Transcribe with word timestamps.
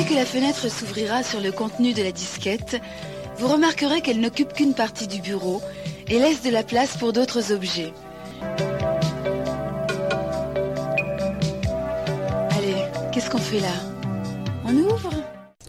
Dès 0.00 0.06
que 0.06 0.14
la 0.14 0.24
fenêtre 0.24 0.70
s'ouvrira 0.70 1.22
sur 1.22 1.40
le 1.42 1.52
contenu 1.52 1.92
de 1.92 2.02
la 2.02 2.10
disquette, 2.10 2.80
vous 3.36 3.48
remarquerez 3.48 4.00
qu'elle 4.00 4.18
n'occupe 4.18 4.54
qu'une 4.54 4.72
partie 4.72 5.06
du 5.06 5.20
bureau 5.20 5.60
et 6.08 6.18
laisse 6.18 6.40
de 6.40 6.48
la 6.48 6.62
place 6.62 6.96
pour 6.96 7.12
d'autres 7.12 7.52
objets. 7.52 7.92
Allez, 12.56 12.76
qu'est-ce 13.12 13.28
qu'on 13.28 13.36
fait 13.36 13.60
là? 13.60 13.74
On 14.64 14.72
ouvre 14.74 15.10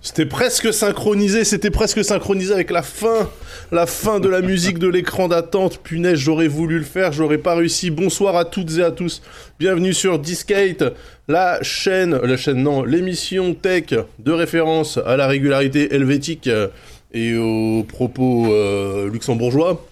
C'était 0.04 0.26
presque 0.26 0.74
synchronisé, 0.74 1.44
c'était 1.44 1.70
presque 1.70 2.04
synchronisé 2.04 2.52
avec 2.56 2.72
la 2.72 2.82
fin, 2.82 3.30
la 3.72 3.86
fin 3.86 4.20
de 4.20 4.28
la 4.28 4.42
musique 4.42 4.80
de 4.80 4.88
l'écran 4.88 5.28
d'attente. 5.28 5.78
Punaise, 5.78 6.18
j'aurais 6.18 6.48
voulu 6.48 6.80
le 6.80 6.86
faire, 6.86 7.12
j'aurais 7.12 7.38
pas 7.38 7.54
réussi. 7.54 7.92
Bonsoir 7.92 8.36
à 8.36 8.44
toutes 8.46 8.80
et 8.80 8.84
à 8.84 8.90
tous. 8.90 9.22
Bienvenue 9.60 9.94
sur 9.94 10.18
Discate, 10.18 10.84
la 11.28 11.62
chaîne, 11.62 12.18
la 12.18 12.36
chaîne 12.36 12.64
non, 12.64 12.84
l'émission 12.84 13.54
tech 13.54 13.94
de 14.18 14.32
référence 14.32 14.98
à 14.98 15.18
la 15.18 15.28
régularité 15.28 15.94
helvétique 15.94 16.50
et 17.14 17.38
aux 17.38 17.84
propos 17.84 18.52
euh, 18.52 19.08
luxembourgeois. 19.08 19.86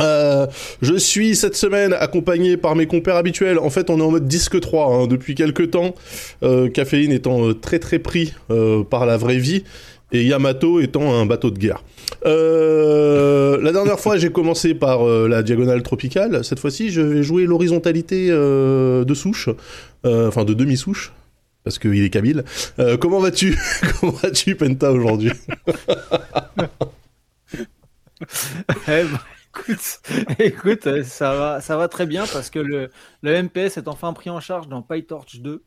Euh, 0.00 0.46
je 0.82 0.94
suis 0.94 1.36
cette 1.36 1.56
semaine 1.56 1.92
accompagné 1.92 2.56
par 2.56 2.76
mes 2.76 2.86
compères 2.86 3.16
habituels. 3.16 3.58
En 3.58 3.70
fait, 3.70 3.90
on 3.90 3.98
est 3.98 4.02
en 4.02 4.10
mode 4.10 4.26
disque 4.26 4.60
3 4.60 4.92
hein, 4.92 5.06
depuis 5.06 5.34
quelques 5.34 5.70
temps. 5.70 5.94
Euh, 6.42 6.68
Caféine 6.68 7.12
étant 7.12 7.46
euh, 7.46 7.54
très 7.54 7.78
très 7.78 7.98
pris 7.98 8.34
euh, 8.50 8.82
par 8.82 9.06
la 9.06 9.16
vraie 9.16 9.38
vie 9.38 9.64
et 10.12 10.24
Yamato 10.24 10.80
étant 10.80 11.14
un 11.14 11.26
bateau 11.26 11.50
de 11.50 11.58
guerre. 11.58 11.82
Euh, 12.24 13.60
la 13.60 13.72
dernière 13.72 13.98
fois, 13.98 14.16
j'ai 14.16 14.30
commencé 14.30 14.74
par 14.74 15.04
la 15.04 15.42
diagonale 15.42 15.82
tropicale. 15.82 16.44
Cette 16.44 16.60
fois-ci, 16.60 16.90
je 16.90 17.00
vais 17.00 17.22
jouer 17.22 17.46
l'horizontalité 17.46 18.28
de 18.28 19.14
souche, 19.14 19.48
enfin 20.04 20.44
de 20.44 20.54
demi-souche. 20.54 21.12
Parce 21.64 21.78
qu'il 21.78 22.04
est 22.04 22.10
kabyle. 22.10 22.44
Comment 23.00 23.18
vas-tu? 23.18 23.58
Comment 24.00 24.12
vas-tu, 24.12 24.54
Penta, 24.54 24.92
aujourd'hui? 24.92 25.32
Eh 28.86 29.02
ben, 29.04 29.18
écoute, 29.56 30.00
écoute, 30.38 30.86
euh, 30.86 31.04
ça 31.04 31.34
va, 31.34 31.60
ça 31.60 31.76
va 31.76 31.88
très 31.88 32.06
bien 32.06 32.26
parce 32.26 32.50
que 32.50 32.58
le, 32.58 32.90
le 33.22 33.42
MPS 33.42 33.76
est 33.78 33.88
enfin 33.88 34.12
pris 34.12 34.30
en 34.30 34.40
charge 34.40 34.68
dans 34.68 34.82
PyTorch 34.82 35.40
2. 35.40 35.64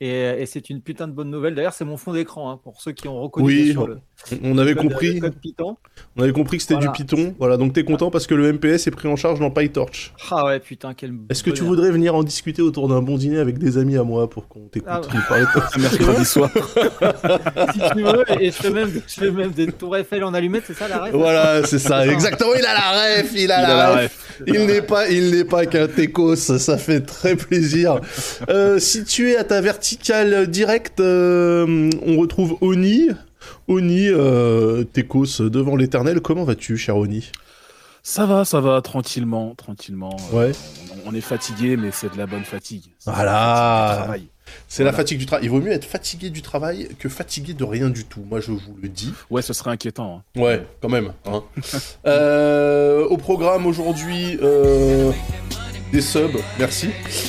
Et, 0.00 0.10
et 0.42 0.46
c'est 0.46 0.70
une 0.70 0.80
putain 0.80 1.08
de 1.08 1.12
bonne 1.12 1.28
nouvelle. 1.30 1.54
D'ailleurs, 1.56 1.72
c'est 1.72 1.84
mon 1.84 1.96
fond 1.96 2.12
d'écran 2.12 2.52
hein, 2.52 2.60
pour 2.62 2.80
ceux 2.80 2.92
qui 2.92 3.08
ont 3.08 3.20
reconnu 3.20 3.46
Oui, 3.46 3.72
le, 3.74 3.98
On 4.44 4.56
avait 4.56 4.74
code- 4.74 4.84
compris. 4.90 5.14
le 5.14 5.20
code 5.20 5.34
Python. 5.40 5.76
On 6.16 6.22
avait 6.22 6.32
compris 6.32 6.56
que 6.58 6.62
c'était 6.62 6.74
Voilà. 6.74 6.92
du 6.92 6.96
Python. 6.96 7.34
Voilà, 7.38 7.56
donc 7.56 7.72
t'es 7.72 7.82
content 7.82 8.08
parce 8.10 8.28
que 8.28 8.34
le 8.36 8.52
MPS 8.52 8.86
est 8.86 8.90
pris 8.92 9.08
en 9.08 9.16
charge 9.16 9.40
dans 9.40 9.50
PyTorch. 9.50 10.12
Ah 10.30 10.44
ouais, 10.46 10.60
putain, 10.60 10.94
quel. 10.94 11.14
Est-ce 11.30 11.42
que 11.42 11.50
tu 11.50 11.64
voudrais 11.64 11.90
venir 11.90 12.14
en 12.14 12.22
discuter 12.22 12.62
autour 12.62 12.86
d'un 12.88 13.02
bon 13.02 13.16
dîner 13.16 13.38
avec 13.38 13.58
des 13.58 13.76
amis 13.76 13.96
à 13.96 14.04
moi 14.04 14.30
pour 14.30 14.46
qu'on 14.46 14.68
t'écoute 14.68 14.88
Ah, 14.92 15.00
parler 15.28 15.44
de 15.46 15.52
toi 15.52 15.68
mercredi 15.78 16.24
soir. 16.24 16.50
Si 17.72 17.80
tu 17.94 18.02
veux, 18.02 18.24
et 18.40 18.46
je 18.46 18.56
fais 18.56 18.70
même, 18.70 18.90
je 19.06 19.14
fais 19.14 19.30
même 19.30 19.50
des 19.50 19.66
tours 19.66 19.96
Eiffel 19.96 20.22
en 20.24 20.32
allumette, 20.34 20.64
c'est 20.66 20.74
ça 20.74 20.88
la 20.88 21.02
rêve 21.02 21.14
Voilà, 21.14 21.64
c'est 21.64 21.78
ça, 21.78 22.06
exactement. 22.06 22.50
Il 22.56 22.64
a 22.64 22.72
la 22.74 23.20
ref, 23.20 23.32
il 23.34 23.50
a 23.50 23.58
Il 23.58 23.62
la, 23.62 23.68
a 23.88 23.96
la 23.96 24.02
ref. 24.02 24.42
Il 24.46 24.66
n'est 24.66 24.82
pas, 24.82 25.08
il 25.08 25.30
n'est 25.32 25.44
pas 25.44 25.66
qu'un 25.66 25.88
techos. 25.88 26.36
Ça 26.36 26.78
fait 26.78 27.00
très 27.00 27.34
plaisir. 27.36 28.00
Euh, 28.48 28.78
situé 28.78 29.36
à 29.36 29.42
ta 29.44 29.60
verticale 29.60 29.87
directe, 30.46 31.00
euh, 31.00 31.90
on 32.06 32.16
retrouve 32.18 32.56
Oni. 32.60 33.08
Oni, 33.68 34.08
euh, 34.08 34.84
devant 35.40 35.76
l'éternel. 35.76 36.20
Comment 36.20 36.44
vas-tu, 36.44 36.76
cher 36.76 36.96
Oni? 36.96 37.30
Ça 38.02 38.24
va, 38.26 38.44
ça 38.44 38.60
va, 38.60 38.80
tranquillement, 38.80 39.54
tranquillement. 39.54 40.16
Euh, 40.32 40.36
Ouais. 40.48 40.52
On, 41.06 41.10
on 41.10 41.14
est 41.14 41.20
fatigué, 41.20 41.76
mais 41.76 41.90
c'est 41.92 42.12
de 42.12 42.18
la 42.18 42.26
bonne 42.26 42.44
fatigue. 42.44 42.84
C'est 42.98 43.10
Voilà. 43.10 43.32
la 43.32 43.88
fatigue 43.88 43.92
du 43.92 44.02
travail. 44.02 44.28
C'est 44.66 44.82
la 44.82 44.90
Voilà. 44.90 44.96
fatigue 44.96 45.18
du 45.18 45.26
travail. 45.26 45.44
Il 45.44 45.50
vaut 45.50 45.60
mieux 45.60 45.72
être 45.72 45.84
fatigué 45.84 46.30
du 46.30 46.40
travail 46.40 46.88
que 46.98 47.08
fatigué 47.10 47.52
de 47.52 47.64
rien 47.64 47.90
du 47.90 48.04
tout. 48.04 48.22
Moi, 48.28 48.40
je 48.40 48.52
vous 48.52 48.60
le 48.80 48.88
dis. 48.88 49.12
Ouais, 49.30 49.42
ce 49.42 49.52
serait 49.52 49.70
inquiétant. 49.70 50.22
hein. 50.36 50.40
Ouais, 50.40 50.64
quand 50.80 50.88
même. 50.88 51.12
hein. 51.26 51.42
Euh, 52.06 53.04
au 53.04 53.18
programme 53.18 53.66
aujourd'hui, 53.66 54.38
euh, 54.42 55.12
des 55.92 56.00
subs, 56.00 56.38
merci. 56.58 56.88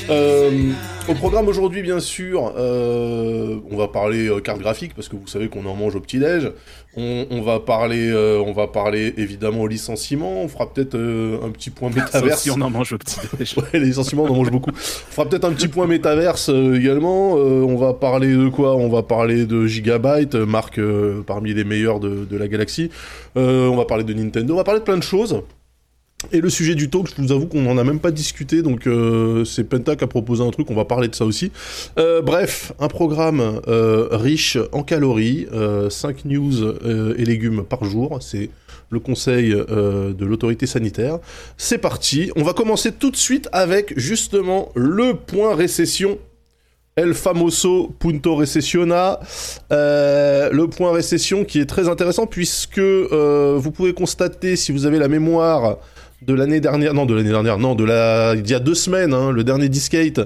Euh, 0.10 0.72
au 1.08 1.14
programme 1.14 1.48
aujourd'hui, 1.48 1.82
bien 1.82 2.00
sûr, 2.00 2.54
euh, 2.58 3.58
on 3.72 3.78
va 3.78 3.88
parler 3.88 4.28
euh, 4.28 4.40
carte 4.42 4.60
graphique 4.60 4.94
parce 4.96 5.08
que 5.08 5.16
vous 5.16 5.28
savez 5.28 5.48
qu'on 5.48 5.66
en 5.66 5.76
mange 5.76 5.96
au 5.96 6.00
petit-déj. 6.00 6.52
On, 6.98 7.26
on 7.30 7.42
va 7.42 7.60
parler, 7.60 8.10
euh, 8.10 8.42
on 8.46 8.52
va 8.52 8.68
parler 8.68 9.14
évidemment 9.18 9.66
licenciement. 9.66 10.42
On 10.42 10.48
fera 10.48 10.72
peut-être 10.72 10.96
un 10.96 11.50
petit 11.50 11.70
point 11.70 11.90
métaverse. 11.96 12.42
si 12.42 12.52
on 12.52 12.60
en 12.62 12.70
mange 12.70 12.94
au 12.94 12.98
petit 12.98 13.18
déj. 13.38 13.56
Ouais, 13.58 13.80
les 13.80 13.86
licenciements, 13.86 14.24
on 14.24 14.30
en 14.32 14.36
mange 14.36 14.52
beaucoup. 14.52 14.72
On 14.72 15.12
fera 15.12 15.28
peut-être 15.28 15.46
un 15.46 15.54
petit 15.54 15.68
point 15.68 15.88
métaverse 15.88 16.50
également. 16.50 17.38
Euh, 17.38 17.64
on 17.64 17.76
va 17.78 17.94
parler 17.94 18.34
de 18.36 18.50
quoi? 18.50 18.76
On 18.76 18.90
va 18.90 19.04
parler 19.04 19.46
de 19.46 19.66
Gigabyte, 19.68 20.36
marque 20.36 20.80
parmi 21.26 21.54
les 21.54 21.64
meilleures 21.64 22.00
de, 22.00 22.26
de 22.30 22.38
la 22.38 22.48
galaxie. 22.48 22.90
Euh, 23.38 23.68
on 23.68 23.76
va 23.78 23.86
parler 23.86 24.04
de 24.04 24.14
Nintendo. 24.14 24.54
On 24.54 24.58
va 24.58 24.64
parler 24.64 24.80
de 24.80 24.86
plein 24.86 24.98
de 24.98 25.04
choses. 25.04 25.42
Et 26.32 26.42
le 26.42 26.50
sujet 26.50 26.76
du 26.76 26.90
talk, 26.90 27.08
je 27.16 27.22
vous 27.22 27.32
avoue 27.32 27.48
qu'on 27.48 27.62
n'en 27.62 27.78
a 27.78 27.84
même 27.84 28.00
pas 28.00 28.12
discuté, 28.12 28.62
donc 28.62 28.88
euh, 28.88 29.46
c'est 29.46 29.64
Penta 29.64 29.96
qui 29.96 30.04
a 30.04 30.08
proposé 30.08 30.44
un 30.44 30.52
truc, 30.52 30.70
on 30.70 30.76
va 30.76 30.84
parler 30.84 31.08
de 31.08 31.16
ça 31.16 31.24
aussi. 31.24 31.52
Euh, 31.98 32.22
bref, 32.22 32.74
un 32.78 32.90
programme 32.90 33.62
euh, 33.70 34.10
riche 34.12 34.58
en 34.74 34.84
calories, 34.84 35.48
5 35.90 36.26
news 36.26 36.76
et 37.18 37.24
légumes 37.24 37.64
par 37.64 37.86
jour, 37.86 38.20
c'est 38.22 38.50
le 38.90 39.00
conseil 39.00 39.52
de 39.52 40.26
l'autorité 40.26 40.68
sanitaire. 40.68 41.20
C'est 41.58 41.78
parti, 41.78 42.32
on 42.36 42.44
va 42.44 42.54
commencer 42.54 42.92
tout 42.92 43.12
de 43.12 43.16
suite 43.16 43.48
avec 43.52 43.98
justement 43.98 44.72
le 44.76 45.14
point 45.14 45.56
récession. 45.56 46.18
El 46.96 47.14
famoso 47.14 47.96
punto 47.98 48.36
recessiona, 48.36 49.22
le 49.72 50.66
point 50.66 50.92
récession 50.92 51.46
qui 51.46 51.62
est 51.62 51.66
très 51.66 51.88
intéressant 51.88 52.28
puisque 52.28 52.80
vous 52.80 53.72
pouvez 53.72 53.94
constater 53.94 54.58
si 54.58 54.74
vous 54.74 54.86
avez 54.86 55.00
la 55.00 55.08
mémoire 55.08 55.78
de 56.22 56.34
l'année 56.34 56.60
dernière, 56.60 56.94
non 56.94 57.06
de 57.06 57.16
l'année 57.16 57.30
dernière, 57.30 57.58
non 57.58 57.76
de 57.76 57.84
la, 57.84 58.34
il 58.36 58.50
y 58.50 58.54
a 58.54 58.60
deux 58.60 58.76
semaines, 58.76 59.14
hein, 59.14 59.32
le 59.32 59.44
dernier 59.44 59.70
Discate, 59.70 60.22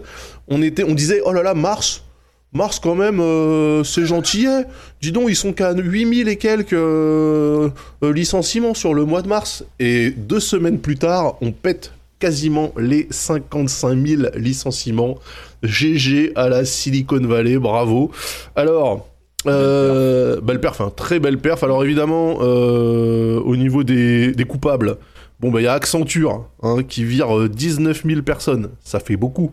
on 0.48 0.62
était, 0.62 0.84
on 0.84 0.94
disait 0.94 1.22
oh 1.26 1.34
là 1.34 1.44
là 1.44 1.54
mars, 1.54 2.04
mars 2.52 2.80
quand 2.80 2.96
même 2.96 3.20
euh, 3.20 3.84
c'est 3.84 4.06
gentil, 4.06 4.48
dis 5.02 5.12
donc 5.12 5.26
ils 5.30 5.36
sont 5.36 5.54
qu'à 5.54 5.74
8000 5.74 6.28
et 6.28 6.38
quelques 6.38 6.74
euh, 6.74 7.70
euh, 8.04 8.14
licenciements 8.14 8.74
sur 8.74 8.94
le 8.94 9.06
mois 9.06 9.22
de 9.22 9.28
mars 9.28 9.64
et 9.80 10.12
deux 10.12 10.40
semaines 10.40 10.80
plus 10.80 10.98
tard 10.98 11.36
on 11.42 11.52
pète 11.52 11.92
quasiment 12.24 12.72
les 12.78 13.08
55 13.10 14.08
000 14.08 14.22
licenciements. 14.38 15.18
GG 15.62 16.32
à 16.36 16.48
la 16.48 16.64
Silicon 16.64 17.20
Valley, 17.20 17.58
bravo. 17.58 18.12
Alors, 18.56 19.10
euh, 19.46 20.40
belle 20.40 20.62
perf, 20.62 20.80
hein, 20.80 20.92
très 20.96 21.20
belle 21.20 21.38
perf. 21.38 21.64
Alors 21.64 21.84
évidemment, 21.84 22.38
euh, 22.40 23.42
au 23.42 23.58
niveau 23.58 23.84
des 23.84 24.46
coupables, 24.48 24.98
bon 25.44 25.52
bah 25.52 25.62
il 25.62 25.66
y 25.66 25.68
a 25.68 25.74
Accenture 25.74 26.48
hein, 26.64 26.82
qui 26.84 27.04
vire 27.04 27.38
euh, 27.38 27.48
19 27.50 28.04
000 28.06 28.22
personnes. 28.24 28.70
Ça 28.84 29.00
fait 29.00 29.18
beaucoup. 29.18 29.52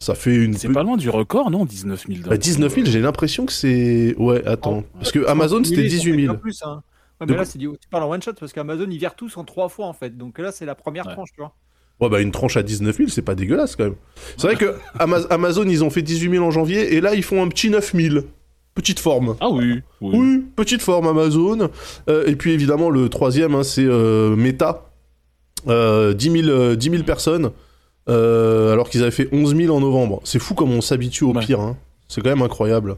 Ça 0.00 0.14
fait 0.14 0.34
une. 0.34 0.54
C'est 0.54 0.68
pe- 0.68 0.74
pas 0.74 0.82
loin 0.82 0.96
du 0.96 1.10
record, 1.10 1.50
non 1.50 1.64
19 1.64 2.06
000 2.08 2.20
Bah, 2.28 2.36
19 2.36 2.72
000, 2.74 2.86
j'ai 2.86 3.00
l'impression 3.00 3.46
que 3.46 3.52
c'est. 3.52 4.14
Ouais, 4.18 4.44
attends. 4.46 4.84
Parce 4.94 5.12
que 5.12 5.26
Amazon 5.26 5.62
c'était 5.64 5.76
Cumulé, 5.76 5.90
ça 5.90 5.96
18 5.96 6.10
fait 6.12 6.20
000. 6.22 6.32
bien 6.32 6.40
Plus, 6.40 6.62
hein. 6.64 6.82
Ouais, 7.20 7.26
De 7.26 7.32
mais 7.32 7.38
là, 7.38 7.44
c'est 7.44 7.58
du... 7.58 7.66
tu 7.68 7.88
parles 7.90 8.04
en 8.04 8.10
one 8.10 8.22
shot 8.22 8.32
parce 8.38 8.52
qu'Amazon 8.52 8.86
ils 8.90 8.98
virent 8.98 9.16
tous 9.16 9.36
en 9.36 9.44
trois 9.44 9.68
fois 9.68 9.86
en 9.86 9.92
fait. 9.92 10.16
Donc 10.16 10.38
là, 10.38 10.52
c'est 10.52 10.64
la 10.66 10.74
première 10.76 11.06
Ouais. 11.06 11.12
tranche, 11.14 11.30
tu 11.34 11.40
vois. 11.40 11.52
Ouais, 12.00 12.08
bah 12.08 12.20
une 12.20 12.30
tranche 12.30 12.56
à 12.56 12.62
19 12.62 12.96
000, 12.96 13.08
c'est 13.08 13.22
pas 13.22 13.34
dégueulasse 13.34 13.74
quand 13.74 13.84
même. 13.84 13.96
C'est 14.36 14.46
vrai 14.46 14.54
que 14.56 14.76
Ama- 15.00 15.26
Amazon, 15.30 15.64
ils 15.68 15.82
ont 15.82 15.90
fait 15.90 16.02
18 16.02 16.30
000 16.30 16.44
en 16.44 16.52
janvier 16.52 16.94
et 16.94 17.00
là, 17.00 17.14
ils 17.14 17.24
font 17.24 17.42
un 17.42 17.48
petit 17.48 17.70
9 17.70 17.92
000. 17.92 18.18
Petite 18.76 19.00
forme. 19.00 19.34
Ah 19.40 19.50
oui, 19.50 19.80
oui. 20.00 20.10
Oui, 20.16 20.44
petite 20.54 20.80
forme 20.80 21.08
Amazon. 21.08 21.70
Euh, 22.08 22.24
et 22.28 22.36
puis 22.36 22.52
évidemment, 22.52 22.88
le 22.90 23.08
troisième, 23.08 23.56
hein, 23.56 23.64
c'est 23.64 23.84
euh, 23.84 24.36
Meta. 24.36 24.84
Euh, 25.66 26.14
10, 26.14 26.30
000, 26.44 26.48
euh, 26.48 26.76
10 26.76 26.90
000 26.90 27.02
personnes. 27.02 27.50
euh, 28.08 28.72
alors 28.72 28.88
qu'ils 28.88 29.02
avaient 29.02 29.10
fait 29.10 29.28
11 29.32 29.54
000 29.54 29.74
en 29.76 29.80
novembre. 29.80 30.20
C'est 30.24 30.38
fou 30.38 30.54
comme 30.54 30.70
on 30.72 30.80
s'habitue 30.80 31.24
au 31.24 31.34
Ouais. 31.34 31.44
pire. 31.44 31.60
hein. 31.60 31.76
C'est 32.08 32.22
quand 32.22 32.30
même 32.30 32.40
incroyable. 32.42 32.96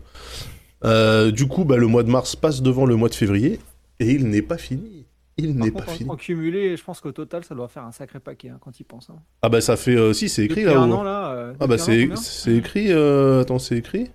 Euh, 0.85 1.31
du 1.33 1.49
coup, 1.49 1.65
bah, 1.65 1.77
le 1.77 1.87
mois 1.89 2.03
de 2.05 2.11
mars 2.11 2.37
passe 2.37 2.63
devant 2.63 2.87
le 2.87 2.95
mois 2.95 3.09
de 3.09 3.15
février. 3.17 3.59
Et 3.99 4.13
il 4.13 4.29
n'est 4.29 4.41
pas 4.43 4.57
fini. 4.57 5.05
Il 5.37 5.57
n'est 5.57 5.71
pas 5.73 5.81
en- 5.89 5.91
fini. 5.93 6.09
En, 6.11 6.15
cumulé, 6.17 6.77
je 6.77 6.85
pense 6.85 7.01
qu'au 7.01 7.11
total, 7.13 7.43
ça 7.45 7.55
doit 7.57 7.67
faire 7.69 7.83
un 7.85 7.93
sacré 7.93 8.21
paquet 8.21 8.51
hein, 8.51 8.59
quand 8.61 8.79
il 8.79 8.85
pense. 8.85 9.09
Hein. 9.11 9.17
Ah 9.43 9.49
bah 9.49 9.61
ça 9.61 9.77
fait... 9.77 9.97
euh, 9.97 10.13
si, 10.13 10.29
c'est 10.29 10.45
écrit 10.45 10.63
Depuis 10.65 10.77
un 10.77 10.87
là-haut. 10.87 10.99
an, 11.01 11.03
là. 11.03 11.33
euh, 11.33 11.53
Ah 11.61 11.67
bah 11.67 11.77
c'est 11.79 12.09
c'est 12.17 12.55
écrit... 12.55 12.87
euh, 12.93 13.41
Attends, 13.41 13.59
c'est 13.59 13.77
écrit. 13.79 14.11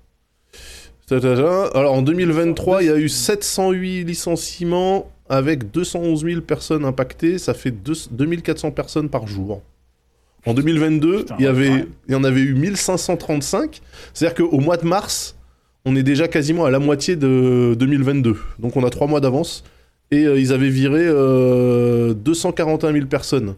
Alors 1.11 1.93
en 1.93 2.01
2023, 2.01 2.81
il 2.83 2.87
y 2.87 2.91
a 2.91 2.97
eu 2.97 3.09
708 3.09 4.03
licenciements 4.05 5.11
avec 5.29 5.71
211 5.71 6.23
000 6.25 6.41
personnes 6.41 6.85
impactées. 6.85 7.37
Ça 7.37 7.53
fait 7.53 7.71
deux- 7.71 7.93
2400 8.11 8.71
personnes 8.71 9.09
par 9.09 9.27
jour. 9.27 9.61
En 10.45 10.53
2022, 10.53 11.17
Putain, 11.19 11.35
il, 11.39 11.41
y 11.41 11.45
ouais, 11.45 11.49
avait, 11.49 11.67
pareil. 11.69 11.85
il 12.07 12.11
y 12.11 12.15
en 12.15 12.23
avait 12.23 12.41
eu 12.41 12.53
1535. 12.53 13.81
C'est-à-dire 14.13 14.35
qu'au 14.35 14.59
mois 14.59 14.77
de 14.77 14.85
mars, 14.85 15.35
on 15.85 15.95
est 15.95 16.03
déjà 16.03 16.27
quasiment 16.27 16.65
à 16.65 16.69
la 16.71 16.79
moitié 16.79 17.15
de 17.15 17.75
2022. 17.79 18.37
Donc 18.59 18.75
on 18.77 18.83
a 18.83 18.89
trois 18.89 19.07
mois 19.07 19.19
d'avance. 19.21 19.63
Et 20.11 20.25
euh, 20.25 20.39
ils 20.39 20.53
avaient 20.53 20.69
viré 20.69 21.01
euh, 21.03 22.13
241 22.13 22.93
000 22.93 23.05
personnes 23.07 23.55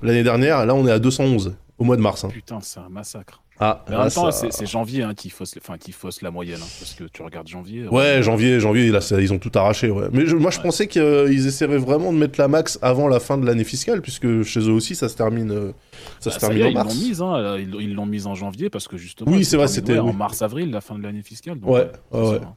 l'année 0.00 0.22
dernière. 0.22 0.64
Là, 0.64 0.76
on 0.76 0.86
est 0.86 0.92
à 0.92 1.00
211 1.00 1.56
au 1.78 1.84
mois 1.84 1.96
de 1.96 2.02
mars. 2.02 2.24
hein. 2.24 2.28
Putain, 2.32 2.60
c'est 2.62 2.78
un 2.78 2.88
massacre. 2.88 3.41
Ah, 3.60 3.84
Mais 3.88 3.94
en 3.94 3.98
là, 3.98 4.04
même 4.06 4.12
temps, 4.12 4.30
ça- 4.32 4.46
c'est 4.50 4.66
janvier 4.66 5.02
hein, 5.02 5.14
qui, 5.14 5.30
fausse, 5.30 5.54
enfin, 5.58 5.78
qui 5.78 5.92
fausse 5.92 6.20
la 6.22 6.30
moyenne. 6.32 6.58
hein, 6.60 6.66
parce 6.80 6.94
que 6.94 7.04
tu 7.04 7.22
regardes 7.22 7.46
janvier. 7.46 7.86
Ouais, 7.86 8.18
euh, 8.18 8.22
janvier, 8.22 8.58
janvier, 8.58 8.88
là, 8.90 9.00
ça- 9.00 9.20
ils 9.20 9.32
ont 9.32 9.38
tout 9.38 9.52
arraché, 9.54 9.88
ouais. 9.90 10.06
Mais 10.12 10.26
je- 10.26 10.34
moi, 10.34 10.50
je 10.50 10.58
pensais 10.60 10.88
qu'ils 10.88 11.46
essaieraient 11.46 11.76
vraiment 11.78 12.12
de 12.12 12.18
mettre 12.18 12.40
la 12.40 12.48
max 12.48 12.78
avant 12.82 13.06
la 13.08 13.20
fin 13.20 13.38
de 13.38 13.46
l'année 13.46 13.62
fiscale, 13.64 14.02
puisque 14.02 14.42
chez 14.42 14.60
eux 14.60 14.72
aussi, 14.72 14.94
ça 14.96 15.08
se 15.08 15.16
termine, 15.16 15.50
euh, 15.52 15.72
ça 16.18 16.30
bah, 16.30 16.34
se 16.34 16.40
ça 16.40 16.48
termine 16.48 16.62
est, 16.62 16.64
en 16.66 16.68
ils 16.70 16.74
l'ont 16.74 16.84
mars. 16.84 16.94
mise, 16.96 17.22
hein, 17.22 17.56
ils 17.58 17.94
l'ont 17.94 18.06
mise 18.06 18.26
en 18.26 18.34
janvier 18.34 18.68
parce 18.70 18.88
que 18.88 18.96
justement. 18.96 19.30
Oui, 19.30 19.44
c'est 19.44 19.56
vrai, 19.56 19.68
c'était- 19.68 19.92
oui. 19.94 19.98
en 20.00 20.12
mars-avril, 20.12 20.70
la 20.72 20.80
fin 20.80 20.98
de 20.98 21.02
l'année 21.04 21.22
fiscale. 21.22 21.60
donc, 21.60 21.70
Ouais, 21.70 21.88
euh, 22.14 22.20
ouais, 22.24 22.30
ouais. 22.30 22.38
ça. 22.40 22.54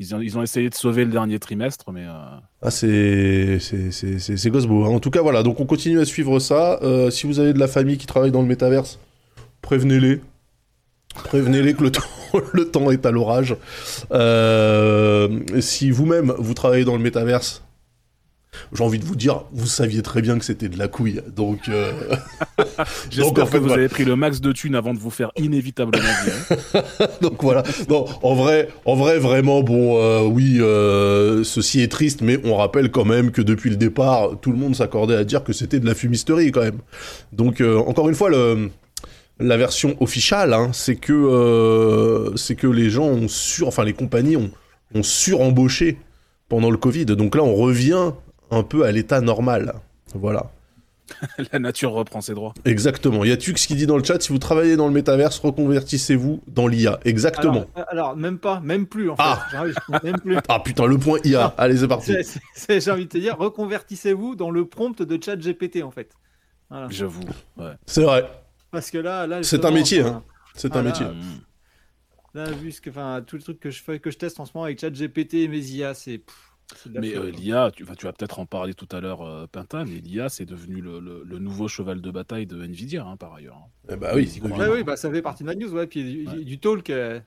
Ils 0.00 0.14
ont, 0.16 0.20
ils 0.20 0.36
ont 0.36 0.42
essayé 0.42 0.68
de 0.68 0.74
sauver 0.74 1.04
le 1.04 1.12
dernier 1.12 1.38
trimestre, 1.38 1.92
mais. 1.92 2.04
euh, 2.04 2.12
Ah, 2.62 2.70
c'est, 2.72 3.58
c'est, 3.60 4.50
Gosbo. 4.50 4.84
En 4.86 4.98
tout 4.98 5.10
cas, 5.10 5.20
voilà. 5.22 5.44
Donc, 5.44 5.60
on 5.60 5.66
continue 5.66 6.00
à 6.00 6.04
suivre 6.04 6.40
ça. 6.40 6.80
Euh, 6.82 7.10
si 7.10 7.28
vous 7.28 7.38
avez 7.38 7.52
de 7.52 7.58
la 7.60 7.68
famille 7.68 7.98
qui 7.98 8.06
travaille 8.06 8.32
dans 8.32 8.42
le 8.42 8.48
métaverse, 8.48 8.98
prévenez-les. 9.62 10.20
Prévenez-les 11.24 11.74
que 11.74 11.84
le 11.84 11.90
temps, 11.92 12.02
le 12.52 12.70
temps 12.70 12.90
est 12.90 13.06
à 13.06 13.10
l'orage. 13.10 13.56
Euh, 14.12 15.40
si 15.60 15.90
vous-même, 15.90 16.34
vous 16.38 16.54
travaillez 16.54 16.84
dans 16.84 16.96
le 16.96 17.02
métaverse, 17.02 17.62
j'ai 18.72 18.84
envie 18.84 18.98
de 18.98 19.04
vous 19.04 19.16
dire, 19.16 19.44
vous 19.52 19.66
saviez 19.66 20.02
très 20.02 20.22
bien 20.22 20.38
que 20.38 20.44
c'était 20.44 20.68
de 20.68 20.78
la 20.78 20.88
couille. 20.88 21.22
Donc, 21.34 21.68
euh, 21.68 21.92
J'espère 23.10 23.50
que 23.50 23.56
vous 23.56 23.66
voilà. 23.66 23.82
avez 23.82 23.88
pris 23.88 24.04
le 24.04 24.16
max 24.16 24.40
de 24.40 24.52
thunes 24.52 24.74
avant 24.74 24.94
de 24.94 24.98
vous 24.98 25.10
faire 25.10 25.30
inévitablement 25.36 26.02
virer. 26.24 26.82
Donc 27.20 27.42
voilà. 27.42 27.62
Non, 27.88 28.06
en 28.22 28.34
vrai, 28.34 28.68
en 28.84 28.94
vrai, 28.94 29.18
vraiment, 29.18 29.62
bon, 29.62 29.98
euh, 29.98 30.22
oui, 30.22 30.58
euh, 30.60 31.44
ceci 31.44 31.80
est 31.80 31.90
triste, 31.90 32.20
mais 32.22 32.40
on 32.44 32.56
rappelle 32.56 32.90
quand 32.90 33.04
même 33.04 33.30
que 33.30 33.42
depuis 33.42 33.70
le 33.70 33.76
départ, 33.76 34.38
tout 34.40 34.52
le 34.52 34.58
monde 34.58 34.74
s'accordait 34.74 35.16
à 35.16 35.24
dire 35.24 35.44
que 35.44 35.52
c'était 35.52 35.80
de 35.80 35.86
la 35.86 35.94
fumisterie 35.94 36.50
quand 36.50 36.62
même. 36.62 36.78
Donc 37.32 37.60
encore 37.60 38.08
une 38.08 38.14
fois, 38.14 38.30
le, 38.30 38.70
la 39.42 39.56
version 39.56 39.96
officielle, 40.00 40.52
hein, 40.52 40.70
c'est 40.72 40.96
que 40.96 41.12
euh, 41.12 42.34
c'est 42.36 42.54
que 42.56 42.66
les 42.66 42.90
gens 42.90 43.04
ont 43.06 43.28
sur, 43.28 43.68
enfin 43.68 43.84
les 43.84 43.92
compagnies 43.92 44.36
ont, 44.36 44.50
ont 44.94 45.02
surembauché 45.02 45.98
pendant 46.48 46.70
le 46.70 46.76
Covid. 46.76 47.06
Donc 47.06 47.34
là, 47.34 47.42
on 47.42 47.54
revient 47.54 48.12
un 48.50 48.62
peu 48.62 48.84
à 48.84 48.92
l'état 48.92 49.20
normal. 49.20 49.74
Voilà. 50.14 50.50
la 51.52 51.58
nature 51.58 51.92
reprend 51.92 52.20
ses 52.20 52.34
droits. 52.34 52.54
Exactement. 52.64 53.24
Il 53.24 53.30
y 53.30 53.32
a 53.32 53.36
Tux 53.36 53.54
qui 53.54 53.74
dit 53.74 53.86
dans 53.86 53.96
le 53.98 54.04
chat, 54.04 54.20
si 54.22 54.30
vous 54.30 54.38
travaillez 54.38 54.76
dans 54.76 54.86
le 54.86 54.92
métaverse, 54.92 55.38
reconvertissez-vous 55.40 56.42
dans 56.46 56.66
l'IA. 56.66 57.00
Exactement. 57.04 57.52
Alors, 57.52 57.68
euh, 57.76 57.82
alors, 57.88 58.16
même 58.16 58.38
pas, 58.38 58.60
même 58.60 58.86
plus 58.86 59.10
en. 59.10 59.16
Ah. 59.18 59.46
Même 60.02 60.18
plus. 60.20 60.36
Ah 60.48 60.60
putain, 60.60 60.86
le 60.86 60.98
point 60.98 61.18
IA. 61.24 61.54
Allez, 61.58 61.78
c'est 61.78 61.88
parti. 61.88 62.12
C'est- 62.22 62.40
c'est- 62.54 62.80
J'ai 62.80 62.90
envie 62.90 63.04
de 63.04 63.10
te 63.10 63.18
dire, 63.18 63.36
reconvertissez-vous 63.38 64.36
dans 64.36 64.50
le 64.50 64.64
prompt 64.66 65.02
de 65.02 65.22
chat 65.22 65.36
GPT 65.36 65.82
en 65.82 65.90
fait. 65.90 66.10
Voilà. 66.70 66.86
J'avoue. 66.90 67.20
Ouais. 67.58 67.72
C'est 67.86 68.02
vrai. 68.02 68.24
Parce 68.72 68.90
que 68.90 68.98
là, 68.98 69.26
là 69.28 69.40
C'est 69.42 69.64
un 69.64 69.70
métier, 69.70 70.00
enfin, 70.00 70.08
hein. 70.08 70.24
C'est 70.56 70.74
Ah, 70.74 70.78
un 70.78 70.82
là, 70.82 70.88
métier. 70.88 71.06
Là, 72.34 72.50
vu 72.50 72.72
ce 72.72 72.80
que, 72.80 72.90
enfin, 72.90 73.22
tout 73.26 73.36
le 73.36 73.42
truc 73.42 73.60
que 73.60 73.70
je 73.70 73.82
fais, 73.82 74.00
que 74.00 74.10
je 74.10 74.16
teste 74.16 74.40
en 74.40 74.46
ce 74.46 74.52
moment 74.54 74.64
avec 74.64 74.80
ChatGPT 74.80 75.34
et 75.34 75.48
mes 75.48 75.60
IA, 75.72 75.94
c'est. 75.94 76.22
Mais 76.94 77.12
folie, 77.12 77.16
euh, 77.16 77.30
l'IA, 77.30 77.70
tu, 77.70 77.84
vas- 77.84 77.94
tu 77.94 78.06
vas 78.06 78.12
peut-être 78.14 78.38
en 78.38 78.46
parler 78.46 78.72
tout 78.72 78.88
à 78.92 79.00
l'heure, 79.00 79.20
euh, 79.22 79.46
Pintin, 79.46 79.84
mais 79.84 79.96
l'IA, 80.00 80.28
c'est 80.30 80.46
devenu 80.46 80.80
le, 80.80 81.00
le- 81.00 81.22
le 81.24 81.38
nouveau 81.38 81.68
cheval 81.68 82.00
de 82.00 82.10
bataille 82.10 82.46
de 82.46 82.64
Nvidia, 82.64 83.04
hein, 83.04 83.16
par 83.18 83.34
ailleurs. 83.34 83.58
Eh 83.90 83.96
bah 83.96 84.12
oui. 84.14 84.40
Ouais, 84.42 84.68
oui, 84.68 84.82
bah, 84.82 84.96
ça 84.96 85.10
fait 85.10 85.22
partie 85.22 85.42
de 85.42 85.48
la 85.48 85.54
news, 85.54 85.72
ouais. 85.74 85.86
Puis 85.86 86.02
du, 86.26 86.26
Ouais. 86.26 86.44
du 86.44 86.58
talk. 86.58 86.88
euh, 86.90 87.20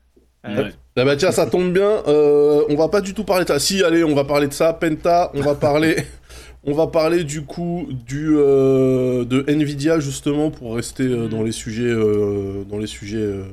euh, 0.45 0.63
Ouais. 0.63 0.73
Ah 0.95 1.05
bah 1.05 1.15
tiens, 1.15 1.31
ça 1.31 1.45
tombe 1.47 1.73
bien. 1.73 2.03
euh, 2.07 2.63
on 2.69 2.75
va 2.75 2.87
pas 2.87 3.01
du 3.01 3.13
tout 3.13 3.23
parler 3.23 3.43
de 3.45 3.49
ça. 3.49 3.59
Si, 3.59 3.83
allez, 3.83 4.03
on 4.03 4.15
va 4.15 4.23
parler 4.25 4.47
de 4.47 4.53
ça. 4.53 4.73
Penta, 4.73 5.31
on 5.33 5.41
va 5.41 5.55
parler. 5.55 6.05
On 6.65 6.73
va 6.73 6.87
parler 6.87 7.23
du 7.23 7.43
coup 7.43 7.87
du 7.89 8.35
euh, 8.35 9.23
de 9.23 9.43
Nvidia 9.47 9.99
justement 9.99 10.49
pour 10.49 10.75
rester 10.75 11.03
euh, 11.03 11.27
dans 11.27 11.43
les 11.43 11.51
sujets 11.51 11.83
euh, 11.83 12.63
dans 12.63 12.79
les 12.79 12.87
sujets 12.87 13.45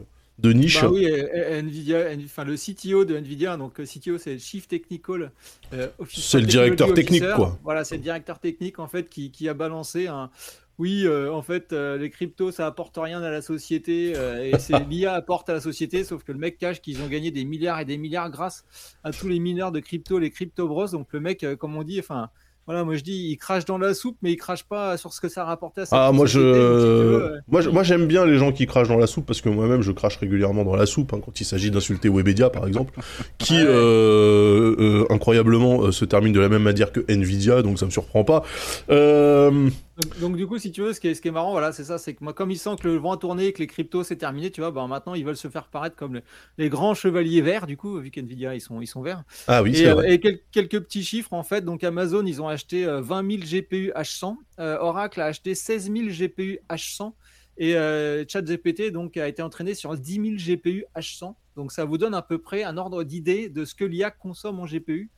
de 0.42 0.52
niche. 0.52 0.80
Bah 0.80 0.90
oui, 0.90 1.06
euh, 1.06 1.28
euh, 1.34 1.58
Nvidia, 1.60 2.06
enfin 2.24 2.44
le 2.44 2.56
CTO 2.56 3.04
de 3.04 3.16
Nvidia, 3.16 3.56
donc 3.56 3.74
CTO 3.74 4.18
c'est 4.18 4.34
le 4.34 4.38
Chief 4.38 4.66
Technical 4.66 5.30
euh, 5.72 5.88
Officer, 5.98 6.22
C'est 6.22 6.40
le 6.40 6.46
directeur 6.46 6.92
technique, 6.94 7.24
quoi. 7.36 7.58
Voilà, 7.62 7.84
c'est 7.84 7.96
le 7.96 8.02
directeur 8.02 8.38
technique 8.38 8.78
en 8.78 8.88
fait 8.88 9.08
qui, 9.08 9.30
qui 9.30 9.48
a 9.48 9.54
balancé 9.54 10.08
un. 10.08 10.30
Oui, 10.78 11.06
en 11.06 11.42
fait, 11.42 11.72
les 11.72 12.10
cryptos 12.10 12.50
ça 12.50 12.66
apporte 12.66 12.96
rien 12.96 13.22
à 13.22 13.30
la 13.30 13.42
société 13.42 14.12
et 14.12 14.58
c'est 14.58 14.80
l'IA 14.88 15.12
apporte 15.12 15.48
à 15.48 15.52
la 15.52 15.60
société, 15.60 16.02
sauf 16.02 16.24
que 16.24 16.32
le 16.32 16.38
mec 16.38 16.58
cache 16.58 16.80
qu'ils 16.80 17.02
ont 17.02 17.06
gagné 17.08 17.30
des 17.30 17.44
milliards 17.44 17.78
et 17.78 17.84
des 17.84 17.98
milliards 17.98 18.30
grâce 18.30 18.64
à 19.04 19.12
tous 19.12 19.28
les 19.28 19.38
mineurs 19.38 19.70
de 19.70 19.80
crypto, 19.80 20.18
les 20.18 20.30
crypto 20.30 20.66
bros. 20.66 20.88
Donc 20.88 21.12
le 21.12 21.20
mec, 21.20 21.46
comme 21.58 21.76
on 21.76 21.84
dit, 21.84 22.00
enfin. 22.00 22.30
Voilà, 22.66 22.84
moi 22.84 22.94
je 22.94 23.02
dis, 23.02 23.28
il 23.30 23.36
crache 23.38 23.64
dans 23.64 23.76
la 23.76 23.92
soupe, 23.92 24.16
mais 24.22 24.30
il 24.32 24.36
crache 24.36 24.62
pas 24.62 24.96
sur 24.96 25.12
ce 25.12 25.20
que 25.20 25.28
ça 25.28 25.44
rapportait 25.44 25.80
à 25.80 25.86
sa 25.86 26.06
Ah 26.06 26.12
moi 26.12 26.26
je 26.26 26.38
veux, 26.38 27.40
moi 27.48 27.60
je- 27.60 27.70
moi 27.70 27.82
j'aime 27.82 28.06
bien 28.06 28.24
les 28.24 28.38
gens 28.38 28.52
qui 28.52 28.66
crachent 28.66 28.86
dans 28.88 28.96
la 28.98 29.08
soupe 29.08 29.26
parce 29.26 29.40
que 29.40 29.48
moi-même 29.48 29.82
je 29.82 29.90
crache 29.90 30.16
régulièrement 30.18 30.62
dans 30.64 30.76
la 30.76 30.86
soupe 30.86 31.12
hein, 31.12 31.20
quand 31.24 31.40
il 31.40 31.44
s'agit 31.44 31.72
d'insulter 31.72 32.08
Webedia 32.08 32.50
par 32.50 32.66
exemple 32.68 32.92
qui 33.38 33.54
Ouais. 33.54 33.64
euh, 33.66 34.76
euh, 34.78 35.06
incroyablement 35.10 35.82
euh, 35.82 35.90
se 35.92 36.04
termine 36.04 36.32
de 36.32 36.38
la 36.40 36.48
même 36.48 36.62
manière 36.62 36.92
que 36.92 37.00
Nvidia 37.08 37.62
donc 37.62 37.78
ça 37.80 37.86
me 37.86 37.90
surprend 37.90 38.22
pas. 38.22 38.44
Euh, 38.90 39.68
Donc, 40.02 40.18
donc, 40.20 40.36
du 40.36 40.46
coup, 40.46 40.58
si 40.58 40.72
tu 40.72 40.82
veux, 40.82 40.92
ce 40.92 41.00
qui 41.00 41.08
est, 41.08 41.14
ce 41.14 41.20
qui 41.22 41.28
est 41.28 41.32
marrant, 41.32 41.52
voilà, 41.52 41.72
c'est 41.72 41.84
ça, 41.84 41.98
c'est 41.98 42.14
que 42.14 42.22
moi, 42.24 42.32
comme 42.32 42.50
ils 42.50 42.58
sentent 42.58 42.80
que 42.80 42.88
le 42.88 42.96
vent 42.96 43.12
a 43.12 43.16
tourné 43.16 43.46
et 43.46 43.52
que 43.52 43.58
les 43.58 43.66
cryptos 43.66 44.02
c'est 44.04 44.16
terminé, 44.16 44.50
tu 44.50 44.60
vois, 44.60 44.70
ben 44.70 44.86
maintenant 44.86 45.14
ils 45.14 45.24
veulent 45.24 45.36
se 45.36 45.48
faire 45.48 45.66
paraître 45.68 45.96
comme 45.96 46.14
le- 46.14 46.22
les 46.58 46.68
grands 46.68 46.94
chevaliers 46.94 47.40
verts, 47.42 47.66
du 47.66 47.76
coup, 47.76 47.98
vu 47.98 48.10
qu'NVIDIA 48.10 48.54
ils 48.54 48.60
sont, 48.60 48.80
ils 48.80 48.86
sont 48.86 49.02
verts. 49.02 49.22
Ah 49.48 49.62
oui 49.62 49.70
et 49.70 49.74
c'est 49.74 49.86
euh, 49.88 49.94
vrai. 49.94 50.14
et 50.14 50.20
quel- 50.20 50.40
quelques 50.50 50.80
petits 50.80 51.04
chiffres 51.04 51.32
en 51.32 51.42
fait. 51.42 51.64
Donc 51.64 51.84
Amazon, 51.84 52.24
ils 52.26 52.40
ont 52.42 52.48
acheté 52.48 52.84
euh, 52.86 53.00
20 53.00 53.30
000 53.30 53.42
GPU 53.44 53.92
H100, 53.94 54.36
euh, 54.58 54.78
Oracle 54.80 55.20
a 55.20 55.26
acheté 55.26 55.54
16 55.54 55.92
000 55.92 56.08
GPU 56.08 56.58
H100 56.70 57.12
et 57.58 57.76
euh, 57.76 58.24
ChatGPT 58.26 58.90
donc 58.92 59.16
a 59.16 59.28
été 59.28 59.42
entraîné 59.42 59.74
sur 59.74 59.96
10 59.96 60.14
000 60.14 60.56
GPU 60.56 60.84
H100. 60.96 61.34
Donc 61.54 61.70
ça 61.70 61.84
vous 61.84 61.98
donne 61.98 62.14
à 62.14 62.22
peu 62.22 62.38
près 62.38 62.62
un 62.64 62.78
ordre 62.78 63.04
d'idée 63.04 63.50
de 63.50 63.66
ce 63.66 63.74
que 63.74 63.84
l'IA 63.84 64.10
consomme 64.10 64.58
en 64.58 64.64
GPU. 64.64 65.10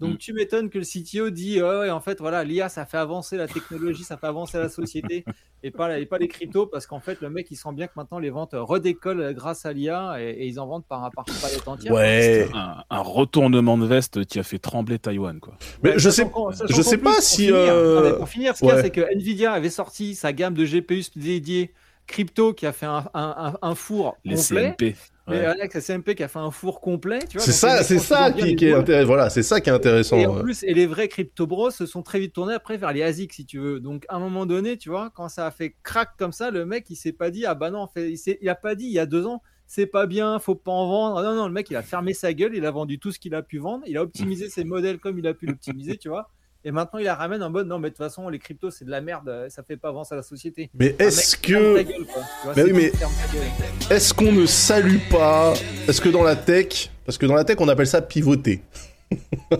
Donc 0.00 0.14
Mm. 0.14 0.16
tu 0.16 0.32
m'étonnes 0.32 0.70
que 0.70 0.78
le 0.78 0.84
CTO 0.84 1.28
dit 1.30 1.60
oh, 1.62 1.80
ouais, 1.80 1.90
en 1.90 2.00
fait 2.00 2.18
voilà 2.20 2.42
l'IA 2.42 2.68
ça 2.70 2.86
fait 2.86 2.96
avancer 2.96 3.36
la 3.36 3.46
technologie, 3.46 4.02
ça 4.02 4.16
fait 4.16 4.26
avancer 4.26 4.56
la 4.58 4.68
société 4.70 5.24
et 5.62 5.70
pas 5.70 5.98
et 5.98 6.06
pas 6.06 6.16
les 6.16 6.26
cryptos 6.28 6.66
parce 6.66 6.86
qu'en 6.86 7.00
fait 7.00 7.20
le 7.20 7.28
mec 7.28 7.48
il 7.50 7.56
sent 7.56 7.68
bien 7.74 7.86
que 7.86 7.92
maintenant 7.96 8.18
les 8.18 8.30
ventes 8.30 8.54
redécollent 8.54 9.34
grâce 9.34 9.66
à 9.66 9.72
l'IA 9.74 10.16
et, 10.18 10.30
et 10.30 10.46
ils 10.46 10.58
en 10.58 10.66
vendent 10.66 10.86
par 10.86 11.10
par 11.10 11.24
palette 11.26 11.68
entière. 11.68 11.92
Ouais. 11.92 12.48
Un, 12.54 12.82
un 12.88 13.00
retournement 13.00 13.76
de 13.76 13.86
veste 13.86 14.24
qui 14.24 14.38
a 14.38 14.42
fait 14.42 14.58
trembler 14.58 14.98
Taïwan, 14.98 15.38
quoi. 15.38 15.54
Mais 15.82 15.90
Ouais, 15.90 15.98
je 15.98 16.08
sais 16.10 16.26
je 16.68 16.82
sais 16.82 16.96
pas 16.98 17.12
pour 17.12 17.22
si 17.22 17.46
finir- 17.48 17.54
euh, 17.56 18.16
pour 18.16 18.28
finir, 18.28 18.54
ce 18.56 18.60
qu'il 18.60 18.68
y 18.68 18.72
a, 18.72 18.82
c'est 18.82 18.90
que 18.90 19.02
Nvidia 19.14 19.52
avait 19.52 19.68
sorti 19.70 20.14
sa 20.14 20.32
gamme 20.32 20.54
de 20.54 20.64
GPU 20.64 21.02
dédiée 21.16 21.74
crypto 22.06 22.54
qui 22.54 22.66
a 22.66 22.72
fait 22.72 22.86
un, 22.86 23.04
un- 23.14 23.52
un- 23.52 23.58
un 23.62 23.74
four 23.74 24.16
Les 24.24 24.34
complet. 24.36 24.74
CMP. 24.78 24.96
Mais 25.30 25.40
ouais. 25.40 25.46
Alex, 25.46 25.86
CMP 25.86 26.14
qui 26.14 26.22
a 26.22 26.28
fait 26.28 26.38
un 26.38 26.50
four 26.50 26.80
complet. 26.80 27.20
tu 27.28 27.38
vois, 27.38 27.46
c'est 27.46 27.52
ça 27.52 27.82
c'est 27.82 27.98
ça 27.98 28.32
qui, 28.32 28.64
est 28.66 28.72
intéressant 28.72 29.06
voilà 29.06 29.30
c'est 29.30 29.42
ça 29.42 29.60
qui 29.60 29.70
est 29.70 29.72
intéressant. 29.72 30.18
Et 30.18 30.26
en 30.26 30.40
plus, 30.40 30.62
et 30.62 30.74
les 30.74 30.86
vrais 30.86 31.08
crypto 31.08 31.46
bros 31.46 31.70
se 31.70 31.86
sont 31.86 32.02
très 32.02 32.20
vite 32.20 32.32
tournés 32.32 32.54
après 32.54 32.76
vers 32.76 32.92
les 32.92 33.02
ASIC, 33.02 33.32
si 33.32 33.46
tu 33.46 33.58
veux. 33.58 33.80
Donc, 33.80 34.04
à 34.08 34.16
un 34.16 34.20
moment 34.20 34.46
donné, 34.46 34.76
tu 34.76 34.88
vois, 34.88 35.10
quand 35.14 35.28
ça 35.28 35.46
a 35.46 35.50
fait 35.50 35.76
crack 35.82 36.10
comme 36.18 36.32
ça, 36.32 36.50
le 36.50 36.66
mec, 36.66 36.86
il 36.90 36.96
s'est 36.96 37.12
pas 37.12 37.30
dit, 37.30 37.46
ah 37.46 37.54
bah 37.54 37.70
non, 37.70 37.80
en 37.80 37.88
fait, 37.88 38.10
il, 38.10 38.18
s'est- 38.18 38.38
il 38.42 38.48
a 38.48 38.54
pas 38.54 38.74
dit 38.74 38.86
il 38.86 38.92
y 38.92 38.98
a 38.98 39.06
deux 39.06 39.26
ans, 39.26 39.42
c'est 39.66 39.86
pas 39.86 40.06
bien, 40.06 40.38
faut 40.38 40.54
pas 40.54 40.72
en 40.72 40.88
vendre. 40.88 41.22
Non, 41.22 41.34
non, 41.34 41.46
le 41.46 41.52
mec, 41.52 41.70
il 41.70 41.76
a 41.76 41.82
fermé 41.82 42.12
sa 42.12 42.32
gueule, 42.32 42.54
il 42.54 42.66
a 42.66 42.70
vendu 42.70 42.98
tout 42.98 43.12
ce 43.12 43.18
qu'il 43.18 43.34
a 43.34 43.42
pu 43.42 43.58
vendre, 43.58 43.84
il 43.86 43.96
a 43.96 44.02
optimisé 44.02 44.48
ses 44.48 44.64
modèles 44.64 44.98
comme 44.98 45.18
il 45.18 45.26
a 45.26 45.34
pu 45.34 45.46
l'optimiser, 45.46 45.96
tu 45.96 46.08
vois. 46.08 46.30
Et 46.64 46.70
maintenant, 46.72 46.98
il 46.98 47.04
la 47.06 47.14
ramène 47.14 47.42
en 47.42 47.48
mode, 47.48 47.66
non, 47.66 47.78
mais 47.78 47.88
de 47.88 47.94
toute 47.94 48.04
façon, 48.04 48.28
les 48.28 48.38
cryptos, 48.38 48.70
c'est 48.70 48.84
de 48.84 48.90
la 48.90 49.00
merde, 49.00 49.46
ça 49.48 49.62
fait 49.62 49.78
pas 49.78 49.88
avancer 49.88 50.14
la 50.14 50.22
société. 50.22 50.70
Mais 50.78 50.94
est-ce 50.98 51.36
que 51.36 51.48
gueule, 51.82 51.86
vois, 52.44 52.52
Mais 52.54 52.54
c'est 52.54 52.62
oui, 52.64 52.72
mais- 53.90 53.94
est-ce 53.96 54.12
qu'on 54.12 54.30
ne 54.32 54.44
salue 54.44 54.98
pas 55.10 55.54
est-ce 55.88 56.00
que 56.02 56.10
dans 56.10 56.22
la 56.22 56.36
tech 56.36 56.90
parce 57.06 57.16
que 57.18 57.26
dans 57.26 57.34
la 57.34 57.44
tech 57.44 57.56
on 57.60 57.68
appelle 57.68 57.86
ça 57.86 58.02
pivoter. 58.02 58.62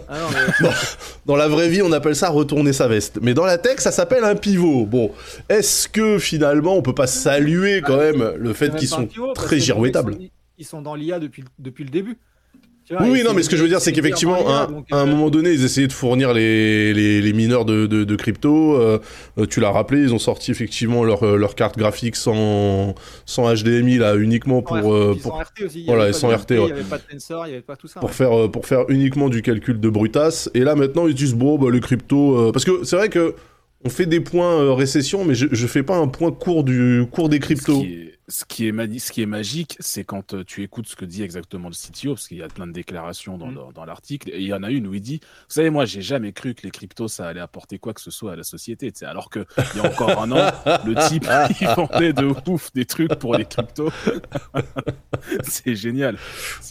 Ah 0.09 0.19
non, 0.21 0.29
mais- 0.61 0.69
Dans 1.27 1.35
la 1.37 1.49
vraie 1.49 1.69
vie, 1.69 1.83
on 1.83 1.91
appelle 1.91 2.15
ça 2.15 2.29
retourner 2.29 2.73
sa 2.73 2.87
veste. 2.87 3.19
Mais 3.21 3.35
dans 3.35 3.45
la 3.45 3.59
tech, 3.59 3.81
ça 3.81 3.91
s'appelle 3.91 4.23
un 4.23 4.37
pivot. 4.37 4.87
Bon, 4.87 5.11
est-ce 5.49 5.89
que 5.89 6.19
finalement, 6.21 6.77
on 6.77 6.83
peut 6.83 6.95
pas 6.95 7.09
saluer 7.09 7.81
quand 7.83 7.97
même 7.97 8.35
le 8.37 8.53
fait 8.53 8.73
qu'ils 8.77 8.87
sont 8.89 9.07
pivot, 9.07 9.33
très 9.33 9.59
girouettables 9.59 10.15
Ils 10.21 10.27
sont, 10.27 10.33
ils 10.59 10.65
sont 10.67 10.83
dans 10.83 10.95
l'IA 10.95 11.19
depuis, 11.19 11.45
depuis 11.59 11.83
le 11.83 11.91
début. 11.91 12.19
Tu 12.91 12.97
vois, 12.97 13.07
Oui, 13.07 13.23
non, 13.25 13.35
mais 13.35 13.43
ce 13.45 13.49
que 13.49 13.57
je 13.57 13.63
veux 13.63 13.69
dire, 13.69 13.81
c'est 13.81 13.93
qu'effectivement, 13.93 14.49
à, 14.49 14.69
à 14.91 14.97
un 14.97 15.07
euh, 15.07 15.07
moment 15.07 15.31
donné, 15.31 15.53
ils 15.53 15.65
essayaient 15.65 15.87
de 15.87 15.93
fournir 15.93 16.33
les, 16.35 16.93
les, 16.93 17.21
les 17.23 17.33
mineurs 17.33 17.65
de, 17.65 17.87
de, 17.87 18.03
de 18.03 18.17
crypto. 18.17 18.75
euh, 18.75 18.99
euh, 19.39 19.47
tu 19.47 19.61
l'as 19.61 19.71
rappelé, 19.71 20.01
ils 20.03 20.13
ont 20.13 20.19
sorti 20.19 20.51
effectivement 20.51 21.05
leur, 21.05 21.25
leur 21.39 21.55
carte 21.55 21.79
graphique 21.79 22.17
sans, 22.17 22.97
sans 23.27 23.55
HDMI, 23.55 23.99
là, 23.99 24.17
uniquement 24.17 24.61
pour, 24.63 24.77
sans 24.77 24.93
euh, 24.93 25.15
pour, 25.15 25.33
sans 25.33 25.39
RT 25.39 25.63
aussi. 25.67 25.79
il 25.79 25.83
y 25.83 25.87
voilà, 25.87 26.03
avait 26.05 26.13
sans 26.13 26.31
RT, 26.31 26.51
Il 26.51 26.59
ouais. 26.59 26.67
n'y 26.67 26.73
avait 26.73 26.83
pas 26.83 26.99
de 26.99 27.05
tensor, 27.13 27.47
il 27.47 27.51
n'y 27.51 27.55
avait 27.55 27.63
pas 27.63 27.77
tout 27.77 27.87
ça. 27.87 28.01
pour 28.01 28.09
ouais. 28.09 28.15
faire, 28.15 28.51
pour 28.51 28.67
faire 28.67 28.85
uniquement 28.89 29.29
du 29.29 29.43
calcul 29.43 29.79
de 29.79 29.89
brutasse. 29.89 30.51
Et 30.55 30.61
là, 30.61 30.75
maintenant, 30.75 31.07
ils 31.07 31.15
disent, 31.15 31.35
bon, 31.35 31.59
bah, 31.59 31.71
le 31.71 31.79
crypto. 31.79 32.37
euh, 32.49 32.53
parce 32.53 32.65
que 32.65 32.83
c'est 32.85 32.97
vrai 32.97 33.09
que 33.09 33.35
on 33.85 33.89
fait 33.89 34.07
des 34.07 34.21
points 34.21 34.61
euh, 34.61 34.73
récession, 34.73 35.25
mais 35.25 35.35
je, 35.35 35.47
je 35.53 35.67
fais 35.67 35.83
pas 35.85 35.97
un 35.97 36.09
point 36.09 36.33
court, 36.33 36.65
du, 36.65 37.05
court 37.11 37.29
des 37.31 37.37
Ce 37.37 37.41
cryptos. 37.43 37.81
qui 37.81 37.87
est, 37.87 38.19
ce 38.31 38.45
qui 38.47 38.67
est, 38.69 38.73
mani- 38.73 39.01
ce 39.01 39.13
qui 39.13 39.21
est 39.23 39.27
magique, 39.27 39.77
c'est 39.81 40.05
quand 40.05 40.35
euh, 40.35 40.45
tu 40.45 40.63
écoutes 40.63 40.87
ce 40.87 40.97
que 40.97 41.05
dit 41.05 41.23
exactement 41.23 41.69
le 41.69 41.75
CTO, 41.75 42.15
parce 42.15 42.29
qu'il 42.29 42.39
y 42.39 42.43
a 42.43 42.49
plein 42.49 42.67
de 42.67 42.73
déclarations 42.73 43.37
dans, 43.37 43.49
Mm. 43.49 43.55
dans, 43.57 43.73
dans 43.73 43.85
l'article, 43.85 44.31
et 44.33 44.39
il 44.41 44.47
y 44.47 44.55
en 44.55 44.63
a 44.63 44.71
une 44.71 44.87
où 44.87 44.95
il 44.95 45.01
dit, 45.03 45.21
vous 45.23 45.27
savez, 45.55 45.69
moi, 45.71 45.85
j'ai 45.85 46.01
jamais 46.01 46.33
cru 46.33 46.55
que 46.55 46.63
les 46.63 46.71
cryptos, 46.71 47.09
ça 47.09 47.27
allait 47.29 47.41
apporter 47.41 47.79
quoi 47.79 47.93
que 47.93 48.01
ce 48.01 48.11
soit 48.11 48.33
à 48.33 48.37
la 48.37 48.45
société, 48.45 48.93
alors 49.03 49.29
que 49.31 49.45
il 49.75 49.83
y 49.83 49.85
a 49.85 49.89
encore 49.91 50.23
un 50.23 50.31
an, 50.33 50.51
le 50.87 50.95
type, 51.09 51.27
il 51.61 51.67
vendait 51.69 52.13
de 52.13 52.33
ouf 52.49 52.73
des 52.73 52.85
trucs 52.87 53.15
pour 53.17 53.35
les 53.35 53.45
cryptos. 53.45 53.91
c'est 55.43 55.75
génial. 55.75 56.17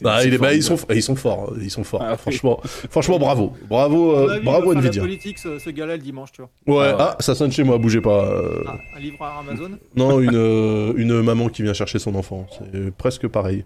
Bah, 0.01 0.19
c'est 0.21 0.27
il 0.27 0.33
est- 0.33 0.37
bah, 0.37 0.53
ils, 0.53 0.63
sont, 0.63 0.77
ils 0.93 1.03
sont 1.03 1.15
forts, 1.15 1.53
ils 1.61 1.69
sont 1.71 1.83
forts. 1.83 2.01
Ah, 2.03 2.11
oui. 2.13 2.17
franchement, 2.17 2.59
franchement, 2.89 3.19
bravo. 3.19 3.53
Bravo, 3.67 4.15
euh, 4.15 4.29
avis, 4.35 4.45
bravo 4.45 4.73
Nvidia. 4.73 5.01
politique, 5.01 5.37
ce, 5.39 5.59
ce 5.59 5.69
gars-là, 5.69 5.97
le 5.97 6.01
dimanche, 6.01 6.31
tu 6.31 6.41
vois. 6.41 6.49
Ouais, 6.67 6.93
Ah 6.93 6.97
ouais. 6.97 7.03
ah, 7.09 7.17
ça 7.19 7.35
sonne 7.35 7.51
chez 7.51 7.63
moi, 7.63 7.77
bougez 7.77 8.01
pas. 8.01 8.25
euh, 8.31 8.63
Ah, 8.67 8.77
un 8.95 8.99
livre 8.99 9.21
à 9.23 9.39
Amazon. 9.39 9.71
Non, 9.95 10.19
une, 10.21 10.35
euh, 10.35 10.93
une 10.95 11.21
maman 11.21 11.48
qui 11.49 11.63
vient 11.63 11.73
chercher 11.73 11.99
son 11.99 12.15
enfant. 12.15 12.47
C'est 12.73 12.91
presque 12.95 13.27
pareil. 13.27 13.65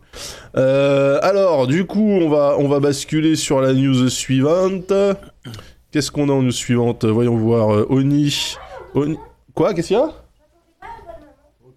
Euh, 0.58 1.20
alors, 1.22 1.68
du 1.68 1.86
coup, 1.86 2.08
on 2.10 2.30
va, 2.30 2.56
on 2.60 2.68
va 2.68 2.80
basculer 2.80 3.36
sur 3.36 3.62
la 3.62 3.74
news 3.74 4.10
suivante. 4.10 4.92
Qu'est-ce 5.92 6.12
qu'on 6.12 6.30
a 6.30 6.34
en 6.34 6.42
news 6.42 6.52
suivante? 6.52 7.06
Voyons 7.06 7.36
voir. 7.38 7.74
euh, 7.74 7.86
Oni. 7.90 8.56
Oni- 8.96 9.18
Quoi? 9.54 9.74
Qu'est-ce 9.74 9.90
qu'il 9.90 9.98
y 9.98 10.00
a? 10.00 10.06
Ok, 10.06 10.12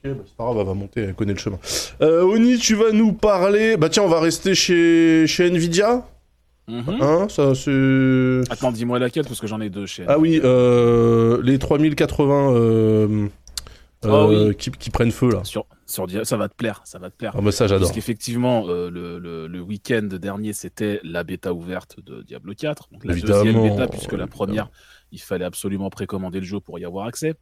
bah, 0.05 0.11
c'est 0.27 0.37
pas 0.37 0.45
grave, 0.45 0.57
elle 0.61 0.67
va 0.67 0.75
monter, 0.75 1.01
elle 1.03 1.15
connaît 1.15 1.33
le 1.33 1.39
chemin. 1.39 1.59
Euh, 2.01 2.23
Oni, 2.23 2.59
tu 2.59 2.75
vas 2.75 2.93
nous 2.93 3.13
parler. 3.13 3.77
Bah 3.77 3.89
tiens, 3.89 4.03
on 4.05 4.09
va 4.09 4.21
rester 4.21 4.55
chez, 4.55 5.27
chez 5.27 5.47
Nvidia. 5.51 6.05
Mhm. 6.69 6.97
Hein, 7.01 7.27
ça 7.29 7.55
c'est. 7.55 8.41
Attends, 8.51 8.73
dis-moi 8.73 8.99
laquelle, 8.99 9.25
parce 9.25 9.41
que 9.41 9.47
j'en 9.47 9.61
ai 9.61 9.69
deux 9.71 9.87
chez 9.87 10.05
Ah 10.09 10.19
oui, 10.19 10.41
euh, 10.43 11.41
les 11.45 11.59
3080 11.59 12.55
euh, 12.55 13.27
Ah 14.05 14.27
oui. 14.27 14.55
qui, 14.57 14.71
qui 14.73 14.91
prennent 14.91 15.13
feu 15.13 15.31
là. 15.31 15.45
Sur, 15.45 15.65
sur, 15.87 16.07
ça 16.25 16.37
va 16.37 16.49
te 16.49 16.55
plaire, 16.55 16.83
ça 16.85 16.99
va 16.99 17.11
te 17.11 17.16
plaire. 17.16 17.33
Ah 17.37 17.40
bah 17.40 17.52
ça 17.52 17.66
j'adore. 17.66 17.87
Parce 17.87 17.95
qu'effectivement, 17.95 18.69
euh, 18.69 18.90
le, 18.90 19.19
le, 19.19 19.47
le 19.47 19.61
week-end 19.61 20.02
dernier, 20.02 20.52
c'était 20.52 21.00
la 21.02 21.25
bêta 21.25 21.52
ouverte 21.52 22.00
de 22.00 22.23
Diablo 22.23 22.55
4. 22.55 22.88
Donc 22.93 23.05
la 23.05 23.12
Évidemment, 23.12 23.45
deuxième 23.45 23.62
bêta, 23.62 23.88
puisque 23.88 24.12
la 24.12 24.26
première, 24.26 24.71
il 25.12 25.21
fallait 25.21 25.45
absolument 25.45 25.88
précommander 25.90 26.40
le 26.40 26.47
jeu 26.47 26.61
pour 26.61 26.78
y 26.78 26.85
avoir 26.85 27.07
accès. 27.07 27.35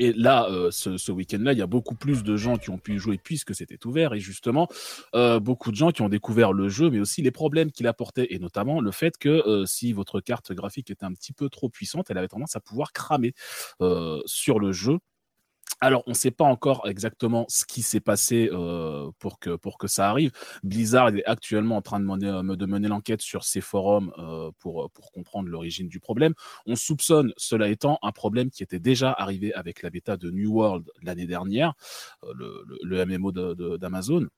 Et 0.00 0.14
là, 0.14 0.48
euh, 0.48 0.70
ce, 0.70 0.96
ce 0.96 1.12
week-end-là, 1.12 1.52
il 1.52 1.58
y 1.58 1.62
a 1.62 1.66
beaucoup 1.66 1.94
plus 1.94 2.22
de 2.22 2.34
gens 2.34 2.56
qui 2.56 2.70
ont 2.70 2.78
pu 2.78 2.94
y 2.94 2.98
jouer 2.98 3.20
puisque 3.22 3.54
c'était 3.54 3.86
ouvert. 3.86 4.14
Et 4.14 4.18
justement, 4.18 4.66
euh, 5.14 5.38
beaucoup 5.40 5.70
de 5.70 5.76
gens 5.76 5.90
qui 5.90 6.00
ont 6.00 6.08
découvert 6.08 6.54
le 6.54 6.70
jeu, 6.70 6.88
mais 6.90 7.00
aussi 7.00 7.20
les 7.20 7.30
problèmes 7.30 7.70
qu'il 7.70 7.86
apportait. 7.86 8.28
Et 8.30 8.38
notamment 8.38 8.80
le 8.80 8.92
fait 8.92 9.18
que 9.18 9.28
euh, 9.28 9.66
si 9.66 9.92
votre 9.92 10.20
carte 10.20 10.52
graphique 10.52 10.90
était 10.90 11.04
un 11.04 11.12
petit 11.12 11.34
peu 11.34 11.50
trop 11.50 11.68
puissante, 11.68 12.10
elle 12.10 12.16
avait 12.16 12.28
tendance 12.28 12.56
à 12.56 12.60
pouvoir 12.60 12.92
cramer 12.92 13.34
sur 14.24 14.58
le 14.58 14.72
jeu. 14.72 14.98
Alors, 15.80 16.02
on 16.06 16.10
ne 16.10 16.14
sait 16.14 16.30
pas 16.30 16.44
encore 16.44 16.86
exactement 16.88 17.46
ce 17.48 17.64
qui 17.64 17.82
s'est 17.82 18.00
passé 18.00 18.50
euh, 18.52 19.10
pour, 19.18 19.38
que, 19.38 19.56
pour 19.56 19.78
que 19.78 19.86
ça 19.88 20.10
arrive. 20.10 20.30
Blizzard 20.62 21.08
est 21.08 21.24
actuellement 21.24 21.76
en 21.76 21.82
train 21.82 22.00
de 22.00 22.04
mener, 22.04 22.28
euh, 22.28 22.56
de 22.56 22.66
mener 22.66 22.88
l'enquête 22.88 23.22
sur 23.22 23.44
ses 23.44 23.60
forums 23.60 24.12
euh, 24.18 24.50
pour, 24.58 24.90
pour 24.90 25.12
comprendre 25.12 25.48
l'origine 25.48 25.88
du 25.88 26.00
problème. 26.00 26.34
On 26.66 26.76
soupçonne, 26.76 27.32
cela 27.36 27.68
étant, 27.68 27.98
un 28.02 28.12
problème 28.12 28.50
qui 28.50 28.62
était 28.62 28.78
déjà 28.78 29.12
arrivé 29.12 29.54
avec 29.54 29.82
la 29.82 29.90
bêta 29.90 30.16
de 30.16 30.30
New 30.30 30.52
World 30.52 30.90
l'année 31.02 31.26
dernière, 31.26 31.74
le, 32.34 32.62
le, 32.66 32.78
le 32.82 33.06
MMO 33.06 33.32
d'Amazon 33.78 34.28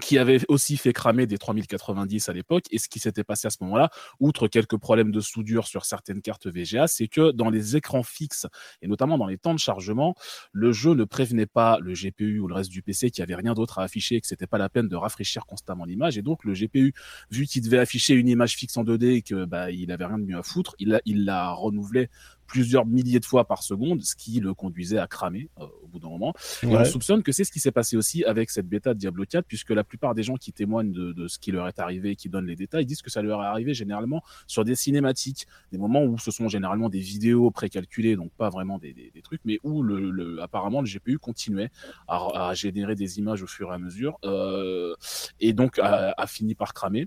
qui 0.00 0.18
avait 0.18 0.40
aussi 0.48 0.76
fait 0.76 0.92
cramer 0.92 1.26
des 1.26 1.38
3090 1.38 2.28
à 2.28 2.32
l'époque. 2.32 2.64
Et 2.70 2.78
ce 2.78 2.88
qui 2.88 2.98
s'était 2.98 3.24
passé 3.24 3.46
à 3.46 3.50
ce 3.50 3.58
moment-là, 3.62 3.90
outre 4.20 4.48
quelques 4.48 4.76
problèmes 4.76 5.10
de 5.10 5.20
soudure 5.20 5.66
sur 5.66 5.84
certaines 5.84 6.22
cartes 6.22 6.46
VGA, 6.46 6.86
c'est 6.86 7.08
que 7.08 7.32
dans 7.32 7.50
les 7.50 7.76
écrans 7.76 8.02
fixes, 8.02 8.46
et 8.82 8.88
notamment 8.88 9.18
dans 9.18 9.26
les 9.26 9.38
temps 9.38 9.54
de 9.54 9.58
chargement, 9.58 10.14
le 10.52 10.72
jeu 10.72 10.94
ne 10.94 11.04
prévenait 11.04 11.46
pas 11.46 11.78
le 11.80 11.94
GPU 11.94 12.38
ou 12.40 12.48
le 12.48 12.54
reste 12.54 12.70
du 12.70 12.82
PC 12.82 13.10
qu'il 13.10 13.22
n'y 13.24 13.32
avait 13.32 13.40
rien 13.40 13.54
d'autre 13.54 13.78
à 13.78 13.82
afficher 13.82 14.16
et 14.16 14.20
que 14.20 14.26
c'était 14.26 14.46
pas 14.46 14.58
la 14.58 14.68
peine 14.68 14.88
de 14.88 14.96
rafraîchir 14.96 15.46
constamment 15.46 15.84
l'image. 15.84 16.18
Et 16.18 16.22
donc 16.22 16.44
le 16.44 16.52
GPU, 16.52 16.94
vu 17.30 17.46
qu'il 17.46 17.62
devait 17.62 17.78
afficher 17.78 18.14
une 18.14 18.28
image 18.28 18.54
fixe 18.54 18.76
en 18.76 18.84
2D 18.84 19.04
et 19.16 19.22
que 19.22 19.44
bah, 19.44 19.70
il 19.70 19.90
avait 19.90 20.06
rien 20.06 20.18
de 20.18 20.24
mieux 20.24 20.38
à 20.38 20.42
foutre, 20.42 20.74
il 20.78 20.88
la, 20.90 21.00
il 21.04 21.24
la 21.24 21.52
renouvelait 21.52 22.08
plusieurs 22.48 22.84
milliers 22.86 23.20
de 23.20 23.24
fois 23.24 23.46
par 23.46 23.62
seconde, 23.62 24.02
ce 24.02 24.16
qui 24.16 24.40
le 24.40 24.54
conduisait 24.54 24.98
à 24.98 25.06
cramer 25.06 25.48
euh, 25.60 25.66
au 25.82 25.86
bout 25.86 26.00
d'un 26.00 26.08
moment. 26.08 26.32
Et 26.64 26.66
on 26.80 26.84
soupçonne 26.86 27.22
que 27.22 27.30
c'est 27.30 27.44
ce 27.44 27.52
qui 27.52 27.60
s'est 27.60 27.70
passé 27.70 27.96
aussi 27.96 28.24
avec 28.24 28.50
cette 28.50 28.66
bêta 28.66 28.94
de 28.94 28.98
Diablo 28.98 29.24
4, 29.28 29.44
puisque 29.46 29.70
la 29.70 29.84
plupart 29.84 30.14
des 30.14 30.22
gens 30.24 30.34
qui 30.36 30.52
témoignent 30.52 30.90
de, 30.90 31.12
de 31.12 31.28
ce 31.28 31.38
qui 31.38 31.52
leur 31.52 31.68
est 31.68 31.78
arrivé 31.78 32.10
et 32.10 32.16
qui 32.16 32.28
donnent 32.28 32.46
les 32.46 32.56
détails 32.56 32.86
disent 32.86 33.02
que 33.02 33.10
ça 33.10 33.22
leur 33.22 33.42
est 33.42 33.46
arrivé 33.46 33.74
généralement 33.74 34.22
sur 34.46 34.64
des 34.64 34.74
cinématiques, 34.74 35.46
des 35.70 35.78
moments 35.78 36.02
où 36.02 36.18
ce 36.18 36.30
sont 36.30 36.48
généralement 36.48 36.88
des 36.88 37.00
vidéos 37.00 37.50
précalculées, 37.50 38.16
donc 38.16 38.32
pas 38.32 38.48
vraiment 38.48 38.78
des, 38.78 38.92
des- 38.94 39.10
des 39.14 39.22
trucs, 39.22 39.42
mais 39.44 39.58
où 39.62 39.82
le, 39.82 40.10
le- 40.10 40.42
apparemment 40.42 40.80
le 40.80 40.88
GPU 40.88 41.18
continuait 41.18 41.70
à, 42.08 42.48
à 42.48 42.54
générer 42.54 42.94
des 42.94 43.18
images 43.18 43.42
au 43.42 43.46
fur 43.46 43.70
et 43.70 43.74
à 43.74 43.78
mesure, 43.78 44.18
euh, 44.24 44.94
et 45.40 45.52
donc 45.52 45.78
a, 45.78 46.14
a 46.16 46.26
fini 46.26 46.54
par 46.54 46.72
cramer. 46.72 47.06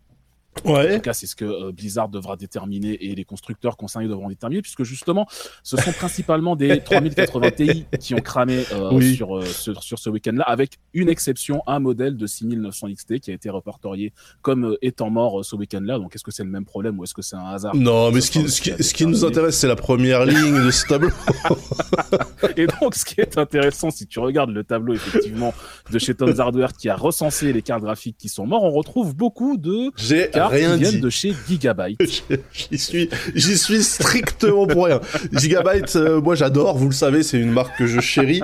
En 0.66 0.74
Ouais. 0.74 0.96
tout 0.96 1.02
cas, 1.02 1.14
c'est 1.14 1.28
ce 1.28 1.36
que 1.36 1.46
euh, 1.46 1.72
Blizzard 1.72 2.10
devra 2.10 2.36
déterminer 2.36 2.94
et 3.06 3.16
les 3.16 3.24
constructeurs 3.24 3.78
concernés 3.78 4.08
devront 4.10 4.28
déterminer, 4.28 4.62
puisque 4.62 4.84
justement, 4.84 5.26
ce 5.64 5.78
sont 5.78 5.92
principalement 5.94 6.56
des 6.58 6.80
3080 6.84 7.52
Ti 7.52 7.86
qui 8.00 8.14
ont 8.16 8.20
cramé 8.20 8.64
euh, 8.74 8.90
Oui. 8.92 9.16
sur, 9.16 9.38
euh, 9.38 9.46
sur, 9.46 9.82
sur 9.82 9.98
ce 9.98 10.10
week-end-là, 10.10 10.44
avec 10.44 10.78
une 10.94 11.08
exception, 11.08 11.64
un 11.68 11.80
modèle 11.80 12.18
de 12.18 12.28
6900 12.28 12.88
XT 12.94 13.20
qui 13.20 13.32
a 13.32 13.34
été 13.34 13.50
répertorié 13.50 14.12
comme 14.42 14.66
euh, 14.72 14.78
étant 14.82 15.10
mort 15.10 15.40
euh, 15.40 15.44
ce 15.44 15.56
week-end-là. 15.56 15.98
Donc, 16.00 16.16
est-ce 16.16 16.24
que 16.24 16.32
c'est 16.32 16.44
le 16.44 16.50
même 16.50 16.66
problème 16.66 17.00
ou 17.00 17.06
est-ce 17.06 17.14
que 17.14 17.22
c'est 17.22 17.38
un 17.38 17.46
hasard? 17.46 17.74
Non, 17.76 18.12
mais 18.12 18.20
ce 18.20 18.30
qui, 18.30 18.50
ce 18.50 18.62
qui, 18.62 18.84
ce 18.84 18.94
qui 18.94 19.06
nous 19.06 19.24
intéresse, 19.24 19.58
c'est 19.58 19.68
la 19.70 19.78
première 19.78 20.26
ligne 20.26 20.66
de 20.66 20.70
ce 20.72 20.86
tableau. 20.86 21.10
Et 22.58 22.68
donc, 22.68 22.96
ce 22.96 23.06
qui 23.06 23.22
est 23.22 23.38
intéressant, 23.38 23.90
si 23.92 24.06
tu 24.08 24.20
regardes 24.20 24.50
le 24.52 24.64
tableau, 24.64 24.94
effectivement, 24.94 25.54
de 25.92 26.00
chez 26.00 26.14
Tom's 26.14 26.40
Hardware 26.40 26.74
qui 26.74 26.90
a 26.90 26.96
recensé 26.96 27.54
les 27.54 27.62
cartes 27.62 27.84
graphiques 27.84 28.18
qui 28.18 28.30
sont 28.30 28.46
morts, 28.46 28.64
on 28.64 28.72
retrouve 28.72 29.16
beaucoup 29.16 29.58
de 29.58 29.92
J'ai 29.98 30.30
cartes 30.42 30.54
rien 30.54 30.74
qui 30.74 30.80
viennent 30.84 30.96
dit. 30.96 31.02
de 31.02 31.10
chez 31.10 31.34
Gigabyte. 31.48 32.00
J'y 32.54 32.78
suis, 32.78 33.10
j'y 33.36 33.58
suis 33.58 33.84
strictement 33.84 34.68
pour 34.68 34.86
rien. 34.86 35.00
Gigabyte, 35.32 35.96
euh, 35.96 36.22
moi 36.22 36.36
j'adore, 36.36 36.78
vous 36.78 36.88
le 36.88 36.94
savez, 36.94 37.24
c'est 37.24 37.40
une 37.40 37.52
marque 37.52 37.78
que 37.78 37.88
je 37.88 38.00
chéris. 38.00 38.42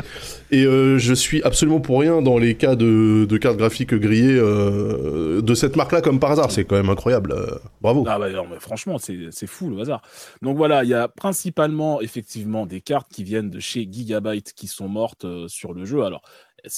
Et 0.49 0.63
euh, 0.65 0.97
je 0.97 1.13
suis 1.13 1.43
absolument 1.43 1.79
pour 1.81 1.99
rien 1.99 2.21
dans 2.21 2.37
les 2.37 2.55
cas 2.55 2.75
de, 2.75 3.25
de 3.25 3.37
cartes 3.37 3.57
graphiques 3.57 3.93
grillées 3.93 4.37
euh, 4.37 5.41
de 5.41 5.53
cette 5.53 5.75
marque-là, 5.75 6.01
comme 6.01 6.19
par 6.19 6.31
hasard. 6.31 6.51
C'est 6.51 6.63
quand 6.63 6.75
même 6.75 6.89
incroyable. 6.89 7.33
euh, 7.33 7.57
bravo. 7.81 8.05
Ah 8.07 8.17
bah 8.17 8.29
non, 8.29 8.45
mais 8.49 8.59
franchement, 8.59 8.97
c'est 8.97 9.47
fou 9.47 9.69
le 9.69 9.81
hasard. 9.81 10.01
Donc 10.41 10.55
voilà, 10.57 10.83
il 10.83 10.89
y 10.89 10.93
a 10.93 11.07
principalement 11.07 12.01
effectivement 12.01 12.65
des 12.65 12.81
cartes 12.81 13.07
qui 13.11 13.23
viennent 13.23 13.49
de 13.49 13.59
chez 13.59 13.87
Gigabyte 13.91 14.53
qui 14.53 14.67
sont 14.67 14.87
mortes 14.87 15.25
euh, 15.25 15.47
sur 15.47 15.73
le 15.73 15.85
jeu. 15.85 16.03
Alors, 16.03 16.21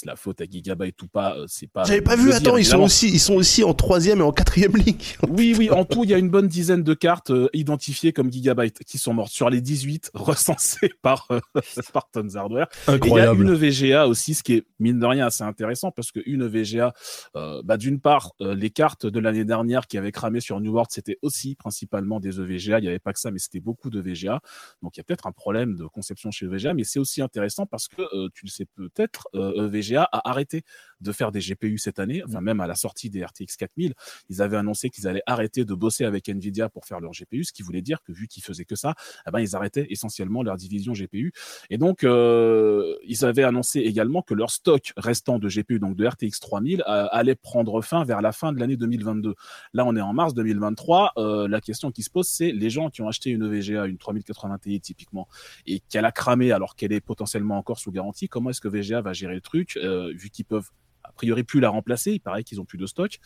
la 0.05 0.15
faute 0.15 0.41
à 0.41 0.45
Gigabyte 0.45 1.01
ou 1.01 1.07
pas 1.07 1.37
euh, 1.37 1.45
C'est 1.47 1.67
pas. 1.67 1.83
J'avais 1.83 2.01
pas 2.01 2.15
de 2.15 2.21
vu, 2.21 2.31
attends, 2.31 2.51
dire, 2.51 2.59
ils 2.59 2.65
sont, 2.65 2.79
aussi, 2.79 3.09
ils 3.09 3.19
sont 3.19 3.35
aussi 3.35 3.63
en 3.63 3.73
troisième 3.73 4.19
et 4.19 4.23
en 4.23 4.31
quatrième 4.31 4.75
ligne. 4.75 4.97
Oui, 5.29 5.53
oui, 5.57 5.69
en 5.69 5.85
tout, 5.85 6.03
il 6.03 6.09
y 6.09 6.13
a 6.13 6.17
une 6.17 6.29
bonne 6.29 6.47
dizaine 6.47 6.83
de 6.83 6.93
cartes 6.93 7.29
euh, 7.29 7.49
identifiées 7.53 8.13
comme 8.13 8.31
Gigabyte 8.31 8.83
qui 8.83 8.97
sont 8.97 9.13
mortes 9.13 9.31
sur 9.31 9.49
les 9.49 9.61
18 9.61 10.11
recensées 10.13 10.91
par, 11.01 11.27
euh, 11.31 11.39
par 11.93 12.09
Tom's 12.11 12.35
Hardware. 12.35 12.67
Et 12.87 12.99
il 13.03 13.13
y 13.13 13.19
a 13.19 13.31
une 13.31 13.53
VGA 13.53 14.07
aussi, 14.07 14.33
ce 14.33 14.43
qui 14.43 14.55
est 14.55 14.65
mine 14.79 14.99
de 14.99 15.05
rien 15.05 15.27
assez 15.27 15.43
intéressant 15.43 15.91
parce 15.91 16.11
que 16.11 16.19
une 16.25 16.47
VGA, 16.47 16.93
euh, 17.35 17.61
bah, 17.63 17.77
d'une 17.77 17.99
part, 17.99 18.33
euh, 18.41 18.55
les 18.55 18.69
cartes 18.69 19.05
de 19.05 19.19
l'année 19.19 19.45
dernière 19.45 19.87
qui 19.87 19.97
avaient 19.97 20.11
cramé 20.11 20.39
sur 20.39 20.59
New 20.59 20.71
World, 20.71 20.89
c'était 20.91 21.17
aussi 21.21 21.55
principalement 21.55 22.19
des 22.19 22.39
EVGA. 22.39 22.79
Il 22.79 22.83
n'y 22.83 22.87
avait 22.87 22.99
pas 22.99 23.13
que 23.13 23.19
ça, 23.19 23.31
mais 23.31 23.39
c'était 23.39 23.59
beaucoup 23.59 23.89
de 23.89 23.99
VGA. 23.99 24.41
Donc 24.81 24.95
il 24.95 24.99
y 24.99 25.01
a 25.01 25.03
peut-être 25.03 25.27
un 25.27 25.31
problème 25.31 25.75
de 25.75 25.85
conception 25.85 26.31
chez 26.31 26.45
EVGA, 26.45 26.73
mais 26.73 26.83
c'est 26.83 26.99
aussi 26.99 27.21
intéressant 27.21 27.65
parce 27.65 27.87
que 27.87 28.01
euh, 28.01 28.29
tu 28.33 28.45
le 28.45 28.49
sais 28.49 28.65
peut-être, 28.65 29.27
euh, 29.35 29.67
EVGA 29.79 30.03
a 30.11 30.29
arrêté 30.29 30.63
de 31.01 31.11
faire 31.11 31.31
des 31.31 31.39
GPU 31.39 31.77
cette 31.77 31.99
année, 31.99 32.21
enfin 32.27 32.41
même 32.41 32.59
à 32.59 32.67
la 32.67 32.75
sortie 32.75 33.09
des 33.09 33.23
RTX 33.23 33.55
4000, 33.57 33.93
ils 34.29 34.41
avaient 34.41 34.57
annoncé 34.57 34.89
qu'ils 34.89 35.07
allaient 35.07 35.23
arrêter 35.25 35.63
de 35.65 35.73
bosser 35.73 36.03
avec 36.05 36.27
Nvidia 36.27 36.69
pour 36.69 36.85
faire 36.85 36.99
leur 36.99 37.11
GPU, 37.11 37.43
ce 37.43 37.53
qui 37.53 37.63
voulait 37.63 37.81
dire 37.81 38.03
que 38.03 38.11
vu 38.11 38.27
qu'ils 38.27 38.43
faisaient 38.43 38.65
que 38.65 38.75
ça, 38.75 38.95
eh 39.27 39.31
ben 39.31 39.39
ils 39.39 39.55
arrêtaient 39.55 39.87
essentiellement 39.89 40.43
leur 40.43 40.57
division 40.57 40.93
GPU. 40.93 41.31
Et 41.69 41.77
donc 41.77 42.03
euh, 42.03 42.95
ils 43.05 43.23
avaient 43.25 43.43
annoncé 43.43 43.79
également 43.79 44.21
que 44.21 44.33
leur 44.33 44.51
stock 44.51 44.93
restant 44.97 45.39
de 45.39 45.47
GPU, 45.47 45.79
donc 45.79 45.95
de 45.95 46.05
RTX 46.05 46.39
3000, 46.41 46.81
euh, 46.81 47.07
allait 47.11 47.35
prendre 47.35 47.81
fin 47.81 48.03
vers 48.03 48.21
la 48.21 48.31
fin 48.31 48.51
de 48.51 48.59
l'année 48.59 48.77
2022. 48.77 49.35
Là, 49.73 49.85
on 49.85 49.95
est 49.95 50.01
en 50.01 50.13
mars 50.13 50.33
2023. 50.33 51.13
Euh, 51.17 51.47
la 51.47 51.61
question 51.61 51.91
qui 51.91 52.03
se 52.03 52.09
pose, 52.09 52.27
c'est 52.27 52.51
les 52.51 52.69
gens 52.69 52.89
qui 52.89 53.01
ont 53.01 53.07
acheté 53.07 53.29
une 53.29 53.47
VGA, 53.47 53.85
une 53.85 53.97
3080 53.97 54.57
Ti 54.59 54.81
typiquement, 54.81 55.27
et 55.65 55.79
qu'elle 55.89 56.05
a 56.05 56.11
cramé 56.11 56.51
alors 56.51 56.75
qu'elle 56.75 56.91
est 56.91 57.01
potentiellement 57.01 57.57
encore 57.57 57.79
sous 57.79 57.91
garantie. 57.91 58.27
Comment 58.27 58.49
est-ce 58.49 58.61
que 58.61 58.67
VGA 58.67 59.01
va 59.01 59.13
gérer 59.13 59.35
le 59.35 59.41
truc, 59.41 59.58
euh, 59.77 60.11
vu 60.13 60.29
qu'ils 60.29 60.45
peuvent 60.45 60.69
priori 61.19 61.43
plus 61.43 61.59
la 61.59 61.69
remplacer. 61.69 62.11
Il 62.13 62.19
paraît 62.19 62.43
qu'ils 62.43 62.61
ont 62.61 62.65
plus 62.65 62.77
de 62.77 62.85
stock. 62.85 63.17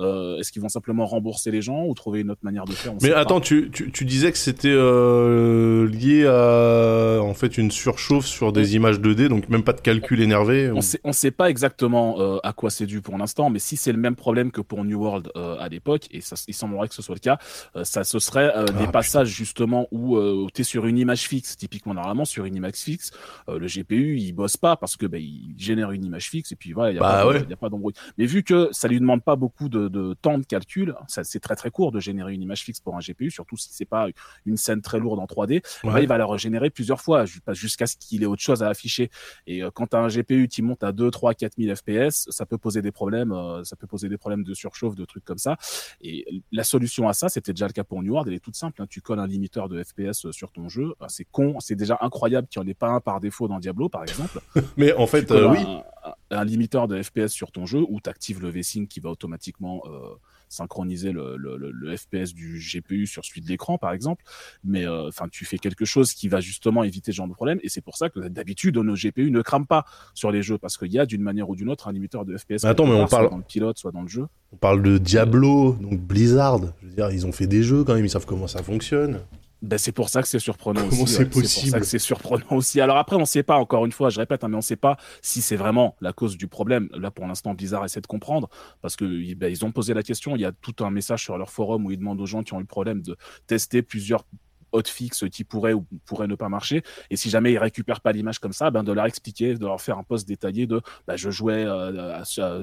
Euh, 0.00 0.38
est-ce 0.38 0.50
qu'ils 0.52 0.62
vont 0.62 0.70
simplement 0.70 1.04
rembourser 1.06 1.50
les 1.50 1.60
gens 1.60 1.84
ou 1.86 1.92
trouver 1.94 2.20
une 2.20 2.30
autre 2.30 2.40
manière 2.44 2.64
de 2.64 2.72
faire? 2.72 2.92
On 2.92 2.98
Mais 3.02 3.08
sait 3.10 3.14
attends, 3.14 3.40
tu, 3.40 3.70
tu, 3.70 3.92
tu 3.92 4.04
disais 4.06 4.32
que 4.32 4.38
c'était 4.38 4.68
euh, 4.72 5.86
lié 5.88 6.26
à 6.26 7.20
en 7.22 7.34
fait 7.34 7.58
une 7.58 7.70
surchauffe 7.70 8.24
sur 8.26 8.52
des 8.52 8.74
images 8.74 8.98
2D, 9.00 9.28
donc 9.28 9.48
même 9.50 9.62
pas 9.64 9.72
de 9.74 9.80
calcul 9.80 10.20
énervé. 10.20 10.70
On 10.74 10.80
sait, 10.80 11.00
on 11.04 11.12
sait 11.12 11.30
pas 11.30 11.50
exactement 11.50 12.20
euh, 12.20 12.38
à 12.42 12.52
quoi 12.54 12.70
c'est 12.70 12.86
dû 12.86 13.00
pour 13.02 13.18
l'instant, 13.18 13.50
mais 13.50 13.58
si 13.58 13.76
c'est 13.76 13.92
le 13.92 13.98
même 13.98 14.16
problème 14.16 14.50
que 14.50 14.60
pour 14.62 14.84
New 14.84 14.98
World 14.98 15.30
euh, 15.36 15.56
à 15.58 15.68
l'époque, 15.68 16.06
et 16.10 16.20
ça, 16.22 16.36
il 16.48 16.54
semblerait 16.54 16.88
que 16.88 16.94
ce 16.94 17.02
soit 17.02 17.14
le 17.14 17.20
cas, 17.20 17.38
euh, 17.76 17.84
ça 17.84 18.04
ce 18.04 18.18
serait 18.18 18.52
euh, 18.56 18.64
des 18.64 18.84
Ah, 18.88 18.92
passages 18.92 19.28
justement 19.28 19.88
où 19.90 20.16
euh, 20.16 20.46
tu 20.54 20.62
es 20.62 20.64
sur 20.64 20.86
une 20.86 20.98
image 20.98 21.22
fixe. 21.28 21.56
Typiquement, 21.56 21.94
normalement, 21.94 22.24
sur 22.24 22.44
une 22.44 22.56
image 22.56 22.76
fixe, 22.76 23.10
euh, 23.48 23.58
le 23.58 23.66
GPU 23.66 24.16
il 24.18 24.32
bosse 24.32 24.56
pas 24.56 24.76
parce 24.76 24.96
que 24.96 25.06
bah, 25.06 25.18
il 25.18 25.54
génère 25.58 25.90
une 25.92 26.04
image 26.04 26.28
fixe 26.30 26.52
et 26.52 26.56
puis 26.56 26.72
voilà, 26.72 26.90
il 26.92 26.94
y 26.94 26.98
a 26.98 27.00
Bah 27.00 27.24
pas, 27.24 27.32
de- 27.32 27.38
ouais. 27.38 27.41
Il 27.44 27.50
y 27.50 27.52
a 27.52 27.56
pas 27.56 27.68
d'embrouille. 27.68 27.94
Mais 28.18 28.26
vu 28.26 28.42
que 28.42 28.68
ça 28.72 28.88
lui 28.88 28.98
demande 29.00 29.22
pas 29.22 29.36
beaucoup 29.36 29.68
de, 29.68 29.88
de 29.88 30.14
temps 30.20 30.38
de 30.38 30.44
calcul, 30.44 30.94
ça 31.08 31.24
c'est 31.24 31.40
très 31.40 31.56
très 31.56 31.70
court 31.70 31.92
de 31.92 32.00
générer 32.00 32.32
une 32.34 32.42
image 32.42 32.62
fixe 32.62 32.80
pour 32.80 32.96
un 32.96 33.00
GPU, 33.00 33.30
surtout 33.30 33.56
si 33.56 33.68
c'est 33.72 33.84
pas 33.84 34.06
une 34.46 34.56
scène 34.56 34.80
très 34.82 34.98
lourde 34.98 35.18
en 35.20 35.26
3D. 35.26 35.62
Ouais. 35.84 35.92
Bah, 35.92 36.00
il 36.00 36.08
va 36.08 36.18
la 36.18 36.26
régénérer 36.26 36.70
plusieurs 36.70 37.00
fois 37.00 37.24
jusqu'à 37.50 37.86
ce 37.86 37.96
qu'il 37.96 38.22
ait 38.22 38.26
autre 38.26 38.42
chose 38.42 38.62
à 38.62 38.68
afficher. 38.68 39.10
Et 39.46 39.62
euh, 39.62 39.70
quand 39.72 39.88
tu 39.88 39.96
as 39.96 40.00
un 40.00 40.08
GPU 40.08 40.48
qui 40.48 40.62
monte 40.62 40.82
à 40.82 40.92
2, 40.92 41.10
3, 41.10 41.34
4000 41.34 41.74
FPS, 41.76 42.26
ça 42.30 42.46
peut 42.46 42.58
poser 42.58 42.82
des 42.82 42.92
problèmes, 42.92 43.32
euh, 43.32 43.64
ça 43.64 43.76
peut 43.76 43.86
poser 43.86 44.08
des 44.08 44.18
problèmes 44.18 44.44
de 44.44 44.54
surchauffe, 44.54 44.94
de 44.94 45.04
trucs 45.04 45.24
comme 45.24 45.38
ça. 45.38 45.56
Et 46.00 46.24
la 46.50 46.64
solution 46.64 47.08
à 47.08 47.12
ça, 47.12 47.28
c'était 47.28 47.52
déjà 47.52 47.66
le 47.66 47.72
cas 47.72 47.84
pour 47.84 48.02
New 48.02 48.12
World, 48.12 48.28
elle 48.28 48.34
est 48.34 48.40
toute 48.40 48.56
simple. 48.56 48.80
hein. 48.82 48.86
Tu 48.88 49.00
colles 49.00 49.18
un 49.20 49.26
limiteur 49.26 49.68
de 49.68 49.82
FPS 49.82 50.30
sur 50.30 50.50
ton 50.52 50.68
jeu. 50.68 50.94
Ah, 51.00 51.06
C'est 51.08 51.24
con, 51.24 51.58
c'est 51.60 51.76
déjà 51.76 51.98
incroyable 52.00 52.48
qu'il 52.48 52.60
n'y 52.62 52.68
en 52.68 52.70
ait 52.70 52.74
pas 52.74 52.88
un 52.90 53.00
par 53.00 53.20
défaut 53.20 53.48
dans 53.48 53.58
Diablo, 53.58 53.88
par 53.88 54.02
exemple. 54.02 54.40
Mais 54.76 54.92
en 54.94 55.06
fait, 55.06 55.30
euh, 55.30 55.50
oui. 55.50 55.58
un, 56.01 56.01
un 56.30 56.44
limiteur 56.44 56.88
de 56.88 57.00
FPS 57.02 57.28
sur 57.28 57.52
ton 57.52 57.66
jeu 57.66 57.84
ou 57.88 58.00
tu 58.00 58.10
actives 58.10 58.40
le 58.40 58.48
V-Sync 58.48 58.88
qui 58.88 59.00
va 59.00 59.10
automatiquement 59.10 59.82
euh, 59.86 60.14
synchroniser 60.48 61.12
le, 61.12 61.36
le- 61.36 61.56
le- 61.56 61.70
le 61.70 61.96
FPS 61.96 62.34
du 62.34 62.58
GPU 62.60 63.06
sur 63.06 63.24
celui 63.24 63.40
de 63.40 63.48
l'écran, 63.48 63.78
par 63.78 63.92
exemple. 63.92 64.24
Mais 64.64 64.86
euh, 64.86 65.08
enfin, 65.08 65.28
tu 65.30 65.44
fais 65.44 65.58
quelque 65.58 65.84
chose 65.84 66.12
qui 66.12 66.28
va 66.28 66.40
justement 66.40 66.82
éviter 66.84 67.12
ce 67.12 67.16
genre 67.16 67.28
de 67.28 67.32
problème. 67.32 67.58
Et 67.62 67.68
c'est 67.68 67.80
pour 67.80 67.96
ça 67.96 68.10
que 68.10 68.20
d'habitude, 68.28 68.76
nos 68.76 68.94
GPU 68.94 69.30
ne 69.30 69.40
crament 69.42 69.66
pas 69.66 69.84
sur 70.14 70.30
les 70.30 70.42
jeux 70.42 70.58
parce 70.58 70.76
qu'il 70.76 70.92
y 70.92 70.98
a 70.98 71.06
d'une 71.06 71.22
manière 71.22 71.48
ou 71.48 71.56
d'une 71.56 71.68
autre 71.70 71.88
un 71.88 71.92
limiteur 71.92 72.24
de 72.24 72.36
FPS. 72.36 72.64
Mais 72.64 72.68
attends, 72.70 72.86
mais 72.86 72.92
on 72.94 72.98
part, 73.00 73.08
soit 73.08 73.18
parle- 73.18 73.30
dans 73.30 73.36
le 73.38 73.42
pilote, 73.44 73.78
soit 73.78 73.92
dans 73.92 74.02
le 74.02 74.08
jeu. 74.08 74.26
On 74.52 74.56
parle 74.56 74.82
de 74.82 74.98
Diablo, 74.98 75.72
donc 75.80 76.00
Blizzard. 76.00 76.60
Je 76.82 76.88
veux 76.88 76.94
dire, 76.94 77.10
ils 77.10 77.26
ont 77.26 77.32
fait 77.32 77.46
des 77.46 77.62
jeux 77.62 77.84
quand 77.84 77.94
même, 77.94 78.04
ils 78.04 78.10
savent 78.10 78.26
comment 78.26 78.48
ça 78.48 78.62
fonctionne. 78.62 79.20
Ben, 79.62 79.78
c'est 79.78 79.92
pour 79.92 80.08
ça 80.08 80.22
que 80.22 80.28
c'est 80.28 80.40
surprenant 80.40 80.80
Comment 80.88 81.02
aussi. 81.02 81.12
c'est 81.14 81.18
ouais. 81.20 81.24
pour 81.26 81.40
possible 81.40 81.70
ça 81.70 81.78
que 81.78 81.86
c'est 81.86 82.00
surprenant 82.00 82.44
aussi. 82.50 82.80
Alors 82.80 82.96
après, 82.96 83.14
on 83.16 83.24
sait 83.24 83.44
pas, 83.44 83.56
encore 83.56 83.86
une 83.86 83.92
fois, 83.92 84.10
je 84.10 84.18
répète, 84.18 84.42
hein, 84.42 84.48
mais 84.48 84.56
on 84.56 84.60
sait 84.60 84.76
pas 84.76 84.96
si 85.22 85.40
c'est 85.40 85.56
vraiment 85.56 85.96
la 86.00 86.12
cause 86.12 86.36
du 86.36 86.48
problème. 86.48 86.88
Là, 86.92 87.12
pour 87.12 87.26
l'instant, 87.26 87.54
Blizzard 87.54 87.84
essaie 87.84 88.00
de 88.00 88.06
comprendre 88.08 88.50
parce 88.80 88.96
que 88.96 89.34
ben, 89.34 89.48
ils 89.48 89.64
ont 89.64 89.70
posé 89.70 89.94
la 89.94 90.02
question. 90.02 90.34
Il 90.34 90.42
y 90.42 90.44
a 90.44 90.52
tout 90.52 90.84
un 90.84 90.90
message 90.90 91.22
sur 91.22 91.38
leur 91.38 91.50
forum 91.50 91.86
où 91.86 91.92
ils 91.92 91.98
demandent 91.98 92.20
aux 92.20 92.26
gens 92.26 92.42
qui 92.42 92.52
ont 92.54 92.58
eu 92.58 92.62
le 92.62 92.66
problème 92.66 93.02
de 93.02 93.16
tester 93.46 93.82
plusieurs 93.82 94.24
hotfix 94.72 95.24
qui 95.30 95.44
pourraient 95.44 95.72
ou 95.72 95.84
pourraient 96.06 96.26
ne 96.26 96.34
pas 96.34 96.48
marcher. 96.48 96.82
Et 97.10 97.16
si 97.16 97.30
jamais 97.30 97.52
ils 97.52 97.58
récupèrent 97.58 98.00
pas 98.00 98.12
l'image 98.12 98.38
comme 98.38 98.52
ça, 98.52 98.70
ben 98.70 98.82
de 98.82 98.92
leur 98.92 99.06
expliquer, 99.06 99.54
de 99.54 99.66
leur 99.66 99.80
faire 99.80 99.98
un 99.98 100.02
post 100.02 100.26
détaillé 100.26 100.66
de 100.66 100.80
ben, 101.06 101.16
je 101.16 101.30
jouais 101.30 101.64
euh, 101.66 102.20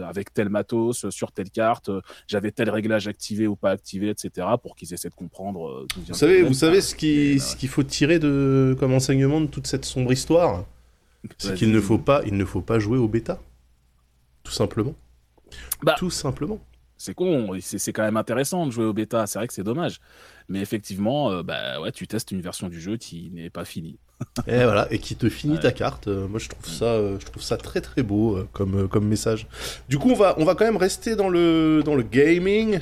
avec 0.08 0.34
tel 0.34 0.50
matos 0.50 1.06
euh, 1.06 1.12
sur 1.12 1.32
telle 1.32 1.50
carte, 1.50 1.90
euh, 1.90 2.02
j'avais 2.28 2.52
tel 2.52 2.70
réglage 2.70 3.08
activé 3.08 3.48
ou 3.48 3.56
pas 3.56 3.72
activé, 3.72 4.10
etc. 4.10 4.48
pour 4.62 4.76
qu'ils 4.76 4.94
essaient 4.94 5.10
de 5.10 5.16
comprendre. 5.16 5.86
Vous 6.08 6.14
savez, 6.14 6.42
vous 6.44 6.54
savez 6.54 6.82
ce 6.82 6.94
Et, 6.96 6.98
qui- 6.98 7.40
ce 7.40 7.56
qu'il 7.56 7.70
faut 7.70 7.84
tirer 7.84 8.20
de 8.20 8.76
comme 8.80 8.94
enseignement 8.94 9.42
de 9.42 9.48
toute 9.48 9.68
cette 9.68 9.86
sombre 9.86 10.12
histoire, 10.12 10.66
c'est 11.38 11.54
qu'il 11.56 11.72
ne 11.72 11.80
faut 11.82 11.98
pas, 11.98 12.22
il 12.26 12.36
ne 12.38 12.46
faut 12.46 12.62
pas 12.62 12.80
jouer 12.80 12.98
au 12.98 13.08
bêta, 13.08 13.40
tout 14.44 14.52
simplement. 14.52 14.96
Bah. 15.84 15.96
Tout 15.98 16.10
simplement. 16.10 16.60
C'est 17.00 17.16
con, 17.16 17.50
c'est 17.62 17.94
quand 17.94 18.04
même 18.04 18.18
intéressant 18.18 18.68
de 18.68 18.72
jouer 18.72 18.86
au 18.86 18.94
bêta, 18.94 19.26
c'est 19.26 19.40
vrai 19.40 19.48
que 19.48 19.54
c'est 19.56 19.64
dommage. 19.64 20.00
Mais 20.50 20.60
effectivement, 20.60 21.32
euh, 21.32 21.44
bah 21.44 21.80
ouais, 21.80 21.92
tu 21.92 22.06
testes 22.08 22.32
une 22.32 22.42
version 22.42 22.68
du 22.70 22.80
jeu 22.82 22.98
qui 22.98 23.32
n'est 23.34 23.50
pas 23.50 23.66
finie. 23.66 23.98
Et 24.48 24.64
voilà, 24.64 24.86
et 24.92 25.00
qui 25.00 25.16
te 25.16 25.30
finit 25.30 25.54
Ouais. 25.54 25.60
ta 25.62 25.72
carte. 25.72 26.10
Euh, 26.10 26.28
moi, 26.28 26.40
je 26.40 26.50
trouve 26.50 26.66
ça, 26.68 26.86
euh, 26.86 27.18
je 27.22 27.26
trouve 27.26 27.42
ça 27.42 27.56
très 27.56 27.80
très 27.80 28.04
beau 28.04 28.36
euh, 28.36 28.48
comme 28.52 28.90
comme 28.90 29.08
message. 29.08 29.48
Du 29.88 29.98
coup, 29.98 30.10
on 30.12 30.16
va 30.16 30.36
on 30.38 30.44
va 30.44 30.56
quand 30.56 30.66
même 30.66 30.76
rester 30.76 31.16
dans 31.16 31.30
le 31.30 31.82
dans 31.86 31.96
le 31.96 32.04
gaming. 32.04 32.80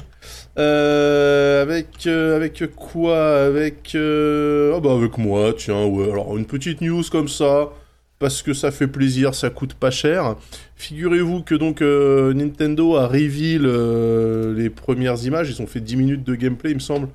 Avec 0.55 2.07
avec 2.07 2.75
quoi? 2.75 3.43
Avec 3.45 3.95
ah 3.95 4.79
bah 4.79 4.93
avec 4.93 5.17
moi, 5.19 5.53
tiens. 5.55 5.85
Ouais. 5.85 6.09
Alors 6.11 6.35
une 6.37 6.45
petite 6.45 6.81
news 6.81 7.03
comme 7.11 7.27
ça. 7.27 7.69
Parce 8.19 8.41
que 8.41 8.53
ça 8.53 8.71
fait 8.71 8.87
plaisir, 8.87 9.35
ça 9.35 9.51
coûte 9.51 9.75
pas 9.75 9.91
cher. 9.91 10.35
Figurez-vous 10.75 11.43
que 11.43 11.53
donc 11.53 11.81
euh, 11.81 12.33
Nintendo 12.33 12.95
a 12.95 13.07
reveal 13.07 13.65
euh, 13.65 14.55
les 14.55 14.71
premières 14.71 15.23
images. 15.23 15.49
Ils 15.51 15.61
ont 15.61 15.67
fait 15.67 15.81
10 15.81 15.95
minutes 15.97 16.23
de 16.23 16.33
gameplay, 16.33 16.71
il 16.71 16.75
me 16.75 16.81
semble, 16.81 17.09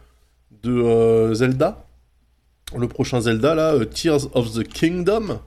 de 0.63 0.71
euh, 0.71 1.35
Zelda 1.35 1.85
le 2.79 2.89
prochain 2.89 3.21
Zelda 3.21 3.55
là, 3.55 3.75
Tears 3.85 4.29
of 4.33 4.55
the 4.55 4.67
Kingdom, 4.67 5.41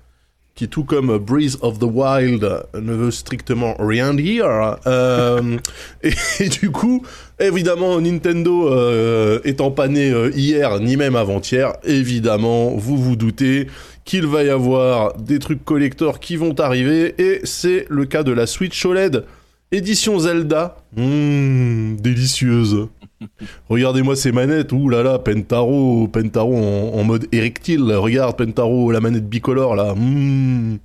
qui 0.53 0.67
tout 0.67 0.83
comme 0.83 1.17
Breeze 1.17 1.57
of 1.61 1.79
the 1.79 1.85
Wild 1.91 2.47
ne 2.79 2.93
veut 2.93 3.09
strictement 3.09 3.75
rien 3.79 4.13
dire. 4.13 4.77
Et, 6.03 6.13
et 6.39 6.49
du 6.49 6.69
coup, 6.69 7.03
évidemment, 7.39 7.99
Nintendo 7.99 9.39
étant 9.43 9.71
pas 9.71 9.87
né 9.87 10.13
hier 10.35 10.79
ni 10.81 10.97
même 10.97 11.15
avant-hier, 11.15 11.73
évidemment, 11.83 12.75
vous 12.75 12.95
vous 12.95 13.15
doutez 13.15 13.65
qu'il 14.05 14.25
va 14.27 14.43
y 14.43 14.49
avoir 14.49 15.17
des 15.17 15.39
trucs 15.39 15.65
collector 15.65 16.19
qui 16.19 16.35
vont 16.37 16.57
arriver, 16.59 17.15
et 17.21 17.41
c'est 17.43 17.85
le 17.89 18.05
cas 18.05 18.23
de 18.23 18.31
la 18.31 18.45
Switch 18.47 18.85
OLED. 18.85 19.25
Édition 19.71 20.19
Zelda, 20.19 20.77
Mmh, 20.95 21.95
délicieuse. 21.97 22.87
Regardez-moi 23.69 24.15
ces 24.15 24.31
manettes, 24.31 24.71
ouh 24.71 24.87
là 24.89 25.01
là, 25.03 25.19
Pentaro, 25.19 26.07
Pentaro 26.07 26.55
en, 26.55 26.93
en 26.99 27.03
mode 27.03 27.27
érectile. 27.33 27.81
Regarde 27.93 28.37
Pentaro, 28.37 28.91
la 28.91 28.99
manette 29.01 29.27
bicolore 29.27 29.75
là, 29.75 29.93
Mmh, 29.95 30.77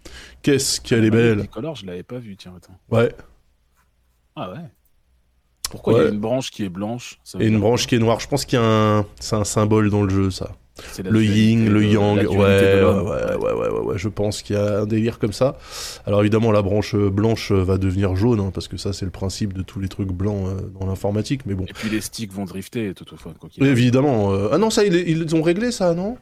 qu'est-ce 0.42 0.80
qu'elle 0.80 1.04
est 1.04 1.11
belle. 1.11 1.46
Color, 1.48 1.76
je 1.76 1.87
l'avais 1.87 2.02
pas 2.02 2.18
vu, 2.18 2.37
tiens, 2.37 2.52
attends. 2.56 2.76
Ouais, 2.90 3.12
Ah 4.35 4.50
ouais. 4.50 4.59
Pourquoi 5.70 5.92
il 5.92 6.04
y 6.04 6.06
a 6.06 6.09
une 6.11 6.18
branche 6.18 6.50
qui 6.50 6.64
est 6.64 6.68
blanche? 6.68 7.20
Ça 7.22 7.38
et 7.40 7.46
une 7.46 7.61
branche 7.61 7.87
qui 7.87 7.94
est 7.94 7.98
noire. 8.00 8.18
Je 8.18 8.26
pense 8.26 8.44
qu'il 8.44 8.59
y 8.59 8.62
a 8.62 8.64
un, 8.64 9.06
c'est 9.20 9.37
un 9.37 9.44
symbole 9.44 9.90
dans 9.90 10.02
le 10.02 10.09
jeu 10.11 10.30
ça. 10.33 10.50
Le 11.05 11.25
yin, 11.25 11.69
le 11.69 11.85
yang, 11.85 12.19
ouais, 12.19 12.27
ouais, 12.27 12.83
ouais, 12.83 12.83
ouais, 12.83 13.53
ouais, 13.53 13.69
ouais, 13.69 13.81
ouais, 13.81 13.99
je 13.99 14.09
pense 14.09 14.43
qu'il 14.43 14.57
y 14.57 14.59
a 14.59 14.81
un 14.81 14.87
délire 14.87 15.19
comme 15.19 15.33
ça. 15.33 15.57
Alors 16.07 16.21
évidemment, 16.21 16.53
la 16.53 16.62
branche 16.62 16.95
euh, 16.95 17.11
blanche 17.11 17.53
euh, 17.53 17.62
va 17.62 17.79
devenir 17.79 18.16
jaune, 18.16 18.40
hein, 18.40 18.51
parce 18.53 18.69
que 18.69 18.77
ça, 18.77 18.93
c'est 18.93 19.05
le 19.05 19.11
principe 19.11 19.53
de 19.53 19.62
tous 19.62 19.81
les 19.81 19.88
trucs 19.88 20.11
blancs 20.12 20.47
euh, 20.47 20.61
dans 20.79 20.87
l'informatique, 20.87 21.43
mais 21.47 21.55
bon. 21.55 21.64
Et 21.64 21.73
puis 21.73 21.90
les 21.90 22.01
sticks 22.01 22.33
vont 22.33 22.45
drifter 22.45 22.95
toutefois. 22.95 23.33
Évidemment. 23.59 24.33
Ah 24.53 24.59
non, 24.59 24.71
ça, 24.71 24.85
ils, 24.85 25.35
ont 25.35 25.43
réglé 25.43 25.71
ça, 25.71 25.95
non? 25.95 26.16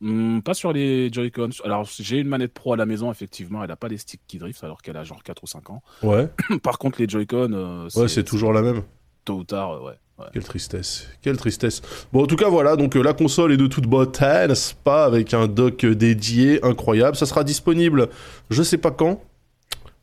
Hmm, 0.00 0.40
pas 0.40 0.54
sur 0.54 0.72
les 0.72 1.10
Joy-Con. 1.10 1.50
Alors 1.64 1.88
j'ai 1.98 2.18
une 2.18 2.28
manette 2.28 2.52
pro 2.52 2.74
à 2.74 2.76
la 2.76 2.84
maison, 2.84 3.10
effectivement, 3.10 3.64
elle 3.64 3.70
a 3.70 3.76
pas 3.76 3.88
les 3.88 3.96
sticks 3.96 4.20
qui 4.26 4.38
driftent 4.38 4.64
alors 4.64 4.82
qu'elle 4.82 4.96
a 4.96 5.04
genre 5.04 5.22
4 5.22 5.42
ou 5.42 5.46
5 5.46 5.70
ans. 5.70 5.82
Ouais. 6.02 6.28
Par 6.62 6.78
contre, 6.78 7.00
les 7.00 7.08
Joy-Con, 7.08 7.52
euh, 7.52 7.88
Ouais, 7.96 8.08
c'est 8.08 8.24
toujours 8.24 8.52
la 8.52 8.62
même. 8.62 8.82
tôt 9.24 9.36
ou 9.36 9.44
tard, 9.44 9.72
euh, 9.72 9.86
ouais. 9.86 9.94
Ouais. 10.18 10.26
Quelle 10.32 10.44
tristesse, 10.44 11.08
quelle 11.22 11.36
tristesse. 11.36 11.82
Bon, 12.12 12.24
en 12.24 12.26
tout 12.26 12.36
cas, 12.36 12.48
voilà, 12.48 12.76
donc 12.76 12.96
euh, 12.96 13.02
la 13.02 13.12
console 13.12 13.52
est 13.52 13.56
de 13.56 13.66
toute 13.66 13.86
beauté, 13.86 14.46
n'est-ce 14.48 14.74
pas, 14.74 15.04
avec 15.04 15.34
un 15.34 15.46
dock 15.46 15.84
euh, 15.84 15.94
dédié, 15.94 16.64
incroyable. 16.64 17.16
Ça 17.16 17.26
sera 17.26 17.44
disponible, 17.44 18.08
je 18.50 18.62
sais 18.62 18.78
pas 18.78 18.90
quand, 18.90 19.22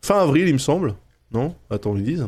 fin 0.01 0.19
avril, 0.19 0.47
il 0.47 0.53
me 0.53 0.59
semble. 0.59 0.95
Non? 1.31 1.55
Attends, 1.69 1.95
ils 1.95 2.03
disent. 2.03 2.27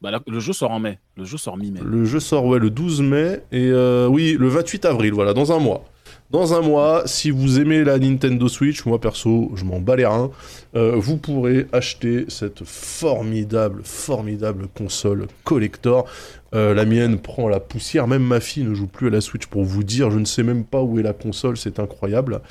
Bah, 0.00 0.10
là, 0.10 0.20
le 0.26 0.38
jeu 0.38 0.52
sort 0.52 0.70
en 0.70 0.80
mai. 0.80 0.98
Le 1.16 1.24
jeu 1.24 1.38
sort 1.38 1.56
mi-mai. 1.56 1.80
Le 1.82 2.04
jeu 2.04 2.20
sort, 2.20 2.44
ouais, 2.44 2.58
le 2.58 2.68
12 2.68 3.00
mai, 3.00 3.42
et 3.50 3.70
euh, 3.70 4.06
oui, 4.06 4.36
le 4.38 4.48
28 4.48 4.84
avril, 4.84 5.14
voilà, 5.14 5.32
dans 5.32 5.50
un 5.50 5.58
mois. 5.58 5.84
Dans 6.30 6.52
un 6.52 6.60
mois, 6.60 7.04
si 7.06 7.30
vous 7.30 7.60
aimez 7.60 7.84
la 7.84 7.98
Nintendo 7.98 8.48
Switch, 8.48 8.84
moi 8.86 9.00
perso, 9.00 9.52
je 9.54 9.64
m'en 9.64 9.80
bats 9.80 9.96
les 9.96 10.04
reins, 10.04 10.30
euh, 10.74 10.94
vous 10.96 11.16
pourrez 11.16 11.66
acheter 11.72 12.24
cette 12.28 12.64
formidable, 12.64 13.82
formidable 13.84 14.68
console 14.76 15.26
collector. 15.44 16.06
Euh, 16.54 16.72
la 16.72 16.84
mienne 16.84 17.18
prend 17.18 17.48
la 17.48 17.58
poussière, 17.58 18.06
même 18.06 18.22
ma 18.22 18.38
fille 18.38 18.62
ne 18.62 18.74
joue 18.74 18.86
plus 18.86 19.08
à 19.08 19.10
la 19.10 19.20
Switch 19.20 19.46
pour 19.46 19.64
vous 19.64 19.82
dire, 19.82 20.12
je 20.12 20.18
ne 20.18 20.24
sais 20.24 20.44
même 20.44 20.64
pas 20.64 20.82
où 20.82 21.00
est 21.00 21.02
la 21.02 21.12
console, 21.12 21.56
c'est 21.56 21.80
incroyable. 21.80 22.42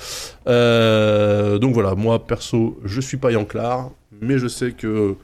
Euh, 0.46 1.58
donc 1.58 1.72
voilà, 1.72 1.94
moi 1.94 2.26
perso, 2.26 2.78
je 2.84 3.00
suis 3.00 3.16
pas 3.16 3.32
Yanclar, 3.32 3.90
mais 4.20 4.38
je 4.38 4.46
sais 4.46 4.72
que 4.72 5.14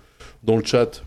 dans 0.45 0.57
le 0.57 0.65
chat, 0.65 1.05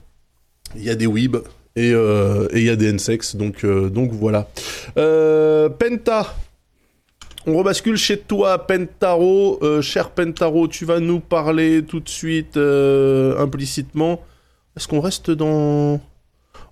il 0.76 0.84
y 0.84 0.92
a 0.92 0.96
des 0.96 1.08
weebs 1.08 1.42
et 1.76 1.92
euh, 1.94 2.48
et 2.52 2.60
il 2.60 2.66
y 2.66 2.70
a 2.70 2.76
des 2.76 2.90
N-Sex, 2.90 3.36
donc, 3.38 3.66
donc 3.66 4.12
voilà. 4.12 4.48
Penta, 4.96 6.36
on 7.48 7.58
rebascule 7.58 7.98
chez 7.98 8.20
toi, 8.20 8.68
Pentaro. 8.68 9.60
Cher 9.82 10.12
Pentaro, 10.12 10.68
tu 10.68 10.86
vas 10.86 11.00
nous 11.00 11.20
parler 11.20 11.84
tout 11.84 12.00
de 12.02 12.10
suite, 12.10 12.56
implicitement. 12.56 14.22
Est-ce 14.78 14.88
qu'on 14.88 15.02
reste 15.02 15.32
dans... 15.32 16.00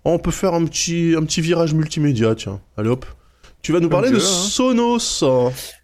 On 0.06 0.18
peut 0.20 0.32
faire 0.32 0.54
un 0.54 0.66
petit, 0.66 1.14
un 1.18 1.24
petit 1.24 1.42
virage 1.42 1.74
multimédia, 1.74 2.34
tiens. 2.36 2.60
Allez 2.78 2.90
hop. 2.90 3.06
Tu 3.62 3.72
vas 3.72 3.80
nous 3.80 3.90
parler 3.90 4.10
de 4.10 4.16
hein. 4.16 4.20
Sonos. 4.20 5.24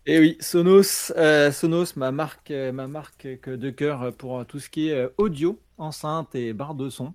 Et 0.08 0.20
oui, 0.20 0.38
Sonos, 0.40 1.14
euh, 1.16 1.52
Sonos, 1.52 1.94
ma 1.96 2.12
marque, 2.12 2.50
euh, 2.50 2.72
ma 2.72 2.88
marque 2.88 3.28
que- 3.42 3.56
de 3.56 3.70
cœur 3.70 4.12
pour 4.18 4.44
tout 4.48 4.60
ce 4.60 4.70
qui 4.70 4.90
est 4.90 4.94
euh, 4.96 5.10
audio, 5.20 5.60
enceinte 5.78 6.34
et 6.34 6.54
barre 6.54 6.74
de 6.74 6.90
son. 6.90 7.14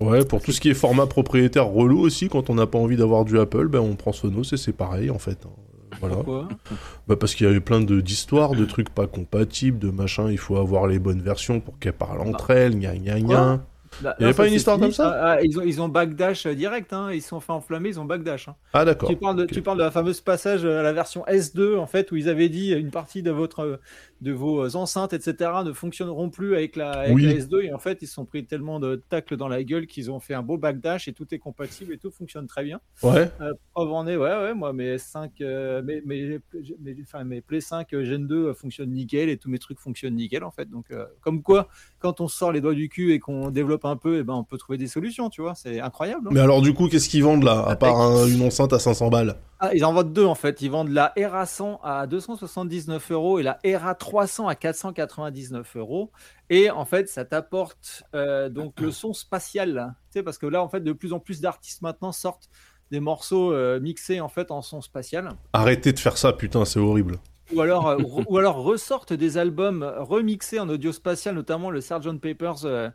Ouais, 0.00 0.24
pour 0.24 0.42
tout 0.42 0.52
ce 0.52 0.60
qui 0.60 0.68
est 0.68 0.74
format 0.74 1.06
propriétaire 1.06 1.66
relou 1.66 2.00
aussi, 2.00 2.28
quand 2.28 2.50
on 2.50 2.54
n'a 2.56 2.66
pas 2.66 2.78
envie 2.78 2.96
d'avoir 2.96 3.24
du 3.24 3.38
Apple, 3.38 3.68
ben 3.68 3.80
on 3.80 3.94
prend 3.94 4.12
Sonos 4.12 4.52
et 4.52 4.56
c'est 4.58 4.72
pareil 4.72 5.08
en 5.10 5.18
fait. 5.18 5.38
Euh, 5.46 5.96
Voilà. 6.00 6.16
Pourquoi? 6.16 6.48
Bah 7.08 7.16
parce 7.16 7.34
qu'il 7.34 7.46
y 7.46 7.50
avait 7.50 7.60
plein 7.60 7.80
de 7.80 8.00
d'histoires, 8.02 8.52
de 8.52 8.64
trucs 8.66 8.90
pas 8.90 9.06
compatibles, 9.06 9.78
de 9.78 9.90
machin, 9.90 10.30
il 10.30 10.38
faut 10.38 10.56
avoir 10.56 10.86
les 10.86 10.98
bonnes 10.98 11.22
versions 11.22 11.60
pour 11.60 11.78
qu'elles 11.78 11.92
parlent 11.94 12.20
entre 12.20 12.50
elles, 12.50 12.74
gna 12.78 12.96
gna 12.96 13.20
gna. 13.20 13.64
Là- 14.00 14.16
Il 14.18 14.22
y 14.22 14.24
avait 14.24 14.32
là, 14.32 14.36
pas 14.36 14.48
une 14.48 14.54
histoire 14.54 14.76
fini. 14.76 14.88
comme 14.88 14.94
ça 14.94 15.10
Ah, 15.10 15.32
ah, 15.32 15.42
ils, 15.42 15.58
ont, 15.58 15.62
ils 15.62 15.80
ont 15.80 15.88
backdash 15.88 16.46
euh, 16.46 16.54
direct, 16.54 16.92
hein. 16.92 17.10
ils 17.12 17.20
se 17.22 17.28
sont 17.28 17.40
fait 17.40 17.52
enflammer, 17.52 17.90
ils 17.90 18.00
ont 18.00 18.04
backdash. 18.04 18.48
hein. 18.48 18.56
Ah 18.72 18.84
d'accord. 18.84 19.08
Tu 19.10 19.16
tu 19.48 19.62
parles 19.62 19.78
de 19.78 19.82
la 19.82 19.90
fameuse 19.90 20.20
passage 20.20 20.64
à 20.64 20.82
la 20.82 20.92
version 20.92 21.24
S2, 21.28 21.76
en 21.78 21.86
fait, 21.86 22.10
où 22.12 22.16
ils 22.16 22.28
avaient 22.28 22.48
dit 22.48 22.72
une 22.72 22.90
partie 22.90 23.22
de, 23.22 23.30
votre, 23.30 23.80
de 24.22 24.32
vos 24.32 24.74
enceintes, 24.76 25.12
etc., 25.12 25.50
ne 25.64 25.72
fonctionneront 25.72 26.30
plus 26.30 26.54
avec 26.54 26.76
la, 26.76 26.92
avec 26.92 27.14
Oui. 27.14 27.24
la 27.24 27.32
S2. 27.34 27.64
Et 27.64 27.74
en 27.74 27.78
fait, 27.78 27.98
ils 28.02 28.06
se 28.06 28.14
sont 28.14 28.24
pris 28.24 28.46
tellement 28.46 28.80
de 28.80 28.96
tacles 29.10 29.36
dans 29.36 29.48
la 29.48 29.62
gueule 29.64 29.86
qu'ils 29.86 30.10
ont 30.10 30.20
fait 30.20 30.32
un 30.34 30.42
beau 30.42 30.56
backdash 30.56 31.08
et 31.08 31.12
tout 31.12 31.26
est 31.34 31.38
compatible 31.38 31.92
et 31.92 31.98
tout 31.98 32.10
fonctionne 32.10 32.46
très 32.46 32.62
bien. 32.64 32.80
Ouais. 33.02 33.30
Euh, 33.40 33.52
preuve 33.74 33.92
en 33.92 34.06
est, 34.06 34.16
ouais, 34.16 34.30
ouais, 34.30 34.54
moi, 34.54 34.72
mes 34.72 34.96
5, 34.96 35.32
mes, 35.40 36.00
mes, 36.06 36.38
mes, 36.80 36.96
enfin, 37.02 37.24
mes 37.24 37.40
Play 37.40 37.60
5 37.60 37.92
euh, 37.92 38.04
Gen 38.04 38.26
2 38.26 38.52
fonctionnent 38.54 38.92
nickel 38.92 39.28
et 39.28 39.36
tous 39.36 39.50
mes 39.50 39.58
trucs 39.58 39.78
fonctionnent 39.80 40.14
nickel, 40.14 40.44
en 40.44 40.50
fait. 40.50 40.70
Donc, 40.70 40.86
euh, 40.92 41.04
comme 41.20 41.42
quoi, 41.42 41.68
quand 41.98 42.20
on 42.20 42.28
sort 42.28 42.52
les 42.52 42.60
doigts 42.60 42.74
du 42.74 42.88
cul 42.88 43.12
et 43.12 43.18
qu'on 43.18 43.50
développe 43.50 43.84
un 43.84 43.96
peu, 43.96 44.18
et 44.18 44.22
ben, 44.22 44.34
on 44.34 44.44
peut 44.44 44.56
trouver 44.58 44.78
des 44.78 44.86
solutions, 44.86 45.30
tu 45.30 45.42
vois. 45.42 45.54
C'est 45.54 45.80
incroyable. 45.80 46.28
hein. 46.28 46.30
Mais 46.32 46.40
alors 46.40 46.62
du 46.62 46.72
coup, 46.74 46.88
qu'est-ce 46.88 47.08
qu'ils 47.08 47.24
vendent 47.24 47.42
là, 47.44 47.64
à 47.66 47.74
part 47.76 48.00
un- 48.00 48.26
une 48.28 48.42
enceinte 48.42 48.72
à 48.72 48.78
500 48.78 49.08
balles? 49.10 49.34
Ah, 49.64 49.70
ils 49.74 49.84
en 49.84 49.92
vendent 49.92 50.12
deux 50.12 50.24
en 50.24 50.34
fait. 50.34 50.60
Ils 50.60 50.70
vendent 50.72 50.88
la 50.88 51.12
ERA 51.16 51.46
100 51.46 51.78
à 51.84 52.08
279 52.08 53.12
euros 53.12 53.38
et 53.38 53.44
la 53.44 53.58
ERA 53.62 53.94
300 54.12 54.46
à 54.48 54.54
499 54.54 55.76
euros. 55.76 56.10
Et 56.50 56.70
en 56.70 56.84
fait, 56.84 57.08
ça 57.08 57.24
t'apporte 57.24 58.02
euh, 58.14 58.50
donc 58.50 58.78
le 58.80 58.90
son 58.90 59.14
spatial. 59.14 59.94
Tu 60.10 60.18
sais, 60.18 60.22
parce 60.22 60.36
que 60.38 60.46
là, 60.46 60.62
en 60.62 60.68
fait, 60.68 60.80
de 60.80 60.92
plus 60.92 61.12
en 61.14 61.18
plus 61.18 61.40
d'artistes 61.40 61.80
maintenant 61.80 62.12
sortent 62.12 62.50
des 62.90 63.00
morceaux 63.00 63.52
euh, 63.54 63.80
mixés 63.80 64.20
en 64.20 64.28
fait 64.28 64.50
en 64.50 64.60
son 64.60 64.82
spatial. 64.82 65.30
Arrêtez 65.54 65.94
de 65.94 65.98
faire 65.98 66.18
ça, 66.18 66.34
putain, 66.34 66.66
c'est 66.66 66.78
horrible. 66.78 67.16
Ou 67.54 67.60
alors, 67.62 67.88
euh, 67.88 67.96
ou 68.28 68.36
alors 68.38 68.56
ressortent 68.56 69.14
des 69.14 69.38
albums 69.38 69.82
remixés 69.98 70.60
en 70.60 70.68
audio 70.68 70.92
spatial, 70.92 71.34
notamment 71.34 71.70
le 71.70 71.80
Sgt 71.80 72.18
Papers 72.20 72.64
euh, 72.66 72.90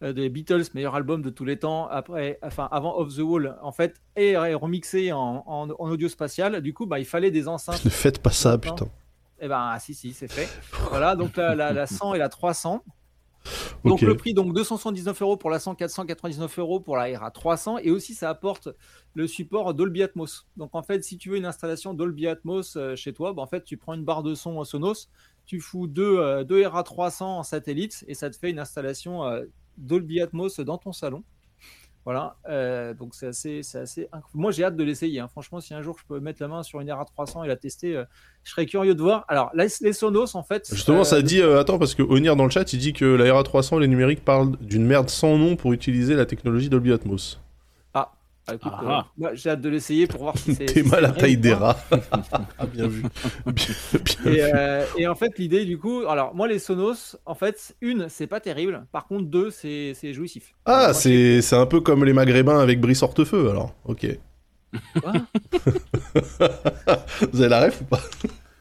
des 0.00 0.28
Beatles, 0.30 0.64
meilleur 0.74 0.94
album 0.94 1.20
de 1.22 1.28
tous 1.30 1.44
les 1.44 1.58
temps, 1.58 1.86
après, 1.88 2.38
enfin 2.42 2.66
avant 2.72 2.96
Off 2.98 3.14
the 3.14 3.20
Wall, 3.20 3.56
en 3.62 3.72
fait, 3.72 4.00
et, 4.16 4.30
et 4.32 4.54
remixé 4.54 5.12
en, 5.12 5.44
en- 5.46 5.68
en 5.70 5.90
audio 5.90 6.08
spatial. 6.08 6.60
Du 6.62 6.72
coup, 6.74 6.86
bah, 6.86 6.98
il 6.98 7.04
fallait 7.06 7.30
des 7.30 7.46
enceintes. 7.46 7.84
Ne 7.84 7.90
faites 7.90 8.20
pas 8.20 8.30
ça, 8.30 8.56
putain. 8.58 8.86
Eh 9.42 9.48
ben, 9.48 9.72
ah, 9.74 9.78
si, 9.80 9.92
si, 9.92 10.12
c'est 10.12 10.30
fait. 10.30 10.48
Voilà, 10.88 11.16
donc 11.16 11.36
la, 11.36 11.54
la, 11.54 11.72
la 11.72 11.86
100 11.86 12.14
et 12.14 12.18
la 12.18 12.28
300. 12.28 12.82
Donc 13.84 14.00
le 14.00 14.16
prix, 14.16 14.34
donc 14.34 14.54
279 14.54 15.20
euros 15.22 15.36
pour 15.36 15.50
la 15.50 15.58
100, 15.58 15.74
499 15.74 16.60
euros 16.60 16.78
pour 16.78 16.96
la 16.96 17.18
RA 17.18 17.32
300. 17.32 17.78
Et 17.78 17.90
aussi, 17.90 18.14
ça 18.14 18.30
apporte 18.30 18.68
le 19.14 19.26
support 19.26 19.74
Dolby 19.74 20.04
Atmos. 20.04 20.46
Donc 20.56 20.76
en 20.76 20.82
fait, 20.84 21.02
si 21.02 21.18
tu 21.18 21.30
veux 21.30 21.36
une 21.36 21.44
installation 21.44 21.92
Dolby 21.92 22.28
Atmos 22.28 22.76
euh, 22.76 22.94
chez 22.94 23.12
toi, 23.12 23.32
bah, 23.32 23.42
en 23.42 23.48
fait, 23.48 23.64
tu 23.64 23.76
prends 23.76 23.94
une 23.94 24.04
barre 24.04 24.22
de 24.22 24.36
son 24.36 24.60
euh, 24.60 24.64
Sonos, 24.64 25.08
tu 25.44 25.60
fous 25.60 25.88
deux, 25.88 26.18
euh, 26.18 26.44
deux 26.44 26.64
RA 26.64 26.84
300 26.84 27.38
en 27.38 27.42
satellite 27.42 28.04
et 28.06 28.14
ça 28.14 28.30
te 28.30 28.36
fait 28.36 28.50
une 28.50 28.60
installation 28.60 29.24
euh, 29.24 29.44
Dolby 29.76 30.20
Atmos 30.20 30.60
dans 30.60 30.78
ton 30.78 30.92
salon. 30.92 31.24
Voilà, 32.04 32.34
euh, 32.48 32.94
donc 32.94 33.14
c'est 33.14 33.28
assez, 33.28 33.62
c'est 33.62 33.78
assez. 33.78 34.08
Moi, 34.34 34.50
j'ai 34.50 34.64
hâte 34.64 34.74
de 34.76 34.82
l'essayer. 34.82 35.20
hein. 35.20 35.28
Franchement, 35.28 35.60
si 35.60 35.72
un 35.72 35.82
jour 35.82 35.96
je 36.00 36.04
peux 36.04 36.18
mettre 36.18 36.42
la 36.42 36.48
main 36.48 36.64
sur 36.64 36.80
une 36.80 36.90
RA 36.90 37.04
300 37.04 37.44
et 37.44 37.48
la 37.48 37.54
tester, 37.56 37.96
euh, 37.96 38.04
je 38.42 38.50
serais 38.50 38.66
curieux 38.66 38.96
de 38.96 39.00
voir. 39.02 39.24
Alors, 39.28 39.50
les, 39.54 39.68
les 39.82 39.92
Sonos, 39.92 40.34
en 40.34 40.42
fait. 40.42 40.68
Justement, 40.72 41.00
euh, 41.02 41.04
ça 41.04 41.22
dit... 41.22 41.40
euh, 41.40 41.60
attends, 41.60 41.78
parce 41.78 41.94
que 41.94 42.02
Onir 42.02 42.34
dans 42.34 42.42
le 42.44 42.50
chat, 42.50 42.72
il 42.72 42.80
dit 42.80 42.92
que 42.92 43.04
la 43.04 43.26
RA300 43.26 43.76
et 43.76 43.80
les 43.82 43.88
numériques 43.88 44.24
parlent 44.24 44.56
d'une 44.60 44.84
merde 44.84 45.10
sans 45.10 45.38
nom 45.38 45.54
pour 45.54 45.72
utiliser 45.72 46.14
la 46.16 46.26
technologie 46.26 46.68
Dolby 46.68 46.92
Atmos. 46.92 47.38
Ah, 48.46 48.54
écoute, 48.54 48.74
Ah 48.74 48.82
euh, 48.82 48.88
ah. 48.90 49.12
moi, 49.16 49.34
j'ai 49.34 49.50
hâte 49.50 49.60
de 49.60 49.68
l'essayer 49.68 50.06
pour 50.06 50.20
voir 50.22 50.36
si 50.38 50.50
c'est. 50.52 50.72
T'es 50.74 50.82
si 50.82 50.84
mal 50.84 51.04
à 51.04 51.12
vrai 51.12 51.12
taille 51.12 51.36
des 51.36 51.54
rats. 51.54 51.78
Ah, 52.58 52.66
bien 52.66 52.88
vu. 52.88 53.08
Bien, 53.46 53.74
bien 54.04 54.16
Et, 54.24 54.30
vu. 54.32 54.52
euh, 54.54 54.86
et 54.96 55.06
en 55.06 55.14
fait, 55.14 55.38
l'idée, 55.38 55.64
du 55.64 55.78
coup, 55.78 56.02
alors 56.08 56.34
moi, 56.34 56.48
les 56.48 56.58
Sonos, 56.58 57.16
en 57.26 57.34
fait, 57.34 57.76
une, 57.80 58.08
c'est 58.08 58.26
pas 58.26 58.40
terrible. 58.40 58.86
Par 58.92 59.06
contre, 59.06 59.26
deux, 59.26 59.50
c'est 59.50 59.94
c'est 59.94 60.12
jouissif. 60.14 60.54
Ah, 60.64 60.92
c'est 60.94 61.40
c'est 61.42 61.56
un 61.56 61.66
peu 61.66 61.80
comme 61.80 62.04
les 62.04 62.12
maghrébins 62.12 62.58
avec 62.60 62.80
Brice 62.80 63.02
Hortefeux, 63.02 63.50
alors. 63.50 63.74
Ok. 63.84 64.06
Quoi? 65.00 65.26
Vous 67.32 67.40
avez 67.40 67.48
la 67.48 67.60
ref 67.66 67.80
ou 67.80 67.84
pas? 67.84 68.00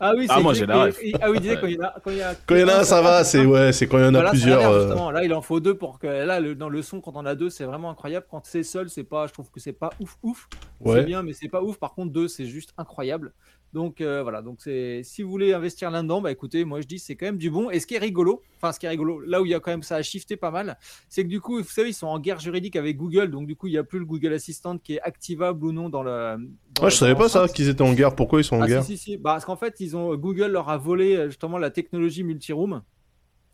Ah 0.03 0.13
oui, 0.17 0.25
Ah, 0.29 0.35
c'est 0.35 0.43
moi, 0.43 0.53
j'ai 0.55 0.65
la 0.65 0.75
et- 0.77 0.81
ref. 0.89 0.99
et- 1.03 1.13
Ah 1.21 1.29
oui, 1.29 1.37
il 1.37 1.41
disait 1.41 1.57
quand 1.61 1.67
il 1.67 1.75
y 1.75 1.79
en 1.79 1.83
a, 1.83 1.93
quand 2.03 2.09
il 2.11 2.17
y 2.17 2.21
a, 2.23 2.33
Quand 2.47 2.55
il 2.55 2.61
y 2.61 2.63
en 2.63 2.67
a 2.69 2.75
un, 2.79 2.83
ça 2.83 3.01
va, 3.01 3.23
c'est 3.23 3.45
ouais, 3.45 3.71
c'est 3.71 3.85
quand 3.87 3.99
il 3.99 4.01
y 4.01 4.05
en 4.05 4.07
a 4.09 4.11
Voilà, 4.11 4.31
c'est 4.31 4.37
plusieurs. 4.37 4.71
euh, 4.71 4.81
justement. 4.87 5.11
Là, 5.11 5.23
il 5.23 5.33
en 5.33 5.41
faut 5.41 5.59
deux 5.59 5.75
pour 5.75 5.99
que 5.99 6.07
là, 6.07 6.39
le, 6.39 6.55
dans 6.55 6.69
le 6.69 6.81
son, 6.81 7.01
quand 7.01 7.11
on 7.15 7.25
a 7.25 7.35
deux, 7.35 7.49
c'est 7.51 7.65
vraiment 7.65 7.91
incroyable. 7.91 8.25
Quand 8.29 8.41
c'est 8.45 8.63
seul, 8.63 8.89
c'est 8.89 9.03
pas, 9.03 9.27
je 9.27 9.33
trouve 9.33 9.51
que 9.51 9.59
c'est 9.59 9.73
pas 9.73 9.91
ouf 9.99 10.17
ouf. 10.23 10.47
C'est 10.83 10.89
Ouais. 10.89 11.03
bien, 11.03 11.21
mais 11.21 11.33
c'est 11.33 11.49
pas 11.49 11.61
ouf. 11.61 11.77
Par 11.77 11.93
contre, 11.93 12.11
deux, 12.11 12.27
c'est 12.27 12.45
juste 12.47 12.73
incroyable. 12.77 13.31
Donc 13.73 14.01
euh, 14.01 14.21
voilà. 14.21 14.41
Donc 14.41 14.57
c'est, 14.59 15.01
si 15.03 15.23
vous 15.23 15.29
voulez 15.29 15.53
investir 15.53 15.89
là-dedans, 15.91 16.19
bah 16.21 16.29
écoutez, 16.31 16.65
moi 16.65 16.81
je 16.81 16.87
dis 16.87 16.99
c'est 16.99 17.15
quand 17.15 17.25
même 17.27 17.37
du 17.37 17.49
bon. 17.49 17.69
Et 17.69 17.79
ce 17.79 17.87
qui 17.87 17.95
est 17.95 17.99
rigolo, 17.99 18.41
enfin 18.57 18.73
ce 18.73 18.79
qui 18.79 18.85
est 18.85 18.89
rigolo, 18.89 19.21
là 19.21 19.41
où 19.41 19.45
il 19.45 19.51
y 19.51 19.53
a 19.53 19.61
quand 19.61 19.71
même 19.71 19.81
ça 19.83 19.95
a 19.95 20.01
shifté 20.01 20.35
pas 20.35 20.51
mal, 20.51 20.77
c'est 21.07 21.23
que 21.23 21.29
du 21.29 21.39
coup, 21.39 21.57
vous 21.57 21.63
savez, 21.63 21.89
ils 21.89 21.93
sont 21.93 22.07
en 22.07 22.19
guerre 22.19 22.39
juridique 22.41 22.75
avec 22.75 22.97
Google. 22.97 23.31
Donc 23.31 23.47
du 23.47 23.55
coup, 23.55 23.67
il 23.67 23.73
y 23.73 23.77
a 23.77 23.83
plus 23.85 23.99
le 23.99 24.05
Google 24.05 24.33
Assistant 24.33 24.77
qui 24.77 24.95
est 24.95 25.01
activable 25.01 25.63
ou 25.65 25.71
non 25.71 25.87
dans 25.89 26.03
le. 26.03 26.35
dans- 26.75 26.83
Ouais, 26.83 26.89
je 26.89 26.95
savais 26.97 27.15
pas 27.15 27.29
ça, 27.29 27.47
qu'ils 27.47 27.69
étaient 27.69 27.81
en 27.81 27.93
guerre. 27.93 28.13
Pourquoi 28.15 28.41
ils 28.41 28.43
sont 28.43 28.57
en 28.57 28.61
Ah, 28.63 28.67
guerre 28.67 28.83
si, 28.83 28.97
si, 28.97 29.11
si. 29.11 29.17
Bah, 29.17 29.31
parce 29.33 29.45
qu'en 29.45 29.55
fait, 29.55 29.75
ils 29.79 29.95
ont 29.95 30.15
Google 30.15 30.47
leur 30.47 30.67
a 30.69 30.77
volé 30.77 31.15
euh, 31.15 31.27
justement 31.29 31.57
la 31.57 31.69
technologie 31.69 32.23
multiroom. 32.23 32.81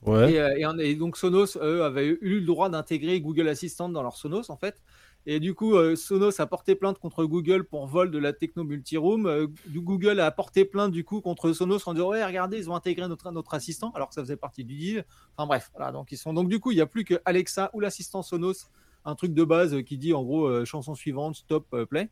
Ouais. 0.05 0.33
Et, 0.33 0.39
euh, 0.39 0.77
et 0.79 0.95
donc 0.95 1.17
Sonos, 1.17 1.57
eux, 1.61 1.83
avaient 1.83 2.07
eu 2.07 2.39
le 2.39 2.41
droit 2.45 2.69
d'intégrer 2.69 3.19
Google 3.19 3.47
Assistant 3.49 3.89
dans 3.89 4.01
leur 4.03 4.15
Sonos, 4.15 4.49
en 4.49 4.57
fait. 4.57 4.81
Et 5.29 5.41
du 5.41 5.53
coup, 5.53 5.75
euh, 5.75 5.97
Sonos 5.97 6.39
a 6.39 6.45
porté 6.47 6.73
plainte 6.73 6.99
contre 6.99 7.25
Google 7.25 7.65
pour 7.65 7.85
vol 7.85 8.11
de 8.11 8.17
la 8.17 8.31
techno 8.31 8.63
multiroom. 8.63 9.25
Euh, 9.25 9.47
Google 9.75 10.21
a 10.21 10.31
porté 10.31 10.63
plainte 10.63 10.93
du 10.93 11.03
coup 11.03 11.19
contre 11.19 11.51
Sonos 11.51 11.79
en 11.85 11.93
disant 11.93 12.09
ouais, 12.11 12.25
regardez, 12.25 12.57
ils 12.57 12.69
ont 12.69 12.75
intégré 12.75 13.05
notre, 13.09 13.29
notre 13.31 13.53
assistant, 13.53 13.91
alors 13.93 14.07
que 14.07 14.15
ça 14.15 14.21
faisait 14.21 14.37
partie 14.37 14.63
du 14.63 14.75
deal. 14.77 15.05
Enfin 15.35 15.45
bref, 15.45 15.69
voilà. 15.75 15.91
Donc 15.91 16.13
ils 16.13 16.17
sont 16.17 16.33
donc 16.33 16.47
du 16.47 16.59
coup, 16.61 16.71
il 16.71 16.75
n'y 16.75 16.81
a 16.81 16.85
plus 16.87 17.03
que 17.03 17.15
Alexa 17.25 17.69
ou 17.73 17.81
l'assistant 17.81 18.21
Sonos, 18.21 18.69
un 19.03 19.15
truc 19.15 19.33
de 19.33 19.43
base 19.43 19.73
euh, 19.73 19.81
qui 19.81 19.97
dit 19.97 20.13
en 20.13 20.23
gros 20.23 20.45
euh, 20.47 20.63
chanson 20.63 20.95
suivante, 20.95 21.35
stop, 21.35 21.67
euh, 21.73 21.85
play. 21.85 22.09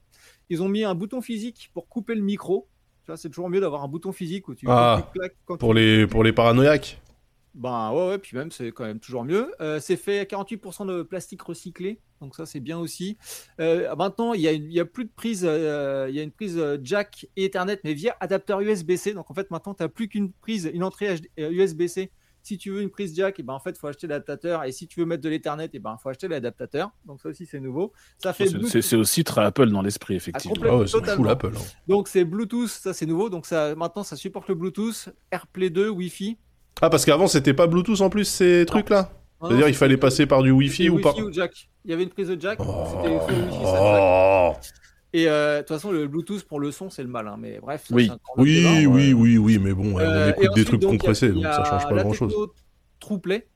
Ils 0.50 0.62
ont 0.62 0.68
mis 0.68 0.84
un 0.84 0.94
bouton 0.94 1.22
physique 1.22 1.72
pour 1.74 1.88
couper 1.88 2.16
le 2.16 2.22
micro. 2.22 2.68
Tu 3.06 3.12
vois, 3.12 3.18
c'est 3.18 3.30
toujours 3.30 3.50
mieux 3.50 3.62
d'avoir 3.62 3.84
un 3.84 3.88
bouton 3.88 4.12
physique 4.12 4.50
où 4.50 4.56
tu, 4.56 4.66
Ah, 4.68 5.04
tu 5.14 5.20
claques 5.20 5.36
quand 5.46 5.58
Pour 5.58 5.70
tu- 5.74 5.80
les, 5.80 6.06
pour 6.08 6.22
les 6.24 6.34
paranoïaques. 6.34 7.00
Ben 7.56 7.92
ouais, 7.94 8.08
ouais, 8.10 8.18
puis 8.18 8.36
même 8.38 8.52
c'est 8.52 8.72
quand 8.72 8.84
même 8.86 9.00
toujours 9.00 9.24
mieux. 9.24 9.52
Euh, 9.62 9.80
c'est 9.80 9.96
fait 9.96 10.20
à 10.20 10.26
48% 10.26 10.86
de 10.86 11.02
plastique 11.04 11.42
recyclé, 11.42 12.00
donc 12.22 12.36
ça 12.36 12.46
c'est 12.46 12.60
bien 12.60 12.78
aussi. 12.78 13.18
Euh, 13.62 13.96
maintenant, 13.96 14.34
il 14.34 14.42
y, 14.42 14.48
a 14.48 14.52
une- 14.52 14.66
il 14.66 14.74
y 14.74 14.80
a 14.80 14.86
plus 14.86 15.06
de 15.06 15.12
prise, 15.16 15.46
euh, 15.48 16.06
il 16.10 16.16
y 16.16 16.20
a 16.20 16.24
une 16.24 16.32
prise 16.32 16.62
jack 16.84 17.28
et 17.38 17.46
Ethernet, 17.46 17.80
mais 17.84 17.94
via 17.94 18.16
adapteur 18.20 18.60
USB-C. 18.62 19.14
Donc 19.14 19.32
en 19.32 19.34
fait, 19.34 19.50
maintenant, 19.52 19.74
tu 19.74 19.82
n'as 19.84 19.90
plus 19.90 20.08
qu'une 20.10 20.32
prise, 20.34 20.70
une 20.74 20.84
entrée 20.84 21.16
USB-C. 21.38 22.12
Si 22.44 22.60
tu 22.60 22.70
veux 22.70 22.82
une 22.84 22.92
prise 22.92 23.16
jack, 23.16 23.40
et 23.40 23.44
ben 23.44 23.54
en 23.54 23.60
fait, 23.60 23.76
faut 23.76 23.88
acheter 23.88 24.06
l'adaptateur. 24.06 24.64
Et 24.66 24.72
si 24.72 24.86
tu 24.88 25.00
veux 25.00 25.08
mettre 25.08 25.24
de 25.24 25.30
l'Ethernet, 25.30 25.68
et 25.74 25.80
ben 25.80 25.98
faut 25.98 26.10
acheter 26.10 26.28
l'adaptateur. 26.28 26.92
Donc 27.06 27.20
ça 27.20 27.30
aussi 27.30 27.48
c'est 27.48 27.60
nouveau. 27.60 27.92
Ça 28.20 28.34
fait 28.34 28.46
C'est- 28.82 28.96
aussi 28.98 29.24
très 29.24 29.44
Apple 29.44 29.70
dans 29.72 29.82
l'esprit, 29.82 30.14
effectivement. 30.16 30.56
Ah 30.64 30.78
ouais, 30.78 30.86
c'est 30.88 31.24
l'Apple. 31.24 31.54
hein. 31.56 31.62
donc 31.88 32.08
c'est 32.08 32.24
Bluetooth, 32.24 32.68
ça 32.70 32.94
c'est 32.94 33.08
nouveau. 33.08 33.30
Donc 33.32 33.48
ça 33.48 33.74
maintenant 33.76 34.04
ça 34.04 34.16
supporte 34.16 34.48
le 34.48 34.54
Bluetooth, 34.56 35.10
AirPlay 35.32 35.72
2, 35.72 35.90
Wi-Fi. 35.90 36.38
Ah, 36.82 36.90
parce 36.90 37.06
qu'avant 37.06 37.28
c'était 37.28 37.54
pas 37.54 37.68
Bluetooth 37.68 38.02
en 38.02 38.10
plus 38.10 38.26
ces 38.26 38.66
trucs-là 38.66 39.10
C'est-à-dire 39.42 39.68
il 39.70 39.76
fallait 39.76 39.98
passer 39.98 40.26
par 40.26 40.44
du 40.44 40.52
Wi-Fi 40.52 40.90
ou 40.90 41.00
pas 41.00 41.12
Wi-Fi 41.12 41.24
ou 41.24 41.32
jack. 41.34 41.70
Il 41.86 41.92
y 41.92 41.94
avait 41.94 42.04
une 42.04 42.10
prise 42.10 42.28
de 42.30 42.40
jack. 42.40 42.60
Oh. 42.62 42.86
C'était. 43.04 43.18
Oh. 43.64 44.52
Et 45.14 45.30
euh, 45.30 45.58
de 45.58 45.60
toute 45.62 45.70
façon, 45.70 45.92
le 45.92 46.08
Bluetooth 46.08 46.44
pour 46.44 46.60
le 46.60 46.72
son, 46.72 46.90
c'est 46.90 47.04
le 47.04 47.08
mal. 47.08 47.28
hein, 47.28 47.38
Mais 47.40 47.60
bref. 47.62 47.86
ça, 47.88 47.96
Oui. 47.96 48.08
grand 48.08 48.18
débat. 48.44 48.70
Oui, 48.70 48.86
oui, 48.86 49.14
oui, 49.14 49.38
oui, 49.38 49.60
mais 49.60 49.72
bon, 49.74 49.98
Euh, 50.00 50.34
on 50.36 50.42
et 50.42 50.44
écoute 50.46 50.56
des 50.56 50.66
trucs 50.66 50.82
donc, 50.82 50.90
a- 50.94 50.98
compressés, 50.98 51.30
donc 51.30 51.44
ça 51.44 51.64
change 51.64 51.88
pas 51.88 51.96
grand-chose. 52.04 52.36
TruePlay. 53.00 53.48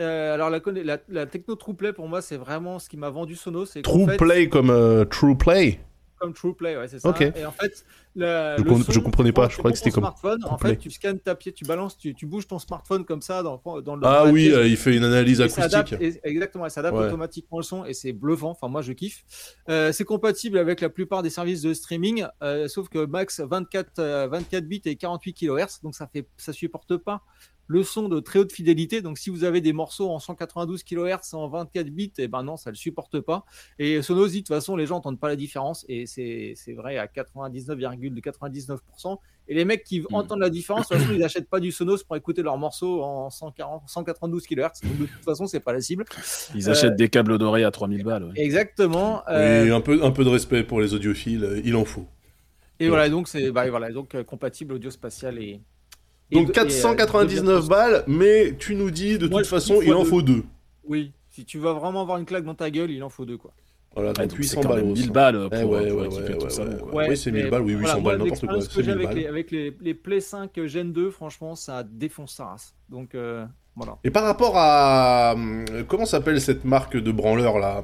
Euh, 0.00 0.34
alors 0.34 0.50
la, 0.50 0.60
conne- 0.60 0.80
la, 0.82 0.98
la 1.08 1.26
techno 1.26 1.56
TruePlay 1.56 1.92
pour 1.92 2.06
moi 2.08 2.22
c'est 2.22 2.36
vraiment 2.36 2.78
ce 2.78 2.88
qui 2.88 2.96
m'a 2.96 3.10
vendu 3.10 3.34
Sonos. 3.34 3.66
c'est 3.66 3.82
qu'en 3.82 3.90
True 3.92 4.06
fait, 4.06 4.16
Play 4.16 4.48
comme 4.48 4.70
euh, 4.70 5.04
True 5.04 5.36
Play 5.36 5.80
comme 6.18 6.32
TruePlay, 6.34 6.76
ouais, 6.76 6.88
c'est 6.88 6.98
ça. 6.98 7.08
Ok. 7.08 7.20
Et 7.20 7.44
en 7.46 7.52
fait, 7.52 7.84
le, 8.16 8.54
Je 8.58 8.62
le 8.64 8.68
com- 8.70 8.82
son, 8.82 8.92
je 8.92 9.00
comprenais 9.00 9.32
pas, 9.32 9.48
je 9.48 9.56
croyais 9.56 9.72
que 9.72 9.78
c'était 9.78 9.90
comme 9.90 10.02
smartphone. 10.04 10.44
En 10.44 10.58
fait, 10.58 10.76
tu 10.76 10.90
scannes 10.90 11.20
ta 11.20 11.34
pièce, 11.34 11.54
tu 11.54 11.64
balances, 11.64 11.96
tu, 11.96 12.14
tu 12.14 12.26
bouges 12.26 12.46
ton 12.46 12.58
smartphone 12.58 13.04
comme 13.04 13.22
ça 13.22 13.42
dans, 13.42 13.60
dans 13.82 13.96
le. 13.96 14.02
Ah 14.06 14.26
oui, 14.26 14.50
euh, 14.52 14.66
il 14.66 14.76
fait 14.76 14.96
une 14.96 15.04
analyse 15.04 15.40
Et 15.40 15.44
acoustique. 15.44 15.94
et- 16.00 16.20
exactement, 16.24 16.66
et 16.66 16.70
ça 16.70 16.80
adapte 16.80 16.96
Ouais. 16.98 17.06
automatiquement 17.06 17.58
le 17.58 17.64
son 17.64 17.84
et 17.84 17.94
c'est 17.94 18.12
bluffant. 18.12 18.50
Enfin, 18.50 18.68
moi, 18.68 18.82
je 18.82 18.92
kiffe. 18.92 19.24
Euh, 19.68 19.92
c'est 19.92 20.04
compatible 20.04 20.58
avec 20.58 20.80
la 20.80 20.88
plupart 20.88 21.22
des 21.22 21.30
services 21.30 21.62
de 21.62 21.72
streaming, 21.74 22.24
euh, 22.42 22.66
sauf 22.68 22.88
que 22.88 23.04
max 23.06 23.40
24, 23.40 23.98
euh, 23.98 24.26
24 24.28 24.64
bits 24.66 24.82
et 24.84 24.96
48 24.96 25.34
kHz, 25.34 25.80
donc 25.82 25.94
ça 25.94 26.06
fait, 26.06 26.26
ça 26.36 26.52
supporte 26.52 26.96
pas 26.96 27.22
le 27.68 27.84
son 27.84 28.08
de 28.08 28.18
très 28.18 28.40
haute 28.40 28.52
fidélité. 28.52 29.00
Donc, 29.02 29.18
si 29.18 29.30
vous 29.30 29.44
avez 29.44 29.60
des 29.60 29.72
morceaux 29.72 30.10
en 30.10 30.18
192 30.18 30.82
kHz, 30.82 31.34
en 31.34 31.46
24 31.48 31.86
bits, 31.90 32.12
et 32.18 32.24
eh 32.24 32.28
ben 32.28 32.42
non, 32.42 32.56
ça 32.56 32.70
le 32.70 32.76
supporte 32.76 33.20
pas. 33.20 33.44
Et 33.78 34.02
Sonos 34.02 34.26
dit, 34.28 34.38
de 34.38 34.40
toute 34.40 34.48
façon, 34.48 34.74
les 34.74 34.86
gens 34.86 34.96
n'entendent 34.96 35.20
pas 35.20 35.28
la 35.28 35.36
différence. 35.36 35.84
Et 35.88 36.06
c'est 36.06 36.56
vrai 36.74 36.98
à 36.98 37.06
99,99%. 37.06 39.18
et 39.48 39.54
les 39.54 39.64
mecs 39.64 39.84
qui 39.84 40.00
hmm. 40.00 40.14
entendent 40.14 40.40
la 40.40 40.50
différence, 40.50 40.88
de 40.88 40.94
toute 40.94 41.02
façon, 41.02 41.14
ils 41.14 41.20
n'achètent 41.20 41.48
pas 41.48 41.60
du 41.60 41.70
Sonos 41.70 42.02
pour 42.02 42.16
écouter 42.16 42.42
leurs 42.42 42.58
morceaux 42.58 43.00
en 43.02 43.30
140, 43.30 43.82
192 43.86 44.44
kHz. 44.46 44.80
de 44.82 45.06
toute 45.06 45.24
façon, 45.24 45.46
c'est 45.46 45.60
pas 45.60 45.72
la 45.72 45.80
cible. 45.80 46.04
Ils 46.54 46.70
achètent 46.70 46.92
euh, 46.92 46.96
des 46.96 47.08
câbles 47.08 47.38
dorés 47.38 47.64
à 47.64 47.70
3000 47.70 48.02
balles. 48.02 48.32
Exactement. 48.34 49.22
Et 49.28 49.70
un 49.70 49.82
peu, 49.82 50.02
un 50.02 50.10
peu 50.10 50.24
de 50.24 50.30
respect 50.30 50.64
pour 50.64 50.80
les 50.80 50.94
audiophiles, 50.94 51.62
il 51.64 51.76
en 51.76 51.84
faut. 51.84 52.06
Et 52.80 52.88
voilà, 52.88 53.08
donc 53.08 53.28
c'est 53.28 53.50
bah, 53.50 53.68
voilà, 53.68 53.90
donc 53.90 54.14
euh, 54.14 54.22
compatible 54.24 54.74
audio 54.74 54.90
spatial 54.90 55.38
et. 55.38 55.60
Donc 56.32 56.52
499 56.52 57.64
euh, 57.64 57.68
balles, 57.68 58.04
mais 58.06 58.54
tu 58.58 58.74
nous 58.74 58.90
dis 58.90 59.18
de 59.18 59.28
toute 59.28 59.46
façon, 59.46 59.80
il 59.82 59.94
en 59.94 60.04
faut 60.04 60.22
deux. 60.22 60.44
Oui, 60.84 61.12
si 61.28 61.44
tu 61.44 61.58
vas 61.58 61.72
vraiment 61.72 62.02
avoir 62.02 62.18
une 62.18 62.24
claque 62.24 62.44
dans 62.44 62.54
ta 62.54 62.70
gueule, 62.70 62.90
il 62.90 63.02
en 63.02 63.08
faut 63.08 63.24
deux 63.24 63.36
quoi. 63.36 63.52
Voilà, 63.94 64.12
donc 64.12 64.32
800 64.32 64.60
balles. 64.60 64.84
1000 64.84 65.10
balles 65.10 65.48
pour, 65.50 65.70
ouais, 65.70 65.90
ouais, 65.90 66.08
tout 66.38 66.50
ça. 66.50 66.62
oui, 66.92 67.16
c'est 67.16 67.32
1000 67.32 67.50
balles, 67.50 67.62
oui, 67.62 67.72
800 67.72 68.00
balles, 68.02 68.18
n'importe 68.18 68.46
quoi. 68.46 68.60
Ce 68.60 68.68
que 68.68 68.82
j'ai 68.82 68.92
avec, 68.92 69.14
les, 69.14 69.26
avec 69.26 69.50
les, 69.50 69.76
les, 69.80 69.94
Play 69.94 70.20
5 70.20 70.50
Gen 70.66 70.92
2, 70.92 71.10
franchement, 71.10 71.56
ça 71.56 71.82
défonce 71.82 72.34
sa 72.34 72.46
race. 72.46 72.74
Donc, 72.88 73.14
euh, 73.14 73.44
voilà. 73.74 73.98
Et 74.04 74.10
par 74.10 74.24
rapport 74.24 74.52
à. 74.56 75.34
Comment 75.88 76.04
s'appelle 76.04 76.40
cette 76.40 76.64
marque 76.64 76.96
de 76.96 77.10
branleur 77.10 77.58
là? 77.58 77.82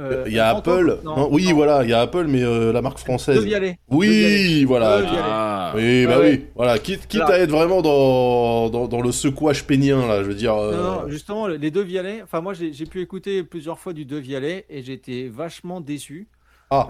Euh, 0.00 0.24
il 0.26 0.32
y 0.32 0.38
a 0.38 0.56
Apple. 0.56 1.00
oui, 1.30 1.52
voilà, 1.52 1.82
il 1.82 1.90
y 1.90 1.92
a 1.92 2.00
Apple, 2.00 2.26
mais 2.28 2.42
euh, 2.42 2.72
la 2.72 2.82
marque 2.82 2.98
française. 2.98 3.44
Oui, 3.90 4.64
voilà. 4.64 5.02
Ah. 5.06 5.72
Oui, 5.74 6.06
bah 6.06 6.18
oui. 6.20 6.46
Voilà, 6.54 6.78
quitte, 6.78 7.06
quitte 7.06 7.22
à 7.22 7.38
être 7.38 7.50
vraiment 7.50 7.82
dans, 7.82 8.70
dans, 8.70 8.86
dans, 8.86 9.00
le 9.00 9.12
secouage 9.12 9.64
pénien, 9.64 10.06
là, 10.06 10.22
je 10.22 10.28
veux 10.28 10.34
dire. 10.34 10.54
Non, 10.54 11.02
euh, 11.02 11.08
justement, 11.08 11.46
les 11.46 11.70
deux 11.70 11.82
Vialet. 11.82 12.22
Enfin, 12.22 12.40
moi, 12.40 12.54
j'ai 12.54 12.86
pu 12.86 13.00
écouter 13.00 13.42
plusieurs 13.42 13.78
fois 13.78 13.92
du 13.92 14.04
deux 14.04 14.18
Vialet 14.18 14.66
et 14.68 14.82
j'étais 14.82 15.28
vachement 15.28 15.80
déçu. 15.80 16.28
Ah. 16.70 16.88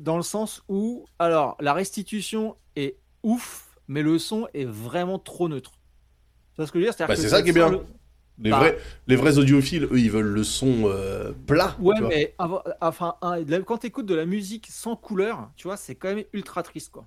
dans 0.00 0.16
le 0.16 0.22
sens 0.22 0.62
où, 0.68 1.04
alors, 1.18 1.56
la 1.60 1.74
restitution 1.74 2.56
est 2.76 2.96
ouf, 3.22 3.68
mais 3.86 4.02
le 4.02 4.18
son 4.18 4.46
est 4.54 4.64
vraiment 4.64 5.18
trop 5.18 5.48
neutre. 5.48 5.72
C'est 6.56 6.66
ce 6.66 6.72
que 6.72 6.80
je 6.80 6.86
veux 6.86 6.90
dire? 6.90 7.06
Bah, 7.06 7.16
c'est 7.16 7.28
ça 7.28 7.42
qui 7.42 7.50
est 7.50 7.52
bien. 7.52 7.80
Les, 8.42 8.50
vrais, 8.50 8.78
les 9.06 9.16
vrais 9.16 9.38
audiophiles, 9.38 9.84
eux, 9.84 9.98
ils 9.98 10.10
veulent 10.10 10.32
le 10.32 10.44
son 10.44 10.84
euh, 10.86 11.32
plat. 11.46 11.76
Ouais, 11.78 12.00
mais 12.00 12.34
enfin, 12.80 13.16
quand 13.66 13.78
tu 13.78 13.86
écoutes 13.86 14.06
de 14.06 14.14
la 14.14 14.26
musique 14.26 14.66
sans 14.70 14.96
couleur, 14.96 15.50
tu 15.56 15.68
vois, 15.68 15.76
c'est 15.76 15.94
quand 15.94 16.14
même 16.14 16.24
ultra 16.32 16.62
triste, 16.62 16.90
quoi. 16.90 17.06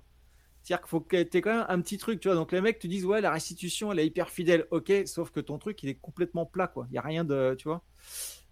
C'est-à-dire 0.62 0.82
qu'il 0.82 0.88
faut 0.88 1.00
que 1.00 1.22
tu 1.22 1.36
aies 1.36 1.40
quand 1.42 1.54
même 1.54 1.66
un 1.68 1.80
petit 1.82 1.98
truc, 1.98 2.20
tu 2.20 2.28
vois. 2.28 2.34
Donc 2.36 2.50
les 2.50 2.62
mecs 2.62 2.78
te 2.78 2.86
disent, 2.86 3.04
ouais, 3.04 3.20
la 3.20 3.30
restitution, 3.30 3.92
elle 3.92 3.98
est 3.98 4.06
hyper 4.06 4.30
fidèle. 4.30 4.64
Ok, 4.70 4.90
sauf 5.04 5.30
que 5.30 5.40
ton 5.40 5.58
truc, 5.58 5.82
il 5.82 5.90
est 5.90 5.94
complètement 5.94 6.46
plat, 6.46 6.68
quoi. 6.68 6.86
Il 6.88 6.92
n'y 6.92 6.98
a 6.98 7.02
rien 7.02 7.22
de, 7.22 7.54
tu 7.58 7.68
vois. 7.68 7.82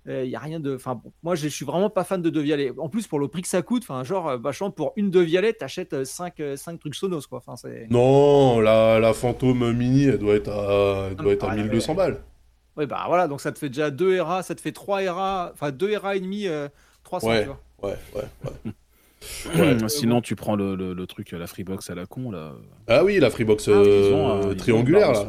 Euh, 0.09 0.25
il 0.25 0.31
y 0.31 0.37
a 0.37 0.41
rien 0.41 0.61
de. 0.61 0.75
Enfin, 0.75 1.01
moi, 1.23 1.37
je 1.37 1.49
suis 1.49 1.65
vraiment 1.65 1.89
pas 1.89 2.05
fan 2.05 2.21
de 2.21 2.29
Devialet. 2.29 2.73
En 2.77 2.91
plus, 2.91 3.07
pour 3.07 3.19
le 3.19 3.29
prix 3.29 3.41
que 3.41 3.49
ça 3.49 3.63
coûte, 3.63 3.85
enfin, 3.85 4.05
genre, 4.05 4.37
vachement, 4.39 4.71
pour 4.71 4.93
une 4.97 5.11
Devialet, 5.11 5.55
t'achètes 5.55 6.05
5, 6.05 6.35
5 6.57 6.79
trucs 6.81 6.97
Sonos, 6.97 7.27
quoi. 7.27 7.43
Enfin, 7.47 7.55
non, 7.89 8.61
la, 8.61 8.99
la 8.99 9.15
Phantom 9.15 9.73
Mini, 9.73 10.05
elle 10.05 10.19
doit 10.19 10.35
être 10.35 10.51
à, 10.51 11.09
elle 11.11 11.17
doit 11.17 11.33
être 11.33 11.49
à 11.49 11.57
1200 11.57 11.95
balles. 11.95 12.21
Oui, 12.77 12.87
bah 12.87 13.05
voilà, 13.07 13.29
donc 13.29 13.41
ça 13.41 13.53
te 13.53 13.59
fait 13.59 13.69
déjà 13.69 13.91
2 13.91 14.15
ERA, 14.15 14.43
ça 14.43 14.55
te 14.55 14.61
fait 14.61 14.73
3 14.73 15.03
ERA, 15.03 15.51
enfin 15.53 15.71
2 15.73 15.91
ERA 15.91 16.17
et 16.17 16.21
demi, 16.21 16.47
300, 17.05 17.29
ouais, 17.29 17.41
tu 17.41 17.47
vois. 17.47 17.61
Ouais, 17.83 17.97
ouais, 18.15 18.23
ouais. 18.45 18.73
Ouais, 19.57 19.89
Sinon, 19.89 20.21
tu 20.21 20.37
prends 20.37 20.57
le, 20.57 20.75
le, 20.75 20.95
le, 20.95 21.07
truc, 21.07 21.31
la 21.33 21.47
Freebox 21.47 21.91
à 21.91 21.95
la 21.95 22.07
con, 22.07 22.31
là. 22.31 22.55
Ah 22.89 23.05
oui, 23.05 23.19
la 23.19 23.31
Freebox 23.31 23.69
ah, 23.69 23.73
euh, 23.73 24.55
triangulaire, 24.55 25.13
là. 25.13 25.27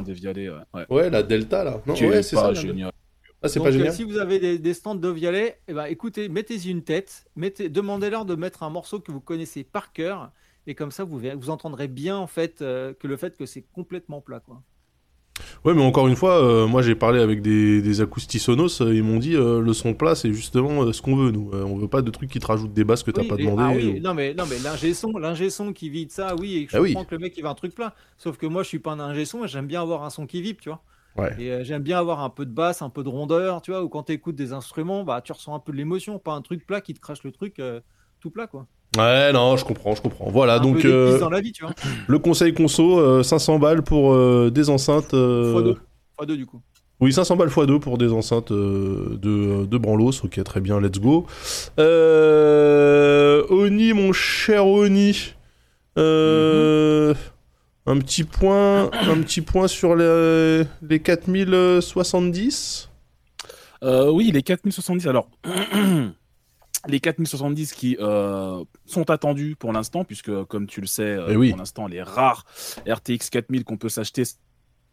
ouais. 0.74 0.86
ouais. 0.90 1.10
la 1.10 1.24
Delta, 1.24 1.64
là. 1.64 1.82
Non, 1.86 1.94
ouais, 1.94 2.24
c'est 2.24 2.36
ça. 2.36 2.54
Génial. 2.54 2.92
Ah, 3.42 3.50
c'est 3.50 3.60
pas 3.60 3.72
génial. 3.72 3.90
Euh, 3.90 3.92
si 3.92 4.04
vous 4.04 4.18
avez 4.18 4.40
des, 4.40 4.58
des 4.58 4.74
stands 4.74 4.96
de 4.96 5.10
Vialet, 5.10 5.60
eh 5.68 5.74
ben, 5.74 5.86
écoutez, 5.86 6.30
mettez-y 6.30 6.70
une 6.70 6.84
tête, 6.84 7.26
mettez, 7.36 7.70
demandez-leur 7.70 8.26
de 8.26 8.36
mettre 8.36 8.64
un 8.64 8.70
morceau 8.70 9.00
que 9.00 9.12
vous 9.12 9.20
connaissez 9.20 9.64
par 9.64 9.92
cœur, 9.92 10.32
et 10.66 10.76
comme 10.76 10.92
ça, 10.92 11.04
vous, 11.04 11.20
vous 11.20 11.50
entendrez 11.50 11.90
bien, 11.90 12.18
en 12.18 12.28
fait, 12.28 12.62
euh, 12.62 12.94
que 12.94 13.08
le 13.08 13.18
fait 13.18 13.38
que 13.38 13.46
c'est 13.46 13.66
complètement 13.74 14.22
plat, 14.22 14.40
quoi. 14.40 14.62
Ouais, 15.66 15.74
mais 15.74 15.82
encore 15.82 16.10
une 16.10 16.16
fois, 16.18 16.44
euh, 16.44 16.68
moi 16.68 16.82
j'ai 16.82 16.94
parlé 16.94 17.22
avec 17.22 17.42
des, 17.42 17.82
des 17.82 18.02
acoustisonos, 18.02 18.82
euh, 18.82 18.94
ils 18.94 19.02
m'ont 19.04 19.18
dit 19.18 19.36
euh, 19.36 19.62
le 19.62 19.72
son 19.72 19.94
plat 19.94 20.14
c'est 20.14 20.34
justement 20.34 20.92
ce 20.92 21.02
qu'on 21.02 21.16
veut 21.16 21.32
nous. 21.32 21.52
on 21.54 21.78
veut 21.78 21.88
pas 21.88 22.02
de 22.02 22.12
trucs 22.12 22.30
qui 22.30 22.40
te 22.40 22.48
rajoutent 22.48 22.74
des 22.74 22.84
basses 22.84 23.02
que 23.02 23.12
t'as 23.12 23.24
pas 23.24 23.38
demandé. 23.38 23.64
Ah, 23.64 23.72
oui. 23.74 24.02
Non 24.02 24.14
mais 24.14 24.34
non 24.34 24.44
mais 24.50 24.60
l'ingé 24.60 24.94
son, 24.94 25.18
l'ingé 25.18 25.50
son 25.50 25.72
qui 25.72 25.90
vide 25.90 26.12
ça, 26.12 26.36
oui, 26.36 26.56
et 26.58 26.68
je 26.70 26.76
ah 26.76 26.82
comprends 26.82 27.06
que 27.06 27.16
le 27.16 27.20
mec 27.20 27.38
il 27.38 27.44
veut 27.44 27.50
un 27.50 27.56
truc 27.56 27.74
plat. 27.74 27.96
Sauf 28.18 28.38
que 28.38 28.46
moi 28.46 28.64
je 28.64 28.68
suis 28.68 28.80
pas 28.80 28.92
un 28.92 29.00
ingé 29.00 29.24
son, 29.24 29.48
j'aime 29.48 29.68
bien 29.68 29.82
avoir 29.82 30.04
un 30.04 30.10
son 30.10 30.28
qui 30.28 30.42
vibre, 30.42 30.60
tu 30.62 30.68
vois. 30.68 30.84
Ouais. 31.16 31.34
Et 31.40 31.64
j'aime 31.64 31.84
bien 31.84 31.98
avoir 31.98 32.22
un 32.22 32.30
peu 32.30 32.46
de 32.46 32.52
basse, 32.52 32.82
un 32.82 32.90
peu 32.90 33.04
de 33.04 33.10
rondeur, 33.10 33.62
tu 33.62 33.72
vois. 33.72 33.84
Ou 33.84 33.88
quand 33.88 34.04
t'écoutes 34.04 34.36
des 34.36 34.52
instruments, 34.52 35.04
bah 35.04 35.22
tu 35.22 35.32
ressens 35.32 35.56
un 35.56 35.60
peu 35.60 35.72
de 35.72 35.78
l'émotion, 35.78 36.20
pas 36.20 36.34
un 36.34 36.42
truc 36.42 36.66
plat 36.66 36.82
qui 36.82 36.94
te 36.94 37.00
crache 37.00 37.24
le 37.24 37.32
truc 37.32 37.62
tout 38.20 38.32
plat 38.32 38.48
quoi. 38.48 38.68
Ouais, 38.98 39.34
non, 39.34 39.58
je 39.58 39.66
comprends, 39.66 39.96
je 39.96 40.02
comprends. 40.02 40.30
Voilà, 40.30 40.60
donc 40.60 40.86
euh, 40.86 41.18
dans 41.20 41.30
la 41.30 41.42
vie, 41.42 41.52
tu 41.52 41.64
vois. 41.64 41.74
le 42.08 42.20
conseil 42.20 42.54
conso, 42.54 43.24
500 43.24 43.60
balles 43.60 43.82
pour 43.84 44.16
des 44.52 44.70
enceintes. 44.70 45.14
x2. 45.14 45.76
x2 46.22 46.36
du 46.36 46.46
coup. 46.46 46.62
Oui, 47.00 47.12
500 47.12 47.36
balles 47.36 47.50
x2 47.50 47.80
pour 47.80 47.98
des 47.98 48.12
enceintes 48.14 48.54
de, 48.54 49.66
de 49.66 49.78
Branlos. 49.78 50.24
Ok, 50.24 50.42
très 50.44 50.62
bien, 50.62 50.80
let's 50.80 51.00
go. 51.00 51.26
Euh, 51.80 53.44
Oni, 53.50 53.94
mon 53.94 54.14
cher 54.14 54.66
Oni. 54.68 55.34
Euh, 55.98 57.14
Un 57.86 58.00
petit 58.00 58.24
point, 58.24 58.86
un 58.94 59.22
petit 59.22 59.42
point 59.42 59.68
sur 59.68 59.96
les, 59.96 60.64
les 60.88 61.00
4070. 61.00 62.90
Euh, 63.84 64.10
oui, 64.10 64.32
les 64.32 64.42
4070. 64.42 65.08
Alors, 65.08 65.28
les 66.88 67.00
4070 67.00 67.74
qui 67.74 67.98
euh, 68.00 68.64
sont 68.86 69.10
attendus 69.10 69.56
pour 69.56 69.72
l'instant, 69.72 70.04
puisque 70.04 70.44
comme 70.46 70.68
tu 70.68 70.82
le 70.82 70.88
sais, 70.88 71.04
euh, 71.04 71.30
eh 71.30 71.50
pour 71.50 71.58
l'instant, 71.58 71.88
les 71.88 72.02
rares 72.02 72.46
RTX 72.88 73.30
4000 73.32 73.64
qu'on 73.64 73.78
peut 73.78 73.90
s'acheter, 73.90 74.24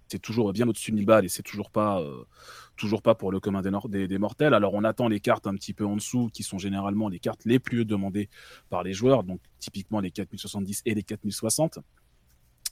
c'est 0.08 0.18
toujours 0.18 0.52
bien 0.52 0.68
au-dessus 0.68 0.90
de 0.92 0.96
1000 0.96 1.06
balles 1.06 1.24
et 1.24 1.28
c'est 1.28 1.42
toujours 1.42 1.70
pas, 1.70 2.00
euh, 2.00 2.24
toujours 2.76 3.02
pas 3.02 3.14
pour 3.14 3.32
le 3.32 3.40
commun 3.40 3.62
des, 3.62 4.08
des, 4.08 4.18
mortels. 4.18 4.54
Alors 4.54 4.74
on 4.74 4.84
attend 4.84 5.08
les 5.08 5.20
cartes 5.20 5.46
un 5.46 5.54
petit 5.54 5.74
peu 5.74 5.84
en 5.84 5.96
dessous, 5.96 6.30
qui 6.32 6.42
sont 6.42 6.58
généralement 6.58 7.08
les 7.08 7.18
cartes 7.18 7.44
les 7.44 7.58
plus 7.58 7.84
demandées 7.84 8.28
par 8.68 8.82
les 8.82 8.92
joueurs, 8.92 9.24
donc 9.24 9.40
typiquement 9.58 10.00
les 10.00 10.10
4070 10.10 10.82
et 10.86 10.94
les 10.94 11.02
4060. 11.02 11.80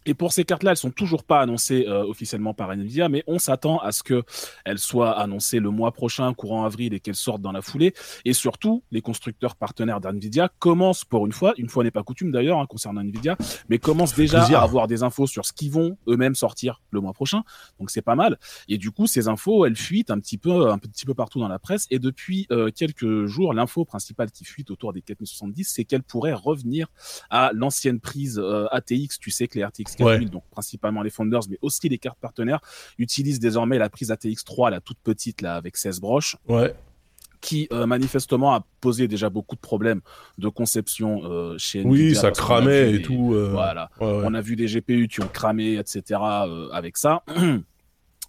Et 0.09 0.15
pour 0.15 0.33
ces 0.33 0.45
cartes-là, 0.45 0.71
elles 0.71 0.79
sont 0.79 0.91
toujours 0.91 1.23
pas 1.23 1.43
annoncées 1.43 1.85
euh, 1.87 2.03
officiellement 2.03 2.55
par 2.55 2.73
Nvidia, 2.73 3.11
mais 3.11 3.23
on 3.27 3.39
s'attend 3.39 3.79
à 3.81 3.93
ce 3.93 4.03
qu'elles 4.03 4.79
soient 4.79 5.13
annoncées 5.13 5.61
le 5.61 5.69
mois 5.69 5.93
prochain, 5.93 6.33
courant 6.33 6.65
avril, 6.65 6.95
et 6.95 7.01
qu'elles 7.01 7.15
sortent 7.15 7.43
dans 7.43 7.53
la 7.53 7.61
foulée. 7.61 7.93
Et 8.25 8.33
surtout, 8.33 8.83
les 8.91 9.03
constructeurs 9.03 9.55
partenaires 9.55 10.01
d'Nvidia 10.01 10.51
commencent 10.61 11.05
pour 11.05 11.27
une 11.27 11.33
fois, 11.33 11.53
une 11.59 11.69
fois 11.69 11.85
n'est 11.85 11.91
pas 11.91 12.03
coutume 12.03 12.33
d'ailleurs 12.33 12.59
hein, 12.59 12.65
concernant 12.65 13.03
Nvidia, 13.03 13.37
mais 13.69 13.79
commencent 13.79 14.15
déjà 14.15 14.45
à 14.45 14.63
avoir 14.63 14.87
des 14.87 15.03
infos 15.03 15.27
sur 15.27 15.45
ce 15.45 15.53
qu'ils 15.53 15.71
vont 15.71 15.99
eux-mêmes 16.09 16.35
sortir 16.35 16.81
le 16.91 17.01
mois 17.01 17.13
prochain. 17.13 17.43
Donc 17.79 17.91
c'est 17.91 18.01
pas 18.01 18.15
mal. 18.15 18.39
Et 18.67 18.79
du 18.79 18.91
coup, 18.91 19.07
ces 19.07 19.29
infos, 19.29 19.67
elles 19.67 19.77
fuitent 19.77 20.11
un 20.11 20.21
petit 20.21 20.39
peu, 20.39 20.71
un 20.71 20.79
petit 20.79 21.05
peu 21.05 21.13
partout 21.13 21.39
dans 21.39 21.49
la 21.49 21.59
presse. 21.59 21.87
Et 21.91 21.99
depuis 21.99 22.47
euh, 22.51 22.71
quelques 22.75 23.27
jours, 23.27 23.53
l'info 23.53 23.85
principale 23.85 24.31
qui 24.31 24.47
fuite 24.47 24.71
autour 24.71 24.95
des 24.95 25.03
4070, 25.03 25.65
c'est 25.65 25.85
qu'elles 25.85 26.03
pourraient 26.03 26.33
revenir 26.33 26.87
à 27.29 27.51
l'ancienne 27.53 28.01
prise 28.01 28.39
euh, 28.39 28.67
ATX. 28.71 29.19
Tu 29.21 29.31
sais 29.31 29.49
que 29.49 29.59
les 29.59 29.67
RTX 29.67 29.98
donc 29.99 30.45
principalement 30.51 31.03
les 31.03 31.11
Founders, 31.11 31.43
mais 31.49 31.59
aussi 31.63 31.89
les 31.89 31.99
cartes 31.99 32.19
partenaires, 32.21 32.61
utilisent 32.99 33.41
désormais 33.41 33.79
la 33.79 33.89
prise 33.89 34.11
ATX3, 34.11 34.71
la 34.71 34.81
toute 34.81 34.99
petite, 34.99 35.43
là, 35.43 35.57
avec 35.57 35.77
16 35.77 36.01
broches. 36.01 36.37
Ouais 36.49 36.75
qui 37.41 37.69
euh, 37.73 37.87
manifestement 37.87 38.55
a 38.55 38.65
posé 38.81 39.09
déjà 39.09 39.31
beaucoup 39.31 39.57
de 39.57 39.61
problèmes 39.61 40.01
de 40.39 40.49
conception 40.49 41.23
euh, 41.25 41.57
chez 41.59 41.81
Nvidia. 41.81 42.09
Oui, 42.09 42.15
ça 42.15 42.31
cramait 42.31 42.95
et 42.95 43.03
tout. 43.03 43.33
Euh, 43.35 43.51
voilà. 43.53 43.91
On 44.01 44.35
a 44.35 44.41
vu 44.41 44.57
des 44.57 44.67
GPU 44.67 45.09
qui 45.09 45.21
ont 45.21 45.29
cramé, 45.29 45.75
etc. 45.75 46.21
avec 46.73 46.97
ça. 46.97 47.23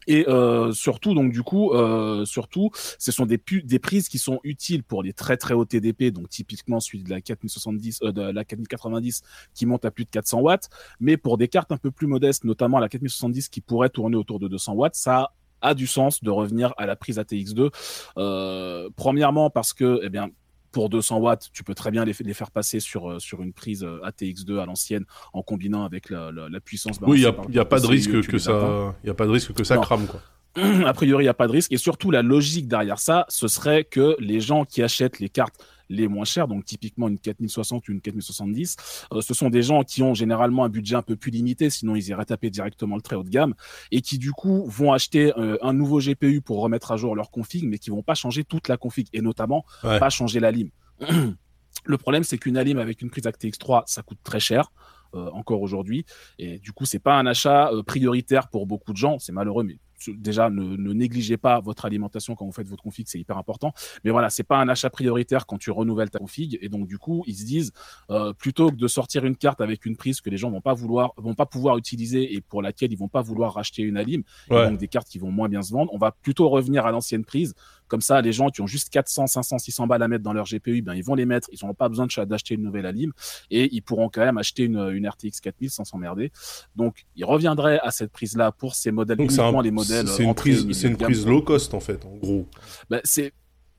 Et 0.10 0.28
euh, 0.28 0.72
surtout, 0.72 1.14
donc 1.14 1.32
du 1.32 1.44
coup, 1.44 1.72
euh, 1.72 2.26
surtout, 2.26 2.72
ce 2.98 3.12
sont 3.12 3.28
des, 3.28 3.40
des 3.64 3.78
prises 3.78 4.10
qui 4.10 4.18
sont 4.18 4.40
utiles 4.44 4.84
pour 4.84 5.04
les 5.04 5.14
très 5.14 5.38
très 5.38 5.54
hauts 5.54 5.66
TDP, 5.66 6.12
donc 6.12 6.30
typiquement 6.30 6.80
celui 6.80 7.04
de 7.04 7.12
la 7.12 7.22
4070, 7.22 8.00
euh, 8.02 8.12
de 8.12 8.22
la 8.24 8.44
4090 8.44 9.22
qui 9.54 9.68
monte 9.68 9.86
à 9.86 9.92
plus 9.92 10.06
de 10.06 10.10
400 10.10 10.40
watts, 10.40 10.68
mais 11.00 11.16
pour 11.16 11.38
des 11.38 11.48
cartes 11.48 11.72
un 11.72 11.78
peu 11.78 11.92
plus 11.92 12.08
modestes, 12.08 12.44
notamment 12.44 12.80
la 12.80 12.90
4070 12.90 13.50
qui 13.50 13.62
pourrait 13.62 13.90
tourner 13.92 14.18
autour 14.18 14.40
de 14.40 14.48
200 14.48 14.74
watts, 14.74 14.96
ça 14.96 15.32
a 15.62 15.76
du 15.76 15.86
sens 15.86 16.24
de 16.24 16.32
revenir 16.32 16.74
à 16.78 16.88
la 16.88 16.96
prise 16.96 17.20
ATX2. 17.20 17.70
Euh, 18.18 18.90
premièrement 18.96 19.52
parce 19.52 19.74
que, 19.74 20.00
eh 20.02 20.10
bien, 20.10 20.32
pour 20.72 20.90
200 20.90 21.18
watts, 21.18 21.50
tu 21.54 21.64
peux 21.64 21.76
très 21.76 21.92
bien 21.92 22.06
les, 22.06 22.14
les 22.20 22.34
faire 22.34 22.52
passer 22.52 22.80
sur, 22.80 23.10
euh, 23.10 23.20
sur 23.20 23.42
une 23.42 23.54
prise 23.54 23.84
euh, 23.84 24.00
ATX2 24.04 24.60
à 24.60 24.66
l'ancienne 24.66 25.06
en 25.34 25.42
combinant 25.42 25.84
avec 25.84 26.10
la, 26.10 26.32
la, 26.32 26.60
puissance. 26.60 26.98
Oui, 27.02 27.20
il 27.20 27.52
n'y 27.52 27.60
a, 27.60 27.66
pas 27.66 27.80
de 27.80 27.88
risque 27.88 28.22
que 28.28 28.38
ça, 28.38 28.96
il 29.04 29.10
a 29.10 29.14
pas 29.14 29.26
de 29.26 29.32
risque 29.32 29.54
que 29.54 29.64
ça 29.64 29.78
crame 29.78 30.08
quoi. 30.08 30.22
A 30.86 30.94
priori, 30.94 31.24
il 31.24 31.26
n'y 31.26 31.30
a 31.30 31.34
pas 31.34 31.48
de 31.48 31.52
risque. 31.52 31.72
Et 31.72 31.78
surtout, 31.78 32.12
la 32.12 32.22
logique 32.22 32.68
derrière 32.68 33.00
ça, 33.00 33.26
ce 33.30 33.48
serait 33.48 33.84
que 33.84 34.16
les 34.20 34.40
gens 34.40 34.66
qui 34.66 34.82
achètent 34.82 35.20
les 35.20 35.30
cartes 35.30 35.56
les 35.90 36.08
moins 36.08 36.26
chères, 36.26 36.48
donc 36.48 36.66
typiquement 36.66 37.08
une 37.08 37.20
4060 37.20 37.88
ou 37.88 37.92
une 37.92 38.02
4070. 38.02 38.76
Euh, 39.14 39.22
ce 39.22 39.34
sont 39.34 39.50
des 39.50 39.64
gens 39.64 39.84
qui 39.84 40.04
ont 40.04 40.14
généralement 40.14 40.64
un 40.64 40.70
budget 40.70 40.96
un 40.96 41.02
peu 41.02 41.16
plus 41.16 41.32
limité, 41.32 41.70
sinon 41.70 41.96
ils 41.96 42.08
iraient 42.10 42.26
taper 42.26 42.50
directement 42.50 42.96
le 42.96 43.02
très 43.02 43.16
haut 43.16 43.24
de 43.24 43.30
gamme, 43.30 43.56
et 43.92 44.02
qui 44.02 44.18
du 44.18 44.32
coup 44.32 44.66
vont 44.68 44.94
acheter 44.94 45.34
euh, 45.38 45.58
un 45.62 45.74
nouveau 45.74 46.00
GPU 46.00 46.42
pour 46.42 46.62
remettre 46.62 46.92
à 46.92 46.98
jour 46.98 47.16
leur 47.16 47.32
config, 47.32 47.66
mais 47.68 47.80
qui 47.80 47.90
vont 47.90 48.04
pas 48.04 48.16
changer 48.16 48.44
toute 48.44 48.68
la 48.68 48.78
config, 48.78 49.08
et 49.14 49.22
notamment 49.22 49.66
pas 49.82 50.10
changer 50.10 50.40
la 50.40 50.52
lime. 50.52 50.70
le 51.86 51.98
problème, 51.98 52.24
c'est 52.24 52.38
qu'une 52.38 52.58
Alim 52.58 52.78
avec 52.78 53.02
une 53.02 53.10
prise 53.10 53.26
ActX 53.26 53.58
3, 53.58 53.84
ça 53.88 54.02
coûte 54.02 54.20
très 54.24 54.40
cher. 54.40 54.72
encore 55.14 55.62
aujourd'hui 55.64 56.06
et 56.38 56.60
du 56.60 56.72
coup 56.72 56.86
c'est 56.86 57.00
pas 57.00 57.16
un 57.18 57.26
achat 57.26 57.72
prioritaire 57.88 58.48
pour 58.48 58.68
beaucoup 58.68 58.94
de 58.94 58.98
gens 59.06 59.18
c'est 59.18 59.32
malheureux 59.32 59.64
mais 59.64 59.80
déjà 60.08 60.50
ne, 60.50 60.94
négligez 60.94 61.38
pas 61.38 61.60
votre 61.60 61.86
alimentation 61.86 62.36
quand 62.36 62.46
vous 62.46 62.52
faites 62.52 62.68
votre 62.68 62.84
config, 62.84 63.06
c'est 63.08 63.20
hyper 63.20 63.38
important. 63.38 63.74
Mais 64.04 64.12
voilà, 64.12 64.30
c'est 64.30 64.44
pas 64.44 64.58
un 64.58 64.70
achat 64.70 64.90
prioritaire 64.90 65.46
quand 65.46 65.58
tu 65.58 65.72
renouvelles 65.72 66.10
ta 66.10 66.20
config. 66.20 66.58
Et 66.62 66.70
donc 66.70 66.88
du 66.88 66.98
coup, 66.98 67.24
ils 67.28 67.36
se 67.36 67.46
disent 67.46 67.72
euh, 68.10 68.34
plutôt 68.34 68.70
que 68.70 68.76
de 68.76 68.88
sortir 68.88 69.26
une 69.26 69.36
carte 69.36 69.62
avec 69.62 69.86
une 69.86 69.96
prise 69.96 70.22
que 70.22 70.30
les 70.30 70.38
gens 70.38 70.50
vont 70.52 70.62
pas 70.62 70.74
vouloir, 70.74 71.14
vont 71.18 71.36
pas 71.36 71.46
pouvoir 71.46 71.78
utiliser 71.78 72.34
et 72.34 72.42
pour 72.42 72.62
laquelle 72.62 72.92
ils 72.92 72.98
vont 72.98 73.08
pas 73.08 73.22
vouloir 73.22 73.54
racheter 73.54 73.84
une 73.84 73.98
alim, 73.98 74.24
donc 74.50 74.78
des 74.78 74.88
cartes 74.88 75.08
qui 75.08 75.20
vont 75.20 75.32
moins 75.32 75.50
bien 75.50 75.62
se 75.62 75.72
vendre, 75.72 75.94
on 75.94 75.98
va 75.98 76.12
plutôt 76.12 76.50
revenir 76.50 76.86
à 76.86 76.92
l'ancienne 76.92 77.26
prise. 77.26 77.54
Comme 77.88 78.02
ça, 78.02 78.22
les 78.22 78.32
gens 78.32 78.50
qui 78.50 78.62
ont 78.62 78.68
juste 78.68 78.90
400, 78.90 79.26
500, 79.26 79.58
600 79.58 79.88
balles 79.88 80.04
à 80.04 80.08
mettre 80.08 80.24
dans 80.24 80.34
leur 80.34 80.46
GPU, 80.46 80.84
ben 80.84 80.94
ils 80.94 81.04
vont 81.04 81.16
les 81.16 81.26
mettre. 81.26 81.50
Ils 81.52 81.58
n'auront 81.62 81.74
pas 81.74 81.90
besoin 81.90 82.06
d'acheter 82.06 82.54
une 82.54 82.62
nouvelle 82.62 82.86
alim 82.86 83.12
et 83.50 83.68
ils 83.74 83.82
pourront 83.82 84.10
quand 84.10 84.22
même 84.22 84.38
acheter 84.38 84.64
une, 84.64 84.78
une 84.92 85.08
RTX 85.08 85.42
4000 85.42 85.72
sans 85.72 85.86
s'emmerder. 85.86 86.32
Donc, 86.76 87.08
ils 87.16 87.26
reviendraient 87.26 87.80
à 87.80 87.90
cette 87.90 88.12
prise-là 88.12 88.52
pour 88.52 88.76
ces 88.76 88.92
modèles 88.92 89.20
uniquement 89.20 89.62
les 89.62 89.72
modèles 89.72 89.89
c'est 89.90 90.24
une 90.24 90.36
prise, 90.36 90.72
c'est 90.72 90.88
une 90.88 90.98
prise 90.98 91.26
low 91.26 91.42
cost 91.42 91.74
en 91.74 91.80
fait, 91.80 92.06
en 92.06 92.16
gros. 92.18 92.48
Ben, 92.90 93.02
c'est 93.04 93.34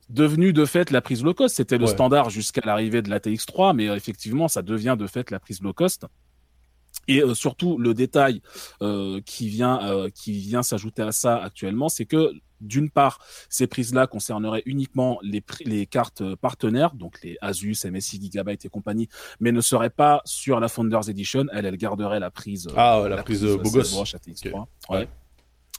devenu 0.09 0.53
de 0.53 0.65
fait 0.65 0.91
la 0.91 1.01
prise 1.01 1.23
low 1.23 1.35
cost. 1.35 1.57
C'était 1.57 1.79
le 1.79 1.87
standard 1.87 2.31
jusqu'à 2.31 2.63
l'arrivée 2.65 3.03
de 3.03 3.11
la 3.11 3.21
TX3, 3.21 3.75
mais 3.75 3.89
euh, 3.89 3.97
effectivement, 3.97 4.49
ça 4.49 4.63
devient 4.63 4.97
de 4.99 5.07
fait 5.07 5.31
la 5.31 5.39
prise 5.39 5.61
low 5.63 5.73
cost. 5.73 6.07
Et 7.09 7.23
euh, 7.23 7.35
surtout, 7.35 7.79
le 7.79 7.95
détail 7.95 8.43
euh, 8.83 9.21
qui 9.25 9.49
vient, 9.49 9.83
euh, 9.83 10.09
qui 10.11 10.33
vient 10.33 10.63
s'ajouter 10.63 11.03
à 11.03 11.13
ça 11.13 11.37
actuellement, 11.43 11.89
c'est 11.89 12.07
que 12.07 12.33
d'une 12.61 12.91
part, 12.91 13.19
ces 13.49 13.67
prises-là 13.67 14.07
concerneraient 14.07 14.63
uniquement 14.67 15.19
les, 15.23 15.43
les 15.65 15.87
cartes 15.87 16.23
partenaires, 16.37 16.95
donc 16.95 17.23
les 17.23 17.39
Asus, 17.41 17.75
MSI, 17.87 18.21
Gigabyte 18.21 18.67
et 18.67 18.69
compagnie, 18.69 19.09
mais 19.41 19.51
ne 19.51 19.63
seraient 19.63 19.91
pas 19.91 20.21
sur 20.27 20.61
la 20.61 20.69
Founders 20.69 21.09
Edition. 21.09 21.47
Elle, 21.53 21.65
elle 21.65 21.79
garderait 21.79 22.21
la 22.21 22.31
prise. 22.31 22.69
Ah, 22.77 23.07
la, 23.09 23.23
prise, 23.23 23.41
prise 23.41 23.57
beau 23.57 23.71
gosse. 23.71 24.15
Ouais 24.91 25.09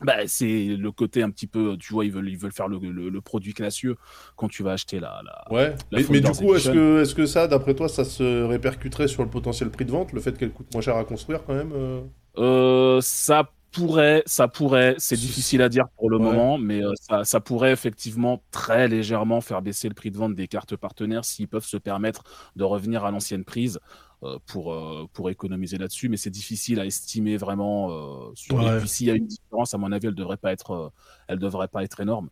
bah, 0.03 0.27
c'est 0.27 0.65
le 0.65 0.91
côté 0.91 1.21
un 1.23 1.29
petit 1.29 1.47
peu, 1.47 1.77
tu 1.77 1.93
vois, 1.93 2.05
ils 2.05 2.11
veulent, 2.11 2.29
ils 2.29 2.37
veulent 2.37 2.51
faire 2.51 2.67
le, 2.67 2.79
le, 2.79 3.21
produit 3.21 3.53
classieux 3.53 3.95
quand 4.35 4.47
tu 4.47 4.63
vas 4.63 4.73
acheter 4.73 4.99
la. 4.99 5.21
la 5.23 5.53
ouais. 5.53 5.75
mais, 5.91 6.21
du 6.21 6.31
coup, 6.31 6.55
est-ce 6.55 6.71
que, 6.71 7.01
est-ce 7.01 7.15
que 7.15 7.25
ça, 7.25 7.47
d'après 7.47 7.73
toi, 7.75 7.87
ça 7.87 8.03
se 8.03 8.43
répercuterait 8.43 9.07
sur 9.07 9.23
le 9.23 9.29
potentiel 9.29 9.69
prix 9.69 9.85
de 9.85 9.91
vente, 9.91 10.11
le 10.13 10.21
fait 10.21 10.37
qu'elle 10.37 10.51
coûte 10.51 10.67
moins 10.73 10.81
cher 10.81 10.95
à 10.95 11.03
construire 11.03 11.43
quand 11.45 11.53
même 11.53 11.71
euh, 11.73 12.01
euh 12.37 13.01
Ça 13.01 13.49
pourrait, 13.71 14.23
ça 14.25 14.47
pourrait, 14.47 14.95
c'est 14.97 15.15
difficile 15.15 15.61
à 15.61 15.69
dire 15.69 15.85
pour 15.97 16.09
le 16.09 16.17
moment, 16.17 16.57
mais 16.57 16.83
euh, 16.83 16.91
ça, 16.99 17.23
ça, 17.23 17.39
pourrait 17.39 17.71
effectivement 17.71 18.43
très 18.51 18.87
légèrement 18.87 19.39
faire 19.39 19.61
baisser 19.61 19.87
le 19.87 19.93
prix 19.93 20.11
de 20.11 20.17
vente 20.17 20.35
des 20.35 20.47
cartes 20.47 20.75
partenaires 20.75 21.23
s'ils 21.23 21.47
peuvent 21.47 21.65
se 21.65 21.77
permettre 21.77 22.23
de 22.55 22.63
revenir 22.63 23.05
à 23.05 23.11
l'ancienne 23.11 23.45
prise. 23.45 23.79
Euh, 24.23 24.37
pour, 24.45 24.71
euh, 24.71 25.07
pour 25.13 25.31
économiser 25.31 25.79
là-dessus, 25.79 26.07
mais 26.07 26.15
c'est 26.15 26.29
difficile 26.29 26.79
à 26.79 26.85
estimer 26.85 27.37
vraiment. 27.37 27.89
Euh, 27.89 28.31
sur... 28.35 28.55
Puis 28.77 28.87
s'il 28.87 29.07
y 29.07 29.09
a 29.09 29.15
une 29.15 29.25
différence, 29.25 29.73
à 29.73 29.79
mon 29.79 29.91
avis, 29.91 30.07
elle 30.07 30.13
devrait 30.13 30.37
pas 30.37 30.51
être, 30.51 30.93
elle 31.27 31.39
devrait 31.39 31.67
pas 31.67 31.83
être 31.83 31.99
énorme. 32.01 32.29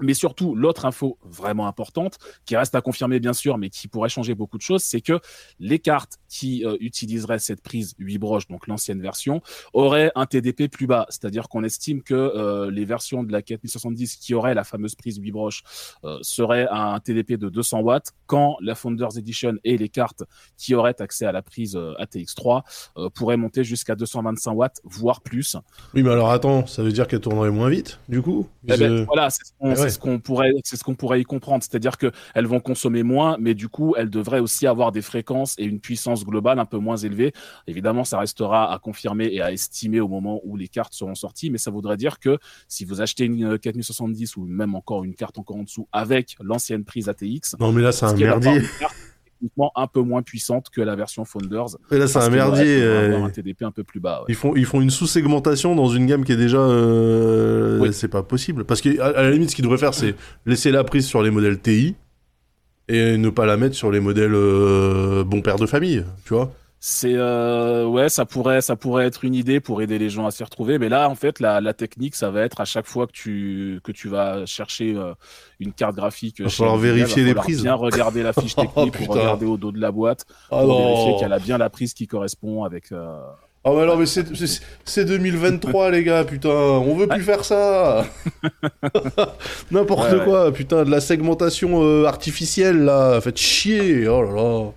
Mais 0.00 0.14
surtout, 0.14 0.54
l'autre 0.54 0.86
info 0.86 1.18
vraiment 1.22 1.66
importante, 1.66 2.18
qui 2.46 2.56
reste 2.56 2.74
à 2.74 2.80
confirmer 2.80 3.20
bien 3.20 3.32
sûr, 3.32 3.58
mais 3.58 3.70
qui 3.70 3.88
pourrait 3.88 4.08
changer 4.08 4.34
beaucoup 4.34 4.56
de 4.56 4.62
choses, 4.62 4.82
c'est 4.82 5.00
que 5.00 5.20
les 5.58 5.78
cartes 5.78 6.18
qui 6.28 6.64
euh, 6.64 6.76
utiliseraient 6.80 7.38
cette 7.38 7.62
prise 7.62 7.94
8 7.98 8.18
broches, 8.18 8.48
donc 8.48 8.66
l'ancienne 8.66 9.00
version, 9.00 9.42
auraient 9.72 10.10
un 10.14 10.26
TDP 10.26 10.68
plus 10.70 10.86
bas. 10.86 11.06
C'est-à-dire 11.10 11.48
qu'on 11.48 11.64
estime 11.64 12.02
que 12.02 12.14
euh, 12.14 12.70
les 12.70 12.84
versions 12.84 13.22
de 13.22 13.32
la 13.32 13.42
4070 13.42 14.16
qui 14.16 14.34
auraient 14.34 14.54
la 14.54 14.64
fameuse 14.64 14.94
prise 14.94 15.18
8 15.18 15.30
broches 15.32 15.62
euh, 16.04 16.18
seraient 16.22 16.66
à 16.70 16.94
un 16.94 17.00
TDP 17.00 17.32
de 17.32 17.48
200 17.48 17.80
watts, 17.80 18.12
quand 18.26 18.56
la 18.60 18.74
Founders 18.74 19.18
Edition 19.18 19.54
et 19.64 19.76
les 19.76 19.88
cartes 19.88 20.22
qui 20.56 20.74
auraient 20.74 21.00
accès 21.00 21.26
à 21.26 21.32
la 21.32 21.42
prise 21.42 21.76
ATX3 21.76 23.10
pourraient 23.14 23.36
monter 23.36 23.64
jusqu'à 23.64 23.94
225 23.94 24.52
watts, 24.52 24.80
voire 24.84 25.20
plus. 25.20 25.56
Oui, 25.94 26.02
mais 26.02 26.10
alors 26.10 26.30
attends, 26.30 26.66
ça 26.66 26.82
veut 26.82 26.92
dire 26.92 27.08
qu'elles 27.08 27.20
tourneraient 27.20 27.50
moins 27.50 27.68
vite, 27.68 27.98
du 28.08 28.22
coup? 28.22 28.48
Eh 28.68 28.76
ben, 28.76 29.04
Voilà, 29.04 29.30
c'est 29.30 29.44
ce 29.89 29.89
ce 29.90 29.98
qu'on 29.98 30.18
pourrait, 30.18 30.52
c'est 30.64 30.76
ce 30.76 30.84
qu'on 30.84 30.94
pourrait 30.94 31.20
y 31.20 31.24
comprendre. 31.24 31.62
C'est-à-dire 31.62 31.98
que 31.98 32.10
elles 32.34 32.46
vont 32.46 32.60
consommer 32.60 33.02
moins, 33.02 33.36
mais 33.38 33.54
du 33.54 33.68
coup, 33.68 33.94
elles 33.96 34.10
devraient 34.10 34.40
aussi 34.40 34.66
avoir 34.66 34.92
des 34.92 35.02
fréquences 35.02 35.54
et 35.58 35.64
une 35.64 35.80
puissance 35.80 36.24
globale 36.24 36.58
un 36.58 36.66
peu 36.66 36.78
moins 36.78 36.96
élevée. 36.96 37.32
Évidemment, 37.66 38.04
ça 38.04 38.18
restera 38.18 38.72
à 38.72 38.78
confirmer 38.78 39.26
et 39.26 39.42
à 39.42 39.52
estimer 39.52 40.00
au 40.00 40.08
moment 40.08 40.40
où 40.44 40.56
les 40.56 40.68
cartes 40.68 40.94
seront 40.94 41.14
sorties, 41.14 41.50
mais 41.50 41.58
ça 41.58 41.70
voudrait 41.70 41.96
dire 41.96 42.18
que 42.18 42.38
si 42.68 42.84
vous 42.84 43.00
achetez 43.00 43.24
une 43.24 43.58
4070 43.58 44.36
ou 44.36 44.44
même 44.44 44.74
encore 44.74 45.04
une 45.04 45.14
carte 45.14 45.38
encore 45.38 45.56
en 45.56 45.64
dessous 45.64 45.88
avec 45.92 46.36
l'ancienne 46.40 46.84
prise 46.84 47.08
ATX, 47.08 47.56
non 47.58 47.72
mais 47.72 47.82
là 47.82 47.92
c'est 47.92 48.06
un 48.06 48.14
merdier 48.14 48.62
un 49.74 49.86
peu 49.86 50.00
moins 50.00 50.22
puissante 50.22 50.68
que 50.70 50.80
la 50.80 50.96
version 50.96 51.24
Founders. 51.24 51.76
Et 51.90 51.98
là, 51.98 52.06
c'est 52.06 52.18
un 52.18 52.30
merdier. 52.30 52.82
Euh, 52.82 53.22
un 53.22 53.30
TDP 53.30 53.62
un 53.62 53.70
peu 53.70 53.84
plus 53.84 54.00
bas. 54.00 54.24
Ils 54.28 54.34
font, 54.34 54.54
ils 54.56 54.66
font 54.66 54.80
une 54.80 54.90
sous-segmentation 54.90 55.74
dans 55.74 55.88
une 55.88 56.06
gamme 56.06 56.24
qui 56.24 56.32
est 56.32 56.36
déjà. 56.36 56.58
Euh... 56.58 57.90
C'est 57.92 58.08
pas 58.08 58.22
possible. 58.22 58.64
Parce 58.64 58.80
qu'à 58.80 59.04
à 59.04 59.22
la 59.22 59.30
limite, 59.30 59.50
ce 59.50 59.56
qu'ils 59.56 59.64
devraient 59.64 59.78
faire, 59.78 59.94
c'est 59.94 60.14
laisser 60.46 60.70
la 60.70 60.84
prise 60.84 61.06
sur 61.06 61.22
les 61.22 61.30
modèles 61.30 61.58
TI 61.58 61.96
et 62.88 63.16
ne 63.16 63.30
pas 63.30 63.46
la 63.46 63.56
mettre 63.56 63.74
sur 63.74 63.90
les 63.90 64.00
modèles 64.00 64.34
euh, 64.34 65.22
bon 65.24 65.42
père 65.42 65.56
de 65.56 65.66
famille, 65.66 66.04
tu 66.24 66.34
vois 66.34 66.52
c'est 66.82 67.12
euh, 67.14 67.84
ouais 67.84 68.08
ça 68.08 68.24
pourrait 68.24 68.62
ça 68.62 68.74
pourrait 68.74 69.04
être 69.06 69.22
une 69.22 69.34
idée 69.34 69.60
pour 69.60 69.82
aider 69.82 69.98
les 69.98 70.08
gens 70.08 70.24
à 70.24 70.30
s'y 70.30 70.42
retrouver. 70.42 70.78
Mais 70.78 70.88
là 70.88 71.10
en 71.10 71.14
fait 71.14 71.38
la, 71.38 71.60
la 71.60 71.74
technique 71.74 72.14
ça 72.14 72.30
va 72.30 72.40
être 72.40 72.62
à 72.62 72.64
chaque 72.64 72.86
fois 72.86 73.06
que 73.06 73.12
tu 73.12 73.80
que 73.84 73.92
tu 73.92 74.08
vas 74.08 74.46
chercher 74.46 74.94
euh, 74.96 75.12
une 75.60 75.74
carte 75.74 75.94
graphique 75.94 76.36
il 76.38 76.46
va 76.46 76.50
falloir 76.50 76.78
vérifier 76.78 77.22
les 77.22 77.34
prises. 77.34 77.62
bien 77.62 77.74
regarder 77.74 78.22
la 78.22 78.32
fiche 78.32 78.56
technique 78.56 78.94
oh, 78.98 79.04
pour 79.04 79.14
regarder 79.14 79.44
au 79.44 79.58
dos 79.58 79.72
de 79.72 79.80
la 79.80 79.92
boîte 79.92 80.24
ah 80.50 80.62
pour 80.62 80.78
vérifier 80.78 81.16
qu'elle 81.20 81.34
a 81.34 81.38
bien 81.38 81.58
la 81.58 81.68
prise 81.68 81.92
qui 81.92 82.06
correspond 82.06 82.64
avec 82.64 82.92
euh... 82.92 83.20
Oh 83.64 83.74
mais 83.76 83.82
alors 83.82 83.98
mais 83.98 84.06
c'est 84.06 85.04
2023 85.04 85.90
les 85.90 86.02
gars 86.02 86.24
putain. 86.24 86.48
On 86.48 86.96
veut 86.96 87.06
plus 87.06 87.22
faire 87.22 87.44
ça. 87.44 88.06
N'importe 89.70 90.24
quoi 90.24 90.50
putain 90.50 90.84
de 90.84 90.90
la 90.90 91.02
segmentation 91.02 91.82
euh, 91.82 92.06
artificielle 92.06 92.84
là. 92.84 93.20
Faites 93.20 93.36
chier. 93.36 94.08
Oh 94.08 94.22
là 94.22 94.32
là 94.32 94.72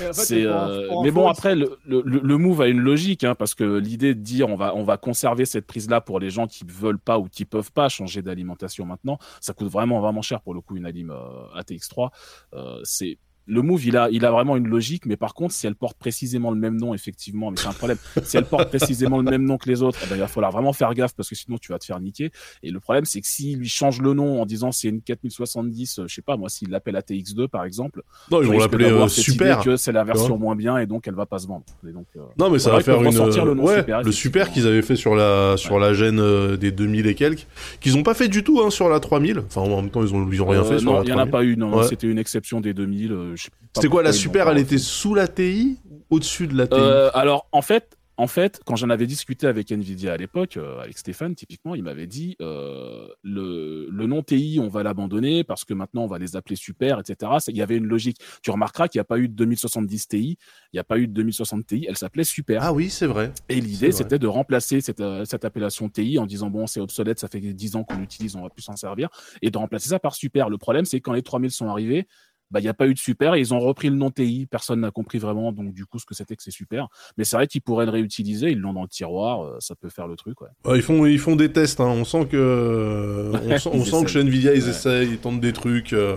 euh, 0.00 0.88
mais 1.02 1.10
bon, 1.10 1.28
après, 1.28 1.54
le, 1.54 1.78
le, 1.86 2.02
le, 2.02 2.38
move 2.38 2.60
a 2.62 2.68
une 2.68 2.80
logique, 2.80 3.24
hein, 3.24 3.34
parce 3.34 3.54
que 3.54 3.78
l'idée 3.78 4.14
de 4.14 4.20
dire 4.20 4.48
on 4.48 4.56
va, 4.56 4.74
on 4.74 4.84
va 4.84 4.96
conserver 4.96 5.44
cette 5.44 5.66
prise-là 5.66 6.00
pour 6.00 6.20
les 6.20 6.30
gens 6.30 6.46
qui 6.46 6.64
veulent 6.66 6.98
pas 6.98 7.18
ou 7.18 7.28
qui 7.28 7.44
peuvent 7.44 7.72
pas 7.72 7.88
changer 7.88 8.22
d'alimentation 8.22 8.84
maintenant, 8.86 9.18
ça 9.40 9.52
coûte 9.52 9.68
vraiment, 9.68 10.00
vraiment 10.00 10.22
cher 10.22 10.40
pour 10.40 10.54
le 10.54 10.60
coup 10.60 10.76
une 10.76 10.86
alim 10.86 11.10
euh, 11.10 11.60
ATX3. 11.60 12.10
Euh, 12.54 12.80
c'est 12.84 13.18
le 13.48 13.62
move, 13.62 13.86
il 13.86 13.96
a, 13.96 14.08
il 14.10 14.24
a 14.26 14.30
vraiment 14.30 14.56
une 14.56 14.68
logique, 14.68 15.06
mais 15.06 15.16
par 15.16 15.32
contre, 15.32 15.54
si 15.54 15.66
elle 15.66 15.74
porte 15.74 15.96
précisément 15.96 16.50
le 16.50 16.58
même 16.58 16.76
nom, 16.76 16.92
effectivement, 16.92 17.50
mais 17.50 17.56
c'est 17.56 17.66
un 17.66 17.72
problème. 17.72 17.96
si 18.22 18.36
elle 18.36 18.44
porte 18.44 18.68
précisément 18.68 19.16
le 19.16 19.24
même 19.24 19.44
nom 19.44 19.56
que 19.56 19.68
les 19.68 19.82
autres, 19.82 19.98
eh 20.04 20.06
ben, 20.08 20.16
il 20.16 20.20
va 20.20 20.28
falloir 20.28 20.52
vraiment 20.52 20.74
faire 20.74 20.92
gaffe 20.92 21.14
parce 21.14 21.28
que 21.28 21.34
sinon 21.34 21.56
tu 21.56 21.72
vas 21.72 21.78
te 21.78 21.86
faire 21.86 21.98
niquer. 21.98 22.30
Et 22.62 22.70
le 22.70 22.78
problème, 22.78 23.06
c'est 23.06 23.20
que 23.22 23.26
s'il 23.26 23.58
lui 23.58 23.68
change 23.68 24.02
le 24.02 24.12
nom 24.12 24.42
en 24.42 24.46
disant 24.46 24.70
c'est 24.70 24.88
une 24.88 25.00
4070, 25.00 25.98
euh, 25.98 26.04
je 26.06 26.14
sais 26.14 26.22
pas, 26.22 26.36
moi, 26.36 26.50
s'il 26.50 26.68
l'appelle 26.68 26.96
ATX2 26.96 27.48
par 27.48 27.64
exemple, 27.64 28.02
non, 28.30 28.42
ils 28.42 28.48
vont 28.48 28.58
l'appeler 28.58 28.84
euh, 28.84 29.08
super. 29.08 29.62
que 29.62 29.76
c'est 29.76 29.92
la 29.92 30.04
version 30.04 30.36
moins 30.36 30.54
bien 30.54 30.76
et 30.76 30.86
donc 30.86 31.08
elle 31.08 31.14
va 31.14 31.26
pas 31.26 31.38
se 31.38 31.46
vendre. 31.46 31.64
donc, 31.82 32.06
euh, 32.16 32.20
non, 32.38 32.50
mais 32.50 32.58
ça 32.58 32.70
va 32.70 32.80
faire 32.80 33.02
une. 33.02 33.08
Le, 33.08 33.52
ouais, 33.54 33.78
super, 33.78 34.02
le 34.02 34.12
super 34.12 34.52
qu'ils 34.52 34.66
avaient 34.66 34.82
fait 34.82 34.96
sur 34.96 35.14
la, 35.14 35.56
sur 35.56 35.78
la 35.78 35.94
gêne 35.94 36.56
des 36.56 36.70
2000 36.70 37.06
et 37.06 37.14
quelques, 37.14 37.46
qu'ils 37.80 37.96
ont 37.96 38.02
pas 38.02 38.14
fait 38.14 38.28
du 38.28 38.44
tout 38.44 38.60
hein, 38.60 38.70
sur 38.70 38.90
la 38.90 39.00
3000. 39.00 39.42
Enfin, 39.46 39.62
en 39.62 39.80
même 39.80 39.90
temps, 39.90 40.02
ils 40.02 40.14
ont, 40.14 40.28
ils 40.30 40.42
ont 40.42 40.46
rien 40.46 40.64
fait 40.64 40.78
sur 40.78 40.92
la 40.92 41.02
il 41.02 41.08
y 41.08 41.12
en 41.12 41.18
a 41.18 41.26
pas 41.26 41.44
eu, 41.44 41.56
non. 41.56 41.82
C'était 41.82 42.08
une 42.08 42.18
exception 42.18 42.60
des 42.60 42.74
2000. 42.74 43.36
C'était 43.74 43.88
quoi 43.88 44.02
la 44.02 44.12
super 44.12 44.48
Elle 44.48 44.58
était 44.58 44.78
sous 44.78 45.14
la 45.14 45.28
TI 45.28 45.78
au-dessus 46.10 46.46
de 46.46 46.56
la 46.56 46.66
TI 46.66 46.74
euh, 46.74 47.10
Alors 47.14 47.48
en 47.52 47.62
fait, 47.62 47.98
en 48.18 48.26
fait, 48.26 48.60
quand 48.66 48.74
j'en 48.74 48.90
avais 48.90 49.06
discuté 49.06 49.46
avec 49.46 49.70
Nvidia 49.70 50.12
à 50.12 50.16
l'époque, 50.16 50.56
euh, 50.56 50.80
avec 50.80 50.98
Stéphane 50.98 51.36
typiquement, 51.36 51.76
il 51.76 51.84
m'avait 51.84 52.08
dit 52.08 52.36
euh, 52.40 53.06
le, 53.22 53.86
le 53.88 54.06
nom 54.06 54.24
TI, 54.24 54.58
on 54.60 54.66
va 54.66 54.82
l'abandonner 54.82 55.44
parce 55.44 55.64
que 55.64 55.72
maintenant 55.72 56.02
on 56.02 56.08
va 56.08 56.18
les 56.18 56.34
appeler 56.34 56.56
super, 56.56 56.98
etc. 56.98 57.30
Il 57.46 57.56
y 57.56 57.62
avait 57.62 57.76
une 57.76 57.86
logique. 57.86 58.18
Tu 58.42 58.50
remarqueras 58.50 58.88
qu'il 58.88 58.98
n'y 58.98 59.02
a 59.02 59.04
pas 59.04 59.18
eu 59.18 59.28
de 59.28 59.34
2070 59.34 60.08
Ti, 60.08 60.18
il 60.18 60.36
n'y 60.74 60.80
a 60.80 60.84
pas 60.84 60.98
eu 60.98 61.06
de 61.06 61.12
2060 61.12 61.64
Ti, 61.64 61.86
elle 61.88 61.96
s'appelait 61.96 62.24
super. 62.24 62.60
Ah 62.64 62.72
oui, 62.72 62.90
c'est 62.90 63.06
vrai. 63.06 63.32
Et 63.48 63.60
l'idée, 63.60 63.92
c'était 63.92 64.18
de 64.18 64.26
remplacer 64.26 64.80
cette, 64.80 65.02
cette 65.24 65.44
appellation 65.44 65.88
TI 65.88 66.18
en 66.18 66.26
disant 66.26 66.50
bon, 66.50 66.66
c'est 66.66 66.80
obsolète, 66.80 67.20
ça 67.20 67.28
fait 67.28 67.40
10 67.40 67.76
ans 67.76 67.84
qu'on 67.84 67.98
l'utilise, 67.98 68.34
on 68.34 68.42
va 68.42 68.50
plus 68.50 68.62
s'en 68.62 68.74
servir, 68.74 69.10
et 69.42 69.50
de 69.52 69.58
remplacer 69.58 69.90
ça 69.90 70.00
par 70.00 70.16
super. 70.16 70.50
Le 70.50 70.58
problème, 70.58 70.86
c'est 70.86 71.00
quand 71.00 71.12
les 71.12 71.22
3000 71.22 71.52
sont 71.52 71.68
arrivés, 71.68 72.08
bah, 72.50 72.60
il 72.60 72.62
n'y 72.62 72.68
a 72.68 72.74
pas 72.74 72.86
eu 72.86 72.94
de 72.94 72.98
super 72.98 73.34
et 73.34 73.40
ils 73.40 73.52
ont 73.54 73.60
repris 73.60 73.88
le 73.90 73.96
nom 73.96 74.10
TI. 74.10 74.46
Personne 74.50 74.80
n'a 74.80 74.90
compris 74.90 75.18
vraiment, 75.18 75.52
donc 75.52 75.72
du 75.72 75.86
coup, 75.86 75.98
ce 75.98 76.06
que 76.06 76.14
c'était 76.14 76.36
que 76.36 76.42
c'est 76.42 76.50
super. 76.50 76.88
Mais 77.16 77.24
c'est 77.24 77.36
vrai 77.36 77.46
qu'ils 77.46 77.62
pourraient 77.62 77.84
le 77.86 77.90
réutiliser. 77.92 78.50
Ils 78.50 78.58
l'ont 78.58 78.72
dans 78.72 78.82
le 78.82 78.88
tiroir. 78.88 79.42
Euh, 79.44 79.56
ça 79.60 79.74
peut 79.74 79.88
faire 79.88 80.06
le 80.06 80.16
truc. 80.16 80.40
Ouais. 80.40 80.48
ils, 80.76 80.82
font, 80.82 81.04
ils 81.06 81.18
font 81.18 81.36
des 81.36 81.52
tests. 81.52 81.80
Hein. 81.80 81.86
On 81.88 82.04
sent 82.04 82.26
que, 82.30 83.32
on 83.66 83.84
sent, 83.84 84.04
que 84.04 84.10
chez 84.10 84.20
Nvidia, 84.20 84.54
ils 84.54 84.68
essayent, 84.68 85.08
ils 85.10 85.18
tentent 85.18 85.40
des 85.40 85.52
trucs. 85.52 85.92
Euh. 85.92 86.16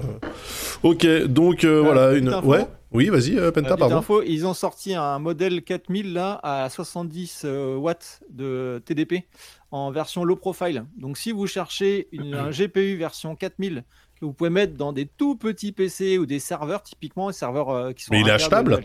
Ok, 0.83 1.05
donc 1.25 1.63
euh, 1.63 1.81
voilà 1.81 2.13
une. 2.13 2.29
info. 2.29 2.47
Ouais. 2.47 2.65
Oui, 2.93 3.07
vas-y, 3.07 3.37
euh, 3.37 3.43
Euh, 3.47 3.51
Penta, 3.51 3.69
petite 3.69 3.79
pardon. 3.79 3.97
info, 3.97 4.21
ils 4.21 4.45
ont 4.45 4.53
sorti 4.53 4.93
un 4.95 5.17
modèle 5.17 5.63
4000 5.63 6.11
là 6.11 6.39
à 6.43 6.69
70 6.69 7.43
euh, 7.45 7.75
watts 7.77 8.19
de 8.29 8.81
TDP 8.85 9.23
en 9.71 9.91
version 9.91 10.25
low 10.25 10.35
profile. 10.35 10.83
Donc 10.97 11.17
si 11.17 11.31
vous 11.31 11.47
cherchez 11.47 12.09
une, 12.11 12.33
un 12.33 12.49
GPU 12.51 12.97
version 12.97 13.35
4000 13.37 13.85
que 14.21 14.25
vous 14.25 14.33
pouvez 14.33 14.51
mettre 14.51 14.75
dans 14.75 14.93
des 14.93 15.07
tout 15.07 15.35
petits 15.35 15.71
PC 15.71 16.17
ou 16.19 16.25
des 16.25 16.39
serveurs, 16.39 16.83
typiquement 16.83 17.27
des 17.27 17.33
serveurs 17.33 17.69
euh, 17.69 17.91
qui 17.91 18.05
sont. 18.05 18.13
Mais 18.13 18.21
il 18.21 18.27
est 18.27 18.31
achetable 18.31 18.83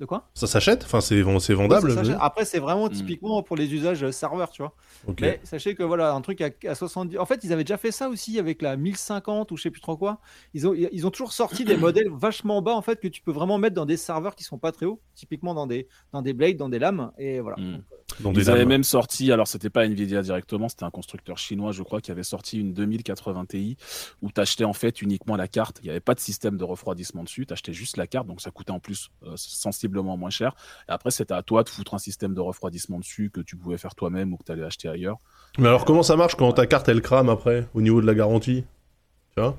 de- 0.00 0.06
quoi? 0.06 0.28
Ça 0.34 0.46
s'achète? 0.46 0.82
Enfin, 0.84 1.00
c'est 1.00 1.22
Ouais, 1.22 1.54
vendable 1.54 2.16
Après, 2.20 2.44
c'est 2.44 2.58
vraiment 2.58 2.86
Hmm. 2.86 2.92
typiquement 2.92 3.42
pour 3.42 3.56
les 3.56 3.72
usages 3.72 4.02
euh, 4.02 4.10
serveurs, 4.12 4.50
tu 4.50 4.62
vois. 4.62 4.74
Ok. 5.06 5.20
Mais 5.20 5.40
sachez 5.44 5.74
que 5.74 5.82
voilà, 5.82 6.12
un 6.12 6.20
truc 6.22 6.40
à, 6.40 6.48
à 6.66 6.74
70. 6.74 7.18
En 7.18 7.26
fait, 7.26 7.44
ils 7.44 7.52
avaient 7.52 7.64
déjà 7.64 7.76
fait 7.76 7.92
ça 7.92 8.08
aussi 8.08 8.38
avec 8.38 8.62
la 8.62 8.76
1050 8.76 9.52
ou 9.52 9.56
je 9.56 9.62
sais 9.62 9.70
plus 9.70 9.80
trop 9.80 9.96
quoi. 9.96 10.20
Ils 10.54 10.66
ont, 10.66 10.74
ils 10.74 11.06
ont 11.06 11.10
toujours 11.10 11.32
sorti 11.32 11.64
des 11.64 11.76
modèles 11.76 12.10
vachement 12.10 12.62
bas 12.62 12.74
en 12.74 12.82
fait 12.82 12.98
que 13.00 13.08
tu 13.08 13.20
peux 13.22 13.32
vraiment 13.32 13.58
mettre 13.58 13.74
dans 13.74 13.86
des 13.86 13.96
serveurs 13.96 14.34
qui 14.34 14.44
sont 14.44 14.58
pas 14.58 14.72
très 14.72 14.86
hauts, 14.86 15.00
typiquement 15.14 15.54
dans 15.54 15.66
des, 15.66 15.86
dans 16.12 16.22
des 16.22 16.32
blades, 16.32 16.56
dans 16.56 16.68
des 16.68 16.78
lames. 16.78 17.12
Et 17.18 17.40
voilà. 17.40 17.56
Mm. 17.58 17.82
Dans 18.20 18.32
des 18.32 18.40
Ils 18.40 18.50
avaient 18.50 18.64
même 18.64 18.82
sorti, 18.82 19.30
alors 19.30 19.46
c'était 19.46 19.70
pas 19.70 19.86
Nvidia 19.86 20.20
directement, 20.22 20.68
c'était 20.68 20.82
un 20.84 20.90
constructeur 20.90 21.38
chinois, 21.38 21.70
je 21.70 21.82
crois, 21.84 22.00
qui 22.00 22.10
avait 22.10 22.24
sorti 22.24 22.58
une 22.58 22.72
2080 22.74 23.44
Ti 23.46 23.76
où 24.20 24.32
tu 24.32 24.40
achetais 24.40 24.64
en 24.64 24.72
fait 24.72 25.00
uniquement 25.00 25.36
la 25.36 25.46
carte. 25.46 25.78
Il 25.82 25.84
n'y 25.84 25.90
avait 25.90 26.00
pas 26.00 26.14
de 26.14 26.20
système 26.20 26.56
de 26.56 26.64
refroidissement 26.64 27.22
dessus, 27.22 27.46
tu 27.46 27.52
achetais 27.52 27.72
juste 27.72 27.96
la 27.96 28.08
carte, 28.08 28.26
donc 28.26 28.40
ça 28.40 28.50
coûtait 28.50 28.72
en 28.72 28.80
plus 28.80 29.10
euh, 29.24 29.34
sensiblement 29.36 29.89
moins 29.98 30.30
cher. 30.30 30.54
Et 30.88 30.92
après, 30.92 31.10
c'était 31.10 31.34
à 31.34 31.42
toi 31.42 31.62
de 31.62 31.68
foutre 31.68 31.94
un 31.94 31.98
système 31.98 32.34
de 32.34 32.40
refroidissement 32.40 32.98
dessus 32.98 33.30
que 33.32 33.40
tu 33.40 33.56
pouvais 33.56 33.78
faire 33.78 33.94
toi-même 33.94 34.32
ou 34.32 34.36
que 34.36 34.44
tu 34.44 34.52
allais 34.52 34.64
acheter 34.64 34.88
ailleurs. 34.88 35.18
Mais 35.58 35.68
alors, 35.68 35.84
comment 35.84 36.02
ça 36.02 36.16
marche 36.16 36.34
quand 36.36 36.52
ta 36.52 36.66
carte 36.66 36.88
elle 36.88 37.02
crame 37.02 37.28
après, 37.28 37.66
au 37.74 37.82
niveau 37.82 38.00
de 38.00 38.06
la 38.06 38.14
garantie? 38.14 38.64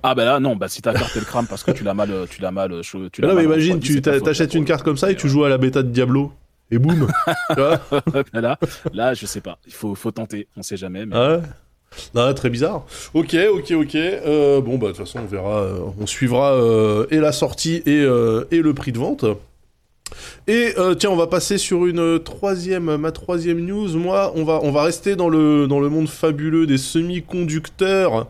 Ah 0.03 0.13
bah 0.13 0.25
là, 0.25 0.39
non, 0.39 0.55
bah 0.55 0.67
si 0.67 0.81
ta 0.83 0.93
carte 0.93 1.11
elle 1.15 1.25
crame 1.25 1.47
parce 1.47 1.63
que 1.63 1.71
tu 1.71 1.83
l'as 1.83 1.95
mal, 1.95 2.11
euh, 2.11 2.27
tu 2.29 2.39
l'as 2.39 2.51
mal, 2.51 2.71
euh, 2.71 2.81
tu 3.11 3.21
l'as 3.21 3.27
Non, 3.29 3.33
mais 3.33 3.45
imagine, 3.45 3.79
tu 3.79 3.99
t'achètes 4.01 4.53
une 4.53 4.65
carte 4.65 4.83
comme 4.83 4.97
ça 4.97 5.09
et 5.11 5.15
tu 5.15 5.27
joues 5.27 5.43
à 5.43 5.49
la 5.49 5.57
bêta 5.57 5.81
de 5.81 5.89
Diablo. 5.89 6.31
Et 6.69 6.77
boum 6.77 7.07
euh, 7.57 7.77
là, 8.31 8.57
là, 8.93 9.13
je 9.13 9.25
sais 9.25 9.41
pas. 9.41 9.57
Il 9.67 9.73
faut, 9.73 9.93
faut 9.93 10.11
tenter. 10.11 10.47
On 10.55 10.63
sait 10.63 10.77
jamais. 10.77 11.05
Mais... 11.05 11.15
Ah 11.15 11.37
ouais? 11.37 12.33
Très 12.33 12.49
bizarre. 12.49 12.85
Ok, 13.13 13.35
ok, 13.53 13.71
ok. 13.71 13.95
Euh, 13.95 14.61
bon, 14.61 14.77
bah, 14.77 14.87
de 14.87 14.91
toute 14.93 15.05
façon, 15.05 15.19
on 15.19 15.25
verra. 15.25 15.59
euh, 15.59 15.79
on 15.99 16.05
suivra 16.05 16.53
euh, 16.53 17.05
et 17.11 17.17
la 17.17 17.33
sortie 17.33 17.83
et, 17.85 18.01
euh, 18.01 18.45
et 18.51 18.61
le 18.61 18.73
prix 18.73 18.93
de 18.93 18.99
vente. 18.99 19.25
Et 20.47 20.73
euh, 20.77 20.93
tiens, 20.95 21.09
on 21.11 21.15
va 21.15 21.27
passer 21.27 21.57
sur 21.57 21.85
une 21.85 22.19
troisième, 22.23 22.95
ma 22.97 23.11
troisième 23.11 23.59
news. 23.65 23.97
Moi, 23.97 24.31
on 24.35 24.43
va, 24.43 24.59
on 24.63 24.71
va 24.71 24.83
rester 24.83 25.15
dans 25.15 25.29
le, 25.29 25.67
dans 25.67 25.79
le 25.79 25.89
monde 25.89 26.07
fabuleux 26.09 26.65
des 26.67 26.77
semi-conducteurs 26.77 28.27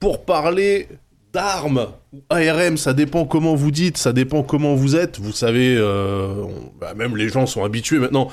pour 0.00 0.24
parler 0.24 0.88
d'armes. 1.32 1.88
ou 2.12 2.20
ARM, 2.30 2.76
ça 2.76 2.92
dépend 2.94 3.24
comment 3.24 3.54
vous 3.54 3.70
dites, 3.70 3.98
ça 3.98 4.12
dépend 4.12 4.42
comment 4.42 4.74
vous 4.74 4.96
êtes. 4.96 5.18
Vous 5.20 5.32
savez, 5.32 5.76
euh, 5.76 6.42
on- 6.42 6.72
bah, 6.80 6.94
même 6.94 7.16
les 7.16 7.28
gens 7.28 7.46
sont 7.46 7.64
habitués 7.64 7.98
maintenant 7.98 8.28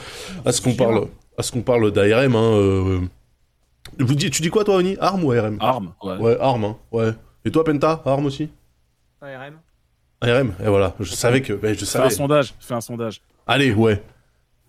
à 0.46 0.52
ce 0.52 0.62
qu'on 0.62 0.74
parle, 0.74 1.08
à 1.38 1.44
ce 1.44 1.52
qu'on 1.52 1.62
parle 1.62 1.92
d'ARM. 1.92 2.36
Hein, 2.36 2.54
euh. 2.54 3.00
Vous 4.00 4.16
dis, 4.16 4.30
tu 4.32 4.42
dis 4.42 4.50
quoi 4.50 4.64
toi, 4.64 4.78
Oni? 4.78 4.98
Arme 5.00 5.24
ou 5.24 5.32
ARM 5.32 5.58
Arme, 5.60 5.94
ouais. 6.04 6.18
Ouais, 6.18 6.38
arme. 6.40 6.66
Hein, 6.66 6.78
ouais. 6.92 7.12
Et 7.46 7.52
toi, 7.52 7.64
Penta, 7.64 8.02
arme 8.06 8.26
aussi? 8.26 8.50
ARM. 9.22 9.56
ARM. 10.32 10.54
Et 10.64 10.68
voilà, 10.68 10.94
je 11.00 11.14
savais 11.14 11.42
que, 11.42 11.54
ouais, 11.54 11.74
je 11.74 11.80
Fais 11.86 11.98
un 11.98 12.02
savais. 12.04 12.10
sondage. 12.10 12.54
Fais 12.60 12.74
un 12.74 12.82
sondage. 12.82 13.22
Allez, 13.48 13.74
ouais. 13.74 14.02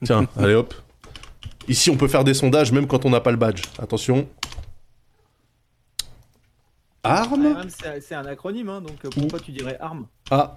Tiens, 0.04 0.26
allez 0.38 0.54
hop. 0.54 0.74
Ici, 1.68 1.90
on 1.90 1.96
peut 1.96 2.08
faire 2.08 2.24
des 2.24 2.34
sondages 2.34 2.70
même 2.72 2.86
quand 2.86 3.04
on 3.04 3.10
n'a 3.10 3.20
pas 3.20 3.30
le 3.32 3.36
badge. 3.36 3.62
Attention. 3.78 4.28
Arme 7.02 7.46
ARM, 7.56 7.68
c'est 8.00 8.14
un 8.16 8.26
acronyme, 8.26 8.68
hein, 8.68 8.80
donc 8.80 9.04
euh, 9.04 9.08
pourquoi 9.10 9.38
tu 9.38 9.52
dirais 9.52 9.76
ARM 9.80 10.06
Ah, 10.30 10.54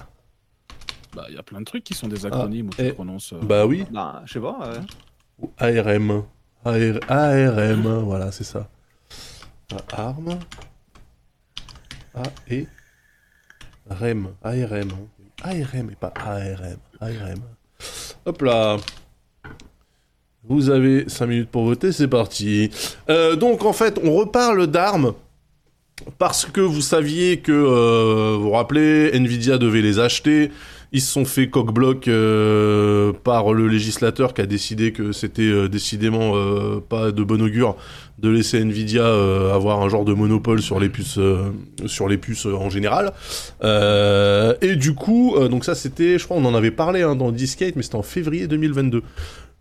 Bah, 1.16 1.26
il 1.30 1.36
y 1.36 1.38
a 1.38 1.43
plein 1.43 1.60
de 1.60 1.66
trucs 1.66 1.84
qui 1.84 1.93
sont 1.93 2.08
des 2.08 2.26
acronymes 2.26 2.68
où 2.68 2.72
tu 2.72 2.82
et- 2.86 2.91
prononces. 2.93 3.34
euh, 3.34 3.39
bah 3.41 3.66
oui. 3.68 3.86
Bah, 3.91 4.24
je 4.26 4.34
sais 4.34 4.39
pas. 4.39 4.58
euh, 4.64 4.82
Ou 5.39 5.52
ARM. 5.60 6.24
AR- 6.66 7.00
ARM, 7.08 8.00
voilà, 8.04 8.32
c'est 8.32 8.43
ça. 8.43 8.68
Ah, 9.93 10.08
Arme. 10.08 10.39
A 12.16 12.24
et 12.50 12.68
REM. 13.90 14.30
ARM. 14.44 14.92
ARM 15.44 15.90
et 15.92 15.96
pas 16.00 16.14
ARM. 16.16 16.78
ARM. 17.02 17.40
Hop 18.26 18.42
là. 18.42 18.78
Vous 20.44 20.70
avez 20.70 21.08
5 21.08 21.28
minutes 21.28 21.50
pour 21.50 21.66
voter, 21.66 21.92
c'est 21.92 22.08
parti. 22.08 22.72
Euh, 23.10 23.36
donc 23.36 23.66
en 23.66 23.74
fait, 23.74 24.00
on 24.04 24.16
reparle 24.16 24.68
d'armes 24.68 25.14
parce 26.18 26.46
que 26.46 26.62
vous 26.62 26.82
saviez 26.82 27.40
que, 27.40 27.52
euh, 27.52 28.36
vous 28.38 28.44
vous 28.44 28.52
rappelez, 28.52 29.12
Nvidia 29.14 29.58
devait 29.58 29.82
les 29.82 30.00
acheter. 30.00 30.52
Ils 30.92 31.02
se 31.02 31.12
sont 31.12 31.26
fait 31.26 31.50
coq-bloc 31.50 32.08
euh, 32.08 33.14
par 33.24 33.54
le 33.54 33.68
législateur 33.68 34.34
qui 34.34 34.42
a 34.42 34.46
décidé 34.48 34.92
que 34.92 35.12
c'était 35.12 35.44
euh, 35.44 35.68
décidément 35.68 36.32
euh, 36.36 36.80
pas 36.80 37.12
de 37.12 37.24
bon 37.24 37.42
augure 37.42 37.76
de 38.20 38.30
laisser 38.30 38.60
Nvidia 38.60 39.04
euh, 39.04 39.54
avoir 39.54 39.82
un 39.82 39.90
genre 39.90 40.06
de 40.06 40.14
monopole 40.14 40.62
sur 40.62 40.80
les 40.80 40.90
puces, 40.90 41.18
euh, 41.18 41.52
sur 41.86 42.08
les 42.08 42.18
puces 42.18 42.46
euh, 42.46 42.54
en 42.54 42.70
général. 42.70 43.14
Et 44.62 44.76
du 44.76 44.94
coup, 44.94 45.36
donc 45.50 45.66
ça 45.66 45.76
c'était, 45.76 46.18
je 46.18 46.26
crois, 46.26 46.38
on 46.38 46.46
en 46.46 46.56
avait 46.56 46.72
parlé 46.72 47.02
hein, 47.02 47.16
dans 47.16 47.32
Discate, 47.32 47.76
mais 47.76 47.84
c'était 47.84 47.96
en 47.96 48.04
février 48.04 48.48
2022. 48.48 49.04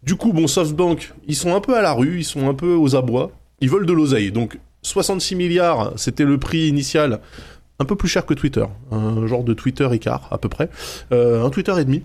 Du 0.02 0.14
coup, 0.14 0.32
bon, 0.32 0.46
SoftBank, 0.46 1.12
ils 1.26 1.36
sont 1.36 1.54
un 1.54 1.60
peu 1.60 1.76
à 1.76 1.82
la 1.82 1.92
rue, 1.92 2.18
ils 2.18 2.24
sont 2.24 2.48
un 2.48 2.54
peu 2.54 2.74
aux 2.74 2.96
abois, 2.96 3.32
ils 3.60 3.68
veulent 3.70 3.86
de 3.86 3.92
l'oseille. 3.92 4.32
Donc 4.32 4.58
66 4.82 5.34
milliards, 5.36 5.92
c'était 5.96 6.24
le 6.24 6.38
prix 6.38 6.68
initial, 6.68 7.20
un 7.80 7.84
peu 7.84 7.96
plus 7.96 8.08
cher 8.08 8.26
que 8.26 8.34
Twitter, 8.34 8.64
un 8.90 9.26
genre 9.26 9.44
de 9.44 9.54
Twitter 9.54 9.88
écart 9.92 10.28
à 10.30 10.38
peu 10.38 10.48
près, 10.48 10.68
Euh, 11.12 11.44
un 11.44 11.50
Twitter 11.50 11.74
et 11.78 11.84
demi. 11.84 12.02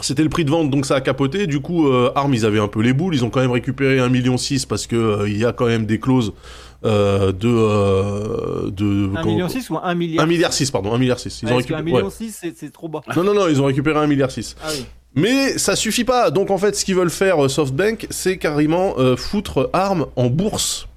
C'était 0.00 0.22
le 0.22 0.30
prix 0.30 0.44
de 0.46 0.50
vente, 0.50 0.70
donc 0.70 0.86
ça 0.86 0.94
a 0.96 1.00
capoté. 1.02 1.46
Du 1.46 1.60
coup, 1.60 1.86
euh, 1.88 2.10
Arm, 2.14 2.32
ils 2.32 2.46
avaient 2.46 2.58
un 2.58 2.66
peu 2.68 2.80
les 2.80 2.94
boules. 2.94 3.14
Ils 3.14 3.24
ont 3.26 3.30
quand 3.30 3.40
même 3.40 3.50
récupéré 3.50 3.98
1,6 3.98 4.10
million 4.10 4.36
parce 4.68 4.86
que 4.86 4.96
euh, 4.96 5.28
il 5.28 5.36
y 5.36 5.44
a 5.44 5.52
quand 5.52 5.66
même 5.66 5.84
des 5.84 6.00
clauses 6.00 6.32
euh, 6.84 7.30
de 7.30 7.46
euh, 7.48 8.70
de 8.70 9.10
1 9.16 9.24
million 9.24 9.48
6 9.50 9.68
ou 9.70 9.76
1 9.82 9.94
milliard 9.94 10.24
1 10.24 10.28
milliard 10.28 10.52
6, 10.52 10.70
pardon, 10.70 10.94
1 10.94 10.98
milliard 10.98 11.18
6. 11.20 11.42
Ils 11.42 11.46
Ouais, 11.48 11.52
ont 11.52 11.56
que 11.58 11.72
1 11.74 11.76
récupéré. 11.76 11.82
million 11.82 12.10
6, 12.10 12.40
c'est- 12.56 12.72
trop 12.72 12.88
bas. 12.88 13.02
ouais. 13.06 13.14
Non, 13.14 13.22
non, 13.22 13.34
non, 13.34 13.48
ils 13.48 13.60
ont 13.60 13.66
récupéré 13.66 13.98
1 13.98 14.06
milliard 14.06 14.30
6. 14.30 14.56
Ah 14.62 14.68
oui. 14.74 14.86
Mais 15.14 15.58
ça 15.58 15.76
suffit 15.76 16.04
pas. 16.04 16.30
Donc 16.30 16.50
en 16.50 16.56
fait, 16.56 16.74
ce 16.74 16.86
qu'ils 16.86 16.94
veulent 16.96 17.10
faire 17.10 17.44
euh, 17.44 17.48
SoftBank, 17.48 18.06
c'est 18.08 18.38
carrément 18.38 18.94
foutre 19.16 19.68
ARM 19.74 20.06
en 20.16 20.30
bourse 20.30 20.88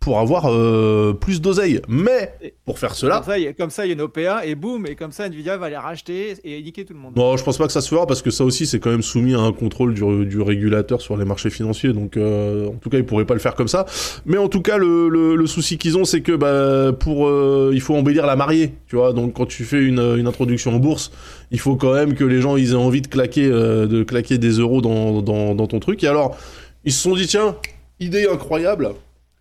pour 0.00 0.18
avoir 0.18 0.46
euh, 0.50 1.12
plus 1.12 1.42
d'oseille. 1.42 1.82
Mais 1.86 2.32
pour 2.64 2.78
faire 2.78 2.94
cela, 2.94 3.16
Comme 3.16 3.24
ça, 3.26 3.38
il 3.38 3.44
y 3.44 3.46
a- 3.48 3.52
comme 3.52 3.68
ça, 3.68 3.84
il 3.84 3.88
y 3.88 3.92
a 3.92 3.94
une 3.94 4.00
OPA 4.00 4.46
et 4.46 4.54
boum, 4.54 4.86
et 4.86 4.94
comme 4.94 5.12
ça, 5.12 5.26
Nvidia 5.26 5.58
va 5.58 5.68
les 5.68 5.76
racheter 5.76 6.34
et 6.42 6.62
niquer 6.62 6.86
tout 6.86 6.94
le 6.94 6.98
monde. 6.98 7.12
non, 7.16 7.36
je 7.36 7.44
pense 7.44 7.58
pas 7.58 7.66
que 7.66 7.72
ça 7.72 7.82
se 7.82 7.88
fera 7.90 8.06
parce 8.06 8.22
que 8.22 8.30
ça 8.30 8.44
aussi, 8.44 8.66
c'est 8.66 8.80
quand 8.80 8.90
même 8.90 9.02
soumis 9.02 9.34
à 9.34 9.40
un 9.40 9.52
contrôle 9.52 9.92
du, 9.92 10.24
du 10.24 10.40
régulateur 10.40 11.02
sur 11.02 11.18
les 11.18 11.26
marchés 11.26 11.50
financiers. 11.50 11.92
Donc 11.92 12.16
euh, 12.16 12.68
en 12.68 12.76
tout 12.76 12.88
cas, 12.88 12.96
ils 12.96 13.04
pourraient 13.04 13.26
pas 13.26 13.34
le 13.34 13.40
faire 13.40 13.54
comme 13.54 13.68
ça. 13.68 13.84
Mais 14.24 14.38
en 14.38 14.48
tout 14.48 14.62
cas, 14.62 14.78
le, 14.78 15.10
le, 15.10 15.36
le 15.36 15.46
souci 15.46 15.76
qu'ils 15.76 15.98
ont, 15.98 16.04
c'est 16.06 16.22
que 16.22 16.32
bah, 16.32 16.92
pour 16.98 17.28
euh, 17.28 17.70
il 17.74 17.82
faut 17.82 17.94
embellir 17.94 18.24
la 18.26 18.36
mariée. 18.36 18.72
Tu 18.88 18.96
vois, 18.96 19.12
donc 19.12 19.34
quand 19.34 19.46
tu 19.46 19.64
fais 19.64 19.82
une, 19.82 20.00
une 20.00 20.26
introduction 20.26 20.74
en 20.74 20.78
bourse, 20.78 21.12
il 21.50 21.60
faut 21.60 21.76
quand 21.76 21.92
même 21.92 22.14
que 22.14 22.24
les 22.24 22.40
gens 22.40 22.56
ils 22.56 22.70
aient 22.72 22.74
envie 22.74 23.02
de 23.02 23.06
claquer, 23.08 23.48
de 23.50 24.02
claquer 24.02 24.38
des 24.38 24.52
euros 24.52 24.80
dans, 24.80 25.20
dans, 25.20 25.54
dans 25.54 25.66
ton 25.66 25.78
truc. 25.78 26.02
Et 26.04 26.08
alors, 26.08 26.38
ils 26.86 26.92
se 26.92 27.02
sont 27.02 27.14
dit 27.14 27.26
tiens, 27.26 27.56
idée 27.98 28.26
incroyable. 28.32 28.92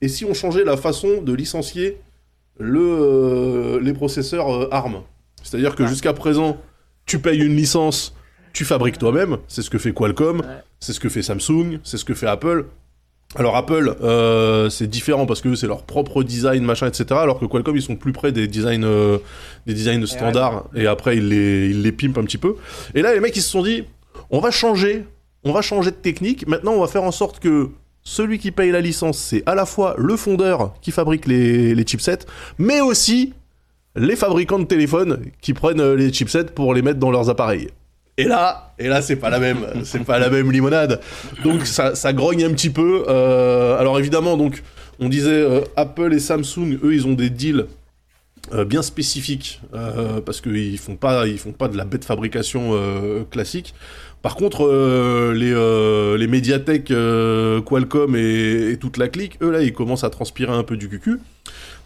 Et 0.01 0.07
si 0.07 0.25
on 0.25 0.33
changeait 0.33 0.63
la 0.63 0.77
façon 0.77 1.21
de 1.21 1.33
licencier 1.33 1.97
le, 2.57 2.79
euh, 2.81 3.79
les 3.81 3.93
processeurs 3.93 4.49
euh, 4.53 4.67
ARM? 4.71 5.01
C'est-à-dire 5.43 5.75
que 5.75 5.83
Ouais. 5.83 5.89
jusqu'à 5.89 6.13
présent, 6.13 6.57
tu 7.05 7.19
payes 7.19 7.39
une 7.39 7.55
licence, 7.55 8.13
tu 8.53 8.65
fabriques 8.65 8.97
toi-même. 8.97 9.37
C'est 9.47 9.61
ce 9.61 9.69
que 9.69 9.77
fait 9.77 9.93
Qualcomm, 9.93 10.39
Ouais. 10.39 10.45
c'est 10.79 10.93
ce 10.93 10.99
que 10.99 11.09
fait 11.09 11.21
Samsung, 11.21 11.79
c'est 11.83 11.97
ce 11.97 12.05
que 12.05 12.13
fait 12.13 12.27
Apple. 12.27 12.65
Alors 13.35 13.55
Apple, 13.55 13.95
euh, 14.01 14.69
c'est 14.71 14.87
différent 14.87 15.25
parce 15.27 15.41
que 15.41 15.53
c'est 15.53 15.67
leur 15.67 15.83
propre 15.83 16.23
design, 16.23 16.63
machin, 16.63 16.87
etc. 16.87 17.05
Alors 17.11 17.39
que 17.39 17.45
Qualcomm, 17.45 17.75
ils 17.75 17.81
sont 17.81 17.95
plus 17.95 18.11
près 18.11 18.31
des 18.31 18.47
designs, 18.47 18.83
euh, 18.83 19.19
des 19.67 19.73
designs 19.75 20.03
standards. 20.07 20.65
Et 20.75 20.87
après, 20.87 21.17
ils 21.17 21.29
les, 21.29 21.69
ils 21.69 21.81
les 21.83 21.91
pimpent 21.91 22.17
un 22.17 22.23
petit 22.23 22.39
peu. 22.39 22.55
Et 22.95 23.01
là, 23.03 23.13
les 23.13 23.19
mecs, 23.19 23.35
ils 23.37 23.41
se 23.43 23.49
sont 23.51 23.61
dit, 23.61 23.83
on 24.31 24.39
va 24.39 24.49
changer, 24.49 25.05
on 25.43 25.51
va 25.53 25.61
changer 25.61 25.91
de 25.91 25.95
technique. 25.97 26.47
Maintenant, 26.47 26.71
on 26.73 26.81
va 26.81 26.87
faire 26.87 27.03
en 27.03 27.11
sorte 27.11 27.39
que 27.39 27.69
celui 28.09 28.39
qui 28.39 28.49
paye 28.49 28.71
la 28.71 28.81
licence, 28.81 29.19
c'est 29.19 29.43
à 29.45 29.53
la 29.53 29.67
fois 29.67 29.93
le 29.99 30.17
fondeur 30.17 30.73
qui 30.81 30.89
fabrique 30.91 31.27
les, 31.27 31.85
chipsets, 31.85 32.25
mais 32.57 32.81
aussi 32.81 33.33
les 33.95 34.15
fabricants 34.15 34.57
de 34.57 34.65
téléphones 34.65 35.19
qui 35.41 35.53
prennent 35.53 35.79
euh, 35.79 35.95
les 35.95 36.11
chipsets 36.11 36.45
pour 36.45 36.73
les 36.73 36.81
mettre 36.81 36.97
dans 36.97 37.11
leurs 37.11 37.29
appareils. 37.29 37.69
Et 38.17 38.23
là, 38.23 38.73
et 38.79 38.87
là, 38.87 39.03
c'est 39.03 39.15
pas 39.15 39.29
la 39.29 39.37
même, 39.37 39.63
c'est 39.83 40.03
pas 40.03 40.17
la 40.17 40.31
même 40.31 40.51
limonade. 40.51 40.99
Donc 41.43 41.67
ça, 41.67 42.13
grogne 42.13 42.43
un 42.43 42.49
petit 42.49 42.71
peu. 42.71 43.05
Euh, 43.07 43.77
alors 43.77 43.99
évidemment, 43.99 44.37
donc 44.37 44.63
on 44.99 45.07
disait 45.07 45.29
euh, 45.29 45.61
Apple 45.75 46.11
et 46.11 46.19
Samsung, 46.19 46.79
eux, 46.83 46.95
ils 46.95 47.05
ont 47.05 47.13
des 47.13 47.29
deals 47.29 47.67
bien 48.65 48.81
spécifiques 48.81 49.61
parce 50.25 50.41
qu'ils 50.41 50.79
font 50.79 50.95
pas, 50.95 51.27
ils 51.27 51.37
font 51.37 51.51
pas 51.51 51.67
de 51.67 51.77
la 51.77 51.85
bête 51.85 52.03
fabrication 52.03 52.73
classique. 53.29 53.75
Par 54.21 54.35
contre, 54.35 54.65
euh, 54.65 55.33
les, 55.33 55.53
euh, 55.53 56.17
les 56.17 56.27
médiathèques 56.27 56.91
euh, 56.91 57.61
Qualcomm 57.61 58.15
et, 58.15 58.71
et 58.71 58.77
toute 58.77 58.97
la 58.97 59.07
clique, 59.07 59.37
eux 59.41 59.49
là, 59.49 59.61
ils 59.61 59.73
commencent 59.73 60.03
à 60.03 60.09
transpirer 60.09 60.51
un 60.51 60.63
peu 60.63 60.75
du 60.75 60.89
cucu. 60.89 61.19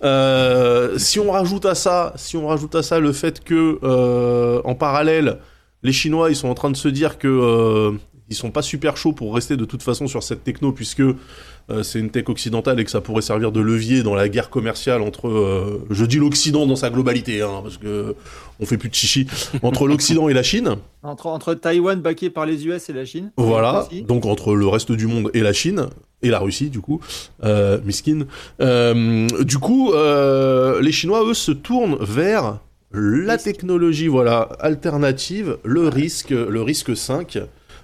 Euh, 0.03 0.97
si 0.97 1.19
on 1.19 1.31
rajoute 1.31 1.65
à 1.65 1.75
ça, 1.75 2.13
si 2.15 2.35
on 2.35 2.47
rajoute 2.47 2.75
à 2.75 2.83
ça 2.83 2.99
le 2.99 3.13
fait 3.13 3.43
que 3.43 3.79
euh, 3.83 4.61
en 4.65 4.75
parallèle, 4.75 5.37
les 5.83 5.93
Chinois 5.93 6.29
ils 6.29 6.35
sont 6.35 6.49
en 6.49 6.55
train 6.55 6.71
de 6.71 6.75
se 6.75 6.87
dire 6.87 7.17
que 7.17 7.27
euh, 7.27 7.91
ils 8.29 8.35
sont 8.35 8.51
pas 8.51 8.61
super 8.61 8.97
chauds 8.97 9.13
pour 9.13 9.33
rester 9.35 9.57
de 9.57 9.65
toute 9.65 9.83
façon 9.83 10.07
sur 10.07 10.23
cette 10.23 10.43
techno 10.43 10.71
puisque 10.71 11.01
euh, 11.01 11.83
c'est 11.83 11.99
une 11.99 12.09
tech 12.09 12.25
occidentale 12.27 12.79
et 12.79 12.85
que 12.85 12.91
ça 12.91 13.01
pourrait 13.01 13.21
servir 13.21 13.51
de 13.51 13.61
levier 13.61 14.03
dans 14.03 14.15
la 14.15 14.27
guerre 14.27 14.49
commerciale 14.49 15.01
entre, 15.01 15.27
euh, 15.27 15.85
je 15.89 16.05
dis 16.05 16.17
l'Occident 16.17 16.65
dans 16.65 16.75
sa 16.75 16.89
globalité, 16.89 17.41
hein, 17.41 17.59
parce 17.63 17.77
que 17.77 18.15
on 18.59 18.65
fait 18.65 18.77
plus 18.77 18.89
de 18.89 18.95
chichi, 18.95 19.27
entre 19.61 19.87
l'Occident 19.87 20.29
et 20.29 20.33
la 20.33 20.43
Chine. 20.43 20.75
Entre, 21.03 21.27
entre 21.27 21.53
Taïwan 21.53 22.01
baqué 22.01 22.29
par 22.29 22.45
les 22.45 22.65
US 22.65 22.89
et 22.89 22.93
la 22.93 23.05
Chine. 23.05 23.31
Voilà, 23.37 23.85
Aussi. 23.85 24.03
donc 24.03 24.25
entre 24.25 24.55
le 24.55 24.67
reste 24.67 24.91
du 24.91 25.07
monde 25.07 25.29
et 25.33 25.41
la 25.41 25.53
Chine 25.53 25.87
et 26.21 26.29
la 26.29 26.39
Russie 26.39 26.69
du 26.69 26.79
coup, 26.79 27.01
euh, 27.43 27.79
miskin. 27.83 28.25
Euh, 28.61 29.27
du 29.43 29.57
coup, 29.57 29.91
les 29.93 30.91
Chinois 30.91 31.25
eux 31.25 31.33
se 31.33 31.51
tournent 31.51 31.97
vers 32.01 32.59
la 32.91 33.37
technologie 33.37 34.07
voilà 34.07 34.49
alternative, 34.59 35.57
le 35.63 35.87
risque, 35.87 36.29
le 36.29 36.61
risque 36.61 36.95
5. 36.95 37.39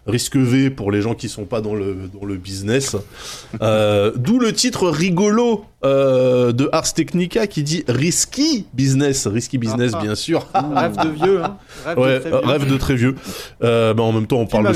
Risque 0.07 0.37
V 0.37 0.69
pour 0.69 0.91
les 0.91 1.01
gens 1.01 1.15
qui 1.15 1.29
sont 1.29 1.45
pas 1.45 1.61
dans 1.61 1.75
le, 1.75 2.09
dans 2.13 2.25
le 2.25 2.35
business. 2.37 2.95
Euh, 3.61 4.11
D'où 4.15 4.39
le 4.39 4.53
titre 4.53 4.89
rigolo 4.89 5.65
euh, 5.86 6.51
de 6.51 6.67
Ars 6.71 6.93
Technica 6.93 7.47
qui 7.47 7.63
dit 7.63 7.84
Risky 7.88 8.65
Business. 8.73 9.27
Risky 9.27 9.57
Business, 9.57 9.91
Ah, 9.95 9.99
ah. 9.99 10.03
bien 10.03 10.15
sûr. 10.15 10.45
Rêve 10.53 10.95
de 10.97 11.09
vieux, 11.09 11.43
hein. 11.43 11.57
Rêve 11.86 11.95
de 11.95 12.01
Ouais, 12.01 12.19
très 12.19 12.30
vieux. 12.30 12.39
rêve 12.43 12.71
de 12.71 12.77
très 12.77 12.95
vieux. 12.95 13.15
Euh, 13.63 13.93
bah, 13.93 14.03
en 14.03 14.11
même 14.11 14.27
temps, 14.27 14.38
on 14.39 14.45
parle 14.45 14.67
de 14.67 14.73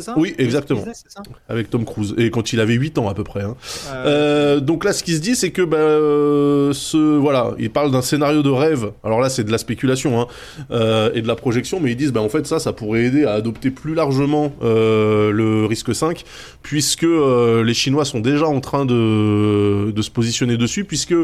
ça 0.00 0.14
Oui, 0.16 0.34
exactement. 0.38 0.80
Business, 0.80 1.04
c'est 1.06 1.12
ça 1.12 1.22
Avec 1.48 1.68
Tom 1.70 1.84
Cruise. 1.84 2.14
Et 2.16 2.30
quand 2.30 2.52
il 2.52 2.60
avait 2.60 2.74
8 2.74 2.98
ans 2.98 3.08
à 3.08 3.14
peu 3.14 3.24
près. 3.24 3.42
hein. 3.42 3.54
Euh, 3.92 4.60
donc 4.60 4.84
là, 4.84 4.92
ce 4.92 5.02
qui 5.04 5.14
se 5.14 5.20
dit, 5.20 5.36
c'est 5.36 5.50
que 5.50 5.62
bah, 5.62 6.74
ce 6.74 6.96
voilà, 7.18 7.52
il 7.58 7.70
parle 7.70 7.90
d'un 7.90 8.02
scénario 8.02 8.42
de 8.42 8.50
rêve. 8.50 8.92
Alors 9.04 9.20
là, 9.20 9.28
c'est 9.28 9.44
de 9.44 9.50
la 9.52 9.58
spéculation 9.58 10.20
hein, 10.20 11.10
et 11.14 11.20
de 11.22 11.28
la 11.28 11.36
projection, 11.36 11.80
mais 11.80 11.92
ils 11.92 11.96
disent, 11.96 12.12
bah 12.12 12.20
en 12.22 12.28
fait, 12.28 12.46
ça, 12.46 12.58
ça 12.58 12.72
pourrait 12.72 13.04
aider 13.04 13.24
à 13.24 13.32
adopter 13.32 13.70
plus 13.70 13.94
largement 13.94 14.52
le 14.62 15.66
risque 15.68 15.94
5, 15.94 16.24
puisque 16.62 17.02
les 17.06 17.74
Chinois 17.74 18.04
sont 18.04 18.20
déjà 18.20 18.46
en 18.46 18.60
train 18.60 18.84
de, 18.86 19.90
de 19.90 20.02
se 20.02 20.10
positionner 20.14 20.56
dessus, 20.56 20.84
puisque 20.84 21.14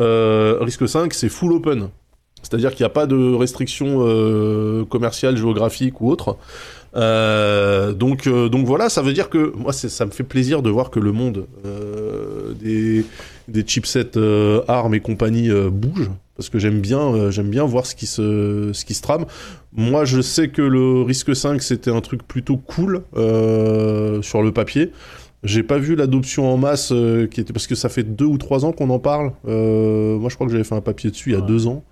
euh, 0.00 0.58
risque 0.60 0.88
5, 0.88 1.12
c'est 1.12 1.28
full 1.28 1.52
open. 1.52 1.88
C'est-à-dire 2.42 2.70
qu'il 2.70 2.84
n'y 2.84 2.86
a 2.86 2.90
pas 2.90 3.06
de 3.06 3.34
restrictions 3.34 3.98
euh, 3.98 4.84
commerciales, 4.84 5.36
géographiques 5.36 6.00
ou 6.00 6.08
autres. 6.08 6.36
Euh, 6.96 7.92
donc, 7.92 8.28
donc 8.28 8.64
voilà, 8.64 8.88
ça 8.88 9.02
veut 9.02 9.12
dire 9.12 9.28
que 9.28 9.52
moi, 9.56 9.72
ça 9.72 10.06
me 10.06 10.10
fait 10.10 10.22
plaisir 10.22 10.62
de 10.62 10.70
voir 10.70 10.90
que 10.90 11.00
le 11.00 11.12
monde 11.12 11.46
des, 12.60 13.04
des 13.48 13.62
chipsets 13.66 14.16
ARM 14.68 14.94
et 14.94 15.00
compagnie 15.00 15.50
bouge, 15.70 16.10
parce 16.36 16.48
que 16.48 16.58
j'aime 16.60 16.80
bien, 16.80 17.30
j'aime 17.30 17.50
bien 17.50 17.64
voir 17.64 17.86
ce 17.86 17.96
qui 17.96 18.06
se, 18.06 18.70
ce 18.72 18.84
qui 18.84 18.98
trame. 19.00 19.26
Moi, 19.72 20.04
je 20.04 20.20
sais 20.20 20.48
que 20.48 20.62
le 20.62 21.02
risque 21.02 21.34
5 21.34 21.60
c'était 21.60 21.90
un 21.90 22.00
truc 22.00 22.26
plutôt 22.26 22.56
cool 22.56 23.02
sur 24.22 24.42
le 24.42 24.50
papier. 24.52 24.92
J'ai 25.44 25.62
pas 25.62 25.78
vu 25.78 25.94
l'adoption 25.94 26.52
en 26.52 26.56
masse 26.56 26.90
euh, 26.90 27.26
qui 27.28 27.40
était 27.40 27.52
parce 27.52 27.66
que 27.68 27.76
ça 27.76 27.88
fait 27.88 28.02
deux 28.02 28.24
ou 28.24 28.38
trois 28.38 28.64
ans 28.64 28.72
qu'on 28.72 28.90
en 28.90 28.98
parle. 28.98 29.32
Euh, 29.46 30.18
moi, 30.18 30.30
je 30.30 30.34
crois 30.34 30.46
que 30.46 30.52
j'avais 30.52 30.64
fait 30.64 30.74
un 30.74 30.80
papier 30.80 31.10
dessus 31.10 31.30
il 31.30 31.32
y 31.34 31.36
a 31.36 31.40
Ouais. 31.40 31.46
deux 31.46 31.66
ans. 31.68 31.84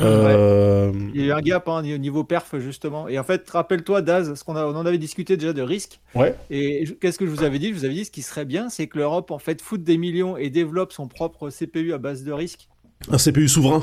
Euh, 0.00 0.92
Il 1.14 1.20
y 1.20 1.24
a 1.24 1.26
eu 1.26 1.32
un 1.32 1.40
gap 1.40 1.68
hein, 1.68 1.82
au 1.84 1.98
niveau 1.98 2.24
perf 2.24 2.54
justement. 2.58 3.08
Et 3.08 3.18
en 3.18 3.24
fait, 3.24 3.48
rappelle-toi 3.50 4.02
Daz, 4.02 4.34
ce 4.34 4.44
qu'on 4.44 4.56
a, 4.56 4.64
on 4.66 4.74
en 4.76 4.86
avait 4.86 4.98
discuté 4.98 5.36
déjà 5.36 5.52
de 5.52 5.62
risque. 5.62 6.00
Ouais. 6.14 6.34
Et 6.50 6.86
je- 6.86 6.92
qu'est-ce 6.94 7.18
que 7.18 7.26
je 7.26 7.30
vous 7.30 7.42
avais 7.42 7.58
dit? 7.58 7.68
Je 7.70 7.74
vous 7.74 7.84
avais 7.84 7.94
dit 7.94 8.04
ce 8.04 8.10
qui 8.10 8.22
serait 8.22 8.44
bien, 8.44 8.68
c'est 8.68 8.86
que 8.86 8.98
l'Europe 8.98 9.30
en 9.30 9.38
fait 9.38 9.60
foute 9.60 9.82
des 9.84 9.98
millions 9.98 10.36
et 10.36 10.50
développe 10.50 10.92
son 10.92 11.08
propre 11.08 11.50
CPU 11.50 11.92
à 11.92 11.98
base 11.98 12.24
de 12.24 12.32
risque, 12.32 12.68
Un 13.10 13.18
CPU 13.18 13.48
souverain. 13.48 13.82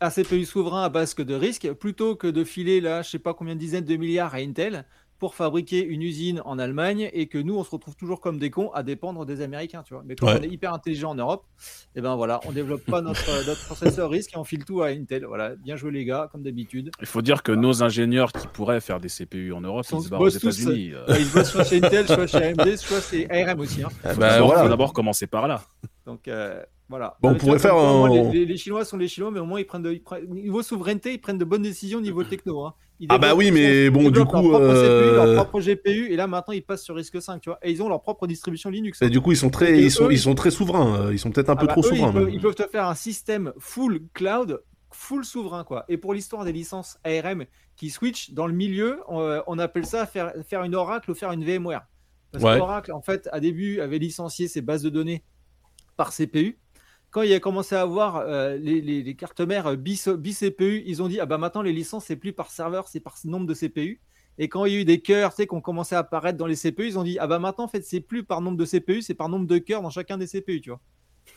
un 0.00 0.10
CPU 0.10 0.44
souverain 0.44 0.82
à 0.84 0.88
base 0.88 1.14
que 1.14 1.22
de 1.22 1.34
risque, 1.34 1.70
plutôt 1.72 2.14
que 2.16 2.26
de 2.26 2.44
filer 2.44 2.80
là, 2.80 3.02
je 3.02 3.10
sais 3.10 3.18
pas 3.18 3.34
combien 3.34 3.54
de 3.54 3.60
dizaines 3.60 3.84
de 3.84 3.96
milliards 3.96 4.34
à 4.34 4.38
Intel 4.38 4.84
pour 5.20 5.36
fabriquer 5.36 5.84
une 5.84 6.02
usine 6.02 6.42
en 6.44 6.58
Allemagne 6.58 7.08
et 7.12 7.28
que 7.28 7.38
nous 7.38 7.54
on 7.56 7.62
se 7.62 7.70
retrouve 7.70 7.94
toujours 7.94 8.20
comme 8.20 8.38
des 8.38 8.50
cons 8.50 8.70
à 8.72 8.82
dépendre 8.82 9.24
des 9.24 9.42
Américains, 9.42 9.84
tu 9.84 9.94
vois. 9.94 10.02
Mais 10.04 10.16
Ouais. 10.24 10.36
on 10.40 10.42
est 10.42 10.48
hyper 10.48 10.72
intelligent 10.74 11.10
en 11.10 11.14
Europe, 11.14 11.44
et 11.94 12.00
ben 12.00 12.16
voilà, 12.16 12.40
on 12.46 12.52
développe 12.52 12.84
pas 12.86 13.02
notre, 13.02 13.46
notre 13.46 13.64
processeur 13.66 14.10
risque 14.10 14.34
et 14.34 14.38
on 14.38 14.44
file 14.44 14.64
tout 14.64 14.82
à 14.82 14.88
Intel. 14.88 15.24
Voilà, 15.26 15.54
bien 15.56 15.76
joué 15.76 15.92
les 15.92 16.04
gars, 16.04 16.28
comme 16.32 16.42
d'habitude. 16.42 16.90
Il 17.00 17.06
faut 17.06 17.22
dire 17.22 17.42
que 17.44 17.52
nos 17.52 17.82
ingénieurs 17.84 18.32
qui 18.32 18.48
pourraient 18.48 18.80
faire 18.80 18.98
des 18.98 19.08
CPU 19.08 19.52
en 19.52 19.60
Europe, 19.60 19.84
Sont- 19.84 20.00
ils 20.00 20.04
se 20.04 20.08
barrent 20.08 20.22
aux 20.22 20.30
tous, 20.30 20.36
États-Unis. 20.38 20.92
euh. 20.94 21.04
Ils 21.18 21.30
bossent 21.30 21.50
soit 21.52 21.64
chez 21.64 21.76
Intel, 21.84 22.06
soit 22.08 22.26
chez 22.26 22.42
AMD, 22.42 22.76
soit 22.76 23.00
chez 23.02 23.30
ARM 23.30 23.60
aussi. 23.60 23.82
hein. 23.82 23.88
bah, 24.18 24.40
voilà. 24.40 24.62
faut 24.62 24.68
d'abord 24.70 24.92
commencer 24.94 25.26
par 25.26 25.46
là. 25.46 25.62
Donc 26.06 26.26
euh, 26.28 26.62
voilà. 26.90 27.16
Bon, 27.22 27.30
on 27.30 27.34
pourrait 27.36 27.58
faire 27.58 27.74
un- 27.76 28.08
les, 28.10 28.30
les- 28.40 28.44
les 28.46 28.56
Chinois 28.58 28.84
sont 28.84 28.98
les 28.98 29.08
Chinois, 29.08 29.30
mais 29.30 29.40
au 29.40 29.46
moins 29.46 29.60
ils 29.60 29.64
prennent 29.64 29.82
de, 29.82 29.92
ils 29.92 30.02
prennent- 30.02 30.26
niveau 30.28 30.62
souveraineté, 30.62 31.14
ils 31.14 31.20
prennent 31.20 31.38
de 31.38 31.44
bonnes 31.46 31.62
décisions 31.62 32.00
niveau 32.02 32.22
techno. 32.24 32.64
Hein. 32.66 32.74
Ah 33.08 33.16
bah 33.16 33.34
oui, 33.34 33.50
mais 33.50 33.86
ils 33.86 33.90
bon, 33.90 34.10
du 34.10 34.22
coup, 34.26 34.50
leur 34.50 34.60
propre 34.60 34.74
CPU, 34.74 35.14
leur 35.14 35.24
euh, 35.24 35.34
propre 35.36 35.60
GPU, 35.60 36.10
et 36.12 36.16
là 36.16 36.26
maintenant 36.26 36.52
ils 36.52 36.62
passent 36.62 36.82
sur 36.84 36.94
risque 36.96 37.22
5, 37.22 37.40
tu 37.40 37.48
vois. 37.48 37.58
Et 37.62 37.70
ils 37.70 37.82
ont 37.82 37.88
leur 37.88 38.02
propre 38.02 38.26
distribution 38.26 38.68
Linux. 38.68 39.00
hein. 39.00 39.06
Et 39.06 39.10
du 39.10 39.20
coup, 39.22 39.32
ils 39.32 39.36
sont 39.38 39.48
très, 39.48 39.78
ils 39.80 39.90
sont, 39.90 40.08
eux, 40.08 40.12
ils 40.12 40.18
sont 40.18 40.34
très 40.34 40.50
souverains. 40.50 41.06
euh, 41.06 41.12
Ils 41.14 41.18
sont 41.18 41.30
peut-être 41.30 41.48
un 41.48 41.54
Ah 41.54 41.60
peu 41.60 41.66
bah, 41.66 41.72
trop 41.72 41.80
eux, 41.80 41.88
souverains. 41.88 42.08
Ils 42.08 42.12
peuvent, 42.12 42.24
même. 42.26 42.34
ils 42.34 42.40
peuvent 42.40 42.54
te 42.54 42.66
faire 42.66 42.86
un 42.88 42.94
système 42.94 43.52
full 43.58 44.02
cloud, 44.12 44.60
full 44.90 45.24
souverain, 45.24 45.64
quoi. 45.64 45.84
Et 45.88 45.96
pour 45.96 46.12
l'histoire 46.12 46.44
des 46.44 46.52
licences 46.52 46.98
ARM 47.04 47.44
qui 47.76 47.88
switch 47.88 48.32
dans 48.32 48.46
le 48.48 48.52
milieu, 48.52 48.98
on, 49.08 49.40
on 49.46 49.58
appelle 49.58 49.86
ça 49.86 50.04
faire, 50.04 50.32
faire 50.46 50.64
une 50.64 50.74
Oracle 50.74 51.10
ou 51.10 51.14
faire 51.14 51.30
une 51.32 51.44
VMware. 51.44 51.86
Parce 52.32 52.44
Ouais. 52.44 52.58
qu'Oracle, 52.58 52.92
en 52.92 53.00
fait, 53.00 53.28
à 53.32 53.40
début, 53.40 53.80
avait 53.80 53.98
licencié 53.98 54.46
ses 54.46 54.60
bases 54.60 54.82
de 54.82 54.90
données 54.90 55.24
par 55.96 56.12
CPU. 56.12 56.58
Quand 57.10 57.22
il 57.22 57.32
a 57.32 57.40
commencé 57.40 57.74
à 57.74 57.80
avoir 57.82 58.16
euh, 58.18 58.56
les, 58.56 58.80
les- 58.80 59.02
les 59.02 59.14
cartes 59.16 59.40
mères 59.40 59.76
bis, 59.76 60.08
CPU, 60.38 60.82
ils 60.86 61.02
ont 61.02 61.08
dit 61.08 61.18
ah 61.20 61.26
bah 61.26 61.38
maintenant 61.38 61.62
les 61.62 61.72
licences 61.72 62.04
c'est 62.06 62.16
plus 62.16 62.32
par 62.32 62.50
serveur, 62.50 62.86
c'est 62.88 63.00
par 63.00 63.16
nombre 63.24 63.46
de 63.46 63.54
CPU. 63.54 64.00
Et 64.38 64.48
quand 64.48 64.64
il 64.64 64.72
y 64.72 64.76
a 64.76 64.80
eu 64.80 64.84
des 64.84 65.00
cœurs, 65.00 65.30
tu 65.30 65.36
sais, 65.36 65.46
qui 65.46 65.54
ont 65.54 65.60
commencé 65.60 65.94
à 65.94 65.98
apparaître 65.98 66.38
dans 66.38 66.46
les 66.46 66.54
CPU, 66.56 66.86
ils 66.86 66.98
ont 66.98 67.02
dit 67.02 67.18
ah 67.18 67.26
bah 67.26 67.38
maintenant 67.40 67.64
en 67.64 67.68
fait 67.68 67.82
c'est 67.84 68.00
plus 68.00 68.22
par 68.24 68.40
nombre 68.40 68.56
de 68.56 68.64
CPU, 68.64 69.02
c'est 69.02 69.14
par 69.14 69.28
nombre 69.28 69.46
de 69.46 69.58
cœurs 69.58 69.82
dans 69.82 69.90
chacun 69.90 70.18
des 70.18 70.26
CPU, 70.28 70.60
tu 70.60 70.70
vois. 70.70 70.80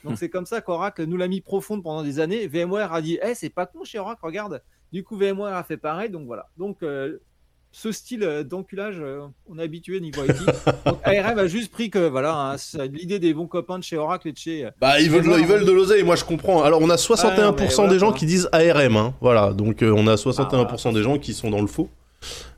Donc 0.03 0.17
c'est 0.17 0.29
comme 0.29 0.45
ça 0.45 0.61
qu'Oracle 0.61 1.03
nous 1.05 1.17
l'a 1.17 1.27
mis 1.27 1.41
profonde 1.41 1.83
pendant 1.83 2.03
des 2.03 2.19
années. 2.19 2.47
VMware 2.47 2.93
a 2.93 3.01
dit 3.01 3.17
eh 3.23 3.33
c'est 3.35 3.49
pas 3.49 3.65
con 3.65 3.83
chez 3.83 3.99
Oracle, 3.99 4.23
regarde. 4.25 4.63
Du 4.91 5.03
coup 5.03 5.17
VMware 5.17 5.55
a 5.55 5.63
fait 5.63 5.77
pareil, 5.77 6.09
donc 6.11 6.25
voilà. 6.27 6.49
Donc 6.57 6.83
euh, 6.83 7.17
ce 7.75 7.91
style 7.91 8.23
euh, 8.23 8.43
d'enculage, 8.43 8.97
euh, 8.99 9.21
on 9.49 9.57
est 9.57 9.63
habitué 9.63 9.99
niveau 9.99 10.23
IT. 10.23 10.35
Donc 10.85 10.99
ARM 11.03 11.39
a 11.39 11.47
juste 11.47 11.71
pris 11.71 11.89
que 11.89 12.07
voilà 12.07 12.35
hein, 12.35 12.57
c'est 12.57 12.87
l'idée 12.87 13.17
des 13.19 13.33
bons 13.33 13.47
copains 13.47 13.79
de 13.79 13.83
chez 13.83 13.97
Oracle 13.97 14.27
et 14.27 14.31
de 14.31 14.37
chez. 14.37 14.65
euh, 14.65 14.69
Bah, 14.79 14.99
ils 15.01 15.09
veulent, 15.09 15.25
ils 15.39 15.45
veulent 15.47 15.65
de 15.65 15.71
l'oseille, 15.71 16.03
moi 16.03 16.15
je 16.15 16.23
comprends. 16.23 16.61
Alors, 16.63 16.79
on 16.81 16.89
a 16.89 16.95
61% 16.95 17.41
Ah, 17.41 17.65
voilà, 17.75 17.89
des 17.91 17.99
gens 17.99 18.11
qui 18.13 18.25
disent 18.27 18.47
ARM, 18.51 18.95
hein. 18.95 19.13
Voilà, 19.21 19.51
donc 19.53 19.81
euh, 19.81 19.91
on 19.95 20.05
a 20.07 20.15
61% 20.15 20.53
Ah, 20.69 20.75
voilà. 20.83 20.97
des 20.97 21.03
gens 21.03 21.17
qui 21.17 21.33
sont 21.33 21.49
dans 21.49 21.61
le 21.61 21.67
faux. 21.67 21.89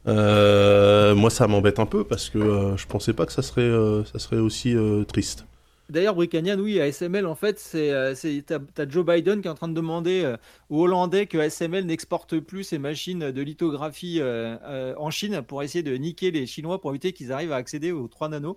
Euh, 0.08 1.16
moi, 1.16 1.30
ça 1.30 1.48
m'embête 1.48 1.80
un 1.80 1.86
peu 1.86 2.04
parce 2.04 2.30
que 2.30 2.38
euh, 2.38 2.78
je 2.78 2.86
pensais 2.86 3.14
pas 3.14 3.26
que 3.26 3.32
ça 3.32 3.42
serait, 3.42 3.72
ça 4.12 4.20
serait 4.20 4.38
aussi 4.38 4.76
triste. 5.08 5.46
D'ailleurs, 5.90 6.16
Bricanian, 6.16 6.58
oui, 6.60 6.80
ASML, 6.80 7.28
en 7.28 7.36
fait, 7.36 7.60
c'est, 7.60 7.92
euh, 7.92 8.16
c'est, 8.16 8.44
t'as, 8.46 8.60
t'as 8.60 8.90
Joe 8.90 9.06
Biden 9.06 9.42
qui 9.42 9.48
est 9.48 9.52
en 9.52 9.56
train 9.56 9.68
de 9.68 9.74
demander 9.74 10.24
euh, 10.24 10.36
aux 10.70 10.84
Hollandais 10.84 11.28
que 11.28 11.38
ASML 11.38 11.86
n'exporte 11.86 12.40
plus 12.40 12.64
ses 12.64 12.80
machines 12.80 13.32
de 13.32 13.42
lithographie 13.42 14.20
euh, 14.20 14.58
euh, 14.64 14.96
en 14.98 15.12
Chine 15.12 15.44
pour 15.44 15.62
essayer 15.62 15.84
de 15.84 15.96
niquer 15.96 16.32
les 16.32 16.48
Chinois 16.48 16.82
pour 16.82 16.90
éviter 16.90 17.14
qu'ils 17.14 17.32
arrivent 17.32 17.52
à 17.52 17.58
accéder 17.58 17.92
aux 17.92 18.08
3 18.08 18.30
nanos. 18.30 18.56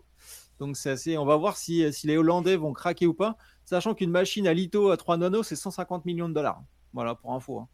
Donc, 0.58 0.76
c'est 0.76 0.90
assez, 0.90 1.18
on 1.18 1.26
va 1.26 1.36
voir 1.36 1.56
si, 1.56 1.92
si 1.92 2.06
les 2.06 2.16
Hollandais 2.16 2.56
vont 2.56 2.72
craquer 2.72 3.06
ou 3.06 3.14
pas, 3.14 3.36
sachant 3.64 3.94
qu'une 3.94 4.10
machine 4.10 4.46
à 4.48 4.54
litho 4.54 4.90
à 4.90 4.96
3 4.96 5.18
nanos, 5.18 5.46
c'est 5.46 5.56
150 5.56 6.06
millions 6.06 6.28
de 6.28 6.34
dollars. 6.34 6.62
Voilà, 6.94 7.14
pour 7.14 7.34
info. 7.34 7.58
hein. 7.58 7.68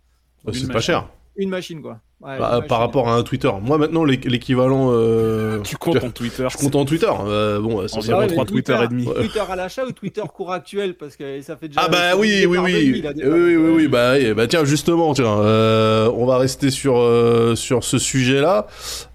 Une 0.46 0.52
c'est 0.52 0.72
pas 0.72 0.80
cher 0.80 1.08
Une 1.36 1.48
machine, 1.50 1.82
quoi. 1.82 1.98
Ouais, 2.20 2.38
Bah, 2.38 2.48
machine. 2.52 2.68
par 2.68 2.78
rapport 2.78 3.08
à 3.08 3.16
un 3.16 3.22
Twitter. 3.24 3.50
Moi, 3.60 3.76
maintenant, 3.76 4.04
l'équ- 4.04 4.28
l'équivalent. 4.30 4.90
euh, 4.92 5.60
Tu 5.62 5.76
comptes 5.76 6.02
en 6.02 6.10
Twitter. 6.10 6.46
Je 6.50 6.56
compte 6.56 6.74
en 6.76 6.84
Twitter. 6.84 7.10
Euh, 7.26 7.60
bon, 7.60 7.80
Ah 7.92 7.98
mais 8.20 8.26
trois 8.28 8.44
Twitter 8.46 8.76
et 8.82 8.88
demi. 8.88 9.04
Twitter 9.04 9.42
à 9.50 9.56
l'achat 9.56 9.84
ou 9.84 9.90
Twitter 9.92 10.22
court 10.32 10.52
actuel 10.52 10.94
Parce 10.94 11.16
que 11.16 11.42
ça 11.42 11.56
fait 11.56 11.68
déjà. 11.68 11.82
Ah 11.84 11.88
bah 11.88 12.16
oui, 12.16 12.46
oui, 12.48 12.56
oui, 12.58 12.72
demi, 12.72 12.92
oui, 12.92 13.00
des 13.02 13.26
oui, 13.26 13.40
oui, 13.40 13.56
oui, 13.56 13.72
oui, 13.76 13.88
bah, 13.88 14.14
bah 14.34 14.46
tiens, 14.46 14.64
justement, 14.64 15.12
tiens, 15.12 15.38
euh, 15.40 16.08
on 16.16 16.24
va 16.24 16.38
rester 16.38 16.70
sur 16.70 16.96
euh, 16.98 17.56
sur 17.56 17.82
ce 17.84 17.98
sujet-là 17.98 18.68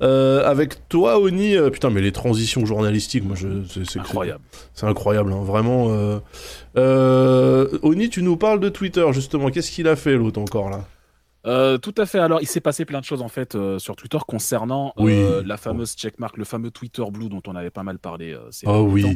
Euh, 0.03 0.43
avec 0.45 0.87
toi, 0.89 1.19
Oni. 1.19 1.55
euh, 1.55 1.69
putain, 1.69 1.89
mais 1.89 2.01
les 2.01 2.11
transitions 2.11 2.65
journalistiques, 2.65 3.23
moi, 3.25 3.35
je, 3.37 3.47
c'est, 3.69 3.89
c'est 3.89 3.99
Incroyable. 3.99 4.41
c'est 4.75 4.85
incroyable, 4.85 5.31
hein, 5.33 5.41
vraiment. 5.43 5.87
Euh, 5.89 6.19
euh, 6.77 7.67
Oni, 7.81 8.09
tu 8.09 8.21
nous 8.23 8.37
parles 8.37 8.59
de 8.59 8.69
Twitter, 8.69 9.05
justement. 9.13 9.49
Qu'est-ce 9.49 9.71
qu'il 9.71 9.87
a 9.87 9.95
fait 9.95 10.15
l'autre 10.15 10.39
encore 10.39 10.69
là? 10.69 10.81
Euh, 11.49 11.77
tout 11.77 11.95
à 11.97 12.05
fait. 12.05 12.19
Alors, 12.19 12.41
il 12.41 12.47
s'est 12.47 12.61
passé 12.61 12.85
plein 12.85 12.99
de 12.99 13.05
choses 13.05 13.21
en 13.21 13.27
fait 13.27 13.55
euh, 13.55 13.79
sur 13.79 13.95
Twitter 13.95 14.19
concernant 14.27 14.93
Oui. 14.97 15.13
euh, 15.13 15.41
la 15.45 15.57
fameuse 15.57 15.95
checkmark, 15.95 16.37
le 16.37 16.45
fameux 16.45 16.71
Twitter 16.71 17.03
Blue 17.11 17.27
dont 17.29 17.41
on 17.47 17.55
avait 17.55 17.71
pas 17.71 17.83
mal 17.83 17.99
parlé. 17.99 18.37
ces 18.51 18.67
Oh 18.67 18.87
oui. 18.89 19.01
temps. 19.03 19.13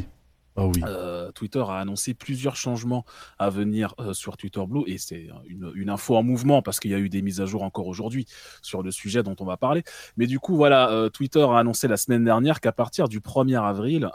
Ah 0.56 0.66
oui. 0.66 0.80
Euh, 0.86 1.32
Twitter 1.32 1.64
a 1.66 1.78
annoncé 1.80 2.14
plusieurs 2.14 2.54
changements 2.54 3.04
à 3.40 3.50
venir 3.50 3.92
euh, 3.98 4.12
sur 4.12 4.36
Twitter 4.36 4.60
Blue 4.68 4.84
et 4.86 4.98
c'est 4.98 5.26
une, 5.48 5.72
une, 5.74 5.90
info 5.90 6.14
en 6.14 6.22
mouvement 6.22 6.62
parce 6.62 6.78
qu'il 6.78 6.92
y 6.92 6.94
a 6.94 6.98
eu 6.98 7.08
des 7.08 7.22
mises 7.22 7.40
à 7.40 7.46
jour 7.46 7.64
encore 7.64 7.88
aujourd'hui 7.88 8.26
sur 8.62 8.84
le 8.84 8.92
sujet 8.92 9.24
dont 9.24 9.34
on 9.40 9.44
va 9.44 9.56
parler. 9.56 9.82
Mais 10.16 10.28
du 10.28 10.38
coup, 10.38 10.54
voilà, 10.54 10.90
euh, 10.92 11.08
Twitter 11.08 11.40
a 11.42 11.58
annoncé 11.58 11.88
la 11.88 11.96
semaine 11.96 12.22
dernière 12.22 12.60
qu'à 12.60 12.70
partir 12.70 13.08
du 13.08 13.18
1er 13.18 13.60
avril, 13.64 14.08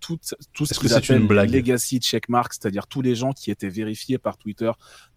tout, 0.00 0.18
tout 0.52 0.66
ce 0.66 0.74
qu'ils 0.74 0.92
appellent 0.92 1.20
une 1.20 1.28
blague? 1.28 1.50
legacy 1.50 2.00
checkmark, 2.00 2.52
c'est-à-dire 2.52 2.88
tous 2.88 3.00
les 3.02 3.14
gens 3.14 3.32
qui 3.32 3.52
étaient 3.52 3.68
vérifiés 3.68 4.18
par 4.18 4.36
Twitter 4.38 4.72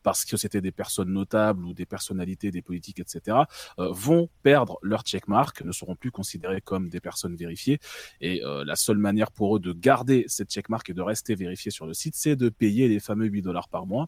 parce 0.07 0.23
que 0.23 0.37
c'était 0.37 0.61
des 0.61 0.71
personnes 0.71 1.11
notables 1.11 1.65
ou 1.65 1.73
des 1.73 1.85
personnalités, 1.85 2.49
des 2.49 2.61
politiques, 2.61 3.01
etc., 3.01 3.39
euh, 3.77 3.91
vont 3.91 4.29
perdre 4.41 4.79
leur 4.81 5.01
checkmark, 5.01 5.63
ne 5.65 5.73
seront 5.73 5.97
plus 5.97 6.11
considérés 6.11 6.61
comme 6.61 6.87
des 6.87 7.01
personnes 7.01 7.35
vérifiées. 7.35 7.79
Et 8.21 8.41
euh, 8.41 8.63
la 8.63 8.77
seule 8.77 8.99
manière 8.99 9.33
pour 9.33 9.57
eux 9.57 9.59
de 9.59 9.73
garder 9.73 10.23
cette 10.29 10.49
checkmark 10.49 10.89
et 10.89 10.93
de 10.93 11.01
rester 11.01 11.35
vérifiés 11.35 11.71
sur 11.71 11.85
le 11.85 11.93
site, 11.93 12.15
c'est 12.15 12.37
de 12.37 12.47
payer 12.47 12.87
les 12.87 13.01
fameux 13.01 13.25
8 13.25 13.41
dollars 13.41 13.67
par 13.67 13.85
mois. 13.85 14.07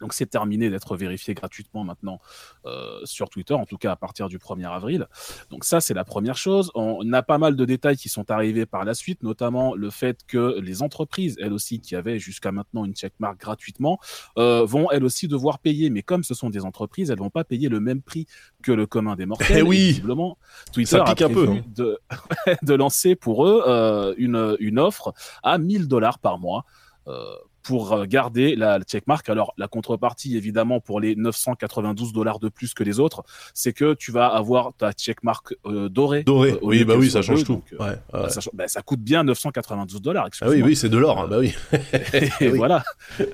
Donc 0.00 0.12
c'est 0.12 0.26
terminé 0.26 0.70
d'être 0.70 0.96
vérifié 0.96 1.34
gratuitement 1.34 1.84
maintenant 1.84 2.20
euh, 2.66 3.00
sur 3.04 3.30
Twitter, 3.30 3.54
en 3.54 3.66
tout 3.66 3.78
cas 3.78 3.92
à 3.92 3.96
partir 3.96 4.28
du 4.28 4.38
1er 4.38 4.70
avril. 4.70 5.06
Donc 5.50 5.64
ça 5.64 5.80
c'est 5.80 5.94
la 5.94 6.04
première 6.04 6.36
chose. 6.36 6.70
On 6.74 7.12
a 7.12 7.22
pas 7.22 7.38
mal 7.38 7.56
de 7.56 7.64
détails 7.64 7.96
qui 7.96 8.08
sont 8.08 8.30
arrivés 8.30 8.66
par 8.66 8.84
la 8.84 8.94
suite, 8.94 9.22
notamment 9.22 9.74
le 9.74 9.90
fait 9.90 10.20
que 10.26 10.58
les 10.60 10.82
entreprises, 10.82 11.36
elles 11.40 11.52
aussi, 11.52 11.80
qui 11.80 11.96
avaient 11.96 12.18
jusqu'à 12.18 12.52
maintenant 12.52 12.84
une 12.84 12.94
checkmark 12.94 13.38
gratuitement, 13.40 13.98
euh, 14.36 14.64
vont 14.64 14.90
elles 14.90 15.04
aussi 15.04 15.28
devoir 15.28 15.58
payer. 15.58 15.90
Mais 15.90 16.02
comme 16.02 16.22
ce 16.22 16.34
sont 16.34 16.50
des 16.50 16.64
entreprises, 16.64 17.10
elles 17.10 17.18
vont 17.18 17.30
pas 17.30 17.44
payer 17.44 17.68
le 17.68 17.80
même 17.80 18.02
prix 18.02 18.26
que 18.62 18.72
le 18.72 18.86
commun 18.86 19.16
des 19.16 19.26
mortels. 19.26 19.58
Eh 19.58 19.62
oui. 19.62 19.88
Visiblement, 19.88 20.38
Twitter 20.72 20.98
Ça 20.98 21.04
a 21.04 21.14
peu, 21.14 21.48
hein. 21.48 21.62
de, 21.74 21.98
de 22.62 22.74
lancer 22.74 23.16
pour 23.16 23.46
eux 23.46 23.62
euh, 23.66 24.14
une, 24.16 24.56
une 24.60 24.78
offre 24.78 25.14
à 25.42 25.58
1000 25.58 25.88
dollars 25.88 26.18
par 26.18 26.38
mois. 26.38 26.64
Euh, 27.06 27.24
pour 27.68 27.92
euh, 27.92 28.06
garder 28.06 28.56
la 28.56 28.80
checkmark. 28.80 29.28
Alors, 29.28 29.52
la 29.58 29.68
contrepartie, 29.68 30.38
évidemment, 30.38 30.80
pour 30.80 31.00
les 31.00 31.14
992 31.16 32.14
dollars 32.14 32.38
de 32.38 32.48
plus 32.48 32.72
que 32.72 32.82
les 32.82 32.98
autres, 32.98 33.24
c'est 33.52 33.74
que 33.74 33.92
tu 33.92 34.10
vas 34.10 34.28
avoir 34.28 34.72
ta 34.72 34.92
checkmark 34.92 35.54
euh, 35.66 35.90
dorée. 35.90 36.22
Doré. 36.24 36.52
euh, 36.52 36.58
oui, 36.62 36.84
bah 36.84 36.94
oui, 36.96 37.10
ça 37.10 37.20
change 37.20 37.44
tout. 37.44 37.56
donc, 37.56 37.64
Ouais, 37.78 37.96
bah, 38.10 38.22
ouais. 38.22 38.30
ça, 38.30 38.40
bah, 38.54 38.64
coûte 38.86 39.00
bien 39.00 39.22
992 39.22 40.00
dollars. 40.00 40.30
Ah 40.40 40.48
oui, 40.48 40.62
oui, 40.62 40.76
c'est 40.76 40.88
de 40.88 40.96
l'or. 40.96 41.20
hein, 41.20 41.28
bah 41.28 41.40
oui. 41.40 41.54
Et 42.40 42.48
oui. 42.48 42.56
voilà. 42.56 42.82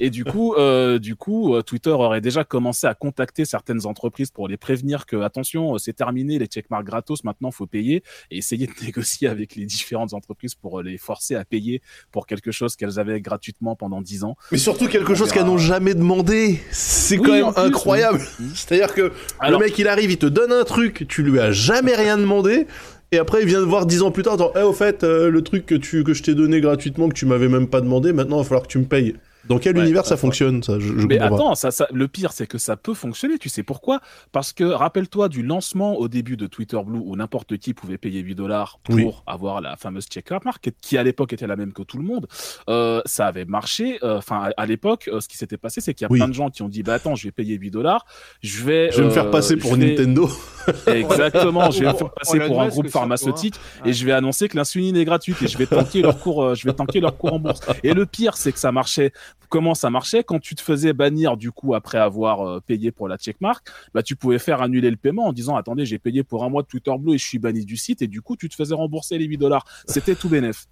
Et 0.01 0.11
du 0.11 0.25
coup, 0.25 0.55
euh, 0.55 0.99
du 0.99 1.15
coup, 1.15 1.63
Twitter 1.63 1.91
aurait 1.91 2.21
déjà 2.21 2.43
commencé 2.43 2.89
à 2.89 2.95
contacter 2.95 3.45
certaines 3.45 3.87
entreprises 3.87 4.33
pour 4.33 4.49
les 4.49 4.57
prévenir 4.57 5.07
que 5.07 5.15
attention, 5.23 5.79
c'est 5.79 5.93
terminé 5.93 6.41
les 6.41 6.47
checkmarks 6.47 6.87
gratos, 6.87 7.23
maintenant 7.23 7.53
faut 7.53 7.69
payer 7.69 8.03
et 8.33 8.39
essayer 8.39 8.67
de 8.67 8.73
négocier 8.85 9.29
avec 9.29 9.55
les 9.55 9.67
différentes 9.67 10.13
entreprises 10.13 10.57
pour 10.57 10.83
les 10.83 10.99
forcer 10.99 11.37
à 11.37 11.45
payer 11.45 11.83
pour 12.11 12.27
quelque 12.27 12.51
chose 12.51 12.75
qu'elles 12.75 12.99
avaient 12.99 13.21
gratuitement 13.21 13.77
pendant 13.77 14.03
10 14.03 14.24
ans. 14.24 14.24
Mais 14.53 14.59
surtout 14.59 14.87
quelque 14.89 15.13
On 15.13 15.15
chose 15.15 15.29
verra. 15.29 15.39
qu'elles 15.41 15.47
n'ont 15.47 15.59
jamais 15.59 15.95
demandé. 15.95 16.61
C'est 16.71 17.19
Oui, 17.19 17.27
quand 17.27 17.33
même 17.33 17.53
incroyable. 17.67 18.21
oui. 18.41 18.47
C'est-à-dire 18.55 18.95
que 18.95 19.13
Alors- 19.41 19.61
le 19.61 19.67
mec 19.67 19.79
il 19.79 19.89
arrive, 19.89 20.11
il 20.11 20.19
te 20.19 20.27
donne 20.27 20.53
un 20.53 20.65
truc, 20.65 21.07
tu 21.09 21.23
lui 21.23 21.39
as 21.41 21.53
jamais 21.53 21.95
rien 21.95 22.17
demandé. 22.17 22.67
Et 23.13 23.19
après, 23.19 23.43
il 23.43 23.47
vient 23.47 23.61
te 23.61 23.65
voir 23.67 23.87
dix 23.87 24.03
ans 24.03 24.11
plus 24.11 24.25
tard, 24.25 24.37
genre, 24.39 24.53
eh, 24.59 24.63
au 24.63 24.73
fait, 24.73 25.05
euh, 25.05 25.31
le 25.31 25.43
truc 25.43 25.67
que 25.67 25.75
tu 25.77 26.03
que 26.03 26.15
je 26.15 26.23
t'ai 26.23 26.35
donné 26.35 26.61
gratuitement, 26.61 27.09
que 27.09 27.15
tu 27.15 27.27
m'avais 27.27 27.49
même 27.49 27.69
pas 27.69 27.81
demandé, 27.81 28.13
maintenant 28.13 28.39
il 28.39 28.43
va 28.43 28.45
falloir 28.45 28.63
que 28.65 28.73
tu 28.73 28.79
me 28.79 28.87
payes. 28.87 29.15
Dans 29.49 29.59
quel 29.59 29.77
Ouais, 29.77 29.83
univers 29.83 30.07
ça 30.07 30.17
fonctionne, 30.17 30.63
ça? 30.63 30.79
Je, 30.79 30.87
je 30.99 31.07
Mais 31.07 31.19
pas. 31.19 31.27
attends, 31.27 31.55
ça, 31.55 31.71
ça, 31.71 31.87
le 31.93 32.09
pire, 32.09 32.33
c'est 32.33 32.47
que 32.47 32.59
ça 32.59 32.77
peut 32.77 32.95
fonctionner. 32.95 33.39
Tu 33.39 33.49
sais 33.49 33.63
pourquoi? 33.63 34.01
Parce 34.33 34.53
que 34.53 34.65
rappelle-toi 34.65 35.29
du 35.29 35.43
lancement 35.43 35.97
au 35.99 36.09
début 36.09 36.37
de 36.37 36.47
Twitter 36.47 36.79
Blue 36.85 36.99
où 37.05 37.15
n'importe 37.17 37.59
qui 37.59 37.75
pouvait 37.75 37.99
payer 37.99 38.21
8 38.21 38.35
dollars 38.35 38.79
pour 38.83 38.95
Oui. 38.95 39.07
avoir 39.27 39.61
la 39.61 39.77
fameuse 39.77 40.07
checkmark, 40.07 40.71
qui 40.81 40.97
à 40.99 41.03
l'époque 41.03 41.33
était 41.33 41.47
la 41.47 41.57
même 41.57 41.73
que 41.73 41.83
tout 41.83 41.99
le 41.99 42.05
monde. 42.05 42.27
Euh, 42.69 43.01
ça 43.05 43.27
avait 43.27 43.45
marché. 43.45 43.99
euh, 44.03 44.19
Enfin, 44.19 44.45
à, 44.57 44.63
à 44.63 44.67
l'époque, 44.67 45.09
euh, 45.13 45.21
ce 45.21 45.29
qui 45.29 45.37
s'était 45.37 45.57
passé, 45.59 45.81
c'est 45.81 45.93
qu'il 45.95 46.05
y 46.05 46.09
a 46.09 46.13
Oui. 46.13 46.19
plein 46.19 46.29
de 46.29 46.35
gens 46.35 46.49
qui 46.51 46.63
ont 46.63 46.69
dit 46.69 46.83
bah 46.83 46.95
attends, 46.95 47.15
je 47.15 47.25
vais 47.25 47.33
payer 47.33 47.55
8 47.57 47.71
dollars, 47.71 48.07
je 48.43 48.63
vais. 48.65 48.91
Je 48.93 48.99
vais 49.01 49.05
me 49.07 49.11
faire 49.11 49.27
euh, 49.27 49.31
passer 49.31 49.57
pour 49.57 49.75
vais- 49.75 49.89
Nintendo. 49.91 50.29
Exactement, 50.87 51.71
je 51.71 51.81
vais 51.81 51.93
me 51.93 51.97
faire 51.97 52.11
passer 52.11 52.41
pour 52.41 52.63
un 52.63 52.69
groupe 52.69 52.87
hein. 52.87 52.91
pharmaceutique 52.91 53.55
et 53.85 53.93
je 53.93 54.05
vais 54.07 54.13
annoncer 54.13 54.49
que 54.49 54.57
l'insuline 54.57 54.97
est 54.97 55.05
gratuite 55.05 55.41
et 55.43 55.47
je 55.49 55.59
vais 55.59 55.67
tanker 55.67 56.03
leur 56.03 56.19
cours, 56.19 56.43
euh, 56.43 56.55
je 56.55 56.65
vais 56.67 56.73
tanker 56.73 57.01
leur 57.01 57.17
cours 57.17 57.35
en 57.35 57.39
bourse. 57.39 57.61
Et 57.83 57.93
le 57.95 58.07
pire, 58.07 58.37
c'est 58.37 58.53
que 58.53 58.59
ça 58.59 58.73
marchait. 58.73 59.13
Comment 59.49 59.75
ça 59.75 59.91
marchait 59.91 60.25
Quand 60.25 60.41
tu 60.41 60.55
te 60.55 60.61
faisais 60.61 60.93
bannir 60.93 61.37
du 61.37 61.53
coup 61.53 61.75
après 61.75 61.99
avoir 61.99 62.41
euh, 62.41 62.61
payé 62.61 62.91
pour 62.91 63.09
la 63.09 63.17
checkmark, 63.17 63.69
bah 63.95 64.03
tu 64.03 64.17
pouvais 64.17 64.39
faire 64.39 64.63
annuler 64.63 64.91
le 64.91 64.97
paiement 64.97 65.27
en 65.27 65.33
disant 65.33 65.57
attendez 65.57 65.87
j'ai 65.87 65.99
payé 65.99 66.25
pour 66.25 66.45
un 66.45 66.49
mois 66.49 66.63
de 66.63 66.67
Twitter 66.67 66.93
Blue 66.99 67.15
et 67.15 67.19
je 67.19 67.25
suis 67.25 67.39
banni 67.39 67.65
du 67.65 67.77
site 67.77 68.03
et 68.03 68.09
du 68.09 68.21
coup 68.21 68.37
tu 68.37 68.49
te 68.49 68.55
faisais 68.55 68.75
rembourser 68.75 69.19
les 69.19 69.27
8 69.27 69.39
dollars. 69.39 69.65
C'était 69.87 70.15
tout 70.15 70.29
bénef. 70.29 70.67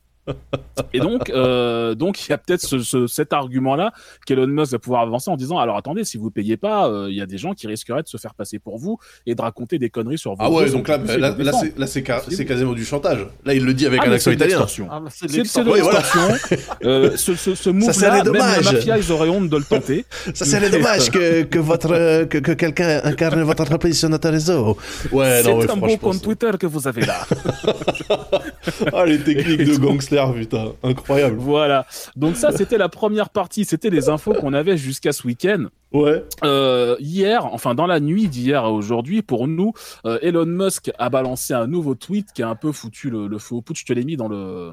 Et 0.92 1.00
donc, 1.00 1.30
euh, 1.30 1.94
donc 1.94 2.26
il 2.26 2.30
y 2.30 2.32
a 2.32 2.38
peut-être 2.38 2.60
ce, 2.60 2.78
ce- 2.78 3.06
cet 3.06 3.32
argument-là 3.32 3.92
qu'Elon 4.26 4.46
Musk 4.46 4.72
va 4.72 4.78
pouvoir 4.78 5.02
avancer 5.02 5.30
en 5.30 5.36
disant 5.36 5.58
alors 5.58 5.76
attendez, 5.76 6.04
si 6.04 6.16
vous 6.16 6.30
payez 6.30 6.56
pas, 6.56 6.88
euh, 6.88 7.08
il 7.10 7.16
y 7.16 7.20
a 7.20 7.26
des 7.26 7.38
gens 7.38 7.54
qui 7.54 7.66
risqueraient 7.66 8.02
de 8.02 8.08
se 8.08 8.16
faire 8.18 8.34
passer 8.34 8.58
pour 8.60 8.78
vous 8.78 8.98
et 9.26 9.34
de 9.34 9.42
raconter 9.42 9.78
des 9.78 9.90
conneries 9.90 10.18
sur 10.18 10.32
vos 10.32 10.36
Ah 10.40 10.50
ouais, 10.50 10.70
donc 10.70 10.86
là, 10.88 10.98
c'est 11.04 11.18
là, 11.18 11.34
là, 11.36 11.52
c'est- 11.52 11.76
là, 11.78 11.86
c'est 11.86 12.06
ca- 12.06 12.22
quasiment 12.44 12.72
du 12.72 12.84
chantage. 12.84 13.26
Là, 13.44 13.54
il 13.54 13.64
le 13.64 13.74
dit 13.74 13.86
avec 13.86 14.00
Ah, 14.04 14.08
un 14.08 14.12
accent 14.12 14.30
italien. 14.30 14.64
Ah, 14.90 15.00
bah, 15.00 15.10
c'est 15.12 15.26
de 15.26 15.32
l'extorsion. 15.36 15.72
Oui, 15.72 15.80
voilà. 15.80 16.02
Euh, 16.84 17.16
ce 17.16 17.34
ce, 17.34 17.54
ce 17.54 17.70
move-là, 17.70 17.92
serait 17.92 18.08
même 18.08 18.18
la 18.18 18.24
dommage. 18.24 18.72
mafia, 18.72 18.98
ils 18.98 19.12
auraient 19.12 19.28
honte 19.28 19.48
de 19.48 19.56
le 19.56 19.64
tenter. 19.64 20.04
Ça 20.34 20.44
serait 20.44 20.70
dommage 20.70 21.10
que, 21.10 21.42
que, 21.42 21.58
votre, 21.58 22.24
que, 22.24 22.38
que 22.38 22.52
quelqu'un 22.52 23.00
incarne 23.04 23.42
votre 23.42 23.62
entreprise 23.62 23.98
sur 23.98 24.08
notre 24.08 24.28
réseau. 24.30 24.76
Ouais, 25.12 25.40
c'est 25.44 25.52
ouais, 25.52 25.70
un 25.70 25.76
beau 25.76 25.96
compte 25.96 26.22
Twitter 26.22 26.50
que 26.58 26.66
vous 26.66 26.86
avez 26.88 27.02
là. 27.06 27.26
Ah, 28.92 29.04
les 29.06 29.18
techniques 29.18 29.64
de 29.64 29.76
gangster, 29.76 30.11
putain. 30.34 30.72
Incroyable. 30.82 31.36
voilà. 31.38 31.86
Donc 32.16 32.36
ça, 32.36 32.52
c'était 32.52 32.78
la 32.78 32.88
première 32.88 33.30
partie. 33.30 33.64
C'était 33.64 33.90
les 33.90 34.08
infos 34.08 34.34
qu'on 34.34 34.52
avait 34.52 34.76
jusqu'à 34.76 35.12
ce 35.12 35.26
week-end. 35.26 35.66
Ouais. 35.92 36.24
Euh, 36.42 36.96
hier, 37.00 37.46
enfin 37.46 37.74
dans 37.74 37.86
la 37.86 38.00
nuit 38.00 38.28
d'hier 38.28 38.64
à 38.64 38.72
aujourd'hui, 38.72 39.22
pour 39.22 39.46
nous, 39.46 39.72
euh, 40.06 40.18
Elon 40.22 40.46
Musk 40.46 40.90
a 40.98 41.10
balancé 41.10 41.52
un 41.52 41.66
nouveau 41.66 41.94
tweet 41.94 42.32
qui 42.32 42.42
a 42.42 42.48
un 42.48 42.54
peu 42.54 42.72
foutu 42.72 43.10
le, 43.10 43.26
le 43.26 43.38
feu 43.38 43.56
au 43.56 43.62
putsch. 43.62 43.80
Je 43.80 43.86
te 43.86 43.92
l'ai 43.92 44.04
mis 44.04 44.16
dans 44.16 44.28
le 44.28 44.72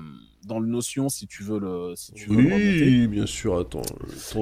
dans 0.49 0.59
le 0.59 0.67
notion 0.67 1.07
si 1.07 1.27
tu 1.27 1.43
veux 1.43 1.59
le 1.59 1.93
si 1.95 2.11
tu 2.11 2.27
veux 2.29 2.41
le. 2.41 2.55
Oui, 2.55 3.07
bien 3.07 3.25
sûr, 3.25 3.57
attends. 3.57 3.83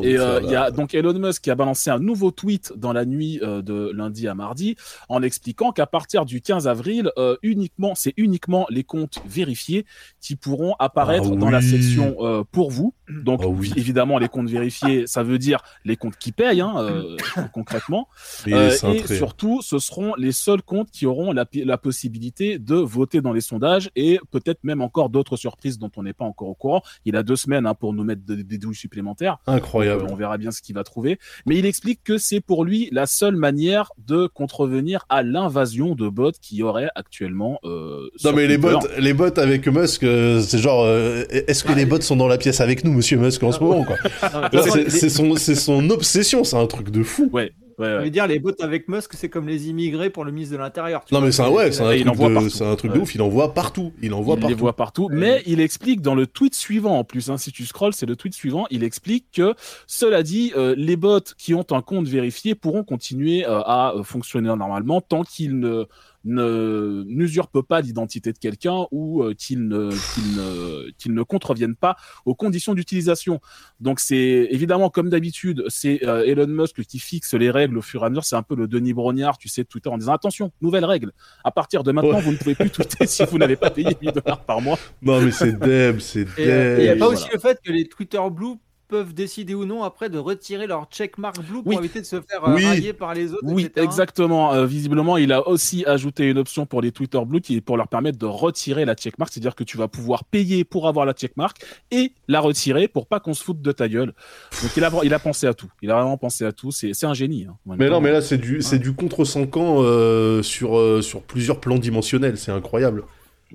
Et 0.02 0.18
euh, 0.18 0.42
il 0.44 0.50
y 0.50 0.56
a 0.56 0.72
donc 0.72 0.96
Elon 0.96 1.14
Musk 1.14 1.44
qui 1.44 1.52
a 1.52 1.56
balancé 1.56 1.90
un 1.92 2.00
nouveau 2.00 2.32
tweet 2.32 2.74
dans 2.76 2.94
la 2.94 3.06
nuit 3.06 3.40
euh, 3.44 3.62
de 3.62 3.92
lundi 3.94 4.28
à 4.28 4.34
mardi 4.34 4.76
en 5.10 5.22
expliquant 5.22 5.72
qu'à 5.72 5.86
partir 5.86 6.26
du 6.26 6.42
15 6.42 6.68
avril, 6.68 7.12
euh, 7.18 7.36
uniquement, 7.44 7.94
c'est 7.94 8.14
uniquement 8.18 8.66
les 8.70 8.84
comptes 8.84 9.20
vérifiés 9.28 9.86
qui 10.22 10.36
pourront 10.36 10.76
apparaître 10.80 11.30
Ah 11.34 11.36
dans 11.36 11.50
la 11.50 11.62
section 11.62 12.16
euh, 12.22 12.44
pour 12.52 12.72
vous. 12.72 12.94
Donc 13.10 13.42
Ah 13.44 13.48
oui. 13.48 13.72
évidemment, 13.76 14.18
les 14.18 14.30
comptes 14.30 14.50
vérifiés, 14.50 15.06
ça 15.08 15.24
veut 15.24 15.38
dire 15.38 15.60
les 15.86 15.98
comptes 15.98 16.18
qui 16.18 16.32
payent 16.32 16.62
hein, 16.62 16.74
euh, 16.78 17.18
concrètement. 17.54 18.08
Et 18.46 18.54
Euh, 18.54 18.72
surtout, 19.06 19.62
ce 19.62 19.78
seront 19.80 20.14
les 20.16 20.32
seuls 20.32 20.62
comptes 20.62 20.90
qui 20.92 21.06
auront 21.06 21.34
la 21.34 21.78
possibilité 21.78 22.60
de 22.60 22.76
voter 22.76 23.22
dans 23.22 23.34
les 23.34 23.42
sondages 23.42 23.90
et 23.96 24.20
peut-être 24.32 24.64
même 24.64 24.82
encore 24.82 25.10
d'autres 25.10 25.38
surprises 25.38 25.78
dont 25.78 25.92
on 25.98 26.04
n'est 26.04 26.14
pas 26.14 26.26
encore 26.26 26.48
au 26.50 26.56
courant. 26.56 26.82
Il 27.06 27.16
a 27.16 27.24
deux 27.24 27.36
semaines 27.36 27.66
hein, 27.66 27.74
pour 27.74 27.94
nous 27.94 28.04
mettre 28.04 28.26
de- 28.26 28.36
des 28.36 28.58
douilles 28.58 28.76
supplémentaires. 28.76 29.38
Incroyable. 29.48 30.04
Euh, 30.04 30.08
on 30.12 30.16
verra 30.16 30.38
bien 30.38 30.52
ce 30.52 30.62
qu'il 30.62 30.76
va 30.76 30.84
trouver. 30.84 31.20
Mais 31.46 31.58
il 31.58 31.66
explique 31.66 32.02
que 32.04 32.18
c'est 32.18 32.40
pour 32.42 32.64
lui 32.66 32.90
la 32.92 33.06
seule 33.06 33.36
manière 33.36 33.92
de 34.08 34.28
contrevenir 34.28 35.06
à 35.10 35.24
l'invasion 35.24 35.96
de 35.96 36.08
bots 36.10 36.32
qui 36.42 36.64
aurait 36.64 36.90
actuellement. 36.96 37.60
Euh, 37.64 38.10
Non 38.24 38.34
mais 38.34 38.48
les 38.48 38.58
bots, 38.58 38.80
les 38.98 39.14
bots 39.14 39.38
avec 39.40 39.68
Musk, 39.68 40.04
euh, 40.04 40.42
c'est 40.42 40.58
genre, 40.60 40.84
euh, 40.84 41.24
est-ce 41.30 41.64
que 41.64 41.72
les 41.74 41.86
bots 41.86 42.02
sont 42.02 42.16
dans 42.16 42.28
la 42.28 42.38
pièce 42.38 42.62
avec 42.62 42.84
nous, 42.84 42.92
Monsieur 42.94 43.18
Musk, 43.18 43.44
en 43.44 43.52
ce 43.52 43.60
moment 43.60 43.84
quoi? 43.84 43.98
Façon, 43.98 44.80
c'est- 44.88 45.10
son, 45.10 45.36
son 45.36 45.90
obsession, 45.90 46.44
c'est 46.44 46.58
un 46.58 46.68
truc 46.68 46.90
de 46.90 47.04
fou. 47.04 47.30
Ouais, 47.32 47.52
ouais, 47.78 47.88
Je 48.00 48.04
veux 48.04 48.10
dire, 48.10 48.28
les 48.28 48.40
bots 48.40 48.52
avec 48.60 48.88
Musk, 48.88 49.12
c'est 49.14 49.30
comme 49.30 49.48
les 49.48 49.70
immigrés 49.70 50.10
pour 50.10 50.26
le 50.26 50.32
ministre 50.32 50.54
de 50.56 50.60
l'Intérieur. 50.60 51.04
Non 51.12 51.20
vois. 51.20 51.28
mais 51.28 51.32
c'est 51.32 51.42
un 51.44 51.50
ouais, 51.50 51.72
c'est 51.72 51.84
un 51.84 51.94
il 51.94 52.02
truc 52.06 52.14
envoie 52.14 52.30
de, 52.30 52.34
partout. 52.34 52.50
c'est 52.50 52.66
un 52.66 52.76
truc 52.76 52.92
de 52.92 52.98
Ouais. 52.98 53.04
ouf. 53.04 53.16
Il 53.16 53.22
en 53.22 53.30
voit 53.30 53.54
partout. 53.54 53.94
Il 54.02 54.14
en 54.14 54.22
voit 54.22 54.36
il 54.36 54.40
partout. 54.42 54.56
les 54.56 54.60
voit 54.60 54.76
partout. 54.76 55.10
Mais 55.12 55.44
il 55.46 55.60
explique 55.62 56.02
dans 56.02 56.16
le 56.16 56.28
tweet 56.28 56.56
suivant, 56.56 56.98
en 57.00 57.04
plus, 57.04 57.30
hein, 57.30 57.38
si 57.38 57.52
tu 57.52 57.66
scrolls, 57.66 57.94
c'est 57.94 58.06
le 58.06 58.16
tweet 58.16 58.34
suivant, 58.34 58.66
il 58.70 58.84
explique 58.84 59.26
que, 59.34 59.54
cela 59.88 60.24
dit, 60.24 60.54
euh, 60.58 60.74
les 60.78 60.96
bots 60.96 61.20
qui 61.38 61.54
ont 61.54 61.66
un 61.72 61.82
compte 61.82 62.08
vérifié 62.08 62.56
pourront 62.56 62.84
continuer 62.84 63.46
euh, 63.46 63.62
à 63.62 63.94
euh, 63.96 64.04
fonctionner 64.04 64.48
normalement 64.56 65.02
tant 65.02 65.24
qu'ils 65.24 65.60
ne 65.60 65.86
ne 66.26 67.04
n'usurpent 67.08 67.62
pas 67.62 67.82
l'identité 67.82 68.34
de 68.34 68.38
quelqu'un 68.38 68.86
ou 68.92 69.24
euh, 69.24 69.34
qu'ils 69.34 69.68
ne 69.68 69.90
qu'ils 69.90 70.36
ne 70.36 70.90
qu'ils 70.98 71.14
ne 71.14 71.24
contreviennent 71.24 71.76
pas 71.76 71.96
aux 72.26 72.36
conditions 72.36 72.74
d'utilisation. 72.74 73.40
Donc 73.80 74.00
c'est 74.00 74.48
évidemment 74.52 74.90
comme 74.90 75.10
d'habitude, 75.10 75.64
c'est 75.70 76.04
euh, 76.06 76.26
Elon 76.26 76.48
Musk 76.48 76.84
qui 76.84 77.00
fixe 77.00 77.34
les 77.34 77.50
règles 77.52 77.78
au 77.78 77.82
fur 77.82 78.04
et 78.04 78.06
à 78.06 78.10
mesure. 78.10 78.26
C'est 78.26 78.36
un 78.36 78.44
peu 78.44 78.56
le 78.56 78.68
Denis 78.68 78.94
Brognard, 78.94 79.38
tu 79.38 79.48
sais, 79.48 79.64
de 79.64 79.68
Twitter 79.68 79.90
en 79.90 79.98
disant 79.98 80.14
attention, 80.14 80.52
nouvelle 80.62 80.86
règle. 80.86 81.12
À 81.44 81.52
partir 81.52 81.84
de 81.84 81.92
maintenant, 81.92 82.18
Ouais. 82.18 82.22
vous 82.22 82.32
ne 82.32 82.38
pouvez 82.38 82.56
plus 82.56 82.70
tweeter 82.70 83.06
si 83.08 83.24
vous 83.26 83.38
n'avez 83.38 83.56
pas 83.56 83.70
payé 83.70 83.90
8 84.02 84.12
dollars 84.16 84.44
par 84.44 84.62
mois. 84.62 84.78
Non 85.02 85.22
mais 85.22 85.32
c'est 85.32 85.58
Deb, 85.60 86.00
c'est 86.00 86.22
Et 86.38 86.48
euh, 86.50 86.76
il 86.80 86.84
n'y 86.84 86.88
a 86.90 86.94
Deb. 86.94 87.00
pas 87.00 87.06
voilà. 87.06 87.20
aussi 87.22 87.30
le 87.34 87.40
fait 87.40 87.60
que 87.64 87.72
les 87.72 87.86
Twitter 87.88 88.20
Blue 88.32 88.56
peuvent 88.88 89.14
décider 89.14 89.54
ou 89.54 89.66
non 89.66 89.84
après 89.84 90.10
de 90.10 90.18
retirer 90.18 90.68
leur 90.68 90.86
checkmark 90.90 91.38
blue 91.42 91.62
pour 91.64 91.68
Oui. 91.68 91.76
éviter 91.78 92.00
de 92.02 92.06
se 92.06 92.22
faire 92.22 92.44
euh, 92.48 92.56
Oui. 92.56 92.66
railler 92.66 92.94
par 92.94 93.14
les 93.14 93.34
autres. 93.34 93.44
Oui, 93.44 93.66
etc. 93.66 93.84
exactement. 93.86 94.54
Euh, 94.54 94.66
visiblement, 94.66 95.18
il 95.18 95.32
a 95.34 95.48
aussi 95.48 95.86
ajouté 95.86 96.26
une 96.30 96.38
option 96.38 96.66
pour 96.66 96.82
les 96.82 96.92
Twitter 96.92 97.20
Blue 97.26 97.42
qui 97.42 97.56
est 97.58 97.62
pour 97.62 97.78
leur 97.78 97.88
permettre 97.88 98.18
de 98.18 98.26
retirer 98.26 98.86
la 98.86 98.96
checkmark, 98.96 99.32
c'est-à-dire 99.32 99.56
que 99.56 99.64
tu 99.64 99.78
vas 99.78 99.88
pouvoir 99.88 100.24
payer 100.24 100.64
pour 100.64 100.88
avoir 100.88 101.06
la 101.06 101.14
checkmark 101.14 101.58
et 101.92 102.14
la 102.28 102.40
retirer 102.40 102.88
pour 102.88 103.08
pas 103.08 103.20
qu'on 103.20 103.34
se 103.34 103.44
foute 103.44 103.62
de 103.62 103.72
ta 103.72 103.88
gueule. 103.90 104.14
Donc 104.62 104.72
il 104.78 104.84
a, 104.84 104.92
il 105.04 105.14
a 105.14 105.20
pensé 105.20 105.48
à 105.48 105.54
tout. 105.54 105.70
Il 105.82 105.92
a 105.92 105.96
vraiment 105.96 106.18
pensé 106.18 106.46
à 106.46 106.52
tout. 106.52 106.72
C'est 106.72 106.94
c'est 106.94 107.06
un 107.06 107.14
génie. 107.14 107.46
hein, 107.46 107.56
Mais 107.78 107.90
non, 107.90 108.02
mais 108.02 108.12
là, 108.12 108.22
c'est 108.22 108.38
du, 108.38 108.62
c'est 108.62 108.80
du 108.80 108.94
contre 108.94 109.26
5 109.26 109.58
ans 109.58 109.78
euh, 109.80 110.42
sur, 110.44 110.78
euh, 110.78 111.02
sur 111.02 111.22
plusieurs 111.22 111.60
plans 111.60 111.78
dimensionnels. 111.78 112.38
C'est 112.38 112.52
incroyable. 112.52 113.04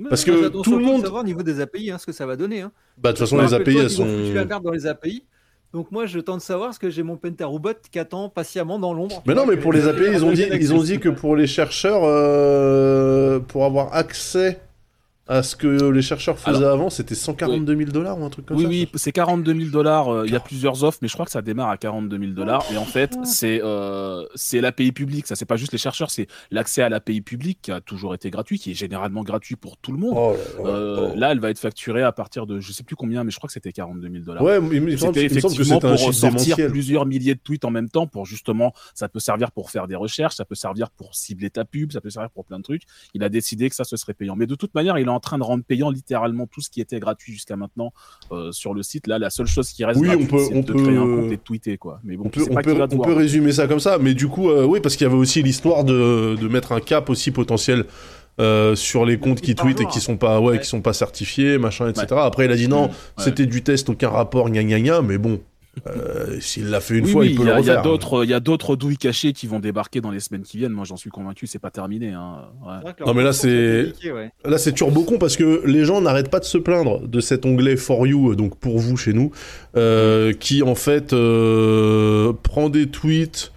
Parce 0.08 0.24
que 0.24 0.48
tout 0.48 0.78
le 0.78 0.84
monde. 0.84 1.02
savoir 1.02 1.22
au 1.22 1.26
niveau 1.26 1.42
des 1.42 1.60
API 1.60 1.90
hein, 1.90 1.98
ce 1.98 2.06
que 2.06 2.12
ça 2.12 2.26
va 2.26 2.36
donner. 2.36 2.62
Hein. 2.62 2.72
Bah, 2.98 3.12
de 3.12 3.18
toute 3.18 3.26
façon, 3.26 3.40
les 3.40 3.54
API, 3.54 3.76
elles 3.78 3.90
sont. 3.90 4.06
la 4.06 4.44
merde 4.44 4.62
dans 4.62 4.70
les 4.70 4.86
API. 4.86 5.24
Donc 5.72 5.90
moi, 5.90 6.04
je 6.04 6.20
tente 6.20 6.38
de 6.38 6.42
savoir 6.42 6.68
parce 6.68 6.78
que 6.78 6.90
j'ai 6.90 7.02
mon 7.02 7.16
Pentarobot 7.16 7.72
qui 7.90 7.98
attend 7.98 8.28
patiemment 8.28 8.78
dans 8.78 8.92
l'ombre. 8.92 9.22
Mais 9.26 9.34
non, 9.34 9.46
mais 9.46 9.56
pour 9.56 9.72
les 9.72 9.88
API, 9.88 10.04
ils 10.12 10.24
ont 10.24 10.32
dit, 10.32 10.44
ils 10.52 10.74
ont 10.74 10.82
dit 10.82 10.98
que 10.98 11.08
pour 11.08 11.34
les 11.34 11.46
chercheurs, 11.46 12.02
euh, 12.04 13.40
pour 13.40 13.64
avoir 13.64 13.94
accès 13.94 14.60
à 15.28 15.42
ce 15.44 15.54
que 15.54 15.90
les 15.90 16.02
chercheurs 16.02 16.38
faisaient 16.38 16.64
avant, 16.64 16.90
c'était 16.90 17.14
142 17.14 17.76
000 17.76 17.90
dollars 17.90 18.18
ou 18.20 18.24
un 18.24 18.28
truc 18.30 18.44
comme 18.46 18.56
Oui, 18.56 18.62
ça. 18.64 18.68
oui, 18.68 18.88
c'est 18.96 19.12
42 19.12 19.54
000 19.54 19.70
dollars. 19.70 20.08
euh, 20.12 20.26
Il 20.26 20.32
y 20.32 20.36
a 20.36 20.40
plusieurs 20.40 20.82
offres, 20.82 20.98
mais 21.00 21.08
je 21.08 21.12
crois 21.12 21.24
que 21.24 21.30
ça 21.30 21.42
démarre 21.42 21.68
à 21.70 21.76
42 21.76 22.18
000 22.18 22.32
dollars. 22.32 22.64
Et 22.72 22.76
en 22.76 22.84
fait, 22.84 23.16
c'est 23.24 23.60
euh, 23.62 24.24
l'API 24.52 24.90
publique. 24.92 25.26
Ça, 25.28 25.36
c'est 25.36 25.44
pas 25.44 25.56
juste 25.56 25.70
les 25.72 25.78
chercheurs, 25.78 26.10
c'est 26.10 26.26
l'accès 26.50 26.82
à 26.82 26.88
l'API 26.88 27.20
publique 27.20 27.60
qui 27.62 27.70
a 27.72 27.80
toujours 27.80 28.14
été 28.14 28.30
gratuit, 28.30 28.58
qui 28.58 28.72
est 28.72 28.74
généralement 28.74 29.22
gratuit 29.22 29.54
pour 29.56 29.76
tout 29.76 29.92
le 29.92 29.98
monde. 29.98 30.14
Oh 30.16 30.32
là 30.32 30.64
là. 30.64 30.70
Euh, 30.70 31.08
Oh. 31.12 31.12
Là, 31.16 31.32
elle 31.32 31.40
va 31.40 31.50
être 31.50 31.58
facturée 31.58 32.02
à 32.02 32.12
partir 32.12 32.46
de, 32.46 32.60
je 32.60 32.72
sais 32.72 32.82
plus 32.82 32.96
combien, 32.96 33.22
mais 33.24 33.30
je 33.30 33.36
crois 33.36 33.46
que 33.48 33.52
c'était 33.52 33.72
42 33.72 34.08
000 34.10 34.24
dollars. 34.24 34.42
Ouais, 34.42 34.60
mais 34.60 34.76
il 34.76 34.98
semble, 34.98 35.14
C'était 35.14 35.26
il 35.26 35.34
me 35.36 35.40
semble 35.40 35.54
que 35.56 35.62
effectivement 35.62 35.76
un 35.76 35.96
pour 35.96 35.98
sortir 36.14 36.30
démentiel. 36.56 36.70
plusieurs 36.70 37.06
milliers 37.06 37.34
de 37.34 37.40
tweets 37.40 37.64
en 37.64 37.70
même 37.70 37.88
temps 37.88 38.06
pour 38.06 38.26
justement, 38.26 38.72
ça 38.94 39.08
peut 39.08 39.20
servir 39.20 39.52
pour 39.52 39.70
faire 39.70 39.86
des 39.88 39.94
recherches, 39.96 40.34
ça 40.34 40.44
peut 40.44 40.54
servir 40.54 40.90
pour 40.90 41.14
cibler 41.14 41.50
ta 41.50 41.64
pub, 41.64 41.92
ça 41.92 42.00
peut 42.00 42.10
servir 42.10 42.30
pour 42.30 42.44
plein 42.44 42.58
de 42.58 42.62
trucs. 42.64 42.82
Il 43.14 43.22
a 43.24 43.28
décidé 43.28 43.68
que 43.70 43.74
ça 43.76 43.84
ce 43.84 43.96
serait 43.96 44.14
payant. 44.14 44.36
Mais 44.36 44.46
de 44.46 44.54
toute 44.54 44.74
manière, 44.74 44.98
il 44.98 45.08
en 45.12 45.20
train 45.20 45.38
de 45.38 45.42
rendre 45.44 45.62
payant 45.64 45.90
littéralement 45.90 46.46
tout 46.46 46.60
ce 46.60 46.70
qui 46.70 46.80
était 46.80 46.98
gratuit 47.00 47.32
jusqu'à 47.32 47.56
maintenant 47.56 47.92
euh, 48.32 48.50
sur 48.52 48.74
le 48.74 48.82
site. 48.82 49.06
Là, 49.06 49.18
la 49.18 49.30
seule 49.30 49.46
chose 49.46 49.70
qui 49.70 49.84
reste 49.84 50.00
Oui, 50.00 50.08
on 50.08 50.12
gratuite, 50.12 50.30
peut- 50.30 50.38
c'est 50.48 50.54
on 50.56 50.60
de 50.60 50.72
peut- 50.72 50.82
créer 50.82 50.96
un 50.96 51.06
compte 51.06 51.32
et 51.32 51.36
de 51.36 51.42
tweeter 51.42 51.78
quoi. 51.78 52.00
Mais 52.04 52.16
bon, 52.16 52.24
On 52.26 52.28
peut, 52.30 52.40
sais 52.40 52.50
on 52.50 52.54
pas 52.54 52.62
peut, 52.62 52.86
on 52.98 53.14
résumer 53.14 53.52
ça 53.52 53.66
comme 53.66 53.80
ça, 53.80 53.98
mais 53.98 54.14
du 54.14 54.28
coup, 54.28 54.50
euh, 54.50 54.64
oui, 54.64 54.80
parce 54.80 54.96
qu'il 54.96 55.04
y 55.06 55.10
avait 55.10 55.16
aussi 55.18 55.42
l'histoire 55.42 55.84
de, 55.84 56.36
de 56.40 56.48
mettre 56.48 56.72
un 56.72 56.80
cap 56.80 57.08
aussi 57.10 57.30
potentiel 57.30 57.84
euh, 58.40 58.74
sur 58.74 59.04
les 59.04 59.18
comptes 59.18 59.40
qui 59.42 59.54
tweetent 59.54 59.82
et 59.82 59.86
qui 59.86 60.00
sont 60.00 60.16
pas, 60.16 60.40
ouais, 60.40 60.52
Ouais. 60.52 60.58
qui 60.60 60.66
sont 60.66 60.80
pas 60.80 60.94
certifiés, 60.94 61.58
machin, 61.58 61.88
etc. 61.90 62.06
Après, 62.16 62.46
il 62.46 62.50
a 62.50 62.56
dit 62.56 62.66
non, 62.66 62.84
Ouais. 62.84 62.90
c'était 63.18 63.44
du 63.46 63.62
test, 63.62 63.90
aucun 63.90 64.08
rapport, 64.08 64.48
gna 64.48 64.62
gna 64.64 64.80
gna, 64.80 65.02
mais 65.02 65.18
bon, 65.18 65.38
euh, 65.86 66.38
s'il 66.40 66.68
l'a 66.68 66.80
fait 66.80 66.98
une 66.98 67.06
oui, 67.06 67.10
fois, 67.12 67.20
oui, 67.22 67.30
il 67.30 67.36
peut 67.36 67.42
y 67.42 67.46
le 67.46 67.52
a, 67.52 67.60
il 67.60 67.66
y 67.66 67.70
a 67.70 67.76
refaire. 67.78 67.82
d'autres, 67.82 68.24
il 68.24 68.30
y 68.30 68.34
a 68.34 68.40
d'autres 68.40 68.76
douilles 68.76 68.98
cachées 68.98 69.32
qui 69.32 69.46
vont 69.46 69.58
débarquer 69.58 70.00
dans 70.00 70.10
les 70.10 70.20
semaines 70.20 70.42
qui 70.42 70.58
viennent. 70.58 70.72
Moi, 70.72 70.84
j'en 70.84 70.96
suis 70.96 71.08
convaincu, 71.10 71.46
c'est 71.46 71.58
pas 71.58 71.70
terminé. 71.70 72.10
Hein. 72.10 72.42
Ouais. 72.64 72.92
Non, 73.06 73.14
mais 73.14 73.22
là, 73.24 73.32
c'est- 73.32 73.92
ouais. 74.12 74.30
Là, 74.44 74.58
c'est 74.58 74.72
turbo 74.72 75.02
con 75.04 75.18
parce 75.18 75.36
que 75.36 75.62
les 75.66 75.84
gens 75.84 76.00
n'arrêtent 76.02 76.30
pas 76.30 76.40
de 76.40 76.44
se 76.44 76.58
plaindre 76.58 77.06
de 77.08 77.20
cet 77.20 77.46
onglet 77.46 77.76
For 77.76 78.06
You, 78.06 78.32
euh, 78.32 78.36
donc 78.36 78.56
pour 78.58 78.78
vous 78.78 78.96
chez 78.98 79.12
nous, 79.14 79.30
euh, 79.76 80.32
qui 80.34 80.62
en 80.62 80.74
fait 80.74 81.12
euh, 81.12 82.32
prend 82.42 82.68
des 82.68 82.86
tweets. 82.88 83.52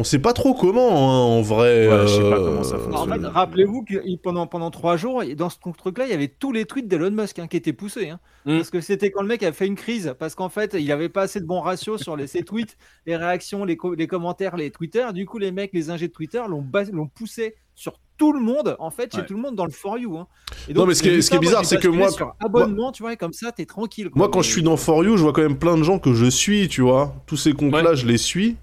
On 0.00 0.04
sait 0.04 0.18
pas 0.18 0.32
trop 0.32 0.54
comment, 0.54 0.88
hein, 0.90 1.20
en 1.38 1.42
vrai. 1.42 1.86
Ouais, 1.86 2.06
je 2.06 2.14
sais 2.14 2.20
pas 2.22 2.38
euh, 2.38 2.44
comment 2.46 2.62
ça 2.64 2.76
en 2.76 2.78
fonctionne. 2.78 3.20
fait, 3.20 3.26
rappelez-vous 3.28 3.84
que 3.84 4.16
pendant, 4.22 4.46
pendant 4.46 4.70
trois 4.70 4.96
jours, 4.96 5.22
et 5.22 5.34
dans 5.34 5.50
ce 5.50 5.56
truc-là, 5.76 6.06
il 6.06 6.10
y 6.10 6.14
avait 6.14 6.28
tous 6.28 6.52
les 6.52 6.64
tweets 6.64 6.88
d'Elon 6.88 7.10
Musk 7.10 7.38
hein, 7.38 7.46
qui 7.46 7.58
étaient 7.58 7.74
poussés. 7.74 8.08
hein. 8.08 8.18
Mm. 8.46 8.56
Parce 8.56 8.70
que 8.70 8.80
c'était 8.80 9.10
quand 9.10 9.20
le 9.20 9.28
mec 9.28 9.42
a 9.42 9.52
fait 9.52 9.66
une 9.66 9.74
crise, 9.76 10.14
parce 10.18 10.34
qu'en 10.34 10.48
fait, 10.48 10.74
il 10.78 10.90
avait 10.90 11.10
pas 11.10 11.22
assez 11.22 11.38
de 11.40 11.44
bons 11.46 11.60
ratios 11.60 12.00
sur 12.02 12.16
les, 12.16 12.26
ses 12.26 12.42
tweets, 12.44 12.78
les 13.06 13.14
réactions, 13.16 13.64
les, 13.66 13.76
co- 13.76 13.92
les 13.94 14.06
commentaires, 14.06 14.56
les 14.56 14.70
Twitter. 14.70 15.06
Du 15.12 15.26
coup, 15.26 15.36
les 15.36 15.52
mecs, 15.52 15.72
les 15.74 15.90
ingés 15.90 16.08
de 16.08 16.12
Twitter 16.12 16.40
l'ont 16.48 16.64
poussé 17.14 17.54
sur 17.74 18.00
tout 18.16 18.32
le 18.32 18.40
monde, 18.40 18.76
en 18.78 18.90
fait, 18.90 19.12
chez 19.12 19.20
Ouais. 19.20 19.26
tout 19.26 19.34
le 19.34 19.40
monde 19.40 19.54
dans 19.56 19.64
le 19.66 19.70
For 19.70 19.98
You. 19.98 20.16
hein. 20.16 20.26
Et 20.68 20.72
Non, 20.74 20.86
mais 20.86 20.94
ce 20.94 21.02
qui 21.02 21.08
est- 21.10 21.20
ce 21.22 21.30
qui 21.30 21.38
bizarre, 21.38 21.64
c'est 21.66 21.78
que 21.78 21.88
moi- 21.88 22.10
Sur 22.10 22.34
abonnement, 22.40 22.90
tu 22.92 23.02
vois, 23.02 23.12
et 23.12 23.16
comme 23.18 23.32
ça, 23.34 23.52
t'es 23.52 23.66
tranquille. 23.66 24.08
quoi. 24.10 24.18
Moi, 24.18 24.28
quand 24.30 24.40
je 24.42 24.50
suis 24.50 24.62
dans 24.62 24.76
For 24.78 25.04
You, 25.04 25.16
je 25.18 25.22
vois 25.22 25.32
quand 25.34 25.42
même 25.42 25.58
plein 25.58 25.76
de 25.76 25.82
gens 25.82 25.98
que 25.98 26.14
je 26.14 26.24
suis, 26.26 26.68
tu 26.68 26.80
vois. 26.82 27.14
Tous 27.26 27.36
ces 27.36 27.52
comptes-là, 27.52 27.90
Ouais. 27.90 27.96
je 27.96 28.06
les 28.06 28.16
suis. 28.18 28.56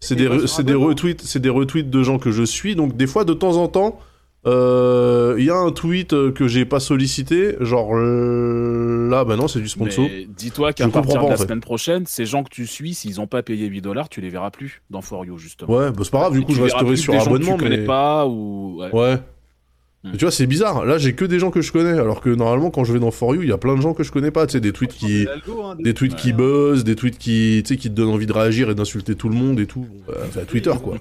C'est 0.00 0.14
des, 0.14 0.28
re- 0.28 0.62
des 0.62 0.74
retweets, 0.74 1.22
c'est 1.22 1.40
des 1.40 1.48
retweets 1.48 1.90
de 1.90 2.02
gens 2.02 2.18
que 2.18 2.30
je 2.30 2.42
suis. 2.44 2.76
Donc 2.76 2.96
des 2.96 3.06
fois, 3.06 3.24
de 3.24 3.32
temps 3.34 3.56
en 3.56 3.66
temps, 3.68 3.98
euh, 4.46 5.34
il 5.38 5.44
y 5.44 5.50
a 5.50 5.56
un 5.56 5.72
tweet 5.72 6.12
euh, 6.12 6.30
que 6.30 6.46
j'ai 6.46 6.64
pas 6.64 6.78
sollicité, 6.80 7.56
genre 7.60 7.90
euh, 7.96 9.08
là, 9.10 9.24
bah 9.24 9.36
non, 9.36 9.48
c'est 9.48 9.60
du 9.60 9.68
sponsor. 9.68 10.04
Mais 10.08 10.26
dis-toi 10.26 10.72
qu'à 10.72 10.88
partir 10.88 11.20
de 11.22 11.26
la 11.26 11.34
en 11.34 11.36
fait. 11.36 11.42
semaine 11.44 11.60
prochaine, 11.60 12.06
ces 12.06 12.24
gens 12.24 12.44
que 12.44 12.50
tu 12.50 12.66
suis, 12.66 12.94
s'ils 12.94 13.20
ont 13.20 13.26
pas 13.26 13.42
payé 13.42 13.66
8 13.66 13.80
dollars, 13.80 14.08
tu 14.08 14.20
les 14.20 14.28
verras 14.28 14.50
plus 14.50 14.82
dans 14.90 15.00
For 15.02 15.24
You 15.24 15.38
justement. 15.38 15.74
Ouais, 15.76 15.90
bah 15.90 15.98
c'est 16.02 16.10
pas 16.10 16.20
grave. 16.20 16.32
Du 16.32 16.42
coup, 16.42 16.54
je 16.54 16.62
resterai 16.62 16.96
sur 16.96 17.20
abonnement, 17.20 17.56
tu 17.56 17.64
connais 17.64 17.78
mais 17.78 17.84
pas 17.84 18.26
ou 18.26 18.78
ouais. 18.80 18.90
ouais. 18.92 19.18
Hmm. 20.04 20.10
Mais 20.12 20.16
Tu 20.18 20.24
vois, 20.24 20.30
c'est 20.30 20.46
bizarre. 20.46 20.84
Là, 20.84 20.96
j'ai 20.96 21.14
que 21.14 21.24
des 21.24 21.40
gens 21.40 21.50
que 21.50 21.60
je 21.60 21.72
connais, 21.72 21.98
alors 21.98 22.20
que 22.20 22.30
normalement, 22.30 22.70
quand 22.70 22.84
je 22.84 22.92
vais 22.92 23.00
dans 23.00 23.10
For 23.10 23.34
You, 23.34 23.42
il 23.42 23.48
y 23.48 23.52
a 23.52 23.58
plein 23.58 23.74
de 23.76 23.80
gens 23.80 23.94
que 23.94 24.04
je 24.04 24.12
connais 24.12 24.30
pas. 24.30 24.46
Tu 24.46 24.52
sais, 24.52 24.60
des 24.60 24.70
tweets 24.72 24.92
qui, 24.92 25.26
hein, 25.28 25.74
de- 25.76 25.82
des 25.82 25.92
tweets 25.92 26.14
qui 26.14 26.32
buzzent, 26.32 26.84
des 26.84 26.94
tweets 26.94 27.18
qui, 27.18 27.62
tu 27.66 27.74
sais, 27.74 27.76
qui 27.80 27.88
te 27.90 27.94
donnent 27.94 28.10
envie 28.10 28.26
de 28.26 28.32
réagir 28.32 28.70
et 28.70 28.74
d'insulter 28.76 29.16
tout 29.16 29.28
le 29.28 29.34
monde 29.34 29.58
et 29.58 29.66
tout. 29.66 29.80
Bon, 29.80 29.96
bah, 30.06 30.14
enfin, 30.28 30.40
Twitter, 30.46 30.72
quoi. 30.82 30.98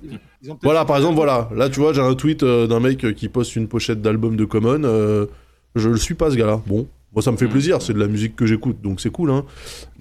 Voilà, 0.63 0.83
par 0.85 0.97
exemple, 0.97 1.15
voilà. 1.15 1.47
Là, 1.55 1.69
tu 1.69 1.79
vois, 1.79 1.93
j'ai 1.93 2.01
un 2.01 2.15
tweet 2.15 2.41
euh, 2.41 2.65
d'un 2.65 2.79
mec 2.79 3.03
euh, 3.05 3.13
qui 3.13 3.29
poste 3.29 3.55
une 3.55 3.67
pochette 3.67 4.01
d'album 4.01 4.35
de 4.35 4.45
Common. 4.45 4.81
euh, 4.83 5.27
je 5.75 5.89
le 5.89 5.97
suis 5.97 6.15
pas, 6.15 6.31
ce 6.31 6.35
gars-là. 6.35 6.59
Bon, 6.65 6.87
moi, 7.13 7.21
ça 7.21 7.31
me 7.31 7.37
fait 7.37 7.45
Mm. 7.45 7.49
plaisir. 7.49 7.81
C'est 7.83 7.93
de 7.93 7.99
la 7.99 8.07
musique 8.07 8.35
que 8.35 8.47
j'écoute, 8.47 8.77
donc 8.81 8.99
c'est 8.99 9.11
cool, 9.11 9.29
hein. 9.29 9.45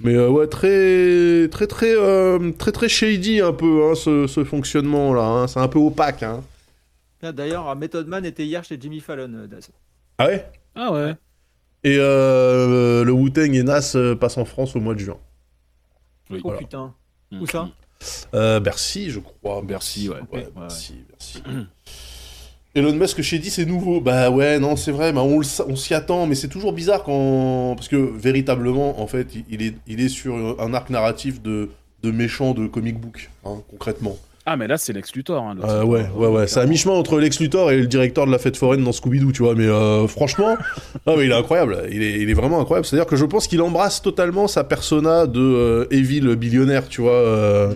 Mais 0.03 0.15
euh, 0.15 0.31
ouais, 0.31 0.47
très, 0.47 1.49
très, 1.49 1.67
très, 1.67 1.95
euh, 1.95 2.51
très, 2.57 2.73
très 2.73 2.89
shady 2.89 3.43
un 3.43 3.53
peu, 3.53 3.83
hein, 3.91 3.95
ce, 3.95 4.27
ce 4.27 4.43
fonctionnement-là. 4.43 5.23
hein. 5.23 5.47
C'est 5.49 5.61
un 5.61 5.69
peu 5.69 5.79
opaque, 5.79 6.23
hein. 6.23 6.41
Ah, 7.23 7.33
D'ailleurs, 7.33 7.75
Method 7.77 8.07
Man 8.07 8.25
était 8.25 8.45
hier 8.45 8.63
chez 8.65 8.79
Jimmy 8.81 9.01
Fallon. 9.01 9.33
euh, 9.35 9.47
Daz. 9.47 9.71
Ah 10.19 10.27
ouais? 10.27 10.47
Ah 10.75 10.93
ouais. 10.93 11.15
Et 11.85 11.97
euh, 11.99 13.05
le 13.05 13.13
Wu-Tang 13.13 13.55
et 13.55 13.63
Nas 13.63 13.93
euh, 13.95 14.15
passent 14.17 14.39
en 14.39 14.45
France 14.45 14.77
au 14.77 14.81
mois 14.81 14.95
de 14.95 15.01
juin. 15.01 15.19
Oui. 16.31 16.39
Oh 16.43 16.49
Voilà. 16.49 16.59
putain. 16.59 16.95
Mm. 17.31 17.41
Où 17.43 17.47
ça? 17.47 17.69
Euh, 18.35 18.61
Bercy, 18.61 19.11
je 19.11 19.21
crois. 19.21 19.63
Bercy, 19.63 20.09
ouais. 20.09 20.17
Ouais, 20.33 20.45
Ouais, 20.45 20.49
Bercy, 20.55 20.95
Bercy. 21.09 21.43
Elon 22.75 22.93
Musk 22.95 23.23
chez 23.23 23.39
dit 23.39 23.49
c'est 23.51 23.65
nouveau. 23.65 24.01
Bah 24.03 24.31
ouais, 24.31 24.59
non, 24.59 24.77
c'est 24.77 24.93
vrai, 24.93 25.13
bah 25.13 25.23
on, 25.23 25.39
le 25.39 25.45
sa- 25.45 25.67
on 25.67 25.77
s'y 25.77 25.95
attend, 25.95 26.27
mais 26.27 26.35
c'est 26.35 26.49
toujours 26.49 26.73
bizarre 26.75 27.03
quand. 27.05 27.75
Parce 27.75 27.89
que 27.89 27.97
véritablement, 27.97 29.01
en 29.01 29.07
fait, 29.07 29.35
il- 29.35 29.45
il 29.49 29.63
est, 29.63 29.75
il 29.87 30.01
est 30.01 30.11
sur 30.11 30.61
un 30.61 30.75
arc 30.75 30.91
narratif 30.91 31.41
de, 31.41 31.71
de 32.03 32.11
méchant 32.11 32.53
de 32.53 32.67
comic 32.67 32.99
book, 33.01 33.31
hein, 33.47 33.63
concrètement. 33.71 34.19
Ah 34.49 34.57
mais 34.57 34.69
là 34.69 34.79
c'est 34.79 34.93
Lex 34.93 35.13
Luthor. 35.15 35.43
Hein, 35.43 35.55
l'autre. 35.57 35.69
Euh, 35.69 35.83
ouais, 35.85 36.07
ouais, 36.15 36.29
ouais. 36.29 36.47
C'est 36.47 36.61
à 36.61 36.67
mi-chemin 36.67 36.95
entre 36.95 37.19
Lex 37.19 37.41
Luthor 37.41 37.73
et 37.73 37.77
le 37.79 37.87
directeur 37.89 38.27
de 38.27 38.31
la 38.31 38.39
fête 38.39 38.57
foraine 38.57 38.85
dans 38.85 38.93
Scooby-Doo, 38.93 39.33
tu 39.33 39.43
vois. 39.43 39.55
Mais 39.57 39.67
euh, 39.67 40.07
franchement, 40.07 40.57
non, 41.07 41.17
mais 41.17 41.25
il 41.25 41.31
est 41.33 41.35
incroyable. 41.35 41.83
Il 41.91 42.01
est, 42.03 42.21
il 42.21 42.31
est 42.31 42.35
vraiment 42.35 42.61
incroyable. 42.61 42.87
C'est-à-dire 42.87 43.07
que 43.07 43.17
je 43.17 43.25
pense 43.25 43.49
qu'il 43.49 43.61
embrasse 43.61 44.01
totalement 44.03 44.47
sa 44.47 44.63
persona 44.63 45.27
de 45.27 45.41
euh, 45.41 45.87
evil 45.91 46.37
billionnaire, 46.37 46.89
tu 46.89 47.01
vois. 47.03 47.13
euh, 47.13 47.75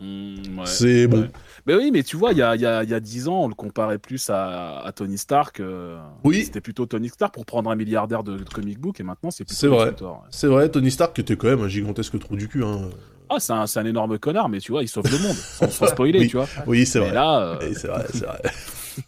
Mm, 0.00 0.58
ouais. 0.58 0.64
c'est 0.64 1.06
bon. 1.06 1.20
Ouais. 1.20 1.26
Mais 1.66 1.76
oui, 1.76 1.90
mais 1.92 2.02
tu 2.02 2.16
vois, 2.16 2.32
il 2.32 2.38
y 2.38 2.42
a, 2.42 2.56
il 2.56 2.60
y, 2.60 2.66
a, 2.66 2.82
il 2.82 2.90
y 2.90 2.94
a 2.94 2.98
10 3.00 3.28
ans, 3.28 3.44
on 3.44 3.48
le 3.48 3.54
comparait 3.54 3.98
plus 3.98 4.28
à, 4.30 4.78
à 4.80 4.90
Tony 4.92 5.16
Stark. 5.16 5.60
euh, 5.60 5.96
Oui. 6.24 6.42
C'était 6.44 6.60
plutôt 6.60 6.86
Tony 6.86 7.08
Stark 7.08 7.32
pour 7.34 7.46
prendre 7.46 7.70
un 7.70 7.76
milliardaire 7.76 8.24
de, 8.24 8.36
de 8.36 8.44
comic 8.44 8.78
book, 8.80 8.98
et 8.98 9.04
maintenant 9.04 9.30
c'est 9.30 9.44
plutôt 9.44 9.60
C'est 9.60 9.68
vrai. 9.68 9.94
C'est 10.30 10.48
vrai, 10.48 10.68
Tony 10.68 10.90
Stark, 10.90 11.14
qui 11.14 11.20
était 11.20 11.36
quand 11.36 11.46
même 11.48 11.62
un 11.62 11.68
gigantesque 11.68 12.18
trou 12.18 12.34
du 12.36 12.48
cul. 12.48 12.64
Hein. 12.64 12.90
Ah, 13.30 13.36
c'est 13.38 13.52
un, 13.78 13.84
énorme 13.86 14.18
connard, 14.18 14.48
mais 14.48 14.58
tu 14.60 14.72
vois, 14.72 14.82
il 14.82 14.88
sauve 14.88 15.10
le 15.10 15.18
monde, 15.18 15.36
sans, 15.36 15.70
sans 15.70 15.86
spoiler, 15.94 16.18
Oui. 16.20 16.28
tu 16.28 16.36
vois. 16.36 16.48
Oui, 16.66 16.84
c'est 16.84 16.98
vrai. 16.98 17.12
là, 17.12 17.56
euh, 17.62 17.72
c'est 17.74 17.86
vrai, 17.88 18.04
c'est 18.12 18.26
vrai. 18.26 18.42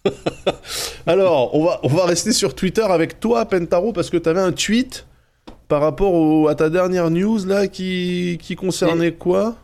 Alors, 1.07 1.55
on 1.55 1.65
va, 1.65 1.81
on 1.83 1.89
va 1.89 2.07
rester 2.07 2.33
sur 2.33 2.55
Twitter 2.55 2.83
avec 2.89 3.21
toi, 3.21 3.45
Pentaro, 3.45 3.93
parce 3.93 4.11
que 4.11 4.17
tu 4.17 4.29
avais 4.29 4.41
un 4.41 4.53
tweet 4.53 5.07
par 5.69 5.81
rapport 5.83 6.15
au- 6.15 6.49
à 6.49 6.55
ta 6.55 6.71
dernière 6.71 7.11
news 7.11 7.45
là 7.47 7.67
qui, 7.69 8.39
qui 8.41 8.55
concernait 8.57 9.13
quoi? 9.13 9.57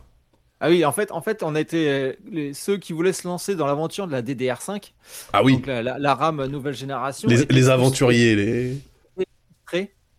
Ah 0.63 0.69
oui, 0.69 0.85
en 0.85 0.91
fait, 0.91 1.11
en 1.11 1.21
fait, 1.21 1.41
on 1.41 1.55
était 1.55 1.87
euh, 1.89 2.13
les- 2.31 2.53
ceux 2.53 2.77
qui 2.77 2.93
voulaient 2.93 3.13
se 3.13 3.27
lancer 3.27 3.55
dans 3.55 3.65
l'aventure 3.65 4.05
de 4.05 4.11
la 4.11 4.21
DDR5, 4.21 4.93
Ah 5.33 5.43
oui, 5.43 5.53
donc 5.53 5.65
la, 5.65 5.81
la- 5.81 5.97
la 5.97 6.13
RAM 6.15 6.45
nouvelle 6.45 6.75
génération. 6.75 7.27
les, 7.27 7.45
les 7.49 7.69
aventuriers, 7.69 8.35
les, 8.35 8.77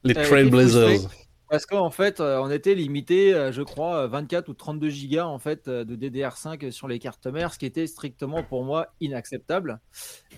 les 0.05 0.11
étaient 0.11 0.23
Trailblazers. 0.25 1.09
Parce 1.49 1.67
qu'en 1.67 1.91
fait, 1.91 2.19
euh, 2.19 2.39
on 2.41 2.51
était 2.51 2.75
limité, 2.75 3.35
euh, 3.35 3.53
je 3.53 3.61
crois, 3.61 4.05
euh, 4.05 4.09
24 4.09 4.49
ou 4.49 4.55
32 4.55 4.89
gigas 4.89 5.27
en 5.27 5.39
fait 5.39 5.69
de 5.69 5.95
DDR5 5.95 6.71
sur 6.71 6.89
les 6.89 6.99
cartes 6.99 7.27
mères, 7.27 7.53
ce 7.53 7.59
qui 7.59 7.67
était 7.67 7.87
strictement 7.87 8.43
pour 8.43 8.65
moi 8.65 8.87
inacceptable. 9.03 9.79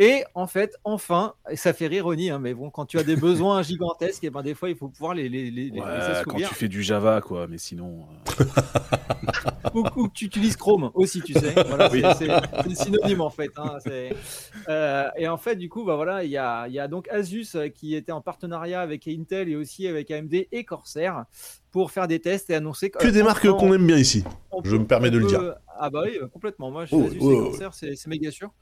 Et 0.01 0.25
en 0.35 0.47
fait, 0.47 0.75
enfin, 0.85 1.35
et 1.49 1.57
ça 1.57 1.73
fait 1.73 1.87
rire 1.87 2.07
hein, 2.09 2.39
mais 2.41 2.53
bon, 2.55 2.71
quand 2.71 2.85
tu 2.87 2.99
as 2.99 3.05
des 3.05 3.17
besoins 3.17 3.63
gigantesques, 3.63 4.25
et 4.25 4.31
ben 4.31 4.43
des 4.43 4.55
fois 4.55 4.69
il 4.71 4.77
faut 4.77 4.89
pouvoir 4.89 5.15
les 5.15 5.29
les, 5.29 5.51
les, 5.51 5.71
ouais, 5.71 6.23
quand 6.27 6.37
tu 6.37 6.55
fais 6.55 6.69
du 6.69 6.83
Java, 6.83 7.21
quoi, 7.21 7.47
mais 7.47 7.59
sinon. 7.59 8.07
euh, 8.41 8.45
ou, 9.75 9.85
ou 9.97 10.09
que 10.09 10.13
tu 10.15 10.25
utilises 10.27 10.57
Chrome 10.57 10.91
aussi, 10.95 11.21
tu 11.23 11.33
sais. 11.35 11.55
Voilà, 11.69 11.89
c'est- 12.15 12.29
c'est 12.69 12.75
synonyme 12.75 13.21
en 13.21 13.31
fait. 13.31 13.51
hein, 13.57 13.79
Euh, 14.69 15.09
et 15.17 15.29
en 15.29 15.37
fait, 15.37 15.57
du 15.57 15.69
coup, 15.69 15.85
bah 15.85 15.97
voilà, 15.97 16.25
il 16.25 16.31
y 16.31 16.37
a, 16.39 16.67
il 16.69 16.75
y 16.75 16.79
a 16.81 16.89
donc 16.89 17.09
Asus 17.09 17.49
euh, 17.55 17.69
qui 17.69 17.95
était 17.95 18.13
en 18.13 18.21
partenariat 18.21 18.81
avec 18.81 19.07
Intel 19.09 19.49
et 19.49 19.57
aussi 19.57 19.87
avec 19.87 20.11
AMD 20.11 20.47
et 20.51 20.65
Corsair 20.65 21.25
pour 21.75 21.91
faire 21.91 22.07
des 22.07 22.21
tests 22.21 22.51
et 22.51 22.55
annoncer 22.55 22.89
Que 22.89 23.09
des 23.09 23.25
marques 23.25 23.49
qu'on 23.49 23.75
aime 23.75 23.85
bien 23.85 23.97
ici. 23.99 24.23
Je 24.63 24.77
me 24.77 24.85
permets 24.87 25.11
de 25.11 25.19
le 25.19 25.27
dire. 25.27 25.57
Ah 25.77 25.91
bah 25.91 26.03
oui, 26.05 26.17
euh, 26.23 26.29
complètement. 26.29 26.71
Moi, 26.71 26.85
je 26.85 26.95
Oh, 26.95 27.11
suis 27.11 27.19
oh, 27.21 27.51
c'est 27.53 27.67
oh. 27.67 27.71
C'est 27.73 28.07
méga 28.07 28.31
sûr. 28.31 28.53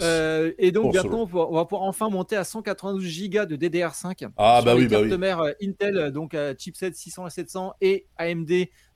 Euh, 0.00 0.52
et 0.56 0.70
donc 0.70 0.84
Oh, 0.86 0.90
bientôt, 0.92 1.28
on 1.34 1.52
va, 1.52 1.64
pouvoir 1.64 1.82
enfin 1.82 2.08
monter 2.10 2.36
à 2.36 2.44
192 2.44 3.28
Go 3.28 3.44
de 3.44 3.56
DDR5. 3.56 4.28
Ah, 4.36 4.62
bah 4.64 4.76
oui, 4.76 4.86
bah 4.86 5.00
oui. 5.02 5.18
mères 5.18 5.40
euh, 5.40 5.50
Intel, 5.60 5.96
euh, 5.98 6.10
donc 6.12 6.34
euh, 6.34 6.54
chipset 6.56 6.92
600 6.92 7.26
et 7.26 7.30
700 7.30 7.74
et 7.80 8.06
AMD 8.18 8.52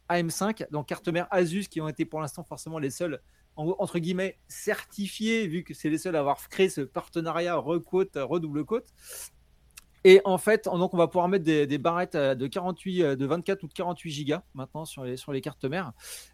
AM5, 0.08 0.70
donc 0.70 0.86
cartes 0.86 1.08
mères 1.08 1.26
Asus 1.32 1.64
qui 1.68 1.80
ont 1.80 1.88
été 1.88 2.04
pour 2.04 2.20
l'instant 2.20 2.44
forcément 2.44 2.78
les 2.78 2.90
seuls 2.90 3.20
en- 3.56 3.74
entre 3.80 3.98
guillemets 3.98 4.38
certifiés 4.46 5.48
vu 5.48 5.64
que 5.64 5.74
c'est 5.74 5.90
les 5.90 5.98
seuls 5.98 6.14
à 6.14 6.20
avoir 6.20 6.48
créé 6.48 6.68
ce 6.68 6.82
partenariat 6.82 7.56
recôte 7.56 8.12
redouble 8.14 8.64
côte. 8.64 8.86
Et 10.06 10.20
en 10.26 10.36
fait, 10.36 10.68
on- 10.68 10.78
donc 10.78 10.92
on 10.92 10.98
va 10.98 11.08
pouvoir 11.08 11.28
mettre 11.28 11.44
des, 11.44 11.78
barrettes 11.78 12.14
euh, 12.14 12.34
de 12.34 12.46
48, 12.46 13.02
euh, 13.02 13.16
de 13.16 13.24
24 13.26 13.62
ou 13.62 13.68
de 13.68 13.72
48 13.72 14.10
gigas 14.10 14.42
maintenant 14.54 14.84
sur 14.84 15.02
les, 15.04 15.40
cartes 15.40 15.64
mères. 15.64 15.92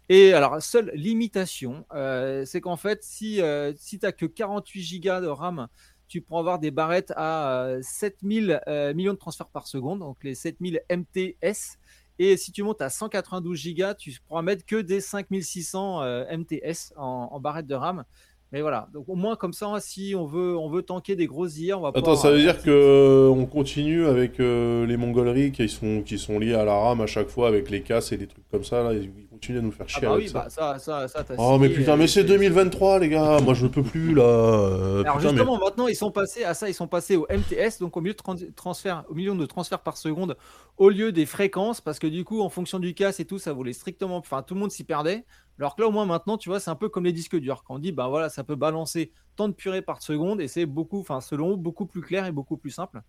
Et 0.09 0.33
alors, 0.33 0.61
seule 0.61 0.91
limitation, 0.93 1.85
euh, 1.93 2.43
c'est 2.45 2.59
qu'en 2.59 2.75
fait, 2.75 3.01
si, 3.03 3.41
euh, 3.41 3.73
tu 3.73 3.97
n'as 4.03 4.11
que 4.11 4.25
48 4.25 4.81
gigas 4.81 5.21
de 5.21 5.27
RAM, 5.27 5.67
tu 6.09 6.21
pourras 6.21 6.41
avoir 6.41 6.59
des 6.59 6.71
barrettes 6.71 7.13
à 7.15 7.61
euh, 7.63 7.79
7000 7.81 8.59
euh, 8.67 8.93
millions 8.93 9.13
de 9.13 9.17
transferts 9.17 9.47
par 9.49 9.67
seconde, 9.67 9.99
donc 9.99 10.17
les 10.23 10.35
7000 10.35 10.81
MTS. 10.89 11.77
Et 12.19 12.35
si 12.35 12.51
tu 12.51 12.61
montes 12.63 12.81
à 12.81 12.89
192 12.89 13.57
gigas, 13.57 13.95
tu 13.95 14.11
pourras 14.27 14.41
mettre 14.41 14.65
que 14.65 14.75
des 14.75 14.99
5600 14.99 16.03
euh, 16.03 16.37
MTS 16.37 16.93
en, 16.97 17.29
en 17.31 17.39
barrette 17.39 17.65
de 17.67 17.75
RAM. 17.75 18.03
Mais 18.51 18.61
voilà, 18.61 18.89
donc 18.93 19.07
au 19.07 19.15
moins 19.15 19.35
comme 19.37 19.53
ça, 19.53 19.79
si 19.79 20.13
on 20.17 20.25
veut, 20.25 20.57
on 20.57 20.69
veut 20.69 20.81
tanker 20.83 21.15
des 21.15 21.25
grosses 21.27 21.57
IA, 21.57 21.77
on 21.77 21.81
va 21.81 21.91
Attends, 21.93 22.01
pouvoir, 22.01 22.17
ça 22.17 22.31
veut 22.31 22.37
euh, 22.37 22.41
dire 22.41 22.61
que 22.61 22.69
euh, 22.69 23.29
on 23.29 23.45
continue 23.45 24.05
avec 24.05 24.39
euh, 24.41 24.85
les 24.85 24.97
mongoleries 24.97 25.51
qui 25.53 25.69
sont, 25.69 26.01
qui 26.03 26.17
sont 26.17 26.37
liées 26.39 26.53
à 26.53 26.65
la 26.65 26.73
RAM 26.73 27.01
à 27.01 27.07
chaque 27.07 27.29
fois 27.29 27.47
avec 27.47 27.69
les 27.69 27.81
casses 27.81 28.11
et 28.11 28.17
les 28.17 28.27
trucs 28.27 28.47
comme 28.49 28.63
ça. 28.65 28.83
Là, 28.83 28.93
ils 28.93 29.27
continuent 29.29 29.59
à 29.59 29.61
nous 29.61 29.71
faire 29.71 29.87
Ah 29.93 29.99
chier 29.99 30.07
bah 30.07 30.13
avec 30.13 30.23
oui, 30.23 30.29
ça. 30.29 30.39
bah 30.39 30.49
ça, 30.49 30.79
ça, 30.79 31.07
ça, 31.07 31.23
Oh 31.37 31.57
mais 31.59 31.69
putain, 31.69 31.95
mais 31.97 32.07
c'est 32.07 32.23
2023 32.23 32.99
les 32.99 33.09
gars, 33.09 33.39
moi 33.41 33.53
je 33.53 33.67
peux 33.67 33.83
plus 33.83 34.13
là. 34.13 34.23
euh, 34.23 35.03
Alors 35.03 35.17
putain, 35.17 35.31
mais- 35.33 35.37
justement, 35.37 35.57
maintenant, 35.57 35.87
ils 35.87 35.95
sont 35.95 36.11
passés 36.11 36.43
à 36.43 36.53
ça, 36.53 36.69
ils 36.69 36.73
sont 36.73 36.87
passés 36.87 37.15
au 37.15 37.25
MTS, 37.29 37.79
donc 37.79 37.97
au 37.97 38.01
milieu 38.01 38.13
de 38.13 38.19
tran- 38.19 38.35
transfert, 38.55 39.03
au 39.09 39.15
million 39.15 39.35
de 39.35 39.45
transferts 39.45 39.81
par 39.81 39.97
seconde, 39.97 40.37
au 40.77 40.89
lieu 40.89 41.11
des 41.11 41.25
fréquences, 41.25 41.81
parce 41.81 41.97
que 41.99 42.07
du 42.07 42.23
coup, 42.23 42.41
en 42.41 42.49
fonction 42.49 42.79
du 42.79 42.93
casse 42.93 43.19
et 43.19 43.25
tout, 43.25 43.39
ça 43.39 43.53
voulait 43.53 43.73
strictement, 43.73 44.17
enfin, 44.17 44.43
tout 44.43 44.53
le 44.53 44.59
monde 44.59 44.71
s'y 44.71 44.83
perdait. 44.83 45.25
Alors 45.59 45.75
que 45.75 45.81
là, 45.81 45.87
au 45.87 45.91
moins 45.91 46.05
maintenant, 46.05 46.37
tu 46.37 46.49
vois, 46.49 46.59
c'est 46.59 46.71
un 46.71 46.75
peu 46.75 46.89
comme 46.89 47.03
les 47.05 47.13
disques 47.13 47.35
durs. 47.37 47.63
Quand 47.63 47.75
on 47.75 47.79
dit, 47.79 47.91
bah 47.91 48.07
voilà, 48.07 48.29
ça 48.29 48.40
peut 48.43 48.55
balancer 48.55 49.11
tant 49.35 49.47
de 49.49 49.53
purée 49.53 49.81
par 49.81 50.01
seconde, 50.01 50.41
et 50.41 50.47
c'est 50.47 50.65
beaucoup, 50.65 50.99
enfin, 50.99 51.21
selon 51.21 51.57
beaucoup 51.57 51.85
plus 51.85 52.01
clair 52.01 52.25
et 52.25 52.31
beaucoup 52.31 52.57
plus 52.57 52.71
simple. 52.71 53.01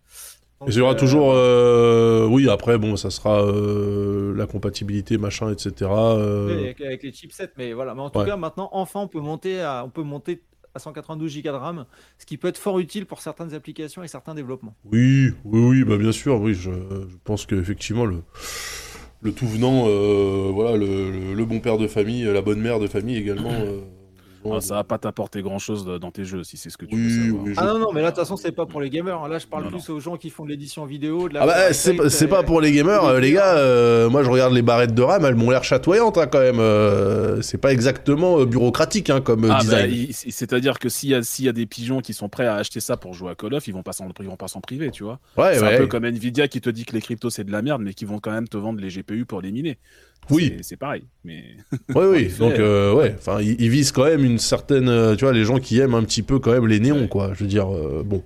Donc, 0.59 0.69
Il 0.69 0.75
y 0.75 0.81
aura 0.81 0.93
euh, 0.93 0.95
toujours, 0.95 1.31
euh, 1.33 2.25
oui, 2.27 2.49
après, 2.49 2.77
bon, 2.77 2.95
ça 2.95 3.09
sera 3.11 3.43
euh, 3.43 4.33
la 4.35 4.45
compatibilité, 4.47 5.17
machin, 5.17 5.51
etc. 5.51 6.15
euh, 6.17 6.63
avec, 6.63 6.79
avec 6.81 7.03
les 7.03 7.11
chipsets, 7.11 7.51
mais 7.57 7.73
voilà. 7.73 7.93
Mais 7.95 8.01
en 8.01 8.09
tout 8.09 8.19
Ouais. 8.19 8.25
cas, 8.25 8.37
maintenant, 8.37 8.69
enfin, 8.71 9.01
on 9.01 9.07
peut 9.09 9.19
monter 9.19 9.59
à, 9.61 9.83
on 9.85 9.89
peut 9.89 10.03
monter 10.03 10.41
à 10.73 10.79
192 10.79 11.35
Go 11.35 11.41
de 11.51 11.55
RAM, 11.57 11.85
ce 12.17 12.25
qui 12.25 12.37
peut 12.37 12.47
être 12.47 12.57
fort 12.57 12.79
utile 12.79 13.05
pour 13.05 13.19
certaines 13.21 13.53
applications 13.53 14.03
et 14.03 14.07
certains 14.07 14.33
développements. 14.35 14.73
Oui, 14.85 15.31
oui, 15.43 15.59
oui, 15.59 15.83
bah 15.83 15.97
bien 15.97 16.11
sûr, 16.11 16.39
oui, 16.41 16.53
je, 16.53 16.71
je 16.71 17.17
pense 17.23 17.45
qu'effectivement, 17.45 18.05
le, 18.05 18.23
le 19.21 19.31
tout 19.33 19.47
venant, 19.47 19.83
voilà, 20.51 20.77
le, 20.77 21.11
le- 21.11 21.33
le 21.33 21.45
bon 21.45 21.59
père 21.59 21.77
de 21.77 21.87
famille, 21.87 22.23
la 22.23 22.41
bonne 22.41 22.59
mère 22.59 22.79
de 22.79 22.87
famille 22.87 23.17
également. 23.17 23.65
Euh, 24.45 24.49
besoin 24.49 24.57
Ah, 24.57 24.61
ça 24.61 24.75
va 24.75 24.83
pas 24.83 24.97
t'apporter 24.97 25.41
grand 25.41 25.59
chose 25.59 25.85
dans 25.85 26.11
tes 26.11 26.25
jeux 26.25 26.43
si 26.43 26.57
c'est 26.57 26.69
ce 26.69 26.77
que 26.77 26.85
tu 26.85 26.95
Oui, 26.95 27.03
veux 27.03 27.25
savoir. 27.25 27.43
oui, 27.45 27.53
Ah 27.57 27.65
non, 27.65 27.79
non, 27.79 27.93
mais 27.93 28.01
là, 28.01 28.07
de 28.11 28.15
toute 28.15 28.19
façon, 28.23 28.37
c'est 28.37 28.51
pas 28.51 28.65
pour 28.65 28.81
les 28.81 28.89
gamers. 28.89 29.23
hein. 29.23 29.27
Là, 29.27 29.39
je 29.39 29.47
parle 29.47 29.63
Non, 29.65 29.69
plus 29.71 29.89
aux 29.89 29.99
gens 29.99 30.17
qui 30.17 30.29
font 30.29 30.43
de 30.45 30.49
l'édition 30.49 30.85
vidéo. 30.85 31.29
De 31.29 31.33
la 31.35 31.43
Ah 31.43 31.45
bah, 31.45 31.73
c'est 31.73 31.93
pas- 31.95 32.09
c'est 32.09 32.25
euh, 32.25 32.27
pas 32.29 32.43
pour 32.43 32.61
les 32.61 32.71
gamers, 32.71 33.03
euh, 33.05 33.19
les 33.19 33.31
gars. 33.31 33.57
euh, 33.57 34.09
moi, 34.09 34.23
je 34.23 34.29
regarde 34.29 34.53
les 34.53 34.61
barrettes 34.61 34.93
de 34.93 35.01
RAM, 35.01 35.25
elles 35.25 35.35
m'ont 35.35 35.49
l'air 35.49 35.63
chatoyantes 35.63 36.17
hein, 36.17 36.27
quand 36.27 36.39
même. 36.39 36.59
euh, 36.59 37.41
c'est 37.41 37.57
pas 37.57 37.71
exactement 37.73 38.39
euh, 38.39 38.45
bureaucratique 38.45 39.09
hein, 39.09 39.21
comme 39.21 39.45
euh, 39.45 39.49
Ah, 39.51 39.57
bah, 39.65 39.87
design. 39.87 40.07
C'est-à-dire 40.29 40.79
que 40.79 40.89
s'il 40.89 41.09
y, 41.09 41.15
a- 41.15 41.23
s'il 41.23 41.45
y 41.45 41.49
a 41.49 41.53
des 41.53 41.65
pigeons 41.65 41.99
qui 42.01 42.13
sont 42.13 42.29
prêts 42.29 42.45
à 42.47 42.55
acheter 42.55 42.79
ça 42.79 42.97
pour 42.97 43.13
jouer 43.13 43.31
à 43.31 43.35
Call 43.35 43.53
of, 43.53 43.67
ils 43.67 43.73
vont 43.73 43.83
pas 43.83 43.93
s'en 43.93 44.07
ils 44.19 44.25
vont 44.27 44.35
pas 44.37 44.47
s'en 44.47 44.61
priver, 44.61 44.91
tu 44.91 45.03
vois. 45.03 45.19
ouais, 45.37 45.55
c'est 45.55 45.61
ouais. 45.61 45.75
un 45.75 45.77
peu 45.77 45.87
comme 45.87 46.05
Nvidia 46.05 46.47
qui 46.47 46.61
te 46.61 46.69
dit 46.69 46.85
que 46.85 46.93
les 46.93 47.01
cryptos 47.01 47.29
c'est 47.29 47.43
de 47.43 47.51
la 47.51 47.61
merde, 47.61 47.81
mais 47.81 47.93
qui 47.93 48.05
vont 48.05 48.19
quand 48.19 48.31
même 48.31 48.47
te 48.47 48.57
vendre 48.57 48.79
les 48.81 48.89
GPU 48.89 49.25
pour 49.25 49.41
les 49.41 49.51
miner. 49.51 49.77
Oui. 50.29 50.57
C'est- 50.61 50.77
pareil. 50.77 51.03
Mais 51.23 51.43
Oui, 51.95 52.05
oui. 52.11 52.33
Donc, 52.39 52.53
euh, 52.53 52.93
ouais. 52.93 53.15
Enfin, 53.17 53.41
ils, 53.41 53.59
ils 53.61 53.69
visent 53.69 53.91
quand 53.91 54.05
même 54.05 54.23
une 54.23 54.39
certaine, 54.39 54.87
euh, 54.89 55.15
tu 55.15 55.25
vois, 55.25 55.33
les 55.33 55.43
gens 55.45 55.59
qui 55.59 55.79
aiment 55.79 55.95
un 55.95 56.03
petit 56.03 56.21
peu 56.23 56.39
quand 56.39 56.51
même 56.51 56.67
les 56.67 56.79
néons, 56.79 57.01
Ouais. 57.01 57.07
quoi. 57.07 57.31
Je 57.33 57.43
veux 57.43 57.49
dire, 57.49 57.73
euh, 57.73 58.03
bon. 58.05 58.23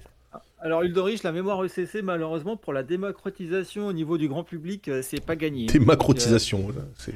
Alors, 0.59 0.81
Uldorich, 0.81 1.23
la 1.23 1.31
mémoire 1.31 1.63
ECC, 1.63 2.01
malheureusement, 2.01 2.57
pour 2.57 2.73
la 2.73 2.83
démocratisation 2.83 3.87
au 3.87 3.93
niveau 3.93 4.17
du 4.17 4.27
grand 4.27 4.43
public, 4.43 4.87
euh, 4.87 5.01
c'est 5.03 5.23
pas 5.23 5.35
gagné. 5.35 5.67
Démacrotisation, 5.67 6.69
là, 6.69 6.81
c'est 6.95 7.13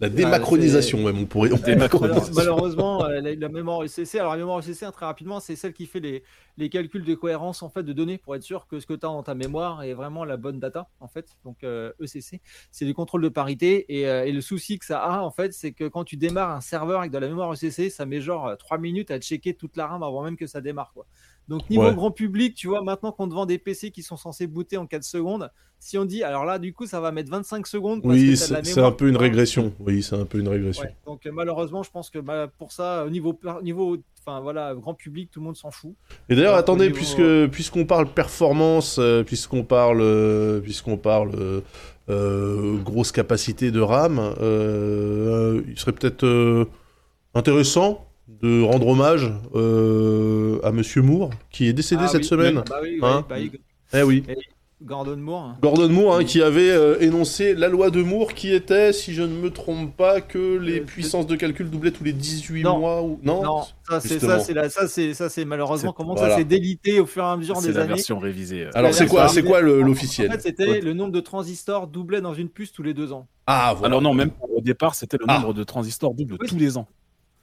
la 0.00 0.08
démacronisation 0.08 1.02
même. 1.04 1.18
On 1.18 1.26
pourrait. 1.26 1.50
on 1.52 2.02
Alors, 2.02 2.30
malheureusement, 2.34 3.04
euh, 3.04 3.20
la, 3.20 3.34
la 3.34 3.48
mémoire 3.48 3.82
ECC, 3.82 4.16
alors 4.16 4.32
la 4.32 4.38
mémoire 4.38 4.58
ECC, 4.60 4.82
hein, 4.84 4.92
très 4.92 5.06
rapidement, 5.06 5.40
c'est 5.40 5.56
celle 5.56 5.72
qui 5.72 5.86
fait 5.86 6.00
les, 6.00 6.22
les 6.58 6.68
calculs 6.68 7.04
de 7.04 7.14
cohérence 7.14 7.62
en 7.62 7.68
fait 7.68 7.82
de 7.82 7.92
données 7.92 8.18
pour 8.18 8.34
être 8.34 8.42
sûr 8.42 8.66
que 8.66 8.80
ce 8.80 8.86
que 8.86 8.94
tu 8.94 9.06
as 9.06 9.08
dans 9.08 9.22
ta 9.22 9.34
mémoire 9.34 9.82
est 9.84 9.94
vraiment 9.94 10.24
la 10.24 10.36
bonne 10.36 10.60
data 10.60 10.88
en 11.00 11.08
fait. 11.08 11.36
Donc 11.44 11.64
euh, 11.64 11.92
ECC, 12.00 12.40
c'est 12.70 12.84
du 12.84 12.94
contrôle 12.94 13.22
de 13.22 13.28
parité 13.28 13.86
et, 13.88 14.08
euh, 14.08 14.24
et 14.24 14.32
le 14.32 14.40
souci 14.40 14.78
que 14.78 14.84
ça 14.84 15.00
a 15.00 15.20
en 15.20 15.30
fait, 15.30 15.52
c'est 15.52 15.72
que 15.72 15.88
quand 15.88 16.04
tu 16.04 16.16
démarres 16.16 16.50
un 16.50 16.60
serveur 16.60 17.00
avec 17.00 17.10
de 17.10 17.18
la 17.18 17.28
mémoire 17.28 17.52
ECC, 17.52 17.90
ça 17.90 18.06
met 18.06 18.20
genre 18.20 18.56
3 18.58 18.78
minutes 18.78 19.10
à 19.10 19.18
checker 19.18 19.54
toute 19.54 19.76
la 19.76 19.86
RAM 19.86 20.02
avant 20.02 20.22
même 20.22 20.36
que 20.36 20.46
ça 20.46 20.60
démarre 20.60 20.92
quoi. 20.92 21.06
Donc 21.48 21.68
niveau 21.70 21.84
Ouais. 21.84 21.94
grand 21.94 22.10
public, 22.10 22.54
tu 22.54 22.66
vois, 22.68 22.82
maintenant 22.82 23.12
qu'on 23.12 23.28
te 23.28 23.34
vend 23.34 23.46
des 23.46 23.58
PC 23.58 23.90
qui 23.90 24.02
sont 24.02 24.16
censés 24.16 24.46
booter 24.46 24.76
en 24.78 24.86
4 24.86 25.04
secondes, 25.04 25.50
si 25.78 25.96
on 25.98 26.04
dit 26.04 26.22
alors 26.24 26.44
là 26.44 26.58
du 26.58 26.72
coup 26.72 26.86
ça 26.86 27.00
va 27.00 27.12
mettre 27.12 27.30
25 27.30 27.66
secondes 27.66 28.02
parce 28.02 28.14
Oui, 28.14 28.36
c'est 28.36 28.80
un 28.80 28.92
peu 28.92 29.08
une 29.08 29.16
régression. 29.16 29.72
Oui, 29.78 30.02
c'est 30.02 30.16
un 30.16 30.24
peu 30.24 30.38
une 30.38 30.48
régression. 30.48 30.82
Ouais, 30.84 30.94
donc 31.06 31.24
euh, 31.26 31.30
malheureusement, 31.32 31.82
je 31.82 31.90
pense 31.90 32.10
que 32.10 32.18
bah, 32.18 32.48
pour 32.58 32.72
ça, 32.72 33.04
au 33.04 33.10
niveau, 33.10 33.38
au 33.44 33.62
niveau, 33.62 33.96
enfin 34.26 34.40
voilà, 34.40 34.74
grand 34.74 34.94
public, 34.94 35.30
tout 35.30 35.38
le 35.40 35.44
monde 35.46 35.56
s'en 35.56 35.70
fout. 35.70 35.94
Et 36.28 36.34
d'ailleurs, 36.34 36.54
attendez, 36.56 36.86
niveau- 36.86 36.96
puisque 36.96 37.46
puisqu'on 37.52 37.84
parle 37.86 38.06
performance, 38.12 38.96
euh, 38.98 39.22
puisqu'on 39.22 39.62
parle 39.62 40.00
euh, 40.00 40.60
puisqu'on 40.60 40.96
parle 40.96 41.30
euh, 41.38 41.60
euh, 42.08 42.76
grosse 42.78 43.12
capacité 43.12 43.70
de 43.70 43.80
RAM, 43.80 44.18
euh, 44.40 45.62
il 45.68 45.78
serait 45.78 45.92
peut-être 45.92 46.24
euh, 46.24 46.64
intéressant 47.34 48.05
de 48.28 48.62
rendre 48.62 48.88
hommage 48.88 49.32
euh, 49.54 50.58
à 50.62 50.72
Monsieur 50.72 51.02
Moore, 51.02 51.30
qui 51.50 51.68
est 51.68 51.72
décédé 51.72 52.02
Ah 52.04 52.08
cette 52.08 52.22
oui, 52.22 52.28
semaine. 52.28 52.62
Bah 52.68 52.78
oui, 52.82 52.88
oui, 52.94 52.98
Hein 53.02 53.24
bah 53.28 53.36
oui, 53.38 53.50
Eh 53.94 54.02
oui. 54.02 54.24
Gordon 54.82 55.16
Moore. 55.16 55.42
hein. 55.42 55.58
Gordon 55.62 55.88
Moore, 55.88 56.16
hein, 56.16 56.24
qui 56.24 56.42
avait 56.42 56.68
euh, 56.70 56.98
énoncé 57.00 57.54
la 57.54 57.68
loi 57.68 57.88
de 57.90 58.02
Moore, 58.02 58.34
qui 58.34 58.52
était, 58.52 58.92
si 58.92 59.14
je 59.14 59.22
ne 59.22 59.28
me 59.34 59.48
trompe 59.50 59.96
pas, 59.96 60.20
que 60.20 60.58
les 60.58 60.80
Euh, 60.80 60.84
puissances 60.84 61.26
de 61.26 61.34
calcul 61.34 61.70
doublaient 61.70 61.92
tous 61.92 62.04
les 62.04 62.12
18 62.12 62.62
Non. 62.64 62.78
mois 62.80 63.02
ou 63.02 63.18
non, 63.22 63.42
Non, 63.42 63.62
ça 63.88 64.00
c'est 64.00 64.18
ça 64.18 64.38
c'est 64.38 64.52
la- 64.52 64.68
ça 64.68 64.86
c'est 64.86 65.14
ça 65.14 65.30
c'est 65.30 65.46
malheureusement 65.46 65.92
comment 65.94 66.14
voilà. 66.14 66.32
ça 66.32 66.36
s'est 66.38 66.44
délité 66.44 67.00
au 67.00 67.06
fur 67.06 67.22
et 67.22 67.26
à 67.26 67.36
mesure 67.38 67.56
c'est 67.56 67.68
des 67.68 67.72
la 67.74 67.80
années. 67.84 67.94
version 67.94 68.18
révisée. 68.18 68.64
euh. 68.66 68.70
Alors 68.74 68.92
C'est 68.92 69.06
quoi, 69.06 69.28
c'est 69.28 69.42
quoi 69.42 69.62
le- 69.62 69.80
En 69.82 69.86
l'officiel 69.86 70.30
fait, 70.32 70.42
c'était 70.42 70.68
Ouais. 70.68 70.80
le 70.82 70.92
nombre 70.92 71.12
de 71.12 71.20
transistors 71.20 71.86
doublait 71.86 72.20
dans 72.20 72.34
une 72.34 72.50
puce 72.50 72.70
tous 72.72 72.82
les 72.82 72.92
deux 72.92 73.12
ans. 73.12 73.28
Ah 73.46 73.72
voilà. 73.78 73.86
Alors 73.94 74.02
non, 74.02 74.12
même 74.12 74.32
au 74.54 74.60
départ, 74.60 74.94
c'était 74.94 75.16
le 75.16 75.24
Ah. 75.28 75.38
nombre 75.38 75.54
de 75.54 75.64
transistors 75.64 76.12
double 76.12 76.36
Oui. 76.38 76.48
tous 76.48 76.56
les 76.58 76.76
ans. 76.76 76.86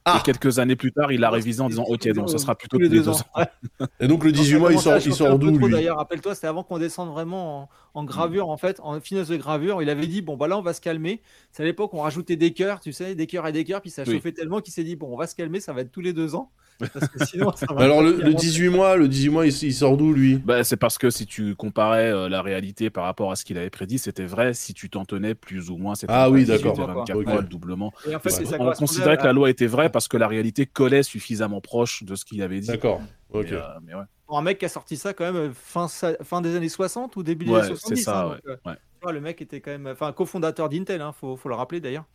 Ah. 0.06 0.18
Et 0.20 0.24
quelques 0.24 0.60
années 0.60 0.76
plus 0.76 0.92
tard, 0.92 1.12
il 1.14 1.22
l'a 1.22 1.30
révisé 1.30 1.62
en 1.62 1.70
disant 1.70 1.86
Ok, 1.88 2.08
donc 2.10 2.30
ça 2.30 2.38
sera 2.38 2.56
plutôt 2.56 2.78
tous 2.78 2.84
les 2.84 2.90
deux 2.90 3.08
ans. 3.08 3.18
Et 4.02 4.08
donc 4.08 4.26
le 4.26 4.34
18 4.34 4.52
Ça 4.54 4.60
mois, 4.60 4.74
il 4.74 4.80
sort, 4.80 4.98
il 4.98 5.14
sort 5.14 5.40
d'où 5.40 5.50
lui 5.58 5.72
D'ailleurs, 5.72 5.98
rappelle-toi, 5.98 6.36
c'était 6.36 6.48
avant 6.48 6.64
qu'on 6.64 6.78
descende 6.78 7.10
vraiment 7.10 7.62
en, 7.62 7.70
en 8.02 8.04
gravure, 8.04 8.50
en 8.50 8.58
fait, 8.58 8.80
en 8.84 9.00
finesse 9.00 9.30
de 9.30 9.38
gravure. 9.38 9.82
Il 9.82 9.90
avait 9.90 10.08
dit 10.08 10.22
bon, 10.22 10.36
bah 10.36 10.48
là, 10.48 10.58
on 10.58 10.62
va 10.62 10.74
se 10.74 10.82
calmer. 10.82 11.22
C'est 11.52 11.64
à 11.64 11.66
l'époque, 11.66 11.94
on 11.94 12.02
rajoutait 12.02 12.36
des 12.36 12.52
cœurs, 12.54 12.82
tu 12.82 12.92
sais, 12.92 13.16
des 13.16 13.28
cœurs 13.28 13.48
et 13.48 13.54
des 13.54 13.64
cœurs, 13.64 13.82
puis 13.82 13.90
ça 13.92 14.04
Oui. 14.06 14.16
chauffait 14.16 14.34
tellement 14.34 14.60
qu'il 14.60 14.74
s'est 14.74 14.84
dit 14.84 14.96
bon, 14.98 15.08
on 15.14 15.18
va 15.18 15.26
se 15.28 15.36
calmer, 15.36 15.60
ça 15.62 15.72
va 15.72 15.82
être 15.82 15.92
tous 15.92 16.02
les 16.02 16.12
deux 16.14 16.36
ans. 16.36 16.52
Parce 16.80 17.08
que 17.08 17.26
sinon, 17.26 17.52
ça 17.56 17.66
va 17.74 17.82
Alors 17.84 18.02
le, 18.02 18.12
le 18.18 18.18
monter. 18.32 18.34
18 18.36 18.70
mois, 18.70 18.96
le 18.98 19.08
18 19.08 19.30
mois, 19.30 19.46
il, 19.48 19.54
il 19.64 19.74
sort 19.74 19.96
d'où 19.98 20.12
lui? 20.14 20.36
Bah, 20.36 20.64
c'est 20.64 20.78
parce 20.78 20.98
que 20.98 21.10
si 21.10 21.26
tu 21.26 21.56
comparais 21.56 22.12
euh, 22.12 22.30
la 22.30 22.42
réalité 22.42 22.90
par 22.90 23.04
rapport 23.06 23.32
à 23.32 23.36
ce 23.36 23.46
qu'il 23.46 23.58
avait 23.58 23.70
prédit, 23.70 24.00
c'était 24.00 24.26
vrai 24.26 24.54
si 24.54 24.74
tu 24.74 24.90
t'en 24.90 25.06
tenais 25.06 25.36
plus 25.36 25.70
ou 25.70 25.78
moins. 25.78 25.96
c'était 25.96 26.12
Ah 26.16 26.30
oui, 26.30 26.46
18, 26.46 26.64
d'accord. 26.64 26.76
24 26.88 27.18
Ok. 27.20 27.26
mois, 27.28 27.42
le 27.42 27.48
doublement. 27.48 27.94
Et 28.08 28.16
en 28.16 28.20
fait, 28.20 28.30
Ouais. 28.30 28.36
c'est 28.36 28.46
ça 28.46 28.58
on 28.60 28.72
considérait 28.72 29.18
que 29.18 29.24
la 29.24 29.34
loi 29.34 29.50
était 29.50 29.68
vraie 29.68 29.90
parce 29.90 30.08
que 30.08 30.18
la 30.18 30.28
réalité 30.28 30.66
collait 30.66 31.04
suffisamment 31.04 31.62
proche 31.62 32.04
de 32.04 32.16
ce 32.16 32.26
qu'il 32.26 32.42
avait 32.42 32.60
dit. 32.60 32.68
D'accord. 32.68 33.02
Ok. 33.32 33.48
Mais, 33.50 33.54
euh, 33.54 33.62
mais 33.84 33.94
ouais. 33.96 34.04
pour 34.28 34.38
un 34.38 34.42
mec 34.42 34.58
qui 34.60 34.66
a 34.66 34.70
sorti 34.70 34.96
ça 34.98 35.14
quand 35.14 35.24
même 35.26 35.36
euh, 35.36 35.52
fin, 35.54 35.88
fin 35.88 36.42
des 36.42 36.56
années 36.56 36.70
60 36.70 37.16
ou 37.16 37.24
début 37.24 37.46
des 37.46 37.52
Ouais, 37.52 37.60
années 37.62 37.70
70. 37.76 37.96
c'est 37.98 38.04
ça, 38.04 38.22
hein, 38.22 38.30
ouais, 38.30 38.36
donc, 38.36 38.44
euh, 38.48 38.70
ouais. 38.70 38.76
tu 38.76 39.00
vois, 39.04 39.12
le 39.12 39.22
mec 39.22 39.42
était 39.42 39.60
quand 39.62 39.72
même, 39.72 39.88
enfin, 39.88 40.12
cofondateur 40.12 40.70
d'Intel, 40.70 41.02
hein, 41.02 41.12
faut, 41.14 41.36
faut 41.36 41.50
le 41.50 41.56
rappeler 41.56 41.80
d'ailleurs. 41.82 42.06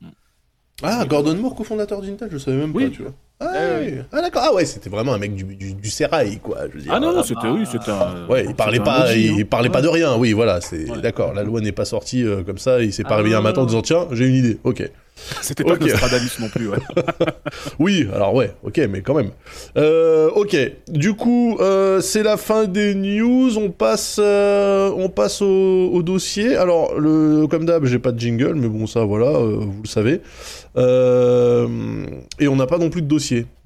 Ah, 0.83 1.05
Gordon 1.07 1.35
Moore, 1.37 1.57
cofondateur 1.57 2.01
d'Intel, 2.03 2.29
je 2.31 2.39
savais 2.39 2.57
même 2.57 2.75
Oui. 2.75 2.85
pas, 2.89 2.91
tu 2.97 3.03
vois. 3.03 3.13
Ah, 3.41 3.47
Ouais, 3.53 3.87
oui. 3.97 3.99
Ah, 4.13 4.21
d'accord. 4.21 4.43
Ah 4.45 4.53
ouais, 4.55 4.65
c'était 4.65 4.91
vraiment 4.91 5.15
un 5.15 5.19
mec 5.19 5.35
du, 5.35 5.45
du, 5.45 5.75
du 5.75 5.91
sérail, 5.91 6.39
quoi. 6.39 6.59
Je 6.71 6.75
veux 6.77 6.83
dire. 6.83 6.93
Ah 6.93 6.99
non, 6.99 7.13
non, 7.15 7.23
c'était 7.23 7.47
oui, 7.47 7.65
c'était 7.71 7.91
un. 7.93 8.27
Ouais, 8.29 8.45
il 8.49 8.55
parlait 8.55 8.79
c'était 8.79 8.89
un 8.89 8.93
pas, 8.93 9.15
il 9.15 9.41
hein. 9.43 9.45
parlait 9.49 9.69
pas 9.71 9.81
de 9.83 9.89
rien. 9.89 10.17
Oui, 10.17 10.33
voilà, 10.33 10.61
c'est 10.61 10.91
Ouais. 10.91 11.01
d'accord. 11.01 11.33
La 11.35 11.45
loi 11.45 11.61
n'est 11.61 11.71
pas 11.73 11.85
sortie 11.85 12.25
euh, 12.25 12.43
comme 12.43 12.59
ça. 12.59 12.83
Il 12.83 12.93
s'est 12.93 13.05
pas 13.05 13.11
Ah, 13.15 13.17
réveillé 13.19 13.37
un 13.37 13.41
matin 13.41 13.63
en 13.63 13.67
disant 13.67 13.83
tiens, 13.83 14.09
j'ai 14.11 14.27
une 14.27 14.35
idée. 14.35 14.59
Ok. 14.65 14.83
C'était 15.43 15.65
pas 15.65 15.73
Ok. 15.75 15.81
Nostradamus 15.83 16.39
non 16.41 16.49
plus, 16.49 16.69
ouais. 16.69 16.79
Oui, 17.79 18.07
alors 18.15 18.35
ouais, 18.35 18.53
ok, 18.63 18.81
mais 18.91 19.03
quand 19.03 19.15
même. 19.15 19.31
Euh, 19.77 20.31
ok, 20.31 20.57
du 20.89 21.15
coup, 21.15 21.57
euh, 21.61 22.01
c'est 22.01 22.23
la 22.23 22.37
fin 22.37 22.65
des 22.67 22.95
news. 22.95 23.57
On 23.59 23.71
passe, 23.71 24.17
euh, 24.21 24.91
on 24.97 25.09
passe 25.09 25.43
au, 25.43 25.91
au 25.93 26.03
dossier. 26.03 26.57
Alors, 26.57 26.99
le, 26.99 27.47
comme 27.47 27.65
d'hab, 27.67 27.85
j'ai 27.85 27.99
pas 27.99 28.13
de 28.13 28.19
jingle, 28.21 28.55
mais 28.55 28.69
bon, 28.69 28.87
ça, 28.87 29.05
voilà, 29.05 29.27
euh, 29.27 29.59
vous 29.61 29.83
le 29.83 29.89
savez. 29.89 30.21
Euh, 30.77 31.67
et 32.39 32.49
on 32.49 32.57
n'a 32.57 32.67
pas 32.67 32.79
non 32.79 32.91
plus 32.91 33.03
de 33.03 33.09
dossier. 33.09 33.47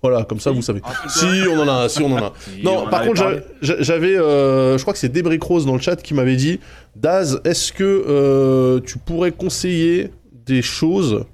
Voilà, 0.00 0.22
comme 0.22 0.38
ça, 0.38 0.52
vous 0.52 0.62
savez. 0.62 0.80
Si, 1.08 1.26
on 1.50 1.58
en 1.58 1.66
a 1.66 1.72
un, 1.84 1.88
si, 1.88 2.00
on 2.04 2.12
en 2.12 2.18
a 2.18 2.26
un. 2.26 2.32
Si, 2.38 2.62
Non, 2.62 2.86
par 2.88 3.02
contre, 3.04 3.20
j'avais- 3.60 4.16
euh, 4.16 4.78
je 4.78 4.82
crois 4.82 4.92
que 4.92 4.98
c'est 5.00 5.08
Débrick 5.08 5.42
Rose 5.42 5.66
dans 5.66 5.74
le 5.74 5.80
chat 5.80 5.96
qui 5.96 6.14
m'avait 6.14 6.36
dit, 6.36 6.60
Daz, 6.94 7.40
est-ce 7.44 7.72
que 7.72 8.04
euh, 8.08 8.78
tu 8.86 8.98
pourrais 8.98 9.32
conseiller 9.32 10.12
des 10.48 10.62
choses 10.62 11.24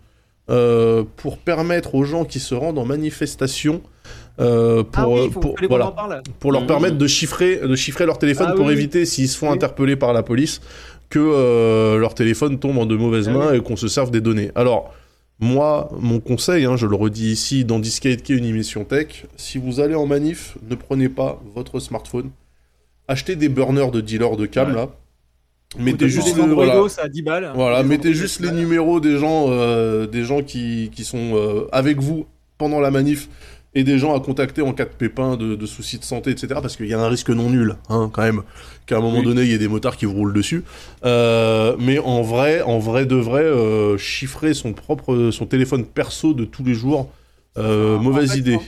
euh, 0.51 1.05
pour 1.17 1.39
permettre 1.39 1.95
aux 1.95 2.05
gens 2.05 2.25
qui 2.27 2.39
se 2.41 2.55
rendent 2.55 2.79
en 2.79 2.85
manifestation 2.85 3.81
euh, 4.41 4.83
pour, 4.83 5.03
ah 5.03 5.09
oui, 5.09 5.21
euh, 5.21 5.31
faut, 5.31 5.41
pour, 5.41 5.57
voilà, 5.69 5.93
parle. 5.93 6.23
leur 6.51 6.63
Mhm. 6.63 6.67
permettre 6.67 6.99
de 6.99 7.07
chiffrer, 7.07 7.57
de 7.57 7.77
chiffrer 7.77 8.05
leur 8.05 8.19
téléphone 8.19 8.49
Ah 8.51 8.55
pour 8.55 8.67
oui, 8.67 8.73
éviter, 8.73 9.07
s'ils 9.07 9.29
se 9.29 9.39
font 9.39 9.49
Oui. 9.49 9.55
interpeller 9.55 9.97
par 9.97 10.13
la 10.13 10.23
police, 10.25 10.61
que 11.09 11.21
euh, 11.21 11.99
leur 11.99 12.15
téléphone 12.15 12.59
tombe 12.59 12.77
en 12.79 12.85
de 12.87 12.97
mauvaises 12.97 13.29
Ah 13.29 13.33
mains 13.33 13.53
et 13.55 13.61
qu'on 13.61 13.77
se 13.77 13.87
serve 13.89 14.11
des 14.11 14.21
données. 14.21 14.51
Alors, 14.57 14.93
moi, 15.39 15.89
mon 15.99 16.19
conseil, 16.21 16.65
hein, 16.65 16.77
je 16.77 16.87
le 16.87 16.97
redis 16.97 17.31
ici 17.31 17.65
dans 17.65 17.79
Discade 17.79 18.23
qui 18.23 18.33
est 18.33 18.37
une 18.37 18.45
émission 18.45 18.85
tech, 18.85 19.25
si 19.37 19.59
vous 19.59 19.79
allez 19.81 19.95
en 19.95 20.07
manif, 20.07 20.57
ne 20.69 20.75
prenez 20.75 21.09
pas 21.09 21.41
votre 21.55 21.79
smartphone. 21.81 22.31
Achetez 23.09 23.37
des 23.37 23.49
burners 23.49 23.91
de 23.93 24.01
dealers 24.01 24.37
de 24.37 24.47
cam 24.47 24.69
Ouais. 24.71 24.75
là. 24.75 24.89
Mettez 25.79 26.09
juste 26.09 26.35
des 26.35 26.43
le, 26.43 26.53
voilà, 26.53 26.75
Androidos, 26.75 27.01
à 27.01 27.09
10 27.09 27.23
balles. 27.23 27.53
voilà, 27.55 27.83
Des 27.83 27.89
mettez 27.89 28.09
Androidos, 28.11 28.15
juste 28.15 28.41
les 28.41 28.51
numéros 28.53 29.01
des 29.01 29.19
gens, 29.19 29.47
euh, 29.49 30.07
des 30.07 30.25
gens 30.25 30.43
qui, 30.43 30.91
qui 30.95 31.05
sont 31.05 31.33
euh, 31.35 31.67
avec 31.73 32.01
vous 32.01 32.27
pendant 32.59 32.81
la 32.81 32.91
manif 32.91 33.29
et 33.77 33.83
des 33.83 33.99
gens 33.99 34.15
à 34.17 34.21
contacter 34.21 34.63
en 34.63 34.73
cas 34.73 34.85
de 34.85 34.91
pépin, 34.91 35.37
de, 35.37 35.57
de 35.57 35.67
soucis 35.67 35.99
de 35.99 36.05
santé, 36.05 36.31
etc. 36.31 36.49
Parce 36.63 36.77
qu'il 36.77 36.87
y 36.87 36.95
a 36.95 37.01
un 37.01 37.09
risque 37.09 37.31
non 37.31 37.51
nul, 37.51 37.75
hein, 37.89 38.09
quand 38.13 38.23
même, 38.23 38.43
qu'à 38.87 38.99
un 38.99 39.01
moment 39.01 39.19
Oui. 39.19 39.25
donné 39.25 39.43
il 39.43 39.49
y 39.49 39.53
ait 39.53 39.59
des 39.59 39.67
motards 39.69 39.97
qui 39.97 40.05
vous 40.07 40.15
roulent 40.15 40.33
dessus. 40.33 40.63
Euh, 41.05 41.75
mais 41.81 41.99
en 41.99 42.23
vrai, 42.23 42.63
en 42.63 42.79
vrai 42.79 43.05
de 43.07 43.17
vrai, 43.17 43.43
euh, 43.43 43.99
chiffrer 43.99 44.55
son 44.55 44.73
propre, 44.75 45.31
son 45.33 45.47
téléphone 45.47 45.85
perso 45.85 46.35
de 46.35 46.45
tous 46.45 46.63
les 46.63 46.75
jours, 46.75 47.11
euh, 47.59 47.97
En 47.97 48.03
mauvaise 48.03 48.33
fait, 48.33 48.39
idée. 48.39 48.59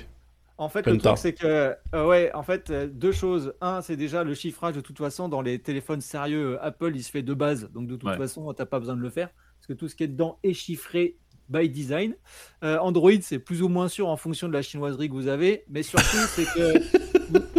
En 0.59 0.69
fait, 0.71 0.83
Penta. 0.83 0.93
le 0.95 0.99
truc, 1.01 1.19
c'est 1.19 1.33
que, 1.35 1.75
euh, 1.95 2.07
ouais, 2.07 2.31
en 2.35 2.43
fait, 2.43 2.71
euh, 2.71 2.87
deux 2.87 3.13
choses. 3.13 3.53
Un, 3.61 3.83
c'est 3.83 3.97
déjà 3.97 4.25
le 4.25 4.35
chiffrage, 4.35 4.75
de 4.75 4.81
toute 4.81 4.97
façon, 4.99 5.29
dans 5.29 5.43
les 5.43 5.59
téléphones 5.59 6.01
sérieux, 6.01 6.55
euh, 6.55 6.65
Apple, 6.65 6.93
il 6.95 7.03
se 7.03 7.11
fait 7.11 7.23
de 7.23 7.35
base. 7.35 7.71
Donc, 7.73 7.87
de 7.89 7.97
toute 7.97 8.09
Ouais. 8.09 8.17
façon, 8.17 8.51
t'as 8.55 8.65
pas 8.67 8.79
besoin 8.81 8.97
de 8.97 9.03
le 9.03 9.11
faire. 9.11 9.29
Parce 9.59 9.67
que 9.69 9.73
tout 9.75 9.89
ce 9.89 9.95
qui 9.95 10.05
est 10.05 10.09
dedans 10.09 10.39
est 10.43 10.55
chiffré 10.55 11.17
by 11.49 11.69
design. 11.69 12.15
Euh, 12.65 12.79
Android, 12.79 13.11
c'est 13.21 13.39
plus 13.39 13.63
ou 13.63 13.69
moins 13.69 13.89
sûr 13.89 14.09
en 14.09 14.17
fonction 14.17 14.49
de 14.49 14.53
la 14.53 14.63
chinoiserie 14.63 15.09
que 15.09 15.15
vous 15.15 15.29
avez. 15.29 15.65
Mais 15.69 15.83
surtout, 15.83 16.05
c'est 16.35 16.45
que. 16.45 16.79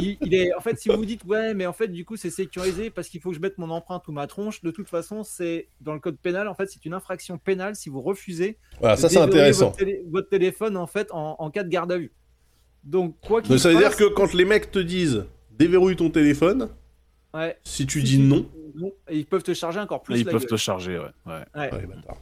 il, 0.01 0.17
il 0.21 0.33
est, 0.33 0.53
en 0.55 0.61
fait, 0.61 0.77
si 0.79 0.89
vous 0.89 0.97
vous 0.97 1.05
dites, 1.05 1.23
ouais, 1.25 1.53
mais 1.53 1.65
en 1.67 1.73
fait, 1.73 1.89
du 1.89 2.03
coup, 2.03 2.15
c'est 2.15 2.29
sécurisé 2.31 2.89
parce 2.89 3.09
qu'il 3.09 3.21
faut 3.21 3.29
que 3.29 3.35
je 3.35 3.41
mette 3.41 3.57
mon 3.59 3.69
empreinte 3.69 4.07
ou 4.07 4.11
ma 4.11 4.25
tronche, 4.25 4.61
de 4.63 4.71
toute 4.71 4.89
façon, 4.89 5.23
c'est 5.23 5.67
dans 5.81 5.93
le 5.93 5.99
code 5.99 6.17
pénal, 6.17 6.47
en 6.47 6.55
fait, 6.55 6.65
c'est 6.67 6.83
une 6.85 6.93
infraction 6.93 7.37
pénale 7.37 7.75
si 7.75 7.89
vous 7.89 8.01
refusez 8.01 8.57
Voilà, 8.79 8.95
de 8.95 9.01
ça 9.01 9.09
c'est 9.09 9.19
intéressant. 9.19 9.65
Votre, 9.67 9.77
télé- 9.77 10.03
votre 10.09 10.29
téléphone, 10.29 10.77
en 10.77 10.87
fait, 10.87 11.09
en, 11.11 11.35
en 11.39 11.51
cas 11.51 11.63
de 11.63 11.69
garde 11.69 11.91
à 11.91 11.97
vue. 11.97 12.11
Donc, 12.87 13.15
quoi 13.25 13.41
qu'il 13.41 13.59
ça 13.59 13.69
veut 13.71 13.77
dire 13.77 13.95
que 13.95 14.05
quand 14.05 14.33
les 14.33 14.45
mecs 14.45 14.71
te 14.71 14.79
disent 14.79 15.25
déverrouille 15.51 15.95
ton 15.95 16.09
téléphone, 16.09 16.69
Ouais. 17.33 17.57
si 17.63 17.85
tu 17.85 17.99
Si 17.99 18.05
dis 18.05 18.19
non, 18.19 18.45
et 19.09 19.17
ils 19.17 19.25
peuvent 19.25 19.43
te 19.43 19.53
charger 19.53 19.79
encore 19.79 20.01
plus. 20.03 20.19
Ils 20.19 20.25
la 20.25 20.31
peuvent 20.31 20.41
gueule. 20.41 20.49
te 20.51 20.55
charger, 20.55 20.97
ouais. 20.97 21.05
ouais. 21.25 21.33
Ouais. 21.55 21.73
ouais, 21.73 21.85
bâtard. 21.85 22.17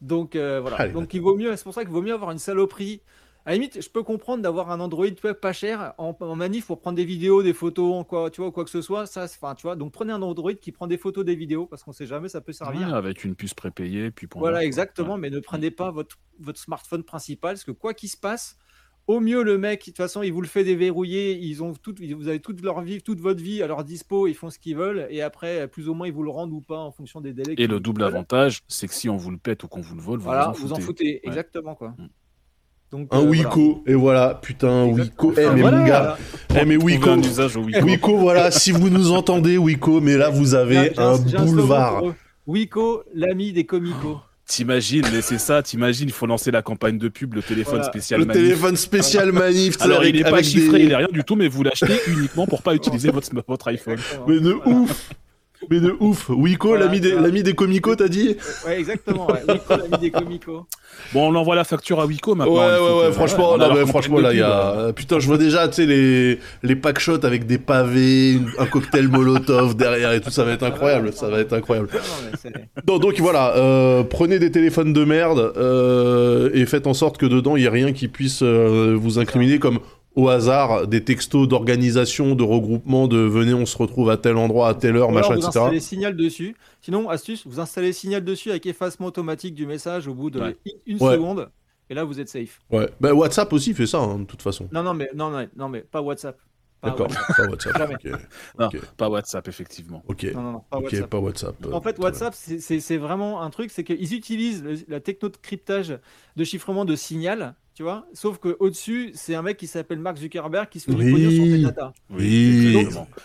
Donc 0.00 0.36
euh, 0.36 0.60
voilà. 0.60 0.76
Allez, 0.80 0.92
Donc 0.92 1.14
il 1.14 1.20
vaut 1.20 1.36
mieux. 1.36 1.54
C'est 1.56 1.64
pour 1.64 1.74
ça 1.74 1.82
qu'il 1.84 1.92
vaut 1.92 2.02
mieux 2.02 2.12
avoir 2.14 2.30
une 2.32 2.38
saloperie. 2.38 3.00
À 3.44 3.50
la 3.50 3.54
limite, 3.54 3.80
je 3.80 3.88
peux 3.88 4.02
comprendre 4.02 4.42
d'avoir 4.42 4.72
un 4.72 4.80
Android 4.80 5.06
pas- 5.22 5.32
pas 5.32 5.52
cher 5.52 5.94
en, 5.98 6.16
en 6.18 6.34
manif 6.34 6.66
pour 6.66 6.80
prendre 6.80 6.96
des 6.96 7.04
vidéos, 7.04 7.44
des 7.44 7.52
photos, 7.52 7.94
en 7.94 8.02
quoi, 8.02 8.28
tu 8.28 8.40
vois, 8.40 8.50
quoi 8.50 8.64
que 8.64 8.70
ce 8.70 8.82
soit. 8.82 9.06
Ça, 9.06 9.24
enfin, 9.24 9.54
tu 9.54 9.62
vois. 9.62 9.76
Donc 9.76 9.92
prenez 9.92 10.12
un 10.12 10.20
Android 10.22 10.52
qui 10.54 10.72
prend 10.72 10.88
des 10.88 10.98
photos, 10.98 11.24
des 11.24 11.36
vidéos, 11.36 11.66
parce 11.66 11.84
qu'on 11.84 11.92
sait 11.92 12.06
jamais, 12.06 12.28
ça 12.28 12.40
peut 12.40 12.52
servir. 12.52 12.88
Ouais, 12.88 12.94
avec 12.94 13.22
une 13.22 13.36
puce 13.36 13.54
prépayée, 13.54 14.10
puis 14.10 14.26
pour 14.26 14.40
Voilà, 14.40 14.64
exactement. 14.64 15.16
Mais 15.16 15.30
ne 15.30 15.38
prenez 15.38 15.70
pas 15.70 15.92
votre, 15.92 16.18
votre 16.40 16.58
smartphone 16.58 17.04
principal, 17.04 17.54
parce 17.54 17.62
que 17.64 17.70
quoi 17.70 17.94
qu'il 17.94 18.08
se 18.08 18.16
passe, 18.16 18.58
au 19.06 19.20
mieux 19.20 19.42
le 19.42 19.56
mec, 19.58 19.80
de 19.80 19.84
toute 19.86 19.96
façon, 19.96 20.22
il 20.22 20.32
vous 20.32 20.40
le 20.40 20.48
fait 20.48 20.64
déverrouiller. 20.64 21.38
Ils 21.38 21.62
ont 21.62 21.72
tout, 21.74 21.94
vous 22.16 22.28
avez 22.28 22.40
toute 22.40 22.62
leur 22.62 22.80
vie, 22.82 23.00
toute 23.02 23.20
votre 23.20 23.40
vie 23.42 23.62
à 23.62 23.66
leur 23.66 23.84
dispo. 23.84 24.26
Ils 24.26 24.34
font 24.34 24.50
ce 24.50 24.58
qu'ils 24.58 24.76
veulent, 24.76 25.06
et 25.10 25.22
après, 25.22 25.68
plus 25.68 25.88
ou 25.88 25.94
moins, 25.94 26.06
ils 26.06 26.12
vous 26.12 26.22
le 26.24 26.30
rendent 26.30 26.52
ou 26.52 26.60
pas 26.60 26.78
en 26.78 26.90
fonction 26.90 27.20
des 27.20 27.32
délais. 27.32 27.54
Et 27.58 27.66
le 27.66 27.78
double 27.80 28.02
veulent. 28.02 28.14
avantage, 28.14 28.62
c'est 28.68 28.88
que 28.88 28.94
si 28.94 29.08
on 29.08 29.16
vous 29.16 29.30
le 29.30 29.38
pète 29.38 29.62
ou 29.64 29.68
qu'on 29.68 29.80
vous 29.80 29.94
le 29.94 30.02
vole, 30.02 30.18
vous 30.18 30.24
Voilà, 30.24 30.52
vous 30.56 30.64
en 30.64 30.66
vous 30.68 30.72
en 30.74 30.80
foutez. 30.80 31.20
exactement 31.26 31.74
quoi. 31.74 31.94
Mm. 31.98 32.08
Donc, 32.92 33.08
Un 33.10 33.18
euh, 33.20 33.28
Wiko, 33.28 33.82
et 33.86 33.94
voilà, 33.94 34.38
putain. 34.40 34.84
Wiko. 34.86 35.32
Eh, 35.36 35.44
Enfin, 35.44 35.54
mais 35.54 35.60
voilà, 35.60 35.78
mon 35.78 35.86
gars, 35.86 36.18
eh, 36.56 36.64
mais 36.64 36.76
Wiko, 36.76 37.10
un 37.10 37.18
usage 37.18 37.56
au 37.56 37.64
Wiko. 37.64 37.84
Wiko, 37.84 38.16
voilà, 38.16 38.52
si 38.52 38.70
vous 38.70 38.90
nous 38.90 39.10
entendez, 39.10 39.58
Wiko, 39.58 40.00
mais 40.00 40.16
là, 40.16 40.30
vous 40.30 40.54
avez 40.54 40.96
un 40.98 41.16
boulevard. 41.18 42.02
Wiko, 42.46 43.02
l'ami 43.12 43.52
des 43.52 43.66
comicos. 43.66 44.18
T'imagines, 44.46 45.04
mais 45.12 45.22
c'est 45.22 45.38
ça, 45.38 45.60
t'imagines, 45.60 46.06
il 46.08 46.12
faut 46.12 46.26
lancer 46.26 46.52
la 46.52 46.62
campagne 46.62 46.98
de 46.98 47.08
pub, 47.08 47.34
le 47.34 47.42
téléphone 47.42 47.74
Voilà. 47.78 47.88
spécial 47.90 48.20
Le 48.20 48.26
manif. 48.26 48.42
téléphone 48.44 48.76
spécial 48.76 49.32
manif, 49.32 49.74
Alors, 49.80 50.00
avec- 50.02 50.14
il 50.14 50.20
est 50.20 50.30
pas 50.30 50.40
chiffré, 50.40 50.78
des- 50.78 50.84
il 50.84 50.92
est 50.92 50.96
rien 50.96 51.08
du 51.10 51.24
tout, 51.24 51.34
mais 51.34 51.48
vous 51.48 51.64
l'achetez 51.64 51.98
uniquement 52.06 52.46
pour 52.46 52.62
pas 52.62 52.74
utiliser 52.76 53.10
votre, 53.10 53.28
votre 53.48 53.66
iPhone. 53.68 53.98
Mais 54.28 54.38
de 54.38 54.52
ouf 54.64 55.10
Mais 55.70 55.80
de 55.80 55.94
ouf 56.00 56.28
Wiko, 56.28 56.68
Voilà, 56.68 56.84
l'ami 56.86 57.00
des, 57.00 57.12
voilà. 57.12 57.26
l'ami 57.26 57.42
des 57.42 57.54
comicos, 57.54 57.96
t'as 57.96 58.08
dit 58.08 58.36
Ouais, 58.66 58.78
exactement. 58.78 59.26
Ouais. 59.28 59.42
Wiko, 59.48 59.70
l'ami 59.76 59.98
des 60.00 60.10
comicos. 60.10 60.64
Bon, 61.12 61.28
on 61.30 61.34
envoie 61.34 61.56
la 61.56 61.64
facture 61.64 62.00
à 62.00 62.06
Wiko 62.06 62.34
maintenant. 62.34 62.54
Ouais, 62.54 62.60
ouais, 62.60 63.00
ouais, 63.00 63.06
que- 63.08 63.12
franchement, 63.12 63.58
non, 63.58 63.74
mais 63.74 63.84
franchement, 63.86 64.18
là, 64.18 64.32
il 64.32 64.38
y 64.38 64.42
a... 64.42 64.92
Putain, 64.94 65.18
je 65.18 65.26
vois 65.26 65.36
déjà, 65.38 65.68
tu 65.68 65.74
sais, 65.74 65.86
les, 65.86 66.38
les 66.62 66.76
pack 66.76 66.98
shots 66.98 67.24
avec 67.24 67.46
des 67.46 67.58
pavés, 67.58 68.32
une- 68.32 68.50
un 68.58 68.66
cocktail 68.66 69.08
molotov 69.08 69.76
derrière 69.76 70.12
et 70.12 70.20
tout, 70.20 70.30
ça 70.30 70.44
va 70.44 70.52
être 70.52 70.62
incroyable, 70.62 71.12
ça 71.12 71.28
va 71.28 71.40
être 71.40 71.52
incroyable. 71.52 71.88
Non, 72.88 72.98
donc 72.98 73.18
voilà, 73.20 73.56
euh, 73.56 74.02
prenez 74.04 74.38
des 74.38 74.50
téléphones 74.50 74.92
de 74.92 75.04
merde 75.04 75.52
euh, 75.56 76.50
et 76.54 76.64
faites 76.66 76.86
en 76.86 76.94
sorte 76.94 77.18
que 77.18 77.26
dedans 77.26 77.56
il 77.56 77.60
n'y 77.60 77.66
ait 77.66 77.70
rien 77.70 77.92
qui 77.92 78.08
puisse 78.08 78.40
euh, 78.42 78.96
vous 78.98 79.18
incriminer 79.18 79.58
comme 79.58 79.78
au 80.16 80.28
hasard 80.28 80.86
des 80.88 81.04
textos 81.04 81.46
d'organisation, 81.46 82.34
de 82.34 82.42
regroupement, 82.42 83.06
de 83.06 83.18
venez 83.18 83.54
on 83.54 83.66
se 83.66 83.76
retrouve 83.78 84.10
à 84.10 84.16
tel 84.16 84.36
endroit, 84.36 84.68
à 84.70 84.74
telle 84.74 84.96
heure, 84.96 85.12
machin, 85.12 85.34
vous 85.34 85.46
etc. 85.46 85.48
installez 85.58 85.80
Signal 85.80 86.16
dessus. 86.16 86.56
Sinon, 86.80 87.08
astuce, 87.08 87.46
vous 87.46 87.60
installez 87.60 87.92
Signal 87.92 88.24
dessus 88.24 88.50
avec 88.50 88.66
effacement 88.66 89.06
automatique 89.06 89.54
du 89.54 89.66
message 89.66 90.08
au 90.08 90.14
bout 90.14 90.30
de 90.30 90.40
Ouais. 90.40 90.56
une 90.86 90.98
Ouais. 91.00 91.14
seconde. 91.14 91.50
Et 91.88 91.94
là, 91.94 92.02
vous 92.02 92.18
êtes 92.18 92.28
safe. 92.28 92.58
Ouais. 92.70 92.88
Bah, 93.00 93.14
WhatsApp 93.14 93.52
aussi 93.52 93.72
fait 93.74 93.86
ça, 93.86 93.98
hein, 93.98 94.18
de 94.20 94.24
toute 94.24 94.42
façon. 94.42 94.68
Non, 94.72 94.82
non, 94.82 94.92
mais, 94.94 95.08
non, 95.14 95.30
non, 95.30 95.46
non, 95.56 95.68
mais 95.68 95.82
pas 95.82 96.00
WhatsApp. 96.00 96.36
Pas 96.80 96.88
D'accord, 96.90 97.06
WhatsApp. 97.08 97.36
pas 97.36 97.42
WhatsApp. 97.48 97.76
Jamais. 97.78 97.94
ok. 97.94 98.18
Non, 98.58 98.68
pas 98.96 99.08
WhatsApp, 99.08 99.48
effectivement. 99.48 100.02
Ok, 100.08 100.24
Non, 100.34 100.42
non, 100.42 100.52
non, 100.52 100.62
pas 100.68 100.78
ok, 100.78 100.84
WhatsApp. 100.84 101.10
pas 101.10 101.18
WhatsApp. 101.18 101.54
euh, 101.66 101.72
En 101.72 101.80
fait, 101.80 101.96
bien. 101.96 102.04
WhatsApp, 102.04 102.34
c'est- 102.34 102.96
vraiment 102.98 103.40
un 103.42 103.50
truc, 103.50 103.70
c'est 103.70 103.84
qu'ils 103.84 104.14
utilisent 104.14 104.62
le- 104.64 104.76
la 104.88 105.00
techno 105.00 105.28
de 105.28 105.36
cryptage 105.36 105.96
de 106.36 106.44
chiffrement 106.44 106.84
de 106.84 106.96
signal, 106.96 107.54
tu 107.76 107.82
vois, 107.82 108.06
sauf 108.14 108.38
qu'au-dessus, 108.38 109.10
c'est 109.12 109.34
un 109.34 109.42
mec 109.42 109.58
qui 109.58 109.66
s'appelle 109.66 109.98
Mark 109.98 110.16
Zuckerberg 110.16 110.68
qui 110.70 110.80
se 110.80 110.86
fait 110.90 110.96
du 110.96 111.04
Oui. 111.04 111.12
pognon 111.12 111.30
sur 111.30 111.44
tes 111.44 111.58
data. 111.62 111.92
Oui. 112.10 112.74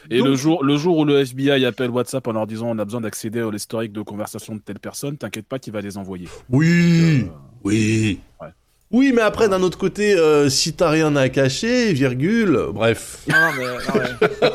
Et 0.10 0.18
Donc- 0.18 0.28
le, 0.28 0.36
jour, 0.36 0.64
le 0.64 0.76
jour 0.76 0.98
où 0.98 1.06
le 1.06 1.20
FBI 1.26 1.64
appelle 1.66 1.90
WhatsApp 1.90 2.28
en 2.28 2.34
leur 2.34 2.46
disant 2.48 2.68
on 2.70 2.78
a 2.78 2.84
besoin 2.84 3.00
d'accéder 3.00 3.40
à 3.40 3.50
l'historique 3.50 3.94
de 3.94 4.02
conversation 4.02 4.54
de 4.56 4.60
telle 4.60 4.80
personne, 4.80 5.18
t'inquiète 5.18 5.48
pas 5.48 5.58
qu'il 5.58 5.72
va 5.72 5.80
les 5.80 5.98
envoyer. 5.98 6.28
Oui, 6.50 7.22
Euh, 7.24 7.30
oui. 7.64 8.20
ouais. 8.42 8.50
Oui, 8.92 9.14
mais 9.16 9.22
après, 9.22 9.48
d'un 9.48 9.62
autre 9.62 9.78
côté, 9.78 10.16
euh, 10.16 10.50
si 10.50 10.74
t'as 10.74 10.90
rien 10.90 11.16
à 11.16 11.30
cacher, 11.30 11.94
virgule, 11.94 12.60
bref. 12.74 13.20
Non, 13.28 13.36
non, 13.36 13.52
mais, 13.58 13.66
non, 13.66 14.50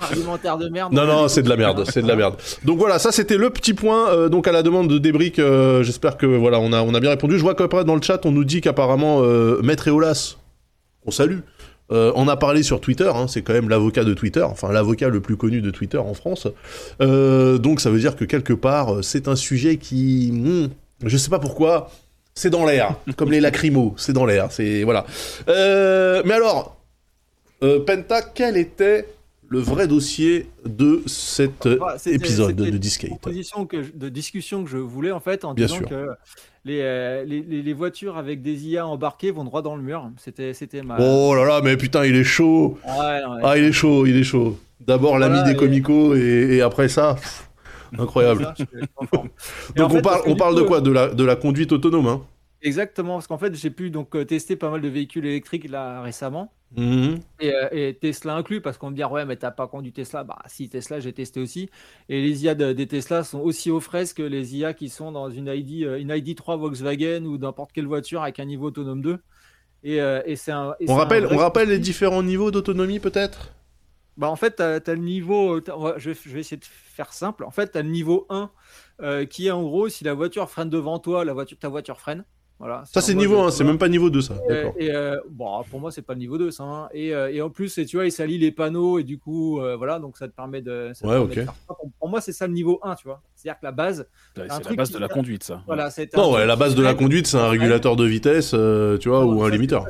argumentaire 0.00 0.58
de 0.58 0.68
merde. 0.68 0.92
Non, 0.92 1.02
on 1.02 1.06
non, 1.06 1.28
c'est 1.28 1.42
de 1.42 1.48
la 1.48 1.56
merde, 1.56 1.84
c'est 1.92 2.02
de 2.02 2.06
la 2.06 2.14
merde. 2.14 2.36
Donc 2.64 2.78
voilà, 2.78 2.98
ça 3.00 3.10
c'était 3.10 3.36
le 3.36 3.50
petit 3.50 3.74
point. 3.74 4.10
euh, 4.10 4.28
donc 4.28 4.46
à 4.46 4.52
la 4.52 4.62
demande 4.62 4.88
de 4.88 4.98
Débrick, 4.98 5.38
euh, 5.40 5.82
j'espère 5.82 6.16
que 6.16 6.26
voilà, 6.26 6.60
on 6.60 6.72
a, 6.72 6.82
on 6.82 6.94
a 6.94 7.00
bien 7.00 7.10
répondu. 7.10 7.36
Je 7.36 7.42
vois 7.42 7.54
qu'après 7.56 7.84
dans 7.84 7.96
le 7.96 8.02
chat, 8.02 8.24
on 8.26 8.30
nous 8.30 8.44
dit 8.44 8.60
qu'apparemment 8.60 9.22
Maître 9.62 9.88
Eolas, 9.88 10.36
on 11.04 11.10
salue. 11.10 11.40
euh, 11.90 12.12
on 12.14 12.28
a 12.28 12.36
parlé 12.36 12.62
sur 12.62 12.80
Twitter, 12.80 13.10
hein, 13.14 13.26
c'est 13.28 13.42
quand 13.42 13.52
même 13.54 13.68
l'avocat 13.68 14.04
de 14.04 14.14
Twitter, 14.14 14.42
enfin 14.42 14.72
l'avocat 14.72 15.08
le 15.08 15.20
plus 15.20 15.36
connu 15.36 15.60
de 15.60 15.70
Twitter 15.70 15.98
en 15.98 16.14
France. 16.14 16.46
Euh, 17.02 17.58
donc 17.58 17.80
ça 17.80 17.90
veut 17.90 17.98
dire 17.98 18.14
que 18.16 18.24
quelque 18.24 18.52
part, 18.54 19.02
c'est 19.02 19.26
un 19.28 19.36
sujet 19.36 19.76
qui, 19.78 20.30
hmm, 20.32 20.68
je 21.04 21.16
sais 21.18 21.28
pas 21.30 21.38
pourquoi, 21.40 21.90
c'est 22.34 22.50
dans 22.50 22.64
l'air, 22.66 22.96
comme 23.16 23.30
les 23.30 23.40
lacrymos, 23.40 23.94
c'est 23.96 24.12
dans 24.12 24.26
l'air, 24.26 24.50
c'est 24.50 24.82
voilà. 24.82 25.06
Euh, 25.48 26.22
mais 26.24 26.34
alors, 26.34 26.76
euh, 27.62 27.80
Penta, 27.84 28.22
quel 28.22 28.56
était 28.56 29.06
le 29.48 29.58
vrai 29.60 29.86
dossier 29.86 30.48
de 30.64 31.02
cet 31.06 31.66
euh, 31.66 31.78
c'était- 31.98 32.16
épisode 32.16 32.56
de 32.56 32.70
Discate 32.70 33.10
proposition 33.10 33.66
que 33.66 33.82
je- 33.82 33.92
de 33.94 34.08
discussion 34.08 34.64
que 34.64 34.70
je 34.70 34.78
voulais 34.78 35.12
en 35.12 35.20
fait 35.20 35.44
en 35.44 35.54
Bien 35.54 35.66
disant 35.66 35.78
sûr. 35.78 35.88
que 35.88 36.08
les, 36.64 37.24
les, 37.26 37.42
les- 37.42 37.62
les 37.62 37.72
voitures 37.72 38.16
avec 38.16 38.42
des 38.42 38.66
IA 38.66 38.86
embarquées 38.86 39.30
vont 39.30 39.44
droit 39.44 39.62
dans 39.62 39.76
le 39.76 39.82
mur. 39.82 40.10
C'était 40.18 40.54
c'était 40.54 40.82
ma. 40.82 40.96
Oh 40.98 41.34
là 41.36 41.44
là, 41.44 41.60
mais 41.62 41.76
putain, 41.76 42.04
il 42.06 42.16
est 42.16 42.24
chaud. 42.24 42.78
Ah 42.84 42.98
ouais, 42.98 43.22
non, 43.22 43.34
ouais. 43.34 43.40
Ah, 43.44 43.58
il 43.58 43.64
est 43.64 43.72
chaud, 43.72 44.06
il 44.06 44.16
est 44.16 44.24
chaud. 44.24 44.58
D'abord 44.80 45.18
l'ami 45.18 45.34
Voilà, 45.36 45.48
des 45.50 45.54
et- 45.54 45.56
comicos 45.58 46.16
et, 46.16 46.56
et 46.56 46.60
après 46.62 46.88
ça. 46.88 47.14
pff. 47.14 47.48
Incroyable. 47.98 48.48
Ça, 48.54 48.54
Donc 49.76 49.90
fait, 49.90 49.98
on 49.98 50.00
parle, 50.00 50.22
on 50.26 50.36
parle 50.36 50.56
de 50.56 50.62
quoi? 50.62 50.80
De 50.80 50.90
la, 50.90 51.08
de 51.08 51.24
la 51.24 51.36
conduite 51.36 51.72
autonome, 51.72 52.06
hein? 52.06 52.22
Exactement, 52.62 53.14
parce 53.14 53.26
qu'en 53.26 53.36
fait, 53.38 53.54
j'ai 53.54 53.70
pu 53.70 53.90
donc 53.90 54.14
euh, 54.16 54.24
tester 54.24 54.56
pas 54.56 54.70
mal 54.70 54.80
de 54.80 54.88
véhicules 54.88 55.26
électriques 55.26 55.68
là 55.68 56.00
récemment. 56.02 56.54
Et, 57.40 57.52
euh, 57.54 57.68
et 57.72 57.98
Tesla 57.98 58.36
inclus, 58.36 58.60
parce 58.62 58.78
qu'on 58.78 58.90
me 58.90 58.96
dit, 58.96 59.04
ouais, 59.04 59.26
mais 59.26 59.36
t'as 59.36 59.50
pas 59.52 59.68
conduit 59.68 59.92
Tesla. 59.92 60.24
Bah, 60.24 60.38
si, 60.46 60.68
Tesla, 60.70 61.00
j'ai 61.00 61.12
testé 61.14 61.40
aussi. 61.40 61.70
Et 62.08 62.22
les 62.22 62.44
IA 62.44 62.54
de- 62.54 62.72
des 62.72 62.86
Tesla 62.88 63.24
sont 63.24 63.40
aussi 63.40 63.70
aux 63.70 63.80
fraises 63.80 64.12
que 64.14 64.22
les 64.22 64.56
IA 64.56 64.74
qui 64.74 64.88
sont 64.90 65.12
dans 65.12 65.30
une 65.30 65.48
ID, 65.48 65.84
euh, 65.84 66.00
une 66.00 66.10
ID3 66.10 66.56
Volkswagen 66.58 67.24
ou 67.26 67.38
n'importe 67.38 67.72
quelle 67.72 67.86
voiture 67.86 68.22
avec 68.22 68.40
un 68.40 68.46
niveau 68.46 68.68
autonome 68.68 69.02
2. 69.02 69.20
Et, 69.84 70.00
euh, 70.02 70.22
et 70.26 70.36
c'est 70.36 70.52
un. 70.52 70.74
et 70.80 70.86
c'est 70.88 70.92
On 70.92 70.96
rappelle, 70.96 71.26
on 71.30 71.36
rappelle 71.36 71.68
les 71.68 71.78
différents 71.78 72.22
niveaux 72.22 72.50
d'autonomie 72.50 73.00
peut-être? 73.00 73.52
Bah, 74.16 74.28
en 74.30 74.36
fait, 74.36 74.56
tu 74.56 74.62
as, 74.62 74.80
le 74.94 75.00
niveau. 75.00 75.60
je, 75.96 76.10
vais, 76.10 76.16
je 76.24 76.30
vais 76.30 76.40
essayer 76.40 76.56
de 76.56 76.64
faire 76.64 77.12
simple. 77.12 77.44
En 77.44 77.50
fait, 77.50 77.72
tu 77.72 77.78
as 77.78 77.82
le 77.82 77.88
niveau 77.90 78.26
1 78.30 78.50
euh, 79.02 79.24
qui 79.24 79.48
est 79.48 79.50
en 79.50 79.62
gros, 79.62 79.88
si 79.88 80.04
la 80.04 80.14
voiture 80.14 80.48
freine 80.48 80.70
devant 80.70 80.98
toi, 80.98 81.24
la 81.24 81.32
voiture, 81.32 81.58
ta 81.58 81.68
voiture 81.68 81.98
freine. 81.98 82.24
Voilà, 82.60 82.84
Ça 82.86 83.00
c'est 83.00 83.14
niveau 83.14 83.34
tu 83.34 83.42
1, 83.48 83.50
c'est 83.50 83.64
même 83.64 83.78
pas 83.78 83.88
niveau 83.88 84.10
2 84.10 84.20
ça. 84.22 84.36
Et 84.78 84.94
euh, 84.94 85.18
bon, 85.28 85.64
pour 85.68 85.80
moi, 85.80 85.90
c'est 85.90 86.02
pas 86.02 86.12
le 86.12 86.20
niveau 86.20 86.38
2, 86.38 86.52
ça. 86.52 86.62
hein. 86.62 86.88
Et, 86.94 87.12
euh, 87.12 87.28
et 87.32 87.42
en 87.42 87.50
plus, 87.50 87.76
et 87.78 87.84
tu 87.84 87.96
vois, 87.96 88.06
il 88.06 88.12
s'allie 88.12 88.38
les 88.38 88.52
panneaux 88.52 89.00
et 89.00 89.02
du 89.02 89.18
coup, 89.18 89.60
euh, 89.60 89.74
voilà, 89.76 89.98
donc 89.98 90.16
ça 90.16 90.28
te 90.28 90.32
permet 90.34 90.62
de. 90.62 90.92
ça 90.94 91.00
te 91.02 91.06
Ouais, 91.08 91.14
permet 91.14 91.24
ok. 91.24 91.30
de 91.30 91.42
faire 91.42 91.54
ça. 91.68 91.74
Pour, 91.74 91.90
pour 91.98 92.08
moi, 92.08 92.20
c'est 92.20 92.32
ça 92.32 92.46
le 92.46 92.52
niveau 92.52 92.78
1, 92.84 92.94
tu 92.94 93.08
vois. 93.08 93.20
C'est-à-dire 93.34 93.58
que 93.58 93.66
la 93.66 93.72
base, 93.72 94.08
C'est 94.36 94.46
la 94.46 94.60
base 94.76 94.88
qui 94.88 94.94
de 94.94 95.00
la 95.00 95.08
conduite, 95.08 95.42
ça. 95.42 95.62
voilà, 95.66 95.90
c'est. 95.90 96.14
un 96.14 96.18
Non, 96.22 96.32
ouais, 96.32 96.46
la 96.46 96.54
base 96.54 96.76
de 96.76 96.82
la 96.82 96.94
conduite 96.94 97.26
c'est 97.26 97.36
un 97.38 97.48
régulateur 97.48 97.96
de 97.96 98.04
vitesse, 98.06 98.52
euh, 98.54 98.98
tu 98.98 99.08
vois, 99.08 99.24
Non, 99.24 99.32
ou 99.34 99.42
un 99.42 99.48
ça, 99.48 99.54
limiteur. 99.56 99.86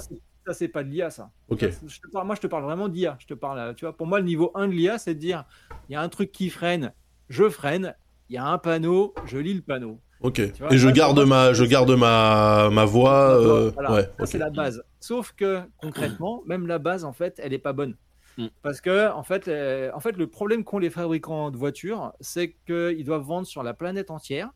Ça, 0.47 0.53
c'est- 0.55 0.69
pas 0.69 0.83
de 0.85 0.89
l'IA, 0.91 1.11
ça. 1.11 1.31
Ok. 1.49 1.61
Ça, 1.61 1.69
je 1.87 2.01
te 2.01 2.09
parle, 2.09 2.27
moi, 2.27 2.35
je 2.35 2.41
te 2.41 2.47
parle 2.47 2.65
vraiment 2.65 2.89
d'IA. 2.89 3.17
Je 3.21 3.27
te 3.27 3.35
parle, 3.35 3.59
euh, 3.59 3.73
tu 3.75 3.85
vois, 3.85 3.97
pour 3.97 4.07
moi, 4.07 4.19
le 4.21 4.27
niveau 4.27 4.51
1 4.55 4.69
de 4.69 4.73
l'IA, 4.73 4.99
c'est 4.99 5.15
de 5.15 5.19
dire 5.21 5.45
il 5.89 5.93
y 5.93 5.97
a 5.97 6.01
un 6.01 6.09
truc 6.09 6.33
qui 6.33 6.51
freine, 6.51 6.93
je 7.29 7.49
freine. 7.49 7.95
Il 8.31 8.35
y 8.35 8.39
a 8.39 8.47
un 8.47 8.59
panneau, 8.59 9.15
je 9.27 9.39
lis 9.39 9.55
le 9.55 9.61
panneau. 9.61 10.01
Ok. 10.21 10.41
vois, 10.59 10.73
Et 10.73 10.79
je 10.79 10.89
garde 10.89 11.19
ma, 11.27 11.53
je 11.53 11.65
garde 11.65 11.91
ma, 11.91 12.71
ma 12.71 12.85
voix. 12.87 13.39
euh, 13.39 13.71
Voilà, 13.75 13.93
Ouais. 13.93 14.11
c'est 14.25 14.39
la 14.39 14.49
base. 14.51 14.83
Sauf 15.01 15.33
que 15.33 15.61
concrètement, 15.79 16.43
même 16.47 16.67
la 16.67 16.79
base, 16.79 17.05
en 17.05 17.13
fait, 17.13 17.39
elle 17.43 17.53
est 17.53 17.59
pas 17.59 17.75
bonne. 17.75 17.97
Mm. 18.39 18.47
Parce 18.63 18.81
que, 18.81 19.13
en 19.13 19.23
fait, 19.23 19.47
euh, 19.49 19.91
en 19.95 20.01
fait, 20.01 20.17
le 20.17 20.27
problème 20.27 20.65
qu'ont 20.65 20.79
les 20.79 20.89
fabricants 20.91 21.51
de 21.51 21.57
voitures, 21.59 22.13
c'est 22.21 22.57
qu'ils 22.67 23.05
doivent 23.05 23.23
vendre 23.23 23.47
sur 23.47 23.63
la 23.63 23.75
planète 23.75 24.11
entière 24.11 24.51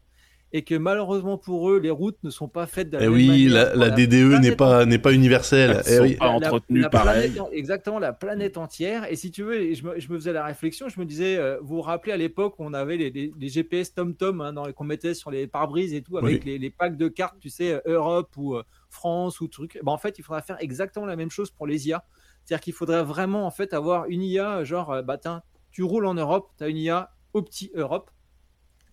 et 0.52 0.64
que 0.64 0.74
malheureusement 0.74 1.36
pour 1.38 1.70
eux, 1.70 1.78
les 1.78 1.90
routes 1.90 2.18
ne 2.22 2.30
sont 2.30 2.48
pas 2.48 2.66
faites 2.66 2.90
de 2.90 2.96
la 2.96 3.02
Eh 3.04 3.08
même 3.08 3.12
oui, 3.12 3.26
manière 3.26 3.52
la, 3.52 3.74
la 3.74 3.90
DDE 3.90 4.40
n'est 4.40 4.56
pas, 4.56 4.84
n'est 4.86 4.98
pas 4.98 5.12
universelle. 5.12 5.82
Elles 5.86 5.92
Eh 5.92 5.96
sont 5.96 6.02
oui. 6.04 6.14
pas 6.14 6.28
entretenues 6.28 6.88
pareil. 6.88 7.30
planète- 7.30 7.52
exactement, 7.52 7.98
la 7.98 8.12
planète 8.12 8.56
entière. 8.56 9.10
Et 9.10 9.16
si 9.16 9.30
tu 9.30 9.42
veux, 9.42 9.74
je 9.74 9.82
me, 9.84 10.00
je 10.00 10.10
me 10.10 10.16
faisais 10.18 10.32
la 10.32 10.44
réflexion, 10.44 10.88
je 10.88 10.98
me 10.98 11.04
disais, 11.04 11.36
euh, 11.36 11.58
vous 11.60 11.76
vous 11.76 11.82
rappelez 11.82 12.12
à 12.12 12.16
l'époque, 12.16 12.54
on 12.58 12.72
avait 12.74 12.96
les, 12.96 13.10
les- 13.10 13.30
les 13.38 13.48
GPS 13.48 13.94
TomTom 13.94 14.40
hein, 14.40 14.54
qu'on 14.72 14.84
mettait 14.84 15.14
sur 15.14 15.30
les 15.30 15.46
pare-brises 15.46 15.92
et 15.94 16.02
tout, 16.02 16.16
avec 16.18 16.44
les, 16.44 16.58
les 16.58 16.70
packs 16.70 16.96
de 16.96 17.08
cartes, 17.08 17.36
tu 17.40 17.50
sais, 17.50 17.74
euh, 17.74 17.80
Europe 17.86 18.30
ou 18.36 18.56
euh, 18.56 18.62
France 18.88 19.40
ou 19.40 19.48
truc. 19.48 19.78
Ben, 19.82 19.92
en 19.92 19.98
fait, 19.98 20.18
il 20.18 20.22
faudra 20.24 20.42
faire 20.42 20.56
exactement 20.60 21.06
la 21.06 21.16
même 21.16 21.30
chose 21.30 21.50
pour 21.50 21.66
les 21.66 21.88
IA. 21.88 22.04
C'est-à-dire 22.44 22.62
qu'il 22.64 22.72
faudrait 22.72 23.04
vraiment 23.04 23.46
en 23.46 23.50
fait 23.50 23.74
avoir 23.74 24.06
une 24.06 24.22
IA, 24.22 24.64
genre, 24.64 25.02
bah, 25.04 25.18
tiens, 25.18 25.42
tu 25.70 25.82
roules 25.82 26.06
en 26.06 26.14
Europe, 26.14 26.50
tu 26.58 26.64
as 26.64 26.68
une 26.68 26.78
IA 26.78 27.10
Opti 27.34 27.70
Europe. 27.74 28.10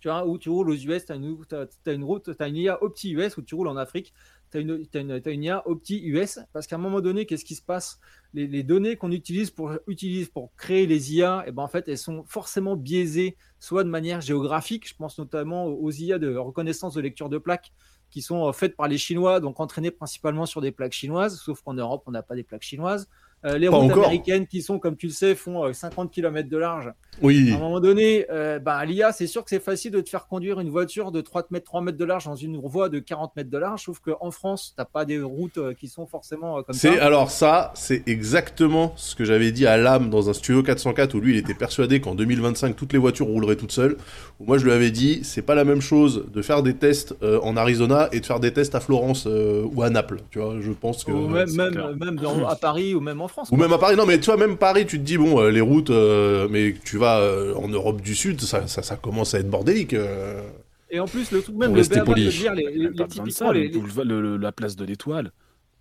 Tu 0.06 0.12
ou 0.12 0.38
tu 0.38 0.50
roules 0.50 0.70
aux 0.70 0.76
US, 0.76 1.04
tu 1.04 1.14
as, 1.14 1.16
une 1.16 2.04
route, 2.04 2.30
une 2.40 2.56
IA 2.56 2.84
Opti 2.84 3.14
US, 3.14 3.38
ou 3.38 3.42
tu 3.42 3.56
roules 3.56 3.70
en 3.70 3.76
Afrique, 3.76 4.14
tu 4.52 4.58
as 4.58 4.60
une, 4.60 5.44
IA 5.44 5.68
Opti 5.68 6.00
US. 6.06 6.38
Parce 6.54 6.68
qu'à 6.68 6.76
un 6.76 6.80
moment 6.80 7.02
donné, 7.02 7.26
qu'est-ce 7.26 7.44
qui 7.44 7.56
se 7.56 7.64
passe? 7.64 8.00
Les, 8.32 8.46
les 8.46 8.62
données 8.62 8.98
qu'on 8.98 9.12
utilise 9.12 9.50
pour, 9.50 9.72
utilise 9.88 10.30
pour 10.30 10.54
créer 10.58 10.86
les 10.86 11.16
IA, 11.16 11.44
et 11.48 11.52
ben 11.52 11.64
en 11.64 11.68
fait, 11.68 11.88
elles 11.88 11.98
sont 11.98 12.24
forcément 12.28 12.76
biaisées, 12.76 13.36
soit 13.60 13.84
de 13.84 13.90
manière 13.90 14.22
géographique, 14.22 14.88
je 14.88 14.94
pense 14.94 15.18
notamment 15.18 15.66
aux 15.66 15.92
IA 15.92 16.20
de 16.20 16.36
reconnaissance 16.36 16.94
de 16.94 17.02
lecture 17.02 17.30
de 17.30 17.40
plaques, 17.40 17.74
qui 18.12 18.22
sont 18.22 18.48
euh, 18.48 18.52
faites 18.52 18.76
par 18.76 18.88
les 18.88 19.00
Chinois, 19.00 19.40
donc 19.40 19.60
entraînées 19.60 19.90
principalement 19.90 20.46
sur 20.46 20.62
des 20.62 20.72
plaques 20.72 20.94
chinoises, 20.94 21.40
sauf 21.40 21.64
qu'en 21.64 21.74
Europe, 21.74 22.04
on 22.06 22.12
n'a 22.12 22.22
pas 22.22 22.36
des 22.36 22.44
plaques 22.44 22.62
chinoises. 22.62 23.10
Euh, 23.46 23.58
les 23.60 23.70
Pas 23.70 23.78
routes 23.78 23.92
encore. 23.92 24.06
américaines 24.06 24.48
qui 24.48 24.62
sont, 24.62 24.80
comme 24.80 24.98
tu 24.98 25.06
le 25.08 25.12
sais, 25.12 25.36
font 25.36 25.64
euh, 25.66 25.74
50 25.74 26.12
km 26.12 26.50
de 26.50 26.58
large. 26.58 26.92
Oui. 27.22 27.52
À 27.54 27.56
un 27.56 27.60
moment 27.60 27.80
donné, 27.80 28.26
euh, 28.32 28.60
bah, 28.60 28.84
l'IA, 28.86 29.12
c'est 29.12 29.28
sûr 29.28 29.44
que 29.44 29.50
c'est 29.50 29.64
facile 29.64 29.92
de 29.92 30.02
te 30.02 30.10
faire 30.10 30.28
conduire 30.28 30.60
une 30.60 30.70
voiture 30.70 31.12
de 31.12 31.22
3 31.22 31.44
mètres, 31.52 31.66
3 31.66 31.82
mètres 31.82 31.98
de 31.98 32.06
large 32.06 32.26
dans 32.26 32.36
une 32.36 32.58
voie 32.60 32.90
de 32.90 33.00
40 33.00 33.36
mètres 33.36 33.50
de 33.50 33.58
large, 33.58 33.84
sauf 33.84 34.00
qu'en 34.00 34.32
France, 34.32 34.74
tu 34.76 34.82
n'as 34.82 34.86
pas 34.86 35.06
des 35.06 35.20
routes 35.22 35.58
euh, 35.60 35.74
qui 35.74 35.88
sont 35.88 36.06
forcément 36.08 36.58
euh, 36.58 36.62
comme 36.64 36.74
ça. 36.76 36.90
C'est 36.92 37.00
alors 37.00 37.30
ça, 37.32 37.72
c'est 37.76 38.08
exactement 38.08 38.94
ce 38.96 39.16
que 39.16 39.24
j'avais 39.26 39.52
dit 39.52 39.66
à 39.68 39.78
Lame 39.78 40.10
dans 40.10 40.30
un 40.30 40.34
studio 40.34 40.64
404 40.64 41.14
où 41.14 41.20
lui 41.20 41.34
il 41.34 41.38
était 41.38 41.54
persuadé 41.54 42.02
qu'en 42.02 42.16
2025 42.16 42.76
toutes 42.76 42.94
les 42.94 43.00
voitures 43.00 43.28
rouleraient 43.28 43.56
toutes 43.56 43.72
seules. 43.72 43.98
Où 44.40 44.46
moi 44.46 44.58
je 44.58 44.66
lui 44.66 44.72
avais 44.72 44.92
dit 44.92 45.20
c'est 45.24 45.42
pas 45.44 45.56
la 45.56 45.64
même 45.64 45.82
chose 45.82 46.26
de 46.34 46.42
faire 46.42 46.64
des 46.64 46.74
tests 46.74 47.16
euh, 47.24 47.40
en 47.44 47.56
Arizona 47.56 48.10
et 48.12 48.20
de 48.20 48.26
faire 48.26 48.40
des 48.40 48.52
tests 48.52 48.76
à 48.76 48.80
Florence 48.80 49.26
euh, 49.28 49.64
ou 49.74 49.84
à 49.84 49.90
Naples. 49.90 50.20
Tu 50.32 50.40
vois, 50.40 50.56
je 50.60 50.72
pense 50.72 51.04
que 51.04 51.12
Ou 51.12 51.28
même, 51.28 51.50
même, 51.56 51.96
même 52.00 52.16
dans- 52.18 52.46
à 52.48 52.56
Paris 52.56 52.94
ou 52.96 53.00
même 53.00 53.22
en 53.22 53.28
France. 53.28 53.35
Ou 53.52 53.58
quoi. 53.58 53.58
même 53.58 53.74
à 53.74 53.78
Paris. 53.78 53.96
Non 53.96 54.06
mais 54.06 54.20
tu 54.20 54.26
vois 54.26 54.38
même 54.38 54.58
Paris, 54.58 54.86
tu 54.86 54.98
te 55.00 55.04
dis 55.04 55.18
bon 55.18 55.40
euh, 55.42 55.50
les 55.52 55.62
routes, 55.62 55.90
euh, 55.90 56.48
mais 56.50 56.76
tu 56.84 56.98
vas 56.98 57.20
euh, 57.20 57.54
en 57.56 57.68
Europe 57.68 58.02
du 58.02 58.16
Sud, 58.16 58.42
ça, 58.42 58.68
ça, 58.68 58.82
ça 58.84 58.96
commence 58.96 59.34
à 59.34 59.40
être 59.40 59.50
bordélique. 59.50 59.94
euh. 59.94 60.42
Et 60.90 61.00
en 61.00 61.08
plus, 61.08 61.32
le 61.32 61.42
truc 61.42 61.56
même, 61.56 61.70
Pour 61.70 61.76
le 61.76 61.82
rester 61.82 61.96
béaba 61.96 62.14
de 62.14 62.30
dire, 62.30 62.54
les, 62.54 62.64
de 62.64 63.04
typiquement, 63.04 64.38
la 64.38 64.52
place 64.52 64.76
de 64.76 64.86
l'Étoile. 64.86 65.32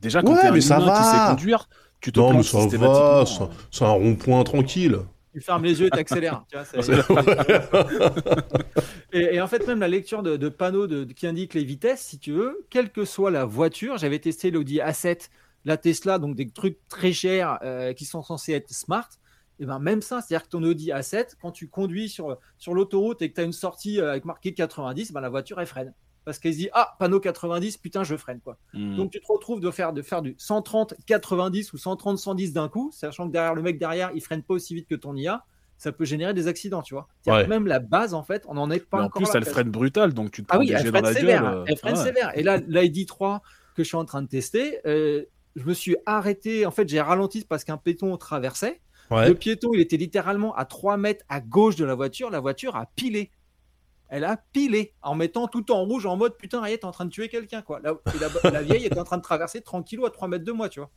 Déjà, 0.01 0.23
quand 0.23 0.33
Ouais, 0.35 0.41
t'es 0.41 0.47
un 0.49 0.53
mais 0.53 0.61
ça 0.61 0.81
humain 0.81 0.95
qui 0.97 1.05
sait 1.05 1.31
conduire, 1.31 1.69
tu 2.01 2.13
te 2.13 2.19
Non 2.21 2.27
mais 2.33 2.43
plantes 2.43 2.45
ça 2.45 2.59
va, 2.59 2.63
systématiquement. 2.71 3.27
ça- 3.27 3.51
c'est 3.71 3.85
un 3.85 3.89
rond-point 3.91 4.43
tranquille. 4.45 4.99
tu 5.35 5.41
fermes 5.41 5.65
les 5.65 5.81
yeux 5.81 5.87
et 5.89 5.91
t'accélères. 5.91 6.45
tu 6.51 6.57
vois, 6.57 6.65
c'est- 6.65 6.81
et, 9.13 9.35
et 9.37 9.41
en 9.41 9.47
fait, 9.47 9.67
même 9.67 9.81
la 9.81 9.89
lecture 9.89 10.23
de, 10.23 10.37
de 10.37 10.49
panneaux 10.49 10.87
de, 10.87 11.05
qui 11.05 11.27
indiquent 11.27 11.55
les 11.55 11.65
vitesses, 11.65 12.01
si 12.03 12.19
tu 12.19 12.33
veux, 12.33 12.65
quelle 12.71 12.91
que 12.91 13.05
soit 13.05 13.31
la 13.31 13.45
voiture, 13.45 13.97
j'avais 13.99 14.19
testé 14.19 14.51
l'Audi 14.51 14.79
A7, 14.79 15.29
la 15.65 15.77
Tesla, 15.77 16.19
donc 16.19 16.37
des 16.37 16.49
trucs 16.51 16.79
très 16.89 17.13
chers 17.13 17.59
euh, 17.63 17.93
qui 17.93 18.05
sont 18.05 18.23
censés 18.23 18.53
être 18.53 18.71
smart. 18.71 19.09
Et 19.61 19.67
ben 19.67 19.79
même 19.79 20.03
ça, 20.03 20.21
c'est-à-dire 20.21 20.45
que 20.47 20.51
ton 20.51 20.63
Audi 20.65 20.91
A7, 20.91 21.35
quand 21.41 21.53
tu 21.53 21.69
conduis 21.69 22.09
sur, 22.09 22.37
sur 22.59 22.75
l'autoroute 22.75 23.23
et 23.23 23.31
que 23.31 23.35
tu 23.37 23.41
as 23.41 23.45
une 23.45 23.53
sortie 23.53 24.01
euh, 24.01 24.11
avec 24.11 24.25
marqué 24.25 24.53
90, 24.53 25.13
ben 25.13 25.21
la 25.21 25.29
voiture 25.29 25.61
elle 25.61 25.67
freine. 25.67 25.95
Parce 26.25 26.39
qu'elle 26.39 26.55
se 26.55 26.59
dit 26.59 26.69
Ah, 26.73 26.97
panneau 26.99 27.21
90, 27.21 27.77
putain, 27.77 28.03
je 28.03 28.17
freine. 28.17 28.41
quoi. 28.41 28.57
Hmm. 28.73 28.97
Donc 28.97 29.11
tu 29.13 29.21
te 29.21 29.27
retrouves 29.31 29.61
de 29.61 29.71
faire, 29.71 29.93
de 29.93 30.03
faire 30.03 30.23
du 30.23 30.35
130, 30.39 30.95
90 31.07 31.73
ou 31.73 31.77
130, 31.79 32.19
110 32.19 32.53
d'un 32.53 32.69
coup, 32.69 32.91
sachant 32.93 33.29
que 33.29 33.33
derrière 33.33 33.55
le 33.55 33.63
mec 33.63 33.79
derrière, 33.79 34.11
il 34.15 34.21
freine 34.23 34.43
pas 34.43 34.55
aussi 34.55 34.75
vite 34.75 34.89
que 34.89 34.95
ton 34.97 35.15
IA, 35.15 35.45
ça 35.77 35.93
peut 35.93 36.05
générer 36.05 36.35
des 36.35 36.49
accidents, 36.49 36.83
tu 36.83 36.95
vois. 36.95 37.07
Ouais. 37.27 37.47
Même 37.47 37.67
la 37.67 37.79
base, 37.79 38.15
en 38.15 38.23
fait, 38.23 38.45
on 38.49 38.55
n'en 38.55 38.71
est 38.71 38.81
pas 38.81 38.97
Mais 38.99 39.03
en 39.05 39.07
encore 39.07 39.23
plus, 39.23 39.33
là, 39.33 39.41
elle 39.41 39.45
freine 39.45 39.71
brutale, 39.71 40.15
donc 40.15 40.31
tu 40.33 40.43
te 40.43 40.47
Ah 40.51 40.55
prends 40.55 40.61
oui, 40.61 40.69
des 40.69 40.73
elle 40.73 40.83
jets 40.83 40.91
dans 40.93 40.99
freine 41.01 41.05
la 41.15 41.21
sévère. 41.21 41.43
gueule. 41.43 41.55
euh, 41.59 41.65
Elle 41.69 41.77
freine 41.77 41.95
ah 41.95 41.99
ouais. 42.01 42.05
sévère. 42.07 42.39
Et 42.39 42.43
là, 42.43 42.59
l'ID3 42.59 43.41
que 43.77 43.83
je 43.83 43.89
suis 43.89 43.97
en 43.97 44.05
train 44.05 44.23
de 44.23 44.29
tester, 44.29 44.79
euh, 44.87 45.25
je 45.57 45.65
me 45.65 45.75
suis 45.75 45.97
arrêté. 46.07 46.67
En 46.67 46.71
fait, 46.71 46.89
j'ai 46.89 47.01
ralenti 47.01 47.45
parce 47.49 47.65
qu'un 47.65 47.77
piéton 47.77 48.17
traversait. 48.17 48.81
Ouais. 49.11 49.29
Le 49.29 49.35
piéton, 49.35 49.71
il 49.75 49.81
était 49.81 49.97
littéralement 49.97 50.55
à 50.57 50.65
3 50.65 50.97
mètres 50.97 51.25
à 51.29 51.41
gauche 51.41 51.77
de 51.77 51.85
la 51.85 51.95
voiture. 51.95 52.31
La 52.31 52.41
voiture 52.41 52.75
a 52.77 52.87
pilé. 52.97 53.31
Elle 54.09 54.25
a 54.25 54.37
pilé 54.53 54.93
en 55.03 55.15
mettant 55.15 55.47
tout 55.49 55.71
en 55.73 55.83
rouge 55.85 56.07
en 56.07 56.17
mode 56.17 56.37
putain, 56.37 56.59
Ariette, 56.61 56.81
t'es 56.81 56.87
en 56.87 56.91
train 56.93 57.05
de 57.07 57.11
tuer 57.11 57.29
quelqu'un. 57.29 57.63
quoi. 57.63 57.81
La, 57.83 57.95
la, 58.21 58.51
la 58.51 58.63
vieille 58.63 58.85
était 58.87 58.99
en 58.99 59.05
train 59.05 59.17
de 59.17 59.23
traverser 59.23 59.61
tranquillo 59.61 60.07
à 60.07 60.11
3 60.11 60.29
mètres 60.29 60.45
de 60.45 60.53
moi, 60.53 60.69
tu 60.69 60.81
vois. 60.81 60.91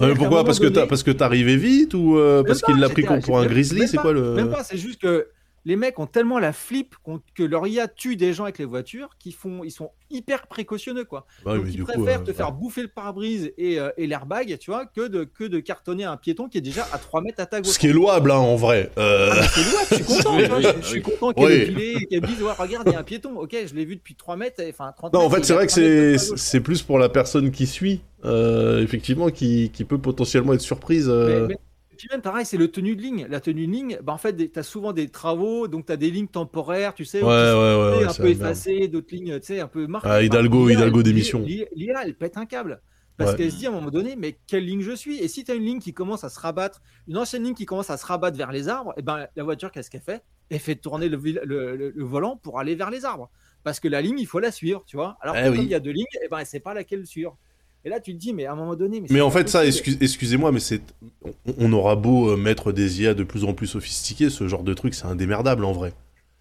Mais 0.00 0.14
pourquoi? 0.14 0.44
Parce 0.44 0.58
que 0.58 0.66
donné- 0.66 0.86
que 0.86 1.10
t'arrivais 1.10 1.56
vite 1.56 1.94
ou 1.94 2.18
euh, 2.18 2.42
parce 2.44 2.60
qu'il 2.62 2.76
l'a 2.78 2.88
pris 2.90 3.02
pour 3.24 3.38
un 3.38 3.46
grizzly 3.46 3.88
C'est 3.88 3.96
quoi 3.96 4.12
le 4.12 4.34
Même 4.34 4.50
pas, 4.50 4.62
c'est 4.62 4.76
juste 4.76 5.00
que 5.00 5.28
les 5.66 5.74
mecs 5.74 5.98
ont 5.98 6.06
tellement 6.06 6.38
la 6.38 6.52
flip 6.52 6.94
que 7.34 7.42
leur 7.42 7.66
IA 7.66 7.88
tue 7.88 8.14
des 8.14 8.32
gens 8.32 8.44
avec 8.44 8.58
les 8.58 8.64
voitures 8.64 9.10
qu'ils 9.18 9.34
font, 9.34 9.64
ils 9.64 9.72
sont 9.72 9.90
hyper 10.10 10.46
précautionneux 10.46 11.04
quoi. 11.04 11.26
Bah 11.44 11.56
Donc 11.56 11.66
ils 11.68 11.80
coup, 11.80 11.86
préfèrent 11.92 12.20
euh, 12.20 12.24
te 12.24 12.32
faire 12.32 12.52
bouffer 12.52 12.82
le 12.82 12.88
pare-brise 12.88 13.52
et, 13.58 13.80
euh, 13.80 13.90
et 13.96 14.06
l'airbag, 14.06 14.56
tu 14.60 14.70
vois, 14.70 14.86
que 14.86 15.08
de, 15.08 15.24
que 15.24 15.42
de 15.42 15.58
cartonner 15.58 16.04
un 16.04 16.16
piéton 16.16 16.48
qui 16.48 16.58
est 16.58 16.60
déjà 16.62 16.86
à 16.92 16.98
3 16.98 17.20
mètres 17.20 17.40
à 17.40 17.46
ta 17.46 17.60
gauche. 17.60 17.72
Ce 17.72 17.78
qui 17.80 17.88
est 17.88 17.92
louable 17.92 18.30
hein, 18.30 18.36
en 18.36 18.54
vrai. 18.54 18.92
Euh, 18.96 19.30
Ah, 19.32 19.42
c'est 19.48 19.64
louable, 19.68 19.86
je 19.90 19.94
suis 19.96 20.04
content, 20.22 20.36
Oui, 20.36 20.42
tu 20.44 20.48
vois, 20.48 20.58
oui, 20.58 20.66
je, 20.82 20.86
suis 20.86 21.02
content 21.02 21.32
qu'elle 21.32 21.76
Oui. 21.76 22.06
me 22.12 22.26
dise, 22.28 22.42
ouais, 22.44 22.52
regarde, 22.56 22.86
il 22.86 22.92
y 22.92 22.96
a 22.96 23.00
un 23.00 23.02
piéton, 23.02 23.36
ok, 23.36 23.56
je 23.66 23.74
l'ai 23.74 23.84
vu 23.84 23.96
depuis 23.96 24.14
3 24.14 24.36
mètres, 24.36 24.62
enfin 24.68 24.92
30 24.96 25.14
Non, 25.14 25.20
en 25.22 25.30
fait, 25.30 25.44
c'est 25.44 25.52
vrai 25.54 25.66
que 25.66 25.72
3 25.72 25.82
mètres 25.82 26.30
de 26.32 26.36
c'est 26.36 26.60
plus 26.60 26.82
pour 26.82 27.00
la 27.00 27.08
personne 27.08 27.50
qui 27.50 27.66
suit, 27.66 28.02
euh, 28.24 28.84
effectivement, 28.84 29.30
qui, 29.30 29.70
qui 29.74 29.84
peut 29.84 29.98
potentiellement 29.98 30.52
être 30.52 30.60
surprise. 30.60 31.08
euh. 31.08 31.40
Mais- 31.48 31.48
mais- 31.48 31.54
et 31.54 31.58
puis 31.96 32.08
même 32.10 32.22
pareil, 32.22 32.44
c'est 32.46 32.56
le 32.56 32.68
tenue 32.70 32.94
de 32.96 33.02
ligne. 33.02 33.26
La 33.28 33.40
tenue 33.40 33.66
de 33.66 33.72
ligne, 33.72 33.98
bah 34.02 34.12
en 34.12 34.18
fait, 34.18 34.36
tu 34.52 34.58
as 34.58 34.62
souvent 34.62 34.92
des 34.92 35.08
travaux, 35.08 35.66
donc 35.68 35.86
tu 35.86 35.92
as 35.92 35.96
des 35.96 36.10
lignes 36.10 36.28
temporaires, 36.28 36.94
tu 36.94 37.04
sais, 37.04 37.22
Ouais, 37.22 37.28
ouais, 37.28 37.98
ouais, 37.98 38.04
un 38.04 38.14
peu 38.14 38.28
effacées, 38.28 38.88
d'autres 38.88 39.14
lignes, 39.14 39.38
tu 39.40 39.46
sais, 39.46 39.60
un 39.60 39.68
peu 39.68 39.86
marquées. 39.86 40.08
Ah, 40.10 40.22
Hidalgo, 40.22 40.68
Hidalgo 40.68 41.02
d'émission. 41.02 41.40
l'IA, 41.40 42.02
elle 42.04 42.14
pète 42.16 42.36
un 42.36 42.46
câble. 42.46 42.80
Parce 43.18 43.34
qu'elle 43.34 43.50
se 43.50 43.56
dit 43.56 43.66
à 43.66 43.70
un 43.70 43.72
moment 43.72 43.90
donné, 43.90 44.14
mais 44.14 44.38
quelle 44.46 44.66
ligne 44.66 44.82
je 44.82 44.92
suis? 44.92 45.18
Et 45.20 45.28
si 45.28 45.42
tu 45.42 45.50
as 45.50 45.54
une 45.54 45.64
ligne 45.64 45.78
qui 45.80 45.94
commence 45.94 46.22
à 46.22 46.28
se 46.28 46.38
rabattre, 46.38 46.82
une 47.08 47.16
ancienne 47.16 47.44
ligne 47.44 47.54
qui 47.54 47.64
commence 47.64 47.88
à 47.88 47.96
se 47.96 48.04
rabattre 48.04 48.36
vers 48.36 48.52
les 48.52 48.68
arbres, 48.68 48.92
et 48.98 49.02
ben 49.02 49.26
la 49.34 49.42
voiture, 49.42 49.70
qu'est-ce 49.72 49.90
qu'elle 49.90 50.02
fait? 50.02 50.22
Elle 50.50 50.58
fait 50.58 50.76
tourner 50.76 51.08
le, 51.08 51.16
vil- 51.16 51.40
le- 51.42 51.76
le- 51.76 51.90
le 51.96 52.04
volant 52.04 52.36
pour 52.36 52.60
aller 52.60 52.74
vers 52.74 52.90
les 52.90 53.06
arbres. 53.06 53.30
Parce 53.64 53.80
que 53.80 53.88
la 53.88 54.02
ligne, 54.02 54.18
il 54.18 54.26
faut 54.26 54.38
la 54.38 54.52
suivre, 54.52 54.84
tu 54.86 54.96
vois. 54.96 55.16
Alors 55.22 55.34
Eh 55.38 55.44
que 55.44 55.48
oui. 55.48 55.56
comme 55.56 55.64
il 55.64 55.70
y 55.70 55.74
a 55.74 55.80
deux 55.80 55.92
lignes, 55.92 56.04
et 56.22 56.28
ben 56.28 56.38
elle 56.40 56.46
sait 56.46 56.60
pas 56.60 56.74
laquelle 56.74 57.06
suivre. 57.06 57.38
Et 57.86 57.88
là, 57.88 58.00
tu 58.00 58.12
te 58.14 58.18
dis, 58.18 58.32
mais 58.32 58.46
à 58.46 58.52
un 58.52 58.56
moment 58.56 58.74
donné. 58.74 59.00
Mais 59.00 59.06
c'est 59.08 59.20
en 59.20 59.30
fait, 59.30 59.48
ça, 59.48 59.64
excuse- 59.64 59.96
excusez-moi, 60.00 60.50
mais 60.50 60.58
c'est, 60.58 60.82
on, 61.24 61.54
on 61.58 61.72
aura 61.72 61.94
beau 61.94 62.32
euh, 62.32 62.36
mettre 62.36 62.72
des 62.72 63.00
IA 63.02 63.14
de 63.14 63.22
plus 63.22 63.44
en 63.44 63.54
plus 63.54 63.68
sophistiquées, 63.68 64.28
ce 64.28 64.48
genre 64.48 64.64
de 64.64 64.74
truc, 64.74 64.92
c'est 64.92 65.06
indémerdable 65.06 65.64
en 65.64 65.70
vrai. 65.72 65.92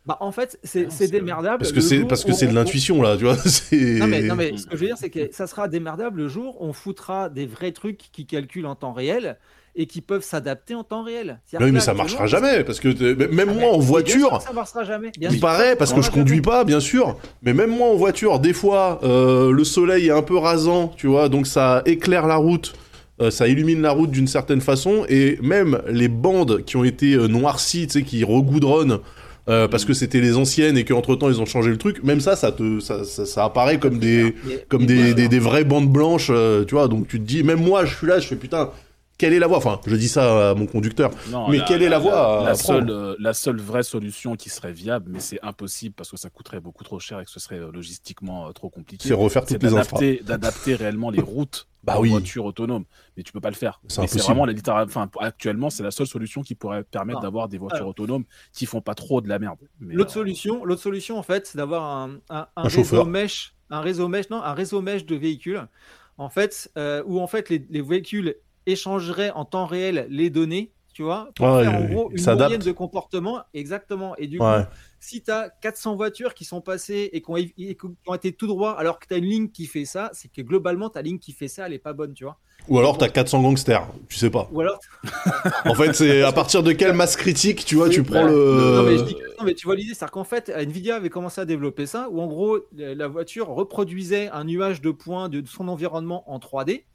Bah, 0.07 0.17
en 0.21 0.31
fait, 0.31 0.59
c'est 0.63 0.91
c'est 0.91 1.07
démerdable. 1.07 1.59
Parce 1.59 1.71
que 1.71 1.81
c'est 1.81 2.03
parce 2.05 2.23
que 2.23 2.31
c'est 2.33 2.47
de 2.47 2.51
on- 2.51 2.55
l'intuition 2.55 2.99
là, 2.99 3.15
tu 3.15 3.25
vois. 3.25 3.37
c'est- 3.45 3.99
Non 3.99 4.07
mais, 4.07 4.23
non, 4.23 4.35
mais 4.35 4.57
ce 4.57 4.65
que 4.65 4.75
je 4.75 4.81
veux 4.81 4.87
dire, 4.87 4.97
c'est 4.97 5.11
que 5.11 5.31
ça 5.31 5.45
sera 5.45 5.67
démerdable 5.67 6.17
le 6.23 6.27
jour 6.27 6.59
où 6.61 6.65
on 6.65 6.73
foutra 6.73 7.29
des 7.29 7.45
vrais 7.45 7.71
trucs 7.73 8.09
qui 8.11 8.25
calculent 8.25 8.65
en 8.65 8.75
temps 8.75 8.93
réel 8.93 9.37
et 9.75 9.85
qui 9.87 10.01
peuvent 10.01 10.23
s'adapter 10.23 10.73
en 10.75 10.83
temps 10.83 11.03
réel. 11.03 11.39
Oui, 11.59 11.71
mais 11.71 11.79
ça 11.79 11.93
marchera 11.93 12.27
jamais 12.27 12.63
parce 12.63 12.79
que 12.79 13.13
même 13.31 13.49
Ah, 13.51 13.59
moi 13.59 13.71
en 13.73 13.79
voiture, 13.79 14.41
ça 14.41 14.53
marchera 14.53 14.83
jamais. 14.85 15.11
bien 15.17 15.29
il 15.29 15.33
sûr. 15.37 15.41
paraît 15.41 15.75
parce 15.75 15.91
que 15.93 16.01
je 16.01 16.09
conduis 16.11 16.41
pas, 16.41 16.63
bien 16.63 16.79
sûr. 16.79 17.17
Mais 17.43 17.53
même 17.53 17.71
moi 17.75 17.87
en 17.89 17.95
voiture, 17.95 18.39
des 18.39 18.53
fois, 18.53 18.99
euh, 19.03 19.51
le 19.51 19.63
soleil 19.63 20.07
est 20.07 20.11
un 20.11 20.21
peu 20.21 20.37
rasant, 20.37 20.93
tu 20.95 21.07
vois, 21.07 21.27
donc 21.29 21.45
ça 21.47 21.81
éclaire 21.85 22.25
la 22.27 22.37
route. 22.37 22.73
euh, 23.21 23.31
ça 23.31 23.47
illumine 23.47 23.81
la 23.81 23.91
route 23.91 24.11
d'une 24.11 24.27
certaine 24.27 24.61
façon 24.61 25.05
et 25.09 25.37
même 25.41 25.81
les 25.89 26.07
bandes 26.09 26.63
qui 26.65 26.75
ont 26.77 26.83
été 26.83 27.13
euh, 27.13 27.27
noircies, 27.27 27.87
tu 27.87 27.99
sais, 27.99 28.03
qui 28.03 28.23
regoudronnent 28.25 28.99
euh, 29.47 29.67
parce 29.67 29.85
que 29.85 29.93
c'était 29.93 30.21
les 30.21 30.35
anciennes 30.37 30.77
et 30.77 30.83
qu'entre 30.85 31.15
temps 31.15 31.29
ils 31.29 31.39
ont 31.39 31.45
changé 31.45 31.69
le 31.69 31.77
truc, 31.77 32.03
même 32.03 32.19
ça, 32.19 32.35
ça 32.35 32.51
te, 32.51 32.79
ça, 32.79 33.03
ça, 33.03 33.25
ça 33.25 33.43
apparaît 33.45 33.77
comme 33.79 33.99
des, 33.99 34.35
comme 34.69 34.85
des, 34.85 35.13
des, 35.13 35.39
vraies 35.39 35.63
bandes 35.65 35.87
blanches, 35.89 36.29
euh, 36.31 36.65
tu 36.65 36.73
vois. 36.75 36.87
Donc 36.87 37.07
tu 37.07 37.19
te 37.19 37.25
dis, 37.25 37.43
même 37.43 37.61
moi, 37.63 37.85
je 37.85 37.95
suis 37.95 38.07
là, 38.07 38.19
je 38.19 38.27
fais 38.27 38.35
putain, 38.37 38.71
quelle 39.17 39.33
est 39.33 39.39
la 39.39 39.47
voie? 39.47 39.57
Enfin, 39.57 39.79
je 39.85 39.95
dis 39.95 40.07
ça 40.09 40.51
à 40.51 40.55
mon 40.55 40.65
conducteur. 40.65 41.11
Non, 41.29 41.47
Mais 41.49 41.59
quelle 41.67 41.81
est 41.83 41.89
la 41.89 41.99
voie 41.99 42.43
la, 42.43 42.55
seule, 42.55 42.89
euh, 42.89 43.15
la 43.19 43.33
seule 43.33 43.59
vraie 43.59 43.83
solution 43.83 44.35
qui 44.35 44.49
serait 44.49 44.73
viable, 44.73 45.09
mais 45.09 45.19
c'est 45.19 45.39
impossible 45.43 45.95
parce 45.95 46.11
que 46.11 46.17
ça 46.17 46.29
coûterait 46.29 46.59
beaucoup 46.59 46.83
trop 46.83 46.99
cher 46.99 47.19
et 47.19 47.25
que 47.25 47.31
ce 47.31 47.39
serait 47.39 47.59
euh, 47.59 47.71
logistiquement 47.71 48.47
euh, 48.47 48.51
trop 48.51 48.69
compliqué. 48.69 49.07
C'est 49.07 49.13
refaire 49.13 49.45
toutes 49.45 49.63
les 49.63 49.73
infras. 49.73 49.97
d'adapter, 49.99 50.23
d'adapter 50.23 50.75
réellement 50.75 51.09
les 51.09 51.21
routes 51.21 51.67
Bah 51.85 51.97
aux 51.99 52.01
oui. 52.01 52.09
voitures 52.09 52.45
autonomes. 52.45 52.83
Mais 53.15 53.21
tu 53.21 53.31
peux 53.31 53.39
pas 53.39 53.51
le 53.51 53.55
faire. 53.55 53.79
C'est 53.87 54.11
vraiment 54.17 54.45
la 54.47 54.53
enfin, 54.83 55.07
actuellement, 55.19 55.69
c'est 55.69 55.83
la 55.83 55.91
seule 55.91 56.07
solution 56.07 56.41
qui 56.41 56.55
pourrait 56.55 56.83
permettre 56.83 57.19
Non. 57.19 57.23
d'avoir 57.23 57.47
des 57.47 57.59
voitures 57.59 57.77
Alors. 57.77 57.89
autonomes 57.89 58.23
qui 58.53 58.65
font 58.65 58.81
pas 58.81 58.95
trop 58.95 59.21
de 59.21 59.29
la 59.29 59.37
merde. 59.37 59.59
L'autre 59.79 60.09
euh, 60.09 60.13
solution, 60.13 60.65
l'autre 60.65 60.81
solution 60.81 61.19
en 61.19 61.21
fait, 61.23 61.45
c'est 61.45 61.57
d'avoir 61.59 61.83
un, 61.83 62.15
un, 62.31 62.37
un 62.39 62.47
Un 62.55 62.63
réseau 62.63 62.75
chauffeur. 62.77 63.05
mesh, 63.05 63.53
un 63.69 63.81
réseau 63.81 64.07
mesh, 64.07 64.31
non, 64.31 64.41
un 64.41 64.53
réseau 64.55 64.81
mesh 64.81 65.05
de 65.05 65.15
véhicules, 65.15 65.61
en 66.17 66.29
fait, 66.29 66.71
euh, 66.75 67.03
où 67.05 67.19
en 67.19 67.27
fait 67.27 67.49
les, 67.49 67.63
les 67.69 67.83
véhicules 67.83 68.35
échangeraient 68.65 69.31
en 69.31 69.45
temps 69.45 69.65
réel 69.65 70.07
les 70.09 70.29
données, 70.29 70.71
tu 70.93 71.03
vois, 71.03 71.29
pour 71.35 71.47
Ouais, 71.47 71.63
faire 71.63 71.75
en 71.75 71.83
gros 71.85 72.11
une 72.11 72.23
moyenne 72.35 72.61
de 72.61 72.71
comportement, 72.71 73.41
exactement. 73.53 74.15
Et 74.17 74.27
du 74.27 74.39
Ouais. 74.39 74.61
coup, 74.63 74.69
si 74.99 75.21
tu 75.21 75.29
as 75.31 75.49
400 75.61 75.95
voitures 75.95 76.33
qui 76.33 76.45
sont 76.45 76.61
passées 76.61 77.09
et 77.13 77.21
qui 77.21 77.29
ont, 77.29 77.35
et 77.37 77.51
qui 77.53 77.77
ont 78.07 78.13
été 78.15 78.31
tout 78.33 78.47
droit, 78.47 78.71
alors 78.71 78.99
que 78.99 79.05
tu 79.07 79.13
as 79.13 79.17
une 79.17 79.25
ligne 79.25 79.49
qui 79.49 79.65
fait 79.67 79.85
ça, 79.85 80.09
c'est 80.13 80.29
que 80.31 80.41
globalement 80.41 80.89
ta 80.89 81.01
ligne 81.01 81.19
qui 81.19 81.33
fait 81.33 81.47
ça, 81.49 81.67
elle 81.67 81.73
est 81.73 81.79
pas 81.79 81.93
bonne, 81.93 82.13
tu 82.13 82.23
vois. 82.23 82.37
Ou 82.69 82.79
alors 82.79 82.97
t'as 82.97 83.09
400 83.09 83.41
gangsters, 83.43 83.85
tu 84.09 84.17
sais 84.17 84.29
pas. 84.31 84.49
Ou 84.51 84.61
alors 84.61 84.79
En 85.65 85.75
fait, 85.75 85.93
c'est 85.93 86.21
à 86.23 86.31
partir 86.31 86.63
de 86.63 86.71
quelle 86.71 86.93
masse 86.93 87.15
critique, 87.17 87.65
tu 87.65 87.75
vois, 87.75 87.89
tu 87.89 88.01
prends 88.03 88.23
le. 88.23 88.75
Non 88.77 88.83
mais, 88.83 88.97
je 88.97 89.03
dis 89.03 89.13
que- 89.15 89.19
non, 89.37 89.43
mais 89.45 89.53
tu 89.53 89.67
vois 89.67 89.75
l'idée, 89.75 89.93
c'est 89.93 90.09
qu'en 90.09 90.23
fait, 90.23 90.49
Nvidia 90.49 90.95
avait 90.95 91.09
commencé 91.09 91.41
à 91.41 91.45
développer 91.45 91.85
ça, 91.85 92.07
où 92.09 92.21
en 92.21 92.27
gros, 92.27 92.59
la 92.75 93.07
voiture 93.07 93.47
reproduisait 93.49 94.29
un 94.29 94.45
nuage 94.45 94.81
de 94.81 94.91
points 94.91 95.29
de 95.29 95.43
son 95.45 95.67
environnement 95.67 96.23
en 96.31 96.39
3D, 96.39 96.85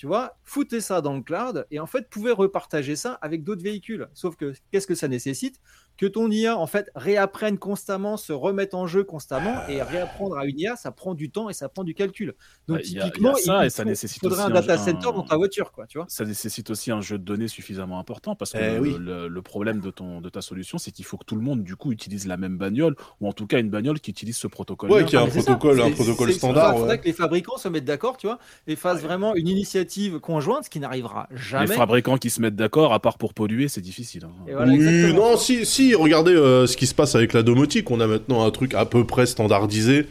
tu 0.00 0.06
vois, 0.06 0.38
foutait 0.44 0.80
ça 0.80 1.02
dans 1.02 1.12
le 1.12 1.20
cloud, 1.20 1.66
et 1.70 1.78
en 1.78 1.84
fait, 1.84 2.08
pouvait 2.08 2.30
repartager 2.30 2.96
ça 2.96 3.18
avec 3.20 3.44
d'autres 3.44 3.62
véhicules. 3.62 4.08
Sauf 4.14 4.34
que, 4.34 4.54
qu'est-ce 4.72 4.86
que 4.86 4.94
ça 4.94 5.08
nécessite? 5.08 5.60
Que 6.00 6.06
ton 6.06 6.30
IA, 6.30 6.56
en 6.56 6.66
fait, 6.66 6.90
réapprenne 6.94 7.58
constamment, 7.58 8.16
se 8.16 8.32
remette 8.32 8.72
en 8.72 8.86
jeu 8.86 9.04
constamment, 9.04 9.52
et 9.68 9.82
réapprendre 9.82 10.38
à 10.38 10.46
une 10.46 10.58
IA, 10.58 10.74
ça 10.74 10.92
prend 10.92 11.12
du 11.14 11.30
temps 11.30 11.50
et 11.50 11.52
ça 11.52 11.68
prend 11.68 11.84
du 11.84 11.92
calcul. 11.92 12.34
Donc, 12.68 12.78
Ouais, 12.78 12.82
il 12.86 12.92
y 12.94 12.98
a- 12.98 13.02
il 13.02 13.02
y 13.02 13.02
a 13.02 13.04
typiquement, 13.04 13.34
ça, 13.34 13.64
il, 13.64 13.66
et 13.66 13.70
ça 13.70 13.82
faut- 13.82 13.88
nécessite 13.90 14.22
faudrait 14.22 14.44
aussi 14.44 14.50
un 14.50 14.54
data 14.54 14.78
center 14.78 15.08
un- 15.08 15.12
dans 15.12 15.24
ta 15.24 15.36
voiture, 15.36 15.72
quoi, 15.72 15.86
tu 15.86 15.98
vois. 15.98 16.06
ça 16.08 16.24
nécessite 16.24 16.70
aussi 16.70 16.90
un 16.90 17.02
jeu 17.02 17.18
de 17.18 17.22
données 17.24 17.48
suffisamment 17.48 17.98
important 17.98 18.34
parce 18.34 18.52
que 18.52 18.58
Eh 18.58 18.74
le, 18.76 18.80
oui. 18.80 18.96
le- 18.98 19.28
le 19.28 19.42
problème 19.42 19.80
de, 19.80 19.90
ton, 19.90 20.22
de 20.22 20.30
ta 20.30 20.40
solution, 20.40 20.78
c'est 20.78 20.90
qu'il 20.90 21.04
faut 21.04 21.18
que 21.18 21.24
tout 21.26 21.36
le 21.36 21.42
monde, 21.42 21.62
du 21.64 21.76
coup, 21.76 21.92
utilise 21.92 22.26
la 22.26 22.38
même 22.38 22.56
bagnole 22.56 22.96
ou 23.20 23.28
en 23.28 23.34
tout 23.34 23.46
cas 23.46 23.58
une 23.60 23.68
bagnole 23.68 24.00
qui 24.00 24.10
utilise 24.10 24.38
ce 24.38 24.46
protocole. 24.46 24.90
Ouais, 24.90 25.04
qui 25.04 25.16
a 25.16 25.20
Ah, 25.20 25.24
un 25.24 25.26
ça. 25.28 25.42
protocole, 25.42 25.82
un 25.82 25.90
protocole 25.90 26.32
standard. 26.32 26.68
ça, 26.68 26.72
faudrait 26.76 26.88
ouais. 26.92 26.98
que 27.00 27.04
les 27.04 27.12
fabricants 27.12 27.58
se 27.58 27.68
mettent 27.68 27.84
d'accord, 27.84 28.16
tu 28.16 28.26
vois, 28.26 28.38
et 28.66 28.74
fassent 28.74 29.02
vraiment 29.02 29.34
une 29.34 29.48
initiative 29.48 30.18
conjointe, 30.18 30.64
ce 30.64 30.70
qui 30.70 30.80
n'arrivera 30.80 31.28
Les 31.30 31.36
jamais. 31.36 31.66
fabricants 31.66 32.16
qui 32.16 32.30
se 32.30 32.40
mettent 32.40 32.56
d'accord, 32.56 32.94
à 32.94 33.00
part 33.00 33.18
pour 33.18 33.34
polluer, 33.34 33.68
c'est 33.68 33.82
difficile. 33.82 34.24
hein. 34.24 34.32
Voilà, 34.50 34.72
oui, 34.72 35.12
non, 35.12 35.36
si, 35.36 35.66
si, 35.66 35.89
regardez 35.94 36.34
euh, 36.34 36.66
ce 36.66 36.76
qui 36.76 36.86
se 36.86 36.94
passe 36.94 37.14
avec 37.14 37.32
la 37.32 37.42
domotique. 37.42 37.90
On 37.90 38.00
a 38.00 38.06
maintenant 38.06 38.44
un 38.44 38.50
truc 38.50 38.74
à 38.74 38.84
peu 38.86 39.06
près 39.06 39.26
standardisé, 39.26 40.06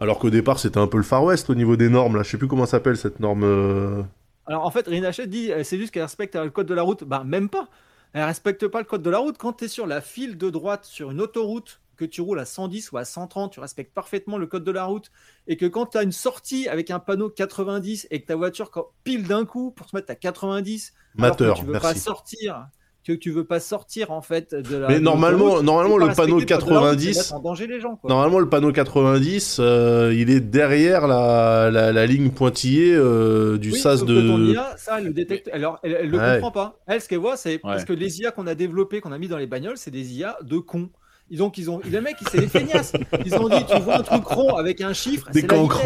alors 0.00 0.18
qu'au 0.18 0.30
départ 0.30 0.58
c'était 0.58 0.78
un 0.78 0.86
peu 0.86 0.96
le 0.98 1.02
Far 1.02 1.24
West 1.24 1.50
au 1.50 1.54
niveau 1.54 1.76
des 1.76 1.88
normes. 1.88 2.16
Là, 2.16 2.22
je 2.22 2.30
sais 2.30 2.38
plus 2.38 2.48
comment 2.48 2.66
s'appelle 2.66 2.96
cette 2.96 3.20
norme. 3.20 3.44
euh, 3.44 4.02
Alors 4.46 4.64
en 4.66 4.70
fait, 4.70 4.86
Rinachet 4.86 5.26
dit, 5.26 5.52
euh, 5.52 5.62
c'est 5.64 5.78
juste 5.78 5.92
qu'elle 5.92 6.02
respecte 6.02 6.34
le 6.36 6.50
code 6.50 6.66
de 6.66 6.74
la 6.74 6.82
route. 6.82 7.04
Bah 7.04 7.22
même 7.24 7.48
pas. 7.48 7.68
Elle 8.14 8.24
respecte 8.24 8.66
pas 8.68 8.78
le 8.78 8.84
code 8.84 9.02
de 9.02 9.10
la 9.10 9.18
route. 9.18 9.38
Quand 9.38 9.54
tu 9.54 9.64
es 9.64 9.68
sur 9.68 9.86
la 9.86 10.00
file 10.02 10.36
de 10.36 10.50
droite 10.50 10.84
sur 10.84 11.10
une 11.10 11.20
autoroute, 11.20 11.80
que 11.96 12.04
tu 12.06 12.20
roules 12.20 12.40
à 12.40 12.44
110 12.46 12.90
ou 12.92 12.96
à 12.98 13.04
130, 13.04 13.52
tu 13.52 13.60
respectes 13.60 13.94
parfaitement 13.94 14.36
le 14.36 14.46
code 14.46 14.64
de 14.64 14.70
la 14.72 14.84
route. 14.84 15.10
Et 15.46 15.56
que 15.56 15.66
quand 15.66 15.86
tu 15.86 15.98
as 15.98 16.02
une 16.02 16.10
sortie 16.12 16.66
avec 16.68 16.90
un 16.90 16.98
panneau 16.98 17.28
90 17.30 18.08
et 18.10 18.20
que 18.20 18.26
ta 18.26 18.34
voiture 18.34 18.70
quand- 18.70 18.88
pile 19.04 19.26
d'un 19.28 19.44
coup 19.44 19.70
pour 19.70 19.88
se 19.88 19.94
mettre 19.96 20.10
à 20.10 20.14
90, 20.16 20.92
alors 21.18 21.36
que 21.36 21.42
Mateur, 21.44 21.58
tu 21.58 21.64
veux 21.66 21.72
pas 21.74 21.80
merci. 21.88 22.00
sortir, 22.00 22.66
que 23.04 23.12
tu 23.12 23.30
veux 23.30 23.44
pas 23.44 23.60
sortir 23.60 24.10
en 24.10 24.22
fait 24.22 24.54
de 24.54 24.76
la. 24.76 24.88
Mais 24.88 24.94
de 24.94 25.00
normalement, 25.00 25.62
normalement 25.62 25.96
le 25.96 26.14
panneau 26.14 26.36
respecter 26.36 26.54
le 26.54 26.60
code 26.60 26.64
de 26.68 26.70
la 26.72 26.80
route, 26.80 27.00
c'est 27.00 27.06
90, 27.06 27.16
mettre 27.18 27.34
en 27.34 27.40
danger 27.40 27.66
les 27.66 27.80
gens. 27.80 27.96
Quoi. 27.96 28.10
normalement 28.10 28.38
le 28.38 28.48
panneau 28.48 28.72
90, 28.72 29.56
euh, 29.60 30.14
il 30.16 30.30
est 30.30 30.40
derrière 30.40 31.06
la, 31.06 31.70
la, 31.70 31.92
la 31.92 32.06
ligne 32.06 32.30
pointillée 32.30 32.94
euh, 32.94 33.58
du 33.58 33.72
Oui, 33.72 33.78
sas 33.78 34.00
que 34.02 34.06
ton 34.06 34.38
de. 34.38 34.52
IA, 34.52 34.74
ça, 34.76 34.98
elle 34.98 35.06
le 35.06 35.12
détecte. 35.12 35.50
Alors, 35.52 35.78
elle, 35.82 35.96
elle 36.00 36.10
le 36.10 36.18
Ouais. 36.18 36.34
comprend 36.34 36.50
pas. 36.52 36.80
Elle, 36.86 37.00
ce 37.00 37.08
qu'elle 37.08 37.18
voit, 37.18 37.36
c'est 37.36 37.58
parce 37.58 37.84
que 37.84 37.92
les 37.92 38.20
IA 38.20 38.30
qu'on 38.30 38.46
a 38.46 38.54
développées, 38.54 39.00
qu'on 39.00 39.12
a 39.12 39.18
mis 39.18 39.28
dans 39.28 39.38
les 39.38 39.46
bagnoles, 39.46 39.76
c'est 39.78 39.90
des 39.90 40.14
IA 40.18 40.36
de 40.42 40.58
cons. 40.58 40.90
Ils 41.30 41.42
ont, 41.42 41.50
ils 41.56 41.70
ont, 41.70 41.80
les 41.84 42.00
mecs, 42.00 42.16
c'est 42.30 42.38
des 42.38 42.46
feignasses. 42.48 42.92
Ils 43.24 43.34
ont 43.34 43.48
dit, 43.48 43.64
tu 43.64 43.78
vois 43.80 43.96
un 43.96 44.02
truc 44.02 44.24
rond 44.26 44.54
avec 44.54 44.80
un 44.82 44.92
chiffre, 44.92 45.30
Des 45.30 45.40
c'est 45.40 45.46
la 45.46 45.56
cancres. 45.56 45.82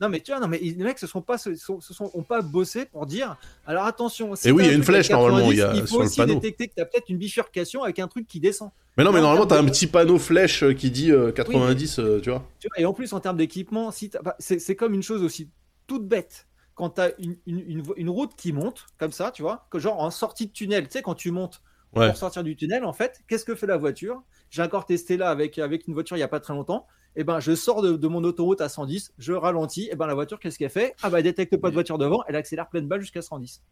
Non 0.00 0.08
mais 0.10 0.20
tu 0.20 0.30
vois, 0.30 0.40
non 0.40 0.48
mais 0.48 0.58
les 0.58 0.74
mecs 0.84 0.98
se 0.98 1.06
sont 1.06 1.22
pas, 1.22 1.38
se 1.38 1.54
sont, 1.54 1.80
se 1.80 1.94
sont 1.94 2.10
ont 2.12 2.22
pas 2.22 2.42
bossé 2.42 2.84
pour 2.84 3.06
dire. 3.06 3.36
Alors 3.66 3.84
attention. 3.86 4.34
si 4.36 4.48
Et 4.48 4.52
oui, 4.52 4.58
t'as 4.62 4.64
il 4.64 4.68
y 4.68 4.70
a 4.70 4.74
un 4.74 4.76
une 4.78 4.84
flèche, 4.84 5.10
normalement, 5.10 5.50
il 5.50 5.56
y 5.56 5.62
a 5.62 5.68
90, 5.68 5.78
il 5.78 5.80
faut 5.82 5.86
sur 5.86 5.98
le 6.00 6.06
aussi 6.06 6.16
panneau. 6.18 6.34
détecter 6.34 6.68
que 6.68 6.74
tu 6.74 6.80
as 6.82 6.84
peut-être 6.84 7.08
une 7.08 7.16
bifurcation 7.18 7.82
avec 7.82 7.98
un 7.98 8.06
truc 8.08 8.26
qui 8.26 8.38
descend. 8.40 8.70
Mais 8.98 9.04
non, 9.04 9.12
mais 9.12 9.20
normalement 9.20 9.44
en 9.44 9.46
t'as 9.46 9.58
un 9.58 9.62
de- 9.62 9.70
petit 9.70 9.86
panneau 9.86 10.18
flèche 10.18 10.62
euh, 10.62 10.74
qui 10.74 10.90
dit 10.90 11.12
euh, 11.12 11.32
90, 11.32 11.98
euh, 11.98 12.20
tu 12.20 12.30
vois. 12.30 12.44
Tu 12.60 12.68
vois, 12.68 12.78
et 12.80 12.84
en 12.84 12.92
plus, 12.92 13.12
en 13.14 13.20
termes 13.20 13.36
d'équipement, 13.38 13.90
si 13.90 14.10
t'as- 14.10 14.20
bah, 14.22 14.36
c'est 14.38 14.76
comme 14.76 14.92
une 14.94 15.02
chose 15.02 15.22
aussi 15.22 15.50
toute 15.86 16.06
bête. 16.06 16.46
Quand 16.74 16.90
tu 16.90 17.00
as 17.00 17.12
une, 17.18 17.36
une, 17.46 17.60
une 17.66 17.80
vo- 17.82 17.94
une 17.96 18.10
route 18.10 18.32
qui 18.36 18.52
monte, 18.52 18.84
comme 18.98 19.12
ça, 19.12 19.30
tu 19.30 19.40
vois, 19.40 19.66
que 19.70 19.78
genre 19.78 19.98
en 19.98 20.10
sortie 20.10 20.46
de 20.48 20.52
tunnel, 20.52 20.84
tu 20.88 20.92
sais, 20.92 21.02
quand 21.02 21.14
tu 21.14 21.30
montes 21.30 21.62
Ouais. 21.94 22.08
pour 22.08 22.16
sortir 22.18 22.44
du 22.44 22.54
tunnel, 22.56 22.84
en 22.84 22.92
fait, 22.92 23.22
qu'est-ce 23.28 23.46
que 23.46 23.54
fait 23.54 23.66
la 23.66 23.78
voiture? 23.78 24.22
J'ai 24.50 24.60
encore 24.60 24.84
testé 24.84 25.16
là 25.16 25.30
avec, 25.30 25.58
avec 25.58 25.86
une 25.86 25.94
voiture 25.94 26.16
il 26.16 26.20
n'y 26.20 26.24
a 26.24 26.28
pas 26.28 26.40
très 26.40 26.52
longtemps. 26.52 26.86
Et 27.16 27.24
ben, 27.24 27.40
je 27.40 27.54
sors 27.54 27.82
de, 27.82 27.96
de 27.96 28.08
mon 28.08 28.22
autoroute 28.24 28.60
à 28.60 28.68
110, 28.68 29.12
je 29.18 29.32
ralentis, 29.32 29.88
et 29.90 29.96
ben 29.96 30.06
la 30.06 30.14
voiture, 30.14 30.38
qu'est-ce 30.38 30.58
qu'elle 30.58 30.70
fait? 30.70 30.94
Ah 31.02 31.08
bah, 31.10 31.18
elle 31.18 31.24
détecte 31.24 31.56
pas 31.56 31.70
de 31.70 31.74
voiture 31.74 31.96
devant, 31.98 32.22
elle 32.28 32.36
accélère 32.36 32.68
pleine 32.68 32.86
balle 32.86 33.00
jusqu'à 33.00 33.22
110. 33.22 33.62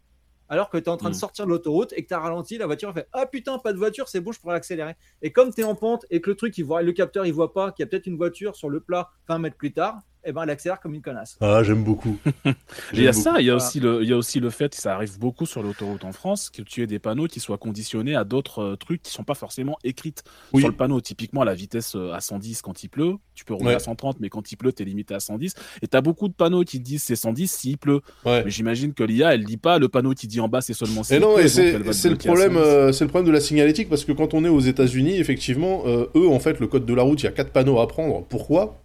Alors 0.48 0.68
que 0.70 0.76
tu 0.76 0.84
es 0.84 0.88
en 0.88 0.96
train 0.96 1.08
de 1.10 1.14
Mm. 1.14 1.18
sortir 1.18 1.44
de 1.46 1.50
l'autoroute 1.50 1.92
et 1.96 2.02
que 2.02 2.08
tu 2.08 2.14
as 2.14 2.20
ralenti, 2.20 2.58
la 2.58 2.66
voiture 2.66 2.92
fait 2.92 3.06
Ah 3.12 3.26
putain, 3.26 3.58
pas 3.58 3.72
de 3.72 3.78
voiture, 3.78 4.08
c'est 4.08 4.20
bon, 4.20 4.32
je 4.32 4.40
pourrais 4.40 4.56
accélérer. 4.56 4.94
Et 5.22 5.32
comme 5.32 5.52
tu 5.52 5.60
es 5.62 5.64
en 5.64 5.74
pente 5.74 6.04
et 6.10 6.20
que 6.20 6.30
le 6.30 6.36
truc, 6.36 6.56
il 6.58 6.64
voit, 6.64 6.82
le 6.82 6.92
capteur, 6.92 7.24
il 7.26 7.32
voit 7.32 7.52
pas 7.52 7.72
qu'il 7.72 7.82
y 7.82 7.86
a 7.86 7.86
peut-être 7.86 8.06
une 8.06 8.16
voiture 8.16 8.54
sur 8.56 8.68
le 8.68 8.80
plat 8.80 9.10
20 9.28 9.38
mètres 9.38 9.56
plus 9.56 9.72
tard, 9.72 10.00
et 10.26 10.32
ben 10.32 10.42
elle 10.42 10.50
accélère 10.50 10.80
comme 10.80 10.94
une 10.94 11.02
connasse. 11.02 11.36
Ah, 11.40 11.62
j'aime 11.62 11.84
beaucoup. 11.84 12.16
Il 12.92 13.02
y 13.02 13.08
a 13.08 13.12
ça, 13.12 13.40
il 13.40 13.46
y 13.46 13.50
a, 13.50 13.54
Voilà. 13.54 13.56
aussi 13.68 13.80
le, 13.80 14.02
il 14.02 14.08
y 14.08 14.12
a 14.12 14.16
aussi 14.16 14.40
le 14.40 14.50
fait, 14.50 14.74
ça 14.74 14.94
arrive 14.94 15.18
beaucoup 15.18 15.46
sur 15.46 15.62
l'autoroute 15.62 16.04
en 16.04 16.12
France, 16.12 16.50
que 16.50 16.62
tu 16.62 16.82
aies 16.82 16.86
des 16.86 16.98
panneaux 16.98 17.26
qui 17.26 17.40
soient 17.40 17.58
conditionnés 17.58 18.14
à 18.14 18.24
d'autres 18.24 18.60
euh, 18.62 18.76
trucs 18.76 19.02
qui 19.02 19.10
sont 19.10 19.24
pas 19.24 19.34
forcément 19.34 19.76
écrites 19.84 20.22
Oui. 20.52 20.60
sur 20.60 20.68
le 20.68 20.76
panneau. 20.76 21.00
Typiquement, 21.00 21.44
la 21.44 21.54
vitesse 21.54 21.94
euh, 21.96 22.12
à 22.12 22.20
110 22.20 22.62
quand 22.62 22.82
il 22.82 22.88
pleut, 22.88 23.14
tu 23.34 23.44
peux 23.44 23.54
rouler 23.54 23.68
Ouais. 23.70 23.74
à 23.74 23.78
130, 23.80 24.20
mais 24.20 24.28
quand 24.28 24.50
il 24.52 24.56
pleut, 24.56 24.72
t'es 24.72 24.84
limité 24.84 25.14
à 25.14 25.20
110. 25.20 25.54
Et 25.82 25.86
t'as 25.88 26.00
beaucoup 26.00 26.28
de 26.28 26.34
panneaux 26.34 26.64
qui 26.64 26.78
te 26.78 26.84
disent 26.84 27.02
c'est 27.02 27.16
110 27.16 27.50
s'il 27.50 27.78
pleut. 27.78 28.00
Ouais. 28.24 28.44
Mais 28.44 28.50
j'imagine 28.50 28.94
que 28.94 29.02
l'IA, 29.04 29.34
elle 29.34 29.44
dit 29.44 29.56
pas 29.56 29.78
le 29.78 29.88
panneau 29.88 30.12
qui 30.14 30.26
dit 30.26 30.40
en 30.40 30.48
bas 30.48 30.60
c'est 30.60 30.74
seulement 30.74 31.02
s'il 31.02 31.16
Et 31.16 31.20
non, 31.20 31.34
pleut, 31.34 31.44
et 31.44 31.48
c'est 31.48 31.72
le 32.08 32.16
problème, 32.16 32.54
110. 32.54 32.58
euh, 32.58 32.92
c'est 32.92 33.04
le 33.04 33.08
problème 33.10 33.26
de 33.28 33.32
la 33.32 33.40
signalétique 33.40 33.88
parce 33.88 34.04
que 34.04 34.12
quand 34.12 34.34
on 34.34 34.44
est 34.44 34.48
aux 34.48 34.60
États-Unis, 34.60 35.16
effectivement, 35.18 35.82
euh, 35.86 36.06
eux, 36.14 36.28
en 36.28 36.38
fait, 36.40 36.60
le 36.60 36.66
code 36.66 36.86
de 36.86 36.94
la 36.94 37.02
route, 37.02 37.20
il 37.22 37.24
y 37.24 37.28
a 37.28 37.32
quatre 37.32 37.50
panneaux 37.50 37.78
à 37.80 37.88
prendre. 37.88 38.24
Pourquoi? 38.28 38.83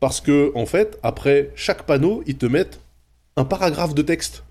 Parce 0.00 0.20
que, 0.20 0.52
en 0.54 0.66
fait, 0.66 0.98
après 1.02 1.50
chaque 1.56 1.82
panneau, 1.84 2.22
ils 2.26 2.36
te 2.36 2.46
mettent 2.46 2.80
un 3.36 3.44
paragraphe 3.44 3.94
de 3.94 4.02
texte 4.02 4.44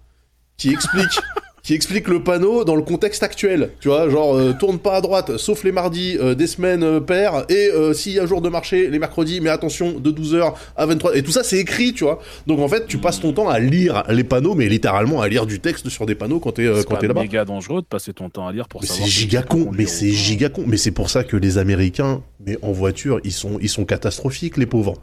qui 0.58 0.72
explique. 0.72 1.20
qui 1.68 1.74
explique 1.74 2.08
le 2.08 2.24
panneau 2.24 2.64
dans 2.64 2.78
le 2.78 2.82
contexte 2.82 3.24
actuel, 3.24 3.72
tu 3.82 3.90
vois, 3.90 4.08
genre 4.10 4.38
euh, 4.38 4.54
tourne 4.58 4.80
pas 4.80 4.96
à 4.96 5.02
droite, 5.02 5.36
sauf 5.36 5.66
les 5.66 5.74
mardis, 5.74 6.18
euh, 6.18 6.34
des 6.34 6.48
semaines 6.48 6.82
euh, 6.82 7.02
paires, 7.02 7.44
et 7.50 7.70
euh, 7.74 7.92
s'il 7.92 8.14
y 8.14 8.20
a 8.20 8.26
jour 8.26 8.42
de 8.42 8.48
marché, 8.48 8.90
les 8.90 9.00
mercredis, 9.00 9.42
mais 9.42 9.50
attention, 9.50 10.00
de 10.00 10.10
12h 10.10 10.54
à 10.78 10.86
23 10.86 11.18
et 11.18 11.24
tout 11.24 11.32
ça 11.32 11.44
c'est 11.44 11.58
écrit, 11.58 11.92
tu 11.92 12.06
vois. 12.06 12.22
Donc 12.48 12.62
en 12.62 12.70
fait, 12.70 12.88
tu 12.88 13.00
passes 13.00 13.20
ton 13.20 13.34
temps 13.34 13.50
à 13.50 13.60
lire 13.60 14.06
les 14.08 14.24
panneaux, 14.24 14.56
mais 14.56 14.70
littéralement 14.70 15.20
à 15.22 15.28
lire 15.28 15.46
du 15.46 15.60
texte 15.60 15.90
sur 15.90 16.06
des 16.06 16.16
panneaux 16.16 16.40
quand 16.40 16.54
t'es 16.54 16.72
C'est 16.74 16.88
quand 16.88 16.96
t'es 16.96 17.08
là-bas. 17.10 17.24
méga 17.24 17.44
dangereux 17.44 17.82
de 17.82 17.88
passer 17.88 18.14
ton 18.14 18.30
temps 18.30 18.48
à 18.48 18.54
lire 18.54 18.70
pour 18.70 18.80
Mais 18.80 18.88
c'est 18.88 19.04
giga 19.04 19.42
con, 19.42 19.70
mais 19.78 19.88
c'est 19.88 20.12
giga 20.12 20.48
con. 20.48 20.64
Mais 20.66 20.78
c'est 20.78 20.92
pour 20.92 21.10
ça 21.10 21.26
que 21.26 21.36
les 21.36 21.58
Américains, 21.58 22.22
mais 22.46 22.58
en 22.62 22.72
voiture, 22.72 23.20
ils 23.26 23.34
sont, 23.34 23.60
ils 23.62 23.68
sont 23.68 23.84
catastrophiques, 23.84 24.56
les 24.56 24.68
pauvres. 24.68 24.94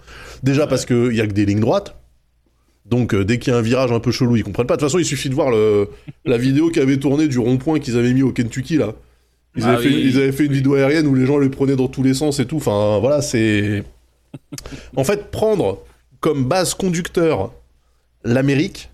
Déjà 0.42 0.66
parce 0.66 0.86
qu'il 0.86 1.12
y 1.12 1.20
a 1.20 1.26
que 1.26 1.32
des 1.34 1.44
lignes 1.44 1.60
droites. 1.60 1.94
Donc 2.84 3.14
euh, 3.14 3.24
dès 3.24 3.38
qu'il 3.38 3.52
y 3.52 3.56
a 3.56 3.58
un 3.58 3.62
virage 3.62 3.92
un 3.92 4.00
peu 4.00 4.10
chelou, 4.12 4.36
ils 4.36 4.44
comprennent 4.44 4.66
pas. 4.66 4.76
De 4.76 4.80
toute 4.80 4.88
façon, 4.88 4.98
il 4.98 5.04
suffit 5.06 5.30
de 5.30 5.34
voir 5.34 5.50
le, 5.50 5.88
la 6.24 6.36
vidéo 6.36 6.68
qui 6.70 6.80
avait 6.80 6.98
tourné 6.98 7.28
du 7.28 7.38
rond-point 7.38 7.78
qu'ils 7.78 7.96
avaient 7.96 8.12
mis 8.12 8.22
au 8.22 8.32
Kentucky 8.32 8.76
là. 8.76 8.92
Ils, 9.56 9.62
Ah 9.64 9.74
avaient 9.74 9.82
fait, 9.84 9.88
oui. 9.94 10.02
ils 10.06 10.16
avaient 10.18 10.32
fait 10.32 10.46
une 10.46 10.52
vidéo 10.52 10.74
aérienne 10.74 11.06
où 11.06 11.14
les 11.14 11.26
gens 11.26 11.38
les 11.38 11.48
prenaient 11.48 11.76
dans 11.76 11.88
tous 11.88 12.02
les 12.02 12.12
sens 12.14 12.40
et 12.40 12.46
tout. 12.46 12.56
Enfin, 12.56 12.98
voilà, 13.00 13.22
c'est. 13.22 13.84
en 14.96 15.04
fait, 15.04 15.30
prendre 15.30 15.78
comme 16.20 16.44
base 16.44 16.74
conducteur 16.74 17.52
l'Amérique, 18.24 18.90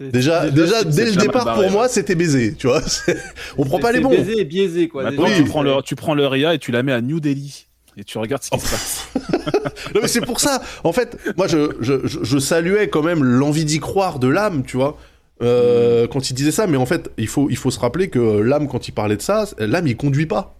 déjà, 0.00 0.50
déjà, 0.50 0.84
dès 0.84 1.06
le 1.06 1.16
départ, 1.16 1.44
barré, 1.44 1.62
pour 1.64 1.72
moi, 1.72 1.88
c'était 1.88 2.14
baisé, 2.14 2.54
tu 2.54 2.66
vois. 2.68 2.80
c'est- 2.86 3.16
On 3.58 3.64
prend 3.64 3.78
pas 3.78 3.92
les 3.92 4.00
bons. 4.00 4.10
Baisé 4.10 4.38
et 4.40 4.44
biaisé, 4.44 4.88
quoi. 4.88 5.02
Maintenant, 5.02 5.26
tu, 5.34 5.44
prends 5.44 5.62
le, 5.62 5.82
tu 5.82 5.96
prends 5.96 6.14
le 6.14 6.26
RIA 6.26 6.54
et 6.54 6.58
tu 6.58 6.70
la 6.70 6.82
mets 6.82 6.92
à 6.92 7.00
New 7.00 7.18
Delhi. 7.20 7.66
Et 7.96 8.04
tu 8.04 8.18
regardes 8.18 8.42
ce 8.42 8.50
qui 8.50 8.58
se 8.60 8.70
passe. 8.70 9.06
Non, 9.94 10.00
mais 10.00 10.08
c'est 10.08 10.20
pour 10.20 10.40
ça. 10.40 10.62
En 10.84 10.92
fait, 10.92 11.18
moi, 11.36 11.46
je, 11.46 11.72
je, 11.80 12.06
je, 12.06 12.20
je 12.22 12.38
saluais 12.38 12.88
quand 12.88 13.02
même 13.02 13.22
l'envie 13.24 13.64
d'y 13.64 13.80
croire 13.80 14.18
de 14.18 14.28
l'âme, 14.28 14.62
tu 14.64 14.76
vois. 14.76 14.96
euh, 15.42 16.06
quand 16.06 16.30
il 16.30 16.34
disait 16.34 16.52
ça, 16.52 16.66
mais 16.66 16.76
en 16.76 16.86
fait, 16.86 17.10
il 17.18 17.26
faut, 17.28 17.48
il 17.50 17.56
faut 17.56 17.70
se 17.70 17.78
rappeler 17.80 18.08
que 18.08 18.18
l'âme, 18.38 18.68
quand 18.68 18.88
il 18.88 18.92
parlait 18.92 19.16
de 19.16 19.22
ça, 19.22 19.44
l'âme, 19.58 19.86
il 19.86 19.96
conduit 19.96 20.26
pas. 20.26 20.54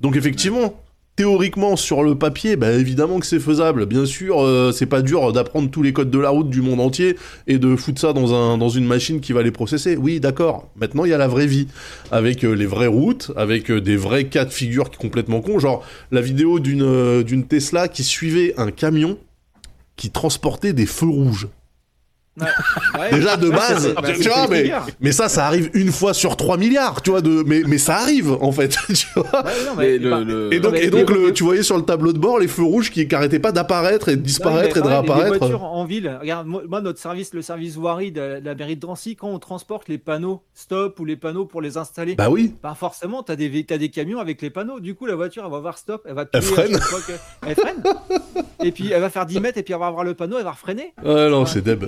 Donc, 0.00 0.16
effectivement, 0.16 0.80
théoriquement, 1.16 1.76
sur 1.76 2.02
le 2.02 2.14
papier, 2.14 2.56
bah, 2.56 2.72
évidemment 2.72 3.18
que 3.18 3.26
c'est 3.26 3.40
faisable. 3.40 3.86
Bien 3.86 4.04
sûr, 4.04 4.42
euh, 4.42 4.70
c'est 4.70 4.86
pas 4.86 5.02
dur 5.02 5.32
d'apprendre 5.32 5.70
tous 5.70 5.82
les 5.82 5.92
codes 5.92 6.10
de 6.10 6.18
la 6.18 6.28
route 6.28 6.50
du 6.50 6.60
monde 6.60 6.80
entier 6.80 7.16
et 7.46 7.58
de 7.58 7.74
foutre 7.74 8.00
ça 8.00 8.12
dans, 8.12 8.34
un, 8.34 8.58
dans 8.58 8.68
une 8.68 8.86
machine 8.86 9.20
qui 9.20 9.32
va 9.32 9.42
les 9.42 9.50
processer. 9.50 9.96
Oui, 9.96 10.20
d'accord. 10.20 10.68
Maintenant, 10.76 11.04
il 11.04 11.10
y 11.10 11.14
a 11.14 11.18
la 11.18 11.28
vraie 11.28 11.46
vie, 11.46 11.66
avec 12.10 12.44
euh, 12.44 12.52
les 12.52 12.66
vraies 12.66 12.86
routes, 12.86 13.32
avec 13.36 13.70
euh, 13.70 13.80
des 13.80 13.96
vrais 13.96 14.24
cas 14.24 14.44
de 14.44 14.52
figure 14.52 14.90
qui 14.90 14.98
complètement 14.98 15.40
cons. 15.40 15.58
Genre, 15.58 15.84
la 16.10 16.20
vidéo 16.20 16.60
d'une 16.60 16.82
euh, 16.82 17.22
d'une 17.22 17.46
Tesla 17.46 17.88
qui 17.88 18.04
suivait 18.04 18.54
un 18.58 18.70
camion 18.70 19.18
qui 19.96 20.10
transportait 20.10 20.74
des 20.74 20.86
feux 20.86 21.08
rouges. 21.08 21.48
Ouais. 22.38 23.10
Déjà 23.12 23.36
de 23.38 23.48
base, 23.48 23.94
bah, 23.94 24.02
tu 24.12 24.28
vois, 24.28 24.46
mais, 25.00 25.12
ça, 25.12 25.28
ça 25.30 25.46
arrive 25.46 25.70
une 25.72 25.90
fois 25.90 26.12
sur 26.12 26.36
3 26.36 26.58
milliards, 26.58 27.00
tu 27.00 27.10
vois, 27.10 27.22
de, 27.22 27.42
mais, 27.46 27.62
mais 27.66 27.78
ça 27.78 27.96
arrive, 27.96 28.30
en 28.40 28.52
fait, 28.52 28.68
tu 28.94 29.06
vois. 29.16 29.24
Ouais, 29.44 29.50
non, 29.64 29.72
Mais 29.76 29.84
mais- 29.92 29.98
le- 29.98 30.24
le- 30.24 30.54
Et 30.54 30.60
donc, 30.60 30.74
et 30.76 30.90
le, 30.90 31.32
tu 31.32 31.44
voyais 31.44 31.62
sur 31.62 31.76
le 31.76 31.82
tableau 31.82 32.12
de 32.12 32.18
bord 32.18 32.38
les 32.38 32.48
feux 32.48 32.62
rouges 32.62 32.90
qui 32.90 33.06
n'arrêtaient 33.06 33.38
pas 33.38 33.52
d'apparaître 33.52 34.10
et 34.10 34.16
de 34.16 34.20
disparaître 34.20 34.78
Non, 34.78 34.84
et 34.84 34.88
de 34.88 34.88
pareil, 34.88 35.02
Les 35.06 35.08
réapparaître. 35.12 35.38
voitures 35.38 35.62
en 35.64 35.84
ville, 35.86 36.18
regarde, 36.20 36.46
moi, 36.46 36.80
notre 36.82 36.98
service, 36.98 37.32
le 37.32 37.40
service 37.42 37.74
voirie 37.76 38.12
de, 38.12 38.40
de 38.40 38.44
la 38.44 38.54
mairie 38.54 38.76
de 38.76 38.80
Drancy, 38.82 39.16
quand 39.16 39.28
on 39.28 39.38
transporte 39.38 39.88
les 39.88 39.98
panneaux 39.98 40.42
stop 40.54 41.00
ou 41.00 41.04
les 41.06 41.16
panneaux 41.16 41.46
pour 41.46 41.62
les 41.62 41.78
installer, 41.78 42.16
Bah 42.16 42.28
oui, 42.28 42.54
bah 42.62 42.74
forcément, 42.78 43.22
des, 43.22 43.64
t'as 43.64 43.78
des 43.78 43.88
camions 43.88 44.18
avec 44.20 44.42
les 44.42 44.50
panneaux. 44.50 44.78
Du 44.80 44.94
coup, 44.94 45.06
la 45.06 45.14
voiture, 45.16 45.42
elle 45.46 45.52
va 45.52 45.60
voir 45.60 45.78
stop, 45.78 46.02
elle 46.06 46.14
va 46.14 46.24
Elle 46.32 46.42
tourner 46.42 46.74
à 46.74 46.80
freine. 46.80 47.02
que- 47.06 47.46
Elle 47.48 47.54
freine. 47.54 47.82
et 48.62 48.72
puis, 48.72 48.92
elle 48.92 49.00
va 49.00 49.08
faire 49.10 49.24
10 49.26 49.40
mètres 49.40 49.56
et 49.58 49.62
puis 49.62 49.72
elle 49.72 49.80
va 49.80 49.90
voir 49.90 50.04
le 50.04 50.14
panneau, 50.14 50.36
elle 50.38 50.44
va 50.44 50.52
refreiner. 50.52 50.92
ouais, 51.04 51.30
non, 51.30 51.46
c'est 51.46 51.62
deb. 51.62 51.84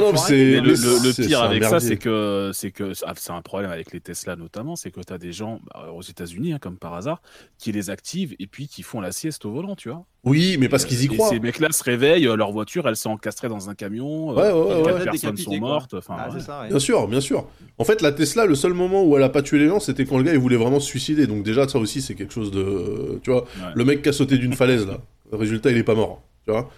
Non, 0.00 0.12
non, 0.12 0.16
c'est- 0.16 0.32
Mais 0.34 0.60
le, 0.60 0.72
le- 0.72 1.08
le 1.08 1.26
pire 1.26 1.42
avec 1.42 1.64
ça, 1.64 1.80
c'est 1.80 1.96
que 1.96 2.50
c'est 2.52 2.70
que 2.70 2.92
ah, 3.06 3.12
c'est 3.16 3.32
un 3.32 3.42
problème 3.42 3.70
avec 3.70 3.92
les 3.92 4.00
Tesla 4.00 4.36
notamment, 4.36 4.76
c'est 4.76 4.90
que 4.90 5.00
tu 5.00 5.12
as 5.12 5.18
des 5.18 5.32
gens 5.32 5.60
bah, 5.72 5.90
aux 5.94 6.02
États-Unis, 6.02 6.52
hein, 6.54 6.58
comme 6.60 6.76
par 6.76 6.94
hasard, 6.94 7.22
qui 7.58 7.72
les 7.72 7.90
activent 7.90 8.34
et 8.38 8.46
puis 8.46 8.68
qui 8.68 8.82
font 8.82 9.00
la 9.00 9.12
sieste 9.12 9.44
au 9.44 9.50
volant, 9.52 9.76
tu 9.76 9.88
vois. 9.88 10.04
Oui, 10.24 10.56
mais 10.60 10.68
parce 10.68 10.84
qu'ils 10.84 11.02
y 11.02 11.06
Et 11.06 11.08
croient. 11.08 11.28
Ces 11.30 11.40
mecs-là 11.40 11.72
se 11.72 11.82
réveillent, 11.82 12.28
euh, 12.28 12.36
leur 12.36 12.52
voiture, 12.52 12.86
elle 12.88 12.94
s'est 12.96 13.08
encastrée 13.08 13.48
dans 13.48 13.68
un 13.70 13.74
camion. 13.74 14.30
euh, 14.30 14.34
Ouais, 14.34 14.82
ouais, 14.82 14.92
ouais, 14.94 15.04
personnes 15.04 15.36
sont 15.36 15.56
mortes. 15.58 15.94
Enfin, 15.94 16.16
Ah, 16.18 16.38
ça. 16.38 16.66
Bien 16.68 16.78
sûr, 16.78 17.08
bien 17.08 17.20
sûr. 17.20 17.46
En 17.78 17.84
fait, 17.84 18.02
la 18.02 18.12
Tesla, 18.12 18.46
le 18.46 18.54
seul 18.54 18.72
moment 18.72 19.02
où 19.04 19.16
elle 19.16 19.22
a 19.24 19.28
pas 19.28 19.42
tué 19.42 19.58
les 19.58 19.68
gens, 19.68 19.80
c'était 19.80 20.04
quand 20.04 20.18
le 20.18 20.24
gars 20.24 20.32
il 20.32 20.38
voulait 20.38 20.56
vraiment 20.56 20.78
se 20.80 20.86
suicider. 20.86 21.26
Donc 21.26 21.42
déjà, 21.42 21.66
ça 21.66 21.78
aussi, 21.78 22.00
c'est 22.00 22.14
quelque 22.14 22.32
chose 22.32 22.50
de, 22.52 23.18
tu 23.24 23.30
vois, 23.32 23.42
Ouais. 23.42 23.72
le 23.74 23.84
mec 23.84 24.02
qui 24.02 24.08
a 24.08 24.12
sauté 24.12 24.38
d'une 24.38 24.52
falaise 24.54 24.86
là. 24.86 24.98
Le 25.32 25.38
résultat, 25.38 25.70
il 25.70 25.76
est 25.78 25.82
pas 25.82 25.94
mort, 25.94 26.22
tu 26.44 26.52
vois. 26.52 26.70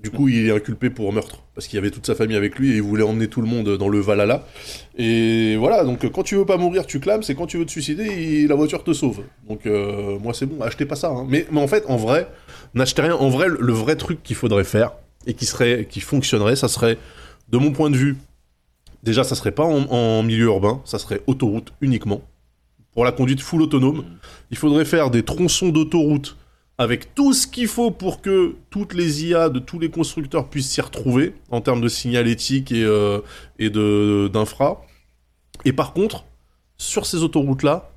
Du 0.00 0.10
coup, 0.10 0.28
il 0.28 0.48
est 0.48 0.52
inculpé 0.52 0.90
pour 0.90 1.12
meurtre 1.12 1.42
parce 1.54 1.66
qu'il 1.68 1.76
y 1.76 1.78
avait 1.78 1.90
toute 1.90 2.06
sa 2.06 2.14
famille 2.14 2.36
avec 2.36 2.58
lui 2.58 2.72
et 2.72 2.76
il 2.76 2.82
voulait 2.82 3.04
emmener 3.04 3.28
tout 3.28 3.40
le 3.40 3.46
monde 3.46 3.76
dans 3.76 3.88
le 3.88 4.00
Valhalla. 4.00 4.46
Et 4.98 5.54
voilà, 5.56 5.84
donc 5.84 6.10
quand 6.10 6.22
tu 6.22 6.34
veux 6.34 6.46
pas 6.46 6.56
mourir, 6.56 6.86
tu 6.86 6.98
clames. 6.98 7.22
C'est 7.22 7.34
quand 7.34 7.46
tu 7.46 7.58
veux 7.58 7.66
te 7.66 7.70
suicider, 7.70 8.04
il- 8.06 8.48
la 8.48 8.54
voiture 8.56 8.82
te 8.82 8.92
sauve. 8.92 9.20
Donc 9.48 9.66
euh, 9.66 10.18
moi, 10.18 10.34
c'est 10.34 10.46
bon, 10.46 10.60
achetez 10.62 10.86
pas 10.86 10.96
ça. 10.96 11.08
hein. 11.10 11.26
Mais, 11.28 11.46
mais 11.52 11.60
en 11.60 11.68
fait, 11.68 11.84
en 11.88 11.96
vrai, 11.96 12.26
n'achetez 12.74 13.02
rien. 13.02 13.14
En 13.14 13.28
vrai, 13.28 13.46
le, 13.48 13.72
vrai 13.72 13.94
truc 13.96 14.22
qu'il 14.22 14.34
faudrait 14.34 14.64
faire 14.64 14.92
et 15.26 15.34
qui 15.34 15.44
serait, 15.46 15.86
qui 15.88 16.00
fonctionnerait, 16.00 16.56
ça 16.56 16.66
serait, 16.68 16.98
de 17.50 17.58
mon 17.58 17.72
point 17.72 17.90
de 17.90 17.96
vue, 17.96 18.16
Déjà, 19.04 19.24
ça 19.24 19.34
serait 19.34 19.50
pas 19.50 19.64
en, 19.64 19.82
en 19.90 20.22
milieu 20.22 20.44
urbain, 20.44 20.80
ça 20.84 20.96
serait 21.00 21.22
autoroute 21.26 21.72
uniquement. 21.80 22.22
Pour 22.94 23.04
la 23.04 23.10
conduite 23.10 23.40
full 23.40 23.62
autonome, 23.62 24.04
il 24.52 24.56
faudrait 24.56 24.84
faire 24.84 25.10
des 25.10 25.24
tronçons 25.24 25.70
d'autoroute 25.70 26.36
avec 26.82 27.14
tout 27.14 27.32
ce 27.32 27.46
qu'il 27.46 27.68
faut 27.68 27.90
pour 27.90 28.20
que 28.20 28.56
toutes 28.70 28.92
les 28.92 29.24
IA 29.24 29.48
de 29.48 29.58
tous 29.58 29.78
les 29.78 29.90
constructeurs 29.90 30.48
puissent 30.48 30.70
s'y 30.70 30.80
retrouver 30.80 31.34
en 31.50 31.60
termes 31.60 31.80
de 31.80 31.88
signalétique 31.88 32.72
et, 32.72 32.84
euh, 32.84 33.20
et 33.58 33.70
de 33.70 34.28
d'infra. 34.32 34.84
Et 35.64 35.72
par 35.72 35.92
contre, 35.92 36.24
sur 36.76 37.06
ces 37.06 37.22
autoroutes-là, 37.22 37.90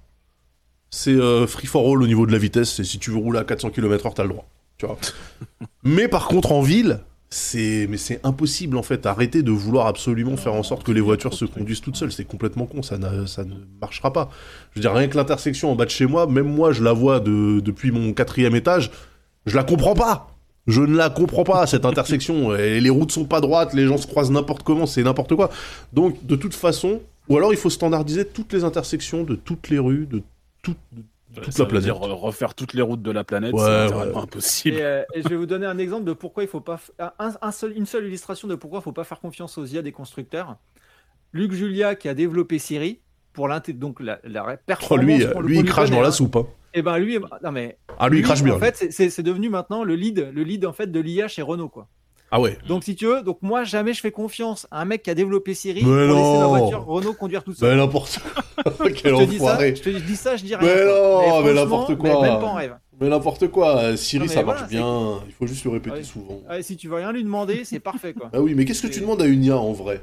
c'est 0.91 1.11
euh, 1.11 1.47
free 1.47 1.67
for 1.67 1.91
all 1.91 2.01
au 2.01 2.07
niveau 2.07 2.25
de 2.25 2.31
la 2.31 2.37
vitesse. 2.37 2.79
Et 2.79 2.83
si 2.83 2.99
tu 2.99 3.11
veux 3.11 3.17
rouler 3.17 3.39
à 3.39 3.43
400 3.43 3.71
km/h, 3.71 4.13
t'as 4.13 4.23
le 4.23 4.29
droit. 4.29 4.47
Tu 4.77 4.85
vois. 4.85 4.97
Mais 5.83 6.07
par 6.07 6.27
contre, 6.27 6.51
en 6.51 6.61
ville, 6.61 6.99
c'est 7.35 7.85
mais 7.89 7.97
c'est 7.97 8.21
impossible 8.23 8.77
en 8.77 8.83
fait. 8.83 9.05
Arrêtez 9.05 9.43
de 9.43 9.51
vouloir 9.51 9.87
absolument 9.87 10.37
faire 10.37 10.53
en 10.53 10.63
sorte 10.63 10.83
que 10.83 10.93
les 10.93 11.01
voitures 11.01 11.33
se 11.33 11.43
conduisent 11.43 11.81
toutes 11.81 11.97
seules. 11.97 12.13
C'est 12.13 12.23
complètement 12.23 12.65
con. 12.65 12.81
Ça, 12.81 12.97
ne 12.97 13.55
marchera 13.81 14.13
pas. 14.13 14.29
Je 14.71 14.79
veux 14.79 14.81
dire, 14.81 14.93
rien 14.93 15.09
que 15.09 15.17
l'intersection 15.17 15.69
en 15.69 15.75
bas 15.75 15.83
de 15.83 15.89
chez 15.89 16.05
moi, 16.05 16.27
même 16.27 16.47
moi, 16.47 16.71
je 16.71 16.81
la 16.81 16.93
vois 16.93 17.19
de, 17.19 17.59
depuis 17.59 17.91
mon 17.91 18.13
quatrième 18.13 18.55
étage. 18.55 18.89
Je 19.45 19.55
la 19.57 19.65
comprends 19.65 19.95
pas. 19.95 20.29
Je 20.65 20.79
ne 20.81 20.95
la 20.95 21.09
comprends 21.09 21.43
pas 21.43 21.67
cette 21.67 21.83
intersection. 21.83 22.51
Les 22.53 22.89
routes 22.89 23.11
sont 23.11 23.25
pas 23.25 23.41
droites, 23.41 23.73
les 23.73 23.85
gens 23.85 23.97
se 23.97 24.07
croisent 24.07 24.31
n'importe 24.31 24.63
comment, 24.63 24.85
c'est 24.85 25.03
n'importe 25.03 25.35
quoi. 25.35 25.49
Donc 25.91 26.25
de 26.25 26.37
toute 26.37 26.53
façon, 26.55 27.01
ou 27.27 27.35
alors 27.35 27.51
il 27.51 27.57
faut 27.57 27.69
standardiser 27.69 28.23
toutes 28.25 28.53
les 28.53 28.63
intersections 28.63 29.23
de 29.25 29.35
toutes 29.35 29.69
les 29.69 29.77
rues, 29.79 30.07
de, 30.09 30.23
toute- 30.63 30.77
de 30.93 31.03
toute 31.41 31.53
Ça 31.53 31.63
la 31.63 31.69
planète. 31.69 31.91
refaire 31.93 32.53
toutes 32.55 32.73
les 32.73 32.81
routes 32.81 33.01
de 33.01 33.11
la 33.11 33.23
planète, 33.23 33.53
Ouais, 33.53 33.87
c'est 33.89 33.93
ouais. 33.95 34.15
impossible. 34.15 34.77
Et, 34.77 34.81
euh, 34.81 35.03
et 35.13 35.21
je 35.21 35.27
vais 35.27 35.35
vous 35.35 35.45
donner 35.45 35.65
un 35.65 35.77
exemple 35.77 36.05
de 36.05 36.13
pourquoi 36.13 36.43
il 36.43 36.49
faut 36.49 36.61
pas. 36.61 36.75
f- 36.75 36.91
un- 37.19 37.33
un 37.41 37.51
seul- 37.51 37.73
une 37.77 37.85
seule 37.85 38.05
illustration 38.05 38.47
de 38.47 38.55
pourquoi 38.55 38.79
il 38.79 38.83
faut 38.83 38.91
pas 38.91 39.03
faire 39.03 39.19
confiance 39.19 39.57
aux 39.57 39.65
IA 39.65 39.81
des 39.81 39.91
constructeurs. 39.91 40.57
Luc 41.33 41.51
Julia 41.51 41.95
qui 41.95 42.07
a 42.09 42.13
développé 42.13 42.59
Siri 42.59 42.99
pour 43.33 43.47
l'inté- 43.47 43.73
donc 43.73 43.99
la, 43.99 44.19
la 44.23 44.57
Oh, 44.89 44.97
lui, 44.97 45.17
lui 45.43 45.59
il 45.59 45.65
crache 45.65 45.89
dans 45.91 46.01
la 46.01 46.07
hein. 46.07 46.11
soupe. 46.11 46.35
hein. 46.37 46.47
Et 46.73 46.81
ben 46.81 46.97
lui, 46.97 47.17
non 47.43 47.51
mais 47.51 47.77
Ah, 47.99 48.09
lui, 48.09 48.19
il 48.19 48.23
crache 48.23 48.43
bien. 48.43 48.53
En 48.55 48.59
fait, 48.59 48.75
c'est- 48.75 48.91
c'est 48.91 49.09
c'est 49.09 49.23
devenu 49.23 49.49
maintenant 49.49 49.83
le 49.83 49.95
lead, 49.95 50.29
le 50.33 50.43
lead 50.43 50.65
en 50.65 50.73
fait 50.73 50.87
de 50.91 50.99
l'IA 50.99 51.27
chez 51.29 51.41
Renault 51.41 51.69
quoi. 51.69 51.87
Ah 52.37 52.41
ouais. 52.41 52.57
Donc 52.67 52.83
si 52.83 52.95
tu 52.95 53.05
veux, 53.05 53.21
donc 53.21 53.37
moi 53.41 53.63
jamais 53.63 53.93
je 53.93 54.01
fais 54.01 54.11
confiance 54.11 54.67
à 54.69 54.81
un 54.81 54.85
mec 54.85 55.03
qui 55.03 55.09
a 55.09 55.13
développé 55.15 55.53
Siri 55.53 55.83
Mais 55.85 56.07
pour 56.07 56.17
laisser 56.17 56.33
non. 56.33 56.39
ma 56.51 56.59
voiture 56.59 56.83
Renault 56.85 57.13
conduire 57.13 57.43
toute 57.45 57.57
seule. 57.57 57.69
Ben 57.69 57.77
n'importe 57.77 58.19
quoi. 58.19 58.73
Quel 58.93 59.15
je 59.15 59.23
te 59.23 59.29
dis 59.29 59.37
ça, 59.37 59.43
enfoiré. 59.43 59.73
je 59.75 59.81
te 59.81 59.89
dis 59.89 60.15
ça, 60.17 60.35
je 60.35 60.43
dis 60.43 60.53
rien. 60.53 60.67
Mais 60.67 60.85
non, 60.85 61.41
mais 61.43 61.53
n'importe 61.53 61.95
quoi. 61.95 62.21
mais 62.21 62.29
Même 62.29 62.39
pas 62.41 62.45
en 62.47 62.53
rêve. 62.55 62.77
Mais 62.99 63.07
n'importe 63.07 63.47
quoi. 63.47 63.95
Siri, 63.95 64.19
Non, 64.19 64.25
mais 64.27 64.33
ça 64.35 64.43
voilà, 64.43 64.59
marche 64.59 64.69
bien. 64.71 65.19
Il 65.27 65.31
faut 65.33 65.47
juste 65.47 65.63
le 65.63 65.69
répéter 65.71 65.95
Ouais. 65.97 66.03
souvent. 66.03 66.41
Ouais, 66.49 66.61
si 66.61 66.75
tu 66.75 66.89
veux 66.89 66.95
rien 66.95 67.13
lui 67.13 67.23
demander, 67.23 67.63
c'est 67.63 67.79
parfait 67.79 68.13
quoi. 68.13 68.29
Ah 68.33 68.41
oui, 68.41 68.53
mais 68.53 68.65
qu'est-ce 68.65 68.81
que 68.85 68.91
tu 68.91 68.99
demandes 68.99 69.21
à 69.21 69.25
une 69.27 69.41
IA 69.43 69.57
en 69.57 69.71
vrai? 69.71 70.01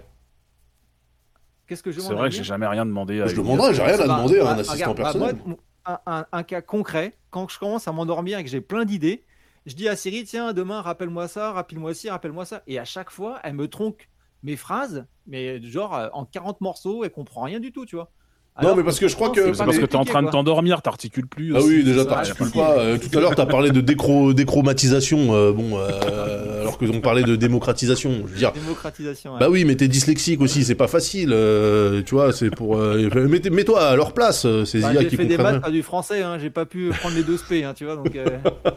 Qu'est-ce 1.67 1.83
que 1.83 1.91
je 1.93 2.01
C'est 2.01 2.15
vrai 2.15 2.29
que 2.31 2.35
j'ai 2.35 2.45
jamais 2.45 2.67
rien 2.67 2.85
demandé 2.87 3.21
à 3.21 3.27
Je 3.27 3.33
une 3.37 3.43
demanderais, 3.43 3.75
j'ai 3.75 3.83
rien 3.83 3.95
à 3.95 3.99
Bah, 3.99 4.05
demander 4.05 4.41
à 4.41 4.45
bah, 4.45 4.51
un 4.53 4.59
assistant 4.59 4.75
regarde, 4.93 4.97
bah, 4.97 5.03
personnel. 5.05 5.37
moi, 5.47 5.57
un, 5.87 5.99
un- 6.07 6.27
un 6.33 6.43
cas 6.43 6.61
concret, 6.61 7.13
quand 7.31 7.49
je 7.49 7.59
commence 7.59 7.89
à 7.89 7.93
m'endormir 7.93 8.39
et 8.39 8.45
que 8.45 8.51
j'ai 8.51 8.61
plein 8.61 8.85
d'idées, 8.85 9.23
je 9.66 9.74
dis 9.74 9.89
à 9.89 9.97
Siri, 9.97 10.24
tiens, 10.24 10.52
demain, 10.52 10.80
rappelle-moi 10.82 11.28
ça, 11.28 11.52
rappelle-moi 11.52 11.94
ci, 11.94 12.10
rappelle-moi 12.10 12.44
ça. 12.44 12.62
Et 12.66 12.78
à 12.78 12.84
chaque 12.84 13.10
fois, 13.10 13.40
elle 13.44 13.55
me 13.55 13.68
tronque 13.68 14.10
mes 14.43 14.56
phrases, 14.56 15.06
mais 15.26 15.62
genre 15.62 15.94
euh, 15.94 16.09
en 16.12 16.24
40 16.24 16.60
morceaux, 16.60 17.05
elle 17.05 17.12
comprend 17.12 17.43
rien 17.43 17.60
du 17.60 17.72
tout, 17.72 17.86
tu 17.86 17.97
vois. 17.97 18.10
Non, 18.62 18.77
mais 18.77 18.83
parce 18.85 19.01
que 19.01 19.09
je 19.09 19.15
crois 19.15 19.31
que- 19.31 19.55
c'est 19.55 19.65
parce 19.65 19.79
que 19.79 19.87
t'es 19.87 19.97
en 19.97 20.05
train 20.05 20.23
de 20.23 20.29
t'endormir, 20.29 20.83
t'articules 20.83 21.27
plus. 21.27 21.55
Ah 21.57 21.59
aussi, 21.59 21.69
oui, 21.69 21.85
déjà 21.85 22.05
t'articules 22.05 22.51
pas. 22.51 22.79
Euh, 22.79 22.99
tout 22.99 23.16
à 23.16 23.20
l'heure, 23.20 23.35
t'as 23.35 23.47
parlé 23.47 23.70
de 23.70 23.81
décro- 23.81 24.35
déchromatisation, 24.35 25.35
euh, 25.35 25.53
bon, 25.53 25.79
euh, 25.79 26.61
alors 26.61 26.77
que 26.77 26.85
on 26.85 27.01
parlait 27.01 27.23
de 27.23 27.35
démocratisation. 27.35 28.24
Je 28.27 28.33
veux 28.33 28.39
dire, 28.39 28.53
Démocratisation. 28.53 29.33
ouais. 29.33 29.41
bah 29.41 29.49
oui, 29.49 29.65
mais 29.65 29.74
t'es 29.77 29.89
dyslexique 29.89 30.41
aussi, 30.43 30.65
c'est 30.65 30.74
pas 30.74 30.87
facile. 30.87 31.31
euh, 31.33 32.03
tu 32.05 32.15
vois, 32.15 32.33
c'est 32.33 32.51
pour. 32.51 32.77
euh, 32.77 33.09
mets- 33.27 33.49
Mets-toi 33.51 33.83
à 33.83 33.97
leur 33.97 34.12
place, 34.12 34.47
ces 34.66 34.81
Bah, 34.81 34.93
IA 34.93 35.01
j'ai 35.01 35.07
qui 35.09 35.16
fait 35.16 35.24
des 35.24 35.39
maths, 35.39 35.62
pas 35.62 35.70
du 35.70 35.83
français, 35.83 36.23
hein, 36.23 36.37
j'ai 36.41 36.51
pas 36.51 36.66
pu 36.66 36.91
prendre 37.01 37.16
les 37.16 37.23
deux 37.23 37.39
spé, 37.39 37.65
hein, 37.65 37.73
tu 37.74 37.87
vois, 37.87 37.97
donc 37.97 38.15
euh, 38.15 38.27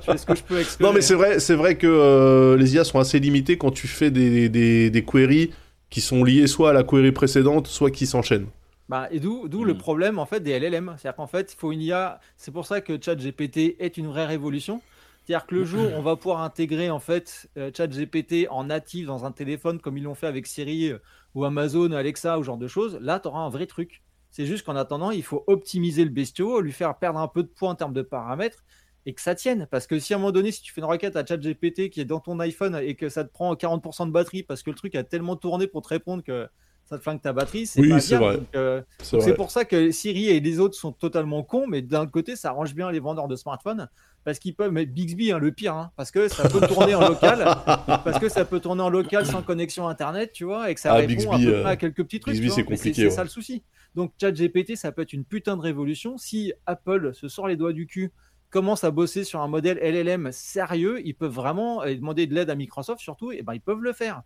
je 0.05 0.11
fais 0.11 0.17
ce 0.17 0.25
que 0.25 0.35
je 0.35 0.43
peux 0.43 0.55
avec 0.55 0.67
Non, 0.79 0.89
mais 0.93 1.01
j'ai. 1.01 1.07
c'est 1.07 1.13
vrai, 1.15 1.39
c'est 1.39 1.55
vrai 1.55 1.75
que 1.75 1.85
euh, 1.87 2.55
les 2.57 2.75
IA 2.75 2.85
sont 2.85 2.99
assez 2.99 3.19
limitées 3.19 3.57
quand 3.57 3.71
tu 3.71 3.87
fais 3.87 4.09
des, 4.09 4.47
des, 4.47 4.89
des 4.89 5.03
queries 5.03 5.51
qui 5.89 5.99
sont 6.01 6.23
liées 6.23 6.47
soit 6.47 6.69
à 6.69 6.73
la 6.73 6.83
query 6.83 7.11
précédente, 7.11 7.67
soit 7.67 7.91
qui 7.91 8.05
s'enchaînent. 8.07 8.47
Bah, 8.87 9.07
et 9.11 9.19
d'où 9.19 9.47
le 9.65 9.73
Mm. 9.73 9.77
problème 9.77 10.19
en 10.19 10.25
fait 10.27 10.41
des 10.41 10.51
LLM. 10.51 10.95
C'est-à-dire 10.97 11.15
qu'en 11.15 11.27
fait, 11.27 11.53
il 11.53 11.57
faut 11.57 11.71
une 11.71 11.81
IA. 11.81 12.19
C'est 12.37 12.51
pour 12.51 12.65
ça 12.67 12.81
que 12.81 13.01
ChatGPT 13.01 13.75
est 13.79 13.97
une 13.97 14.07
vraie 14.07 14.25
révolution. 14.25 14.83
C'est-à-dire 15.23 15.47
que 15.47 15.55
le 15.55 15.63
jour 15.65 15.91
où 15.91 15.97
on 15.97 16.03
va 16.03 16.17
pouvoir 16.17 16.41
intégrer 16.41 16.91
en 16.91 16.99
fait 16.99 17.49
euh, 17.57 17.71
ChatGPT 17.75 18.47
en 18.49 18.65
natif 18.65 19.07
dans 19.07 19.25
un 19.25 19.31
téléphone 19.31 19.79
comme 19.81 19.97
ils 19.97 20.03
l'ont 20.03 20.13
fait 20.13 20.27
avec 20.27 20.45
Siri 20.45 20.89
euh, 20.91 20.99
ou 21.33 21.45
Amazon, 21.45 21.91
Alexa 21.93 22.37
ou 22.37 22.43
ce 22.43 22.45
genre 22.45 22.57
de 22.59 22.67
choses, 22.67 22.97
là 23.01 23.19
tu 23.19 23.27
auras 23.27 23.39
un 23.39 23.49
vrai 23.49 23.65
truc. 23.65 24.03
C'est 24.29 24.45
juste 24.45 24.65
qu'en 24.65 24.75
attendant, 24.75 25.09
il 25.11 25.23
faut 25.23 25.43
optimiser 25.47 26.03
le 26.03 26.11
bestiau, 26.11 26.61
lui 26.61 26.73
faire 26.73 26.97
perdre 26.99 27.19
un 27.19 27.27
peu 27.27 27.41
de 27.41 27.47
poids 27.47 27.69
en 27.69 27.75
termes 27.75 27.93
de 27.93 28.01
paramètres 28.03 28.63
et 29.07 29.13
que 29.15 29.21
ça 29.21 29.33
tienne. 29.33 29.67
Parce 29.71 29.87
que 29.87 29.97
si 29.99 30.13
à 30.13 30.17
un 30.17 30.19
moment 30.19 30.31
donné, 30.31 30.51
si 30.51 30.61
tu 30.61 30.73
fais 30.73 30.81
une 30.81 30.85
requête 30.87 31.15
à 31.15 31.25
ChatGPT 31.25 31.89
qui 31.89 32.01
est 32.01 32.05
dans 32.05 32.19
ton 32.19 32.39
iPhone 32.39 32.75
et 32.83 32.95
que 32.95 33.09
ça 33.09 33.23
te 33.23 33.31
prend 33.31 33.55
40% 33.55 34.05
de 34.05 34.11
batterie 34.11 34.43
parce 34.43 34.61
que 34.61 34.69
le 34.69 34.75
truc 34.75 34.93
a 34.95 35.03
tellement 35.03 35.35
tourné 35.37 35.65
pour 35.67 35.81
te 35.81 35.87
répondre 35.89 36.23
que 36.23 36.47
ça 36.85 36.97
te 36.97 37.03
flingue 37.03 37.21
ta 37.21 37.33
batterie, 37.33 37.65
c'est 37.65 37.81
Oui, 37.81 37.89
pas 37.89 37.99
c'est 37.99 38.17
bien. 38.17 38.27
vrai. 38.27 38.37
donc, 38.37 38.47
euh, 38.55 38.81
C'est 39.01 39.33
pour 39.33 39.49
ça 39.51 39.65
que 39.65 39.91
Siri 39.91 40.27
et 40.29 40.39
les 40.39 40.59
autres 40.59 40.75
sont 40.75 40.91
totalement 40.91 41.43
cons, 41.43 41.65
mais 41.67 41.81
d'un 41.81 42.05
côté, 42.07 42.35
ça 42.35 42.49
arrange 42.49 42.73
bien 42.75 42.91
les 42.91 42.99
vendeurs 42.99 43.27
de 43.27 43.35
smartphones 43.35 43.89
parce 44.23 44.39
qu'ils 44.39 44.55
peuvent 44.55 44.71
mettre 44.71 44.91
Bixby, 44.91 45.31
hein, 45.31 45.37
le 45.39 45.51
pire, 45.51 45.75
hein, 45.75 45.91
parce 45.95 46.09
que 46.11 46.27
ça 46.27 46.47
peut 46.49 46.65
tourner 46.67 46.95
en 46.95 47.07
local, 47.09 47.43
parce 48.03 48.17
que 48.19 48.29
ça 48.29 48.43
peut 48.45 48.59
tourner 48.59 48.81
en 48.81 48.89
local 48.89 49.25
sans 49.25 49.41
connexion 49.43 49.87
internet, 49.87 50.31
tu 50.31 50.45
vois, 50.45 50.69
et 50.71 50.75
que 50.75 50.79
ça 50.79 50.93
Ah, 50.93 50.95
répond 50.97 51.07
Bixby, 51.13 51.27
à, 51.33 51.37
peu 51.37 51.55
euh, 51.57 51.61
près 51.61 51.71
à 51.71 51.75
quelques 51.75 52.03
petits 52.03 52.19
trucs. 52.19 52.35
C'est 52.35 52.63
compliqué, 52.63 52.93
C'est 52.93 53.03
ouais. 53.05 53.09
ça 53.11 53.23
le 53.23 53.29
souci. 53.29 53.63
Donc 53.93 54.13
ChatGPT, 54.19 54.75
ça 54.75 54.91
peut 54.91 55.01
être 55.03 55.13
une 55.13 55.25
putain 55.25 55.55
de 55.57 55.61
révolution. 55.61 56.17
Si 56.17 56.53
Apple 56.65 57.13
se 57.13 57.27
sort 57.27 57.47
les 57.47 57.55
doigts 57.55 57.73
du 57.73 57.85
cul, 57.87 58.11
commence 58.49 58.83
à 58.83 58.91
bosser 58.91 59.23
sur 59.23 59.41
un 59.41 59.47
modèle 59.47 59.77
LLM 59.81 60.29
sérieux, 60.31 61.01
ils 61.05 61.13
peuvent 61.15 61.31
vraiment 61.33 61.83
demander 61.85 62.25
de 62.27 62.33
l'aide 62.33 62.49
à 62.49 62.55
Microsoft 62.55 63.01
surtout, 63.01 63.31
et 63.31 63.41
ben 63.41 63.53
ils 63.53 63.61
peuvent 63.61 63.81
le 63.81 63.91
faire. 63.93 64.21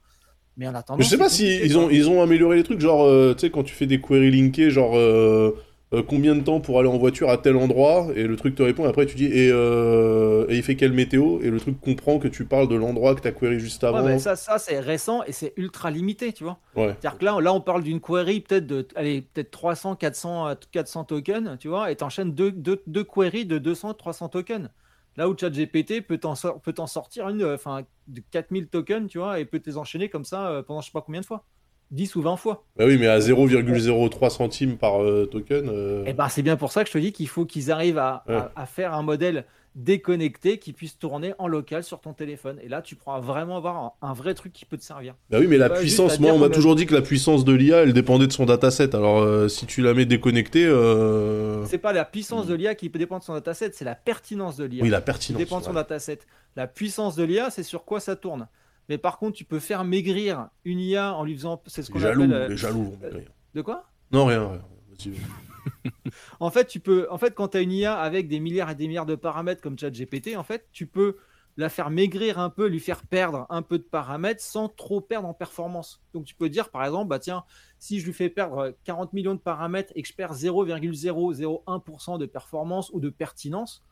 Mais 0.60 0.68
en 0.68 0.76
attendant, 0.76 0.98
Mais 0.99 1.03
je 1.06 1.10
sais 1.10 1.15
c'est 1.15 1.18
pas 1.18 1.30
si 1.30 1.44
compliqué, 1.45 1.65
ils 1.68 1.73
quoi. 1.73 1.84
ont, 1.86 1.90
ils 1.90 2.10
ont 2.10 2.22
amélioré 2.22 2.57
les 2.57 2.64
trucs, 2.64 2.81
genre, 2.81 3.03
euh, 3.06 3.34
tu 3.34 3.40
sais, 3.41 3.49
quand 3.49 3.64
tu 3.64 3.73
fais 3.73 3.88
des 3.88 4.02
queries 4.02 4.30
linkées, 4.31 4.69
genre, 4.69 4.95
euh, 4.98 5.52
euh, 5.94 6.03
combien 6.07 6.36
de 6.36 6.41
temps 6.41 6.60
pour 6.60 6.80
aller 6.80 6.90
en 6.90 6.98
voiture 6.99 7.30
à 7.30 7.38
tel 7.38 7.56
endroit, 7.56 8.10
et 8.15 8.23
le 8.26 8.36
truc 8.36 8.56
te 8.56 8.61
répond, 8.61 8.86
et 8.86 8.90
après 8.90 9.06
tu 9.07 9.15
dis, 9.15 9.26
et, 9.26 9.49
euh, 9.52 10.45
et 10.49 10.57
il 10.57 10.64
fait 10.64 10.76
quelle 10.76 10.91
météo, 10.94 11.40
et 11.41 11.49
le 11.49 11.60
truc 11.60 11.80
comprend 11.81 12.19
que 12.19 12.27
tu 12.27 12.45
parles 12.45 12.68
de 12.68 12.76
l'endroit 12.76 13.15
que 13.15 13.22
t'as 13.22 13.31
query 13.31 13.60
juste 13.60 13.84
Ouais, 13.84 13.90
avant. 13.90 14.19
ça, 14.19 14.36
ça 14.36 14.60
c'est 14.60 14.80
récent 14.81 15.23
et 15.26 15.31
c'est 15.31 15.53
ultra 15.57 15.90
limité, 15.91 16.34
tu 16.34 16.44
vois. 16.44 16.60
Ouais. 16.76 16.94
C'est-à-dire 16.99 17.18
que 17.19 17.26
là, 17.26 17.40
là, 17.41 17.53
on 17.53 17.61
parle 17.61 17.81
d'une 17.84 18.02
query 18.02 18.41
peut-être 18.41 18.68
de, 18.68 18.86
allez, 18.95 19.22
peut-être 19.22 19.49
300, 19.52 19.95
400, 19.95 20.48
euh, 20.49 20.53
400 20.72 21.06
tokens, 21.06 21.57
tu 21.60 21.69
vois, 21.69 21.90
et 21.90 21.95
t'enchaînes 21.95 22.34
deux, 22.34 22.52
deux, 22.52 22.81
deux 22.86 23.03
queries 23.06 23.45
de 23.45 23.57
200, 23.57 23.94
300 23.95 24.30
tokens. 24.30 24.69
Là 25.20 25.28
où 25.28 25.36
ChatGPT 25.38 26.00
peut 26.00 26.18
t'en 26.18 26.34
sor- 26.34 26.62
peut 26.62 26.72
t'en 26.72 26.88
sortir 26.88 27.28
une, 27.28 27.41
euh, 27.41 27.56
enfin, 27.56 27.82
de 28.08 28.22
4000 28.32 28.70
tokens, 28.70 29.10
tu 29.10 29.18
vois, 29.18 29.41
et 29.41 29.44
peut 29.46 29.62
les 29.66 29.76
enchaîner 29.78 30.08
comme 30.08 30.24
ça 30.24 30.48
euh, 30.50 30.64
pendant 30.64 30.80
je 30.80 30.86
sais 30.86 30.94
pas 30.94 31.02
combien 31.02 31.20
de 31.20 31.26
fois. 31.26 31.44
10 31.91 32.16
ou 32.16 32.22
20 32.22 32.38
fois. 32.38 32.64
Bah 32.78 32.86
oui, 32.88 32.98
mais 32.98 33.08
à 33.08 33.20
0,03 33.20 34.30
centimes 34.30 34.78
par 34.78 35.04
euh, 35.04 35.26
token. 35.26 35.68
euh, 35.68 36.06
Et 36.06 36.14
ben, 36.14 36.30
c'est 36.30 36.41
bien 36.41 36.56
pour 36.56 36.72
ça 36.72 36.84
que 36.84 36.88
je 36.88 36.94
te 36.94 36.98
dis 37.00 37.12
qu'il 37.12 37.28
faut 37.28 37.46
qu'ils 37.46 37.70
arrivent 37.70 37.98
à, 37.98 38.24
Ouais. 38.30 38.36
à- 38.36 38.52
à 38.56 38.66
faire 38.66 38.94
un 38.94 39.02
modèle 39.02 39.44
déconnecté 39.76 40.58
qui 40.60 40.74
puisse 40.74 40.98
tourner 40.98 41.34
en 41.40 41.48
local 41.48 41.84
sur 41.84 42.02
ton 42.02 42.14
téléphone. 42.14 42.60
Et 42.62 42.68
là, 42.70 42.82
tu 42.82 42.96
pourras 42.96 43.20
vraiment 43.20 43.58
avoir 43.58 43.78
un, 43.78 43.91
un 44.02 44.14
vrai 44.14 44.34
truc 44.34 44.52
qui 44.54 44.66
peut 44.66 44.78
te 44.78 44.84
servir. 44.84 45.16
Bah 45.30 45.38
oui, 45.40 45.48
mais 45.48 45.58
la 45.58 45.70
puissance, 45.70 46.20
moi, 46.20 46.32
on 46.34 46.38
m'a 46.40 46.50
toujours 46.50 46.76
dit 46.76 46.86
que 46.86 46.94
la 46.96 47.02
puissance 47.02 47.46
de 47.46 47.54
l'IA, 47.54 47.84
elle 47.84 47.94
dépendait 47.94 48.28
de 48.28 48.32
son 48.34 48.46
dataset. 48.46 48.96
Alors, 48.96 49.20
euh, 49.20 49.48
si 49.48 49.66
tu 49.66 49.82
la 49.82 49.94
mets 49.94 50.06
déconnectée, 50.06 50.66
euh... 50.66 51.66
C'est 51.66 51.78
pas 51.78 51.94
la 51.94 52.06
puissance 52.06 52.48
de 52.48 52.54
l'IA 52.56 52.76
qui 52.76 52.90
peut 52.90 53.00
dépendre 53.00 53.22
de 53.22 53.26
son 53.26 53.34
dataset, 53.34 53.72
c'est 53.74 53.86
la 53.86 53.96
pertinence 53.96 54.58
de 54.58 54.66
l'IA. 54.66 54.84
oui, 54.84 54.90
la 54.90 55.00
qui 55.00 55.06
pertinence. 55.06 55.40
dépend 55.40 55.60
de 55.60 55.64
son 55.66 55.70
ouais. 55.72 55.76
dataset. 55.76 56.20
La 56.56 56.68
puissance 56.68 57.16
de 57.16 57.24
l'IA, 57.24 57.50
c'est 57.50 57.64
sur 57.64 57.86
quoi 57.86 58.00
ça 58.00 58.16
tourne. 58.16 58.48
Mais 58.90 58.98
par 58.98 59.20
contre, 59.20 59.38
tu 59.38 59.46
peux 59.46 59.60
faire 59.60 59.84
maigrir 59.86 60.50
une 60.66 60.80
IA 60.80 61.14
en 61.14 61.24
lui 61.24 61.36
faisant. 61.36 61.62
C'est 61.68 61.84
ce 61.84 61.91
qu'on 61.91 62.00
jaloux, 62.00 62.24
appelle. 62.24 62.34
euh, 62.36 62.48
les 62.48 62.58
jaloux 62.58 62.84
vont 62.86 62.98
maigrir. 63.02 63.30
De 63.54 63.62
quoi? 63.62 63.86
Non, 64.12 64.26
rien, 64.26 64.48
rien. 64.50 64.62
En 66.40 66.49
fait, 66.49 66.65
tu 66.65 66.80
peux. 66.80 67.07
En 67.11 67.18
fait, 67.18 67.34
quand 67.36 67.49
tu 67.49 67.57
as 67.57 67.61
une 67.61 67.72
IA 67.72 67.98
avec 67.99 68.27
des 68.27 68.40
milliards 68.40 68.69
et 68.72 68.76
des 68.76 68.88
milliards 68.88 69.06
de 69.06 69.15
paramètres 69.15 69.61
comme 69.61 69.77
ChatGPT, 69.77 70.36
en 70.36 70.44
fait, 70.44 70.68
tu 70.72 70.88
peux 70.88 71.18
la 71.57 71.69
faire 71.69 71.90
maigrir 71.90 72.40
un 72.40 72.49
peu, 72.49 72.68
lui 72.68 72.80
faire 72.80 73.06
perdre 73.06 73.45
un 73.49 73.61
peu 73.61 73.77
de 73.77 73.84
paramètres 73.84 74.41
sans 74.41 74.69
trop 74.69 75.02
perdre 75.02 75.27
en 75.27 75.34
performance. 75.34 76.02
Donc, 76.14 76.26
tu 76.26 76.36
peux 76.36 76.49
dire, 76.49 76.69
par 76.69 76.86
exemple, 76.86 77.10
bah 77.10 77.19
tiens, 77.19 77.44
si 77.80 77.99
je 77.99 78.06
lui 78.06 78.14
fais 78.14 78.30
perdre 78.30 78.76
40 78.86 79.11
millions 79.14 79.36
de 79.36 79.40
paramètres 79.40 79.91
et 79.95 80.02
que 80.02 80.07
je 80.07 80.14
perds 80.14 80.34
0,001% 80.36 82.18
de 82.18 82.26
performance 82.26 82.90
ou 82.94 82.99
de 83.02 83.10
pertinence, 83.10 83.84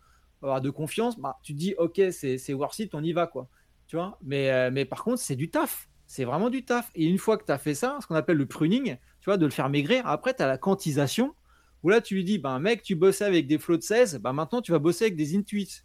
euh, 0.43 0.59
de 0.59 0.69
confiance, 0.69 1.19
bah, 1.19 1.37
tu 1.43 1.53
te 1.53 1.57
dis, 1.59 1.75
ok, 1.77 2.01
c'est 2.11 2.37
c'est 2.37 2.53
worth 2.53 2.79
it, 2.79 2.95
on 2.95 3.03
y 3.03 3.11
va, 3.11 3.27
quoi. 3.27 3.49
Tu 3.87 3.95
vois? 3.95 4.17
Mais, 4.21 4.51
euh, 4.51 4.69
mais 4.71 4.85
par 4.85 5.03
contre, 5.03 5.19
c'est 5.19 5.35
du 5.35 5.49
taf. 5.49 5.89
C'est 6.05 6.23
vraiment 6.25 6.49
du 6.49 6.63
taf. 6.63 6.89
Et 6.95 7.05
une 7.05 7.17
fois 7.17 7.37
que 7.37 7.45
tu 7.45 7.51
as 7.51 7.57
fait 7.57 7.75
ça, 7.75 7.97
ce 8.01 8.07
qu'on 8.07 8.15
appelle 8.15 8.37
le 8.37 8.45
pruning, 8.45 8.97
tu 9.19 9.25
vois, 9.25 9.37
de 9.37 9.45
le 9.45 9.51
faire 9.51 9.69
maigrir, 9.69 10.07
après, 10.07 10.33
tu 10.33 10.41
as 10.43 10.47
la 10.47 10.57
quantisation, 10.57 11.35
où 11.83 11.89
là, 11.89 12.01
tu 12.01 12.15
lui 12.15 12.23
dis, 12.23 12.37
ben, 12.37 12.59
mec, 12.59 12.81
tu 12.81 12.95
bossais 12.95 13.25
avec 13.25 13.47
des 13.47 13.57
flots 13.57 13.77
de 13.77 13.83
16, 13.83 14.19
ben, 14.19 14.33
maintenant, 14.33 14.61
tu 14.61 14.71
vas 14.71 14.79
bosser 14.79 15.05
avec 15.05 15.15
des 15.15 15.35
intuits. 15.35 15.83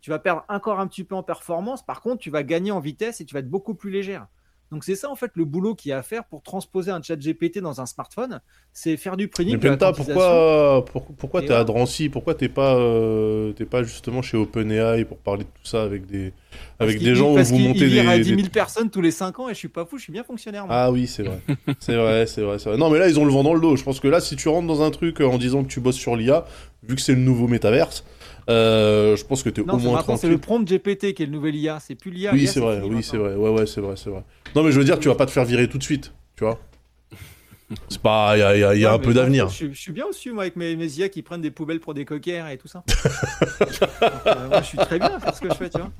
Tu 0.00 0.10
vas 0.10 0.18
perdre 0.18 0.44
encore 0.48 0.80
un 0.80 0.86
petit 0.88 1.04
peu 1.04 1.14
en 1.14 1.22
performance, 1.22 1.84
par 1.84 2.00
contre, 2.00 2.18
tu 2.18 2.30
vas 2.30 2.42
gagner 2.42 2.72
en 2.72 2.80
vitesse 2.80 3.20
et 3.20 3.24
tu 3.24 3.34
vas 3.34 3.40
être 3.40 3.50
beaucoup 3.50 3.74
plus 3.74 3.90
légère. 3.90 4.26
Donc, 4.72 4.84
c'est 4.84 4.96
ça, 4.96 5.10
en 5.10 5.16
fait, 5.16 5.30
le 5.34 5.44
boulot 5.44 5.74
qu'il 5.74 5.90
y 5.90 5.92
a 5.92 5.98
à 5.98 6.02
faire 6.02 6.24
pour 6.24 6.42
transposer 6.42 6.90
un 6.90 7.02
chat 7.02 7.16
GPT 7.16 7.58
dans 7.60 7.80
un 7.82 7.86
smartphone, 7.86 8.40
c'est 8.72 8.96
faire 8.96 9.18
du 9.18 9.28
pruning. 9.28 9.58
Mais 9.62 9.70
Penta, 9.70 9.92
pourquoi, 9.92 10.84
pour- 10.86 11.04
pourquoi 11.14 11.42
t'es 11.42 11.48
à 11.48 11.62
voilà. 11.62 11.64
Drancy? 11.64 12.08
Pourquoi 12.08 12.34
t'es 12.34 12.48
pas, 12.48 12.74
euh, 12.76 13.52
t'es 13.52 13.66
pas 13.66 13.82
justement 13.82 14.22
chez 14.22 14.38
OpenAI 14.38 15.04
pour 15.04 15.18
parler 15.18 15.44
de 15.44 15.48
tout 15.48 15.66
ça 15.66 15.82
avec 15.82 16.06
des, 16.06 16.32
avec 16.78 16.98
des 17.00 17.14
gens 17.14 17.34
où 17.34 17.38
vous 17.42 17.58
montez 17.58 17.80
il 17.80 17.86
vire 17.88 18.08
à 18.08 18.16
des, 18.16 18.24
10 18.24 18.28
000 18.30 18.42
des- 18.42 18.48
personnes 18.48 18.88
tous 18.88 19.02
les 19.02 19.10
5 19.10 19.38
ans 19.40 19.48
et 19.50 19.54
je 19.54 19.58
suis 19.58 19.68
pas 19.68 19.84
fou, 19.84 19.98
je 19.98 20.04
suis 20.04 20.12
bien 20.12 20.24
fonctionnaire. 20.24 20.66
moi. 20.66 20.74
Ah 20.74 20.90
oui, 20.90 21.06
c'est 21.06 21.22
vrai. 21.22 21.38
c'est 21.78 21.94
vrai, 21.96 22.26
c'est 22.26 22.40
vrai, 22.40 22.56
vrai. 22.56 22.76
Non, 22.78 22.88
mais 22.88 22.98
là, 22.98 23.08
ils 23.08 23.18
ont 23.20 23.26
le 23.26 23.32
vent 23.32 23.42
dans 23.42 23.54
le 23.54 23.60
dos. 23.60 23.76
Je 23.76 23.84
pense 23.84 24.00
que 24.00 24.08
là, 24.08 24.20
si 24.20 24.36
tu 24.36 24.48
rentres 24.48 24.66
dans 24.66 24.82
un 24.82 24.90
truc 24.90 25.20
en 25.20 25.36
disant 25.36 25.62
que 25.64 25.68
tu 25.68 25.80
bosses 25.80 25.96
sur 25.96 26.16
l'IA, 26.16 26.46
vu 26.82 26.94
que 26.94 27.00
c'est 27.02 27.14
le 27.14 27.20
nouveau 27.20 27.46
métaverse, 27.46 28.04
euh, 28.50 29.16
je 29.16 29.24
pense 29.24 29.42
que 29.42 29.50
t'es 29.50 29.62
non, 29.62 29.74
au 29.74 29.78
moins 29.78 29.94
maintenant, 29.94 30.16
c'est 30.16 30.28
tranquille. 30.28 30.30
le 30.30 30.38
prompt 30.38 30.64
GPT 30.66 31.14
qui 31.14 31.22
est 31.22 31.26
le 31.26 31.32
nouvel 31.32 31.54
IA, 31.56 31.78
c'est 31.80 31.94
plus 31.94 32.10
l'IA. 32.10 32.32
Oui, 32.32 32.46
c'est 32.46 32.60
vrai, 32.60 32.80
oui, 32.82 33.02
c'est 33.02 33.16
vrai. 33.16 33.34
Ouais, 33.34 33.50
ouais, 33.50 33.66
c'est 33.66 33.80
vrai, 33.80 33.94
c'est 33.96 34.10
vrai. 34.10 34.24
Non, 34.54 34.62
mais 34.62 34.72
je 34.72 34.78
veux 34.78 34.84
dire, 34.84 34.98
tu 34.98 35.08
vas 35.08 35.14
pas 35.14 35.26
te 35.26 35.30
faire 35.30 35.44
virer 35.44 35.68
tout 35.68 35.78
de 35.78 35.82
suite, 35.82 36.12
tu 36.36 36.44
vois. 36.44 36.58
C'est 37.88 38.00
pas, 38.02 38.36
il 38.36 38.40
y 38.40 38.42
a, 38.42 38.56
y 38.56 38.64
a- 38.64 38.74
y 38.74 38.84
a 38.84 38.88
Ouais, 38.90 38.94
un 38.96 38.98
peu 38.98 39.14
d'avenir. 39.14 39.48
Je, 39.48 39.54
suis- 39.54 39.74
je 39.74 39.80
suis 39.80 39.92
bien 39.92 40.04
au-dessus, 40.06 40.32
moi, 40.32 40.42
avec 40.44 40.56
mes, 40.56 40.76
mes 40.76 40.86
IA 40.98 41.08
qui 41.08 41.22
prennent 41.22 41.40
des 41.40 41.50
poubelles 41.50 41.80
pour 41.80 41.94
des 41.94 42.04
coquères 42.04 42.48
et 42.48 42.58
tout 42.58 42.68
ça. 42.68 42.82
Donc, 43.68 44.26
euh, 44.26 44.48
moi, 44.48 44.60
je 44.62 44.66
suis 44.66 44.78
très 44.78 44.98
bien 44.98 45.14
à 45.16 45.20
faire 45.20 45.34
ce 45.34 45.40
que 45.40 45.48
je 45.50 45.54
fais, 45.54 45.70
tu 45.70 45.78
vois. 45.78 45.90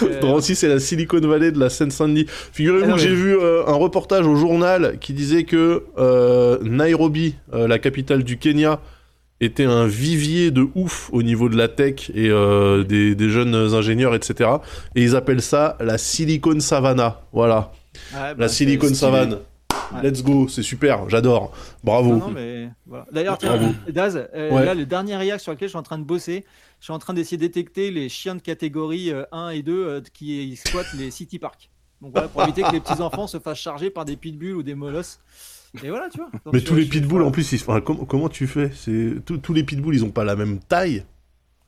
Donc, 0.00 0.10
euh, 0.12 0.20
Drancy, 0.20 0.54
c'est 0.54 0.68
la 0.68 0.78
Silicon 0.78 1.20
Valley 1.20 1.50
de 1.50 1.58
la 1.58 1.70
Seine-Saint-Denis. 1.70 2.26
Figurez-vous 2.28 2.90
Ah 2.90 2.94
que 2.94 3.00
j'ai 3.00 3.14
vu 3.14 3.36
euh, 3.36 3.66
un 3.66 3.72
reportage 3.74 4.26
au 4.26 4.36
journal 4.36 4.98
qui 5.00 5.12
disait 5.12 5.42
que 5.44 5.84
euh, 5.98 6.58
Nairobi, 6.62 7.34
la 7.52 7.78
capitale 7.80 8.22
du 8.22 8.38
Kenya, 8.38 8.80
était 9.40 9.64
un 9.64 9.86
vivier 9.86 10.50
de 10.50 10.66
ouf 10.74 11.10
au 11.12 11.22
niveau 11.22 11.48
de 11.48 11.56
la 11.56 11.68
tech 11.68 12.10
et 12.14 12.30
euh, 12.30 12.84
des, 12.84 13.14
des 13.14 13.28
jeunes 13.28 13.54
ingénieurs, 13.54 14.14
etc. 14.14 14.50
Et 14.94 15.02
ils 15.02 15.14
appellent 15.16 15.42
ça 15.42 15.76
la 15.80 15.98
Silicon 15.98 16.58
Savannah. 16.60 17.22
Voilà, 17.32 17.72
ouais, 18.14 18.18
bah, 18.20 18.34
la 18.38 18.48
Silicon. 18.48 18.92
Savannah. 18.94 19.36
Ouais. 19.92 20.02
Let's 20.10 20.22
go, 20.24 20.48
c'est 20.48 20.62
super, 20.62 21.08
j'adore. 21.08 21.52
Bravo. 21.84 22.10
Non, 22.12 22.18
non, 22.18 22.30
mais 22.30 22.70
voilà. 22.86 23.06
D'ailleurs. 23.12 23.38
Daz, 23.88 24.16
euh, 24.34 24.50
Ouais. 24.50 24.64
là, 24.64 24.74
le 24.74 24.84
dernier 24.84 25.22
IA 25.24 25.38
sur 25.38 25.52
lequel 25.52 25.68
je 25.68 25.70
suis 25.72 25.78
en 25.78 25.82
train 25.84 25.98
de 25.98 26.04
bosser, 26.04 26.44
je 26.80 26.84
suis 26.86 26.92
en 26.92 26.98
train 26.98 27.14
d'essayer 27.14 27.36
de 27.36 27.42
détecter 27.42 27.90
les 27.92 28.08
chiens 28.08 28.34
de 28.34 28.40
catégorie 28.40 29.12
euh, 29.12 29.24
1 29.32 29.50
et 29.50 29.62
2 29.62 29.72
euh, 29.72 30.00
qui 30.12 30.56
squattent 30.56 30.92
les 30.98 31.10
city 31.12 31.38
parks. 31.38 31.70
Donc 32.02 32.12
voilà, 32.12 32.26
pour 32.28 32.42
éviter 32.42 32.62
que 32.62 32.72
les 32.72 32.80
petits 32.80 33.00
enfants 33.00 33.26
se 33.26 33.38
fassent 33.38 33.58
charger 33.58 33.90
par 33.90 34.04
des 34.04 34.16
pitbulls 34.16 34.56
ou 34.56 34.62
des 34.62 34.74
molosses. 34.74 35.20
Et 35.82 35.90
voilà, 35.90 36.08
tu 36.08 36.18
vois. 36.20 36.30
Donc, 36.44 36.54
Mais 36.54 36.60
tu 36.60 36.64
tous 36.64 36.74
vois, 36.74 36.80
les 36.80 36.86
pitbulls, 36.86 37.22
en 37.22 37.30
plus, 37.30 37.52
ils... 37.52 37.60
enfin, 37.60 37.80
com- 37.80 38.06
comment 38.06 38.28
tu 38.28 38.46
fais? 38.46 38.70
Tous- 39.24 39.38
Tous 39.38 39.52
les 39.52 39.64
pitbulls, 39.64 39.94
ils 39.94 40.04
ont 40.04 40.10
pas 40.10 40.24
la 40.24 40.36
même 40.36 40.58
taille? 40.60 41.04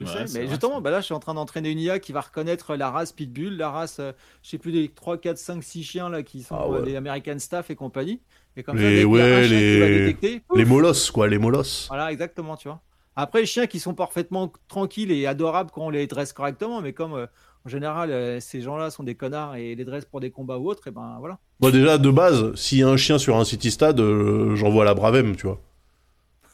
Je 0.00 0.06
Ouais, 0.06 0.12
sais, 0.26 0.28
mais 0.28 0.46
vrai, 0.46 0.48
justement, 0.48 0.80
bah 0.80 0.90
là, 0.92 1.00
je 1.00 1.06
suis 1.06 1.14
en 1.14 1.18
train 1.18 1.34
d'entraîner 1.34 1.70
une 1.72 1.80
IA 1.80 1.98
qui 1.98 2.12
va 2.12 2.20
reconnaître 2.20 2.76
la 2.76 2.90
race 2.90 3.12
Pitbull, 3.12 3.56
la 3.56 3.70
race, 3.70 3.98
euh, 3.98 4.12
je 4.44 4.50
sais 4.50 4.58
plus, 4.58 4.70
des 4.70 4.88
3, 4.90 5.18
4, 5.18 5.38
5, 5.38 5.62
6 5.64 5.82
chiens 5.82 6.08
là, 6.08 6.22
qui 6.22 6.44
sont 6.44 6.54
Ah 6.56 6.68
ouais. 6.68 6.78
euh, 6.78 6.82
des 6.82 6.94
American 6.96 7.38
Staff 7.40 7.70
et 7.70 7.74
compagnie. 7.76 8.20
Et 8.56 8.62
comme 8.62 8.78
Les- 8.78 9.02
ça, 9.02 9.08
ouais, 9.08 9.20
va 9.20 9.48
les- 9.48 9.98
détecter, 9.98 10.42
Les 10.54 10.64
molosses, 10.64 11.10
quoi, 11.10 11.26
les 11.28 11.38
molosses. 11.38 11.88
Voilà, 11.88 12.12
exactement, 12.12 12.56
tu 12.56 12.68
vois. 12.68 12.80
Après, 13.16 13.40
les 13.40 13.46
chiens 13.46 13.66
qui 13.66 13.80
sont 13.80 13.94
parfaitement 13.94 14.52
tranquilles 14.68 15.10
et 15.10 15.26
adorables 15.26 15.70
quand 15.72 15.86
on 15.86 15.90
les 15.90 16.06
dresse 16.06 16.32
correctement, 16.32 16.80
mais 16.80 16.92
comme 16.92 17.14
euh, 17.14 17.26
en 17.66 17.68
général, 17.68 18.10
euh, 18.10 18.40
ces 18.40 18.60
gens-là 18.62 18.90
sont 18.90 19.02
des 19.02 19.14
connards 19.14 19.56
et 19.56 19.74
les 19.74 19.84
dressent 19.84 20.04
pour 20.06 20.20
des 20.20 20.30
combats 20.30 20.58
ou 20.58 20.68
autres, 20.68 20.88
et 20.88 20.90
ben 20.90 21.16
voilà. 21.18 21.38
Bon, 21.60 21.70
déjà, 21.70 21.98
de 21.98 22.10
base, 22.10 22.54
s'il 22.54 22.78
y 22.78 22.82
a 22.82 22.88
un 22.88 22.96
chien 22.96 23.18
sur 23.18 23.36
un 23.36 23.44
city 23.44 23.70
stade, 23.70 24.00
euh, 24.00 24.54
j'envoie 24.56 24.84
la 24.84 24.94
Bravem, 24.94 25.36
tu 25.36 25.46
vois. 25.46 25.60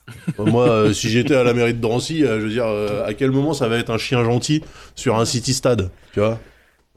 Moi, 0.39 0.69
euh, 0.69 0.93
si 0.93 1.09
j'étais 1.09 1.35
à 1.35 1.45
la 1.45 1.55
mairie 1.55 1.75
de 1.75 1.81
Drancy, 1.81 2.25
euh, 2.25 2.39
je 2.41 2.45
veux 2.47 2.51
dire, 2.51 2.67
euh, 2.67 3.05
à 3.07 3.15
quel 3.15 3.31
moment 3.31 3.55
ça 3.55 3.69
va 3.69 3.79
être 3.79 3.91
un 3.91 3.99
chien 3.99 4.23
gentil 4.25 4.63
sur 4.95 5.17
un 5.19 5.25
city 5.25 5.55
stade, 5.55 5.91
tu 6.13 6.21
vois? 6.21 6.39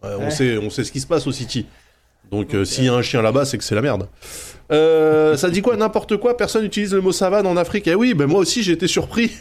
Ouais, 0.04 0.10
on, 0.20 0.26
Ouais. 0.26 0.32
sait, 0.32 0.58
on 0.58 0.70
sait 0.70 0.84
ce 0.84 0.92
qui 0.92 1.00
se 1.00 1.08
passe 1.08 1.26
au 1.26 1.32
city. 1.32 1.66
Donc, 2.32 2.54
euh, 2.54 2.66
s'il 2.66 2.86
y 2.86 2.90
a 2.90 2.94
un 2.94 3.02
chien 3.02 3.22
là-bas, 3.22 3.46
c'est 3.46 3.58
que 3.58 3.64
c'est 3.64 3.76
la 3.76 3.82
merde. 3.82 4.08
Euh, 4.72 5.38
ça 5.38 5.50
dit 5.50 5.62
quoi? 5.62 5.78
N'importe 5.78 6.18
quoi, 6.18 6.36
personne 6.36 6.64
n'utilise 6.64 6.94
le 6.94 7.02
mot 7.02 7.12
savane 7.12 7.48
en 7.48 7.56
Afrique. 7.56 7.88
Eh 7.88 7.96
oui, 7.96 8.14
ben 8.14 8.28
moi 8.28 8.42
aussi 8.42 8.64
j'ai 8.64 8.74
été 8.74 8.88
surpris. 8.88 9.32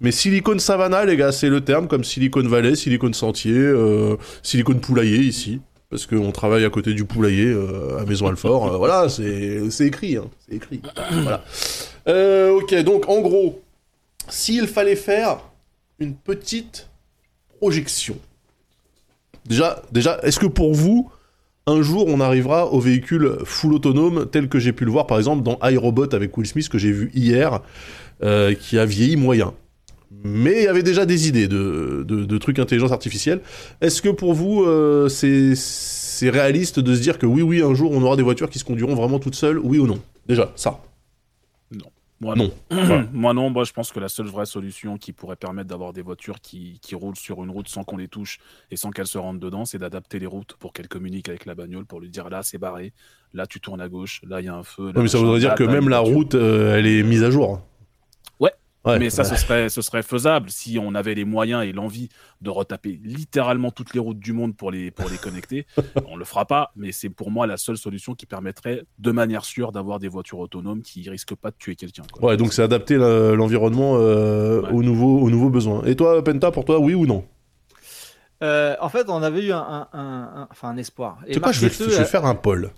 Mais 0.00 0.10
Silicon 0.10 0.58
Savannah, 0.58 1.04
les 1.04 1.16
gars, 1.16 1.30
c'est 1.30 1.48
le 1.48 1.60
terme 1.60 1.86
comme 1.86 2.02
Silicon 2.02 2.42
Valley, 2.42 2.74
Silicon 2.74 3.12
Sentier, 3.12 3.52
euh, 3.54 4.16
Silicon 4.42 4.74
Poulailler 4.74 5.18
ici. 5.18 5.60
Parce 5.90 6.06
qu'on 6.06 6.32
travaille 6.32 6.64
à 6.64 6.70
côté 6.70 6.94
du 6.94 7.04
poulailler 7.04 7.54
à 8.00 8.06
Maison 8.06 8.26
Alfort. 8.26 8.78
Voilà, 8.78 9.08
c'est 9.10 9.86
écrit. 9.86 10.16
Hein, 10.16 10.24
c'est 10.38 10.56
écrit. 10.56 10.80
voilà. 11.10 11.44
Ok, 12.54 12.74
donc 12.82 13.10
en 13.10 13.20
gros, 13.20 13.60
s'il 14.28 14.66
fallait 14.66 14.96
faire 14.96 15.38
une 15.98 16.14
petite 16.14 16.88
projection. 17.60 18.16
Déjà, 19.46 19.82
déjà 19.92 20.18
est-ce 20.22 20.38
que 20.40 20.46
pour 20.46 20.74
vous, 20.74 21.10
un 21.66 21.82
jour, 21.82 22.06
on 22.08 22.20
arrivera 22.20 22.72
au 22.72 22.80
véhicule 22.80 23.38
full 23.44 23.74
autonome 23.74 24.26
tel 24.30 24.48
que 24.48 24.58
j'ai 24.58 24.72
pu 24.72 24.84
le 24.84 24.90
voir 24.90 25.06
par 25.06 25.18
exemple 25.18 25.42
dans 25.42 25.58
iRobot 25.62 26.12
avec 26.14 26.36
Will 26.36 26.46
Smith 26.46 26.68
que 26.68 26.78
j'ai 26.78 26.90
vu 26.90 27.10
hier, 27.14 27.60
euh, 28.22 28.54
qui 28.54 28.78
a 28.78 28.84
vieilli 28.84 29.16
moyen. 29.16 29.54
Mais 30.24 30.62
il 30.62 30.64
y 30.64 30.68
avait 30.68 30.82
déjà 30.82 31.06
des 31.06 31.28
idées 31.28 31.48
de, 31.48 32.38
trucs 32.38 32.58
intelligence 32.58 32.92
artificielle. 32.92 33.40
Est-ce 33.80 34.02
que 34.02 34.08
pour 34.08 34.34
vous, 34.34 34.62
euh, 34.64 35.08
c'est 35.08 35.54
c'est 35.54 36.30
réaliste 36.30 36.78
de 36.78 36.94
se 36.94 37.00
dire 37.00 37.18
que 37.18 37.26
oui, 37.26 37.42
oui, 37.42 37.62
un 37.62 37.74
jour, 37.74 37.90
on 37.90 38.02
aura 38.02 38.16
des 38.16 38.22
voitures 38.22 38.48
qui 38.48 38.60
se 38.60 38.64
conduiront 38.64 38.94
vraiment 38.94 39.18
toutes 39.18 39.34
seules, 39.34 39.58
oui 39.58 39.78
ou 39.78 39.86
non? 39.86 39.98
Déjà, 40.28 40.52
ça. 40.54 40.80
Moi 42.22 42.36
Non. 42.36 42.50
Moi 43.12 43.34
non, 43.34 43.50
moi 43.50 43.64
je 43.64 43.72
pense 43.72 43.90
que 43.90 43.98
la 43.98 44.08
seule 44.08 44.26
vraie 44.26 44.46
solution 44.46 44.96
qui 44.96 45.12
pourrait 45.12 45.34
permettre 45.36 45.68
d'avoir 45.68 45.92
des 45.92 46.02
voitures 46.02 46.40
qui, 46.40 46.78
qui 46.80 46.94
roulent 46.94 47.16
sur 47.16 47.42
une 47.42 47.50
route 47.50 47.66
sans 47.68 47.82
qu'on 47.82 47.96
les 47.96 48.06
touche 48.06 48.38
et 48.70 48.76
sans 48.76 48.90
qu'elles 48.90 49.08
se 49.08 49.18
rentrent 49.18 49.40
dedans, 49.40 49.64
c'est 49.64 49.78
d'adapter 49.78 50.20
les 50.20 50.26
routes 50.26 50.54
pour 50.60 50.72
qu'elles 50.72 50.86
communiquent 50.88 51.28
avec 51.28 51.46
la 51.46 51.56
bagnole 51.56 51.84
pour 51.84 52.00
lui 52.00 52.08
dire 52.10 52.30
là 52.30 52.44
c'est 52.44 52.58
barré, 52.58 52.92
là 53.34 53.46
tu 53.48 53.60
tournes 53.60 53.80
à 53.80 53.88
gauche, 53.88 54.20
là 54.24 54.40
il 54.40 54.44
y 54.46 54.48
a 54.48 54.54
un 54.54 54.62
feu. 54.62 54.86
là, 54.86 54.92
Non, 54.94 55.02
mais 55.02 55.08
ça 55.08 55.18
voudrait 55.18 55.40
dire 55.40 55.48
là, 55.50 55.54
que 55.56 55.64
même 55.64 55.88
la 55.88 55.98
voiture. 55.98 56.16
route, 56.16 56.34
euh, 56.36 56.76
elle 56.78 56.86
est 56.86 57.02
mise 57.02 57.24
à 57.24 57.30
jour. 57.32 57.60
Ouais. 58.84 58.92
Ouais. 58.92 58.98
Mais 58.98 59.10
ça, 59.10 59.22
ce 59.22 59.36
serait, 59.36 59.68
ce 59.68 59.80
serait 59.80 60.02
faisable 60.02 60.50
si 60.50 60.76
on 60.80 60.94
avait 60.96 61.14
les 61.14 61.24
moyens 61.24 61.64
et 61.64 61.72
l'envie 61.72 62.08
de 62.40 62.50
retaper 62.50 63.00
littéralement 63.04 63.70
toutes 63.70 63.94
les 63.94 64.00
routes 64.00 64.18
du 64.18 64.32
monde 64.32 64.56
pour 64.56 64.70
les, 64.72 64.90
pour 64.90 65.08
les 65.08 65.18
connecter. 65.18 65.66
on 66.08 66.16
le 66.16 66.24
fera 66.24 66.46
pas, 66.46 66.72
mais 66.74 66.90
c'est 66.90 67.08
pour 67.08 67.30
moi 67.30 67.46
la 67.46 67.56
seule 67.56 67.76
solution 67.76 68.14
qui 68.16 68.26
permettrait 68.26 68.82
de 68.98 69.10
manière 69.12 69.44
sûre 69.44 69.70
d'avoir 69.70 70.00
des 70.00 70.08
voitures 70.08 70.40
autonomes 70.40 70.82
qui 70.82 71.08
risquent 71.08 71.36
pas 71.36 71.50
de 71.52 71.56
tuer 71.58 71.76
quelqu'un. 71.76 72.02
quoi. 72.12 72.30
Ouais, 72.30 72.36
donc 72.36 72.52
c'est 72.52 72.62
adapter 72.62 72.96
l'environnement 72.96 73.94
euh, 73.98 74.62
Ouais. 74.62 74.70
aux, 74.72 74.82
nouveaux, 74.82 75.18
aux 75.20 75.30
nouveaux 75.30 75.50
besoins. 75.50 75.82
Et 75.84 75.94
toi, 75.94 76.22
Penta, 76.24 76.50
pour 76.50 76.64
toi, 76.64 76.78
oui 76.80 76.94
ou 76.94 77.06
non? 77.06 77.24
Euh, 78.42 78.74
en 78.80 78.88
fait, 78.88 79.08
on 79.08 79.22
avait 79.22 79.46
eu 79.46 79.52
un, 79.52 79.58
un- 79.58 79.88
un- 79.92 80.30
un- 80.42 80.48
enfin, 80.50 80.70
un 80.70 80.76
espoir. 80.76 81.18
C'est 81.30 81.38
quoi, 81.40 81.52
je 81.52 81.60
vais, 81.66 81.70
je 81.72 81.84
vais 81.98 82.04
faire 82.04 82.24
un 82.26 82.34
poll. 82.34 82.70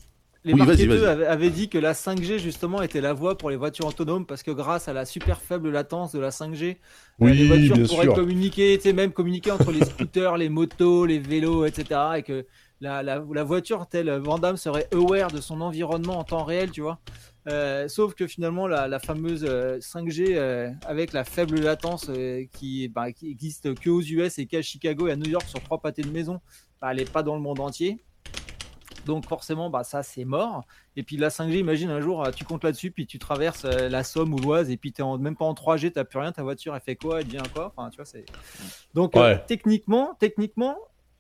Les 0.45 0.53
Oui, 0.53 0.59
marketeurs 0.59 1.09
avaient, 1.09 1.27
avaient 1.27 1.51
dit 1.51 1.71
que 1.71 1.79
la 1.79 1.95
5G 1.95 2.39
justement 2.39 2.83
était 2.83 3.01
la 3.01 3.15
voie 3.15 3.39
pour 3.39 3.49
les 3.49 3.57
voitures 3.57 3.87
autonomes 3.87 4.27
parce 4.27 4.43
que 4.43 4.51
grâce 4.51 4.89
à 4.89 4.93
la 4.93 5.07
super 5.07 5.41
faible 5.41 5.71
latence 5.71 6.13
de 6.13 6.19
la 6.19 6.31
5G, 6.31 6.73
euh, 6.73 6.75
Oui, 7.19 7.35
les 7.35 7.47
voitures 7.47 7.77
bien 7.77 7.87
pourraient 7.87 8.05
sûr. 8.05 8.15
communiquer, 8.15 8.77
tu 8.77 8.83
sais, 8.83 8.93
même 8.93 9.13
communiquer 9.13 9.53
entre 9.53 9.73
les 9.73 9.85
scooters, 9.87 10.37
les 10.37 10.51
motos, 10.51 11.07
les 11.07 11.19
vélos, 11.19 11.65
etc. 11.65 12.01
Et 12.19 12.23
que 12.23 12.45
la, 12.83 13.03
la, 13.03 13.25
la 13.33 13.45
voiture 13.45 13.87
telle 13.87 14.11
Vandame 14.11 14.59
serait 14.59 14.87
aware 14.93 15.31
de 15.31 15.41
son 15.41 15.63
environnement 15.63 16.19
en 16.19 16.25
temps 16.25 16.45
réel, 16.45 16.71
tu 16.71 16.83
vois. 16.83 16.99
Euh, 17.49 17.89
sauf 17.89 18.15
que 18.15 18.27
finalement, 18.27 18.67
la, 18.67 18.87
la 18.87 18.99
fameuse 18.99 19.47
euh, 19.49 19.79
5G 19.79 20.35
euh, 20.37 20.71
avec 20.87 21.15
la 21.15 21.25
faible 21.25 21.59
latence 21.61 22.11
qui, 22.53 22.89
bah, 22.89 23.13
qui 23.13 23.31
existe 23.31 23.75
que 23.79 23.89
aux 23.89 24.03
US 24.03 24.39
et 24.39 24.45
qu'à 24.47 24.61
Chicago 24.61 25.09
et 25.09 25.13
à 25.13 25.17
New 25.17 25.31
York 25.31 25.47
sur 25.49 25.63
trois 25.63 25.81
pâtés 25.81 26.03
de 26.03 26.11
maison, 26.11 26.41
bah, 26.83 26.89
elle 26.91 26.99
n'est 26.99 27.05
pas 27.07 27.23
dans 27.23 27.35
le 27.35 27.41
monde 27.41 27.61
entier. 27.61 27.99
Donc 29.05 29.27
forcément, 29.29 29.71
bah, 29.71 29.85
ça 29.85 30.03
c'est 30.03 30.25
mort. 30.25 30.65
Et 30.97 31.03
puis 31.03 31.17
la 31.17 31.29
5G, 31.29 31.59
imagine 31.59 31.91
un 31.91 32.01
jour, 32.01 32.25
euh, 32.25 32.31
tu 32.31 32.45
comptes 32.45 32.65
là-dessus, 32.65 32.91
puis 32.91 33.07
tu 33.07 33.19
traverses 33.19 33.65
euh, 33.65 33.89
la 33.89 34.03
Somme 34.05 34.33
ou 34.35 34.39
l'Oise, 34.39 34.71
et 34.71 34.77
puis 34.77 34.93
tu 34.93 35.03
en, 35.03 35.19
même 35.19 35.37
pas 35.37 35.45
en 35.45 35.55
3G, 35.55 35.93
tu 35.93 36.05
plus 36.05 36.19
rien, 36.19 36.33
ta 36.33 36.43
voiture 36.43 36.75
elle 36.75 36.81
fait 36.81 36.97
quoi, 36.97 37.21
elle 37.21 37.27
devient 37.27 37.43
quoi? 37.53 37.73
Enfin, 37.77 37.91
tu 37.91 37.97
vois, 37.97 38.05
c'est... 38.05 38.25
Donc 38.95 39.17
euh, 39.17 39.37
techniquement, 39.47 40.15
techniquement, 40.19 40.77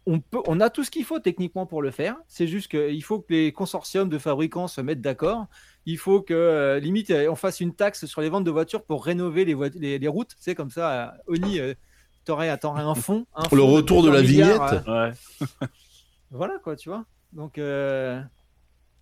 on, 0.07 0.21
peut, 0.21 0.41
on 0.47 0.61
a 0.61 0.69
tout 0.71 0.85
ce 0.85 0.91
qu'il 0.91 1.05
faut 1.05 1.19
techniquement 1.19 1.65
pour 1.67 1.81
le 1.81 1.91
faire. 1.91 2.17
C'est 2.29 2.47
juste 2.47 2.71
qu'il 2.71 3.03
faut 3.03 3.21
que 3.21 3.33
les 3.33 3.53
consortiums 3.53 4.09
de 4.11 4.19
fabricants 4.19 4.69
se 4.69 4.81
mettent 4.83 5.01
d'accord. 5.01 5.47
Il 5.87 5.97
faut 5.99 6.21
que, 6.21 6.35
euh, 6.35 6.79
limite, 6.79 7.11
on 7.31 7.35
fasse 7.37 7.61
une 7.61 7.75
taxe 7.75 8.05
sur 8.07 8.21
les 8.21 8.29
ventes 8.29 8.45
de 8.45 8.51
voitures 8.51 8.85
pour 8.85 9.05
rénover 9.05 9.45
les, 9.45 9.57
les, 9.75 9.99
les 9.99 10.09
routes. 10.09 10.33
C'est 10.39 10.55
comme 10.55 10.71
ça, 10.71 11.15
euh, 11.29 11.33
Oni, 11.35 11.59
euh, 11.59 11.73
t'aurais, 12.27 12.57
t'aurais 12.59 12.83
un 12.83 12.95
fond. 12.95 13.27
un 13.35 13.45
Le 13.45 13.49
fonds 13.49 13.67
retour 13.67 14.03
de 14.03 14.11
la 14.11 14.21
milliards, 14.21 14.69
vignette. 14.69 14.89
euh, 14.89 15.11
Ouais. 15.11 15.67
voilà 16.31 16.59
quoi, 16.63 16.77
tu 16.77 16.89
vois. 16.91 17.05
Donc, 17.35 17.59
euh, 17.59 18.23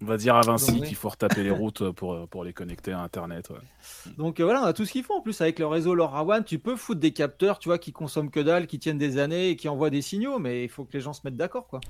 On 0.02 0.06
va 0.06 0.16
dire 0.16 0.34
à 0.34 0.40
Vinci 0.40 0.80
qu'il 0.80 0.96
faut 0.96 1.08
retaper 1.08 1.44
les 1.44 1.50
routes 1.50 1.90
pour, 1.92 2.26
pour 2.28 2.42
les 2.44 2.52
connecter 2.52 2.90
à 2.92 3.00
Internet. 3.00 3.50
ouais. 3.50 4.12
Donc 4.18 4.40
euh, 4.40 4.44
voilà, 4.44 4.62
on 4.62 4.64
a 4.66 4.72
tout 4.72 4.84
ce 4.84 4.90
qu'il 4.92 5.04
faut. 5.04 5.14
En 5.14 5.20
plus, 5.20 5.40
avec 5.40 5.58
le 5.60 5.66
réseau 5.66 5.94
LoRaWAN, 5.94 6.42
tu 6.42 6.58
peux 6.58 6.74
foutre 6.76 7.00
des 7.00 7.12
capteurs, 7.12 7.58
tu 7.60 7.68
vois, 7.68 7.78
qui 7.78 7.92
consomment 7.92 8.30
que 8.30 8.40
dalle, 8.40 8.66
qui 8.66 8.78
tiennent 8.80 8.98
des 8.98 9.18
années 9.18 9.50
et 9.50 9.56
qui 9.56 9.68
envoient 9.68 9.90
des 9.90 10.02
signaux, 10.02 10.38
mais 10.40 10.64
il 10.64 10.68
faut 10.68 10.82
que 10.84 10.92
les 10.94 11.00
gens 11.00 11.12
se 11.12 11.20
mettent 11.24 11.36
d'accord, 11.36 11.68
quoi. 11.68 11.80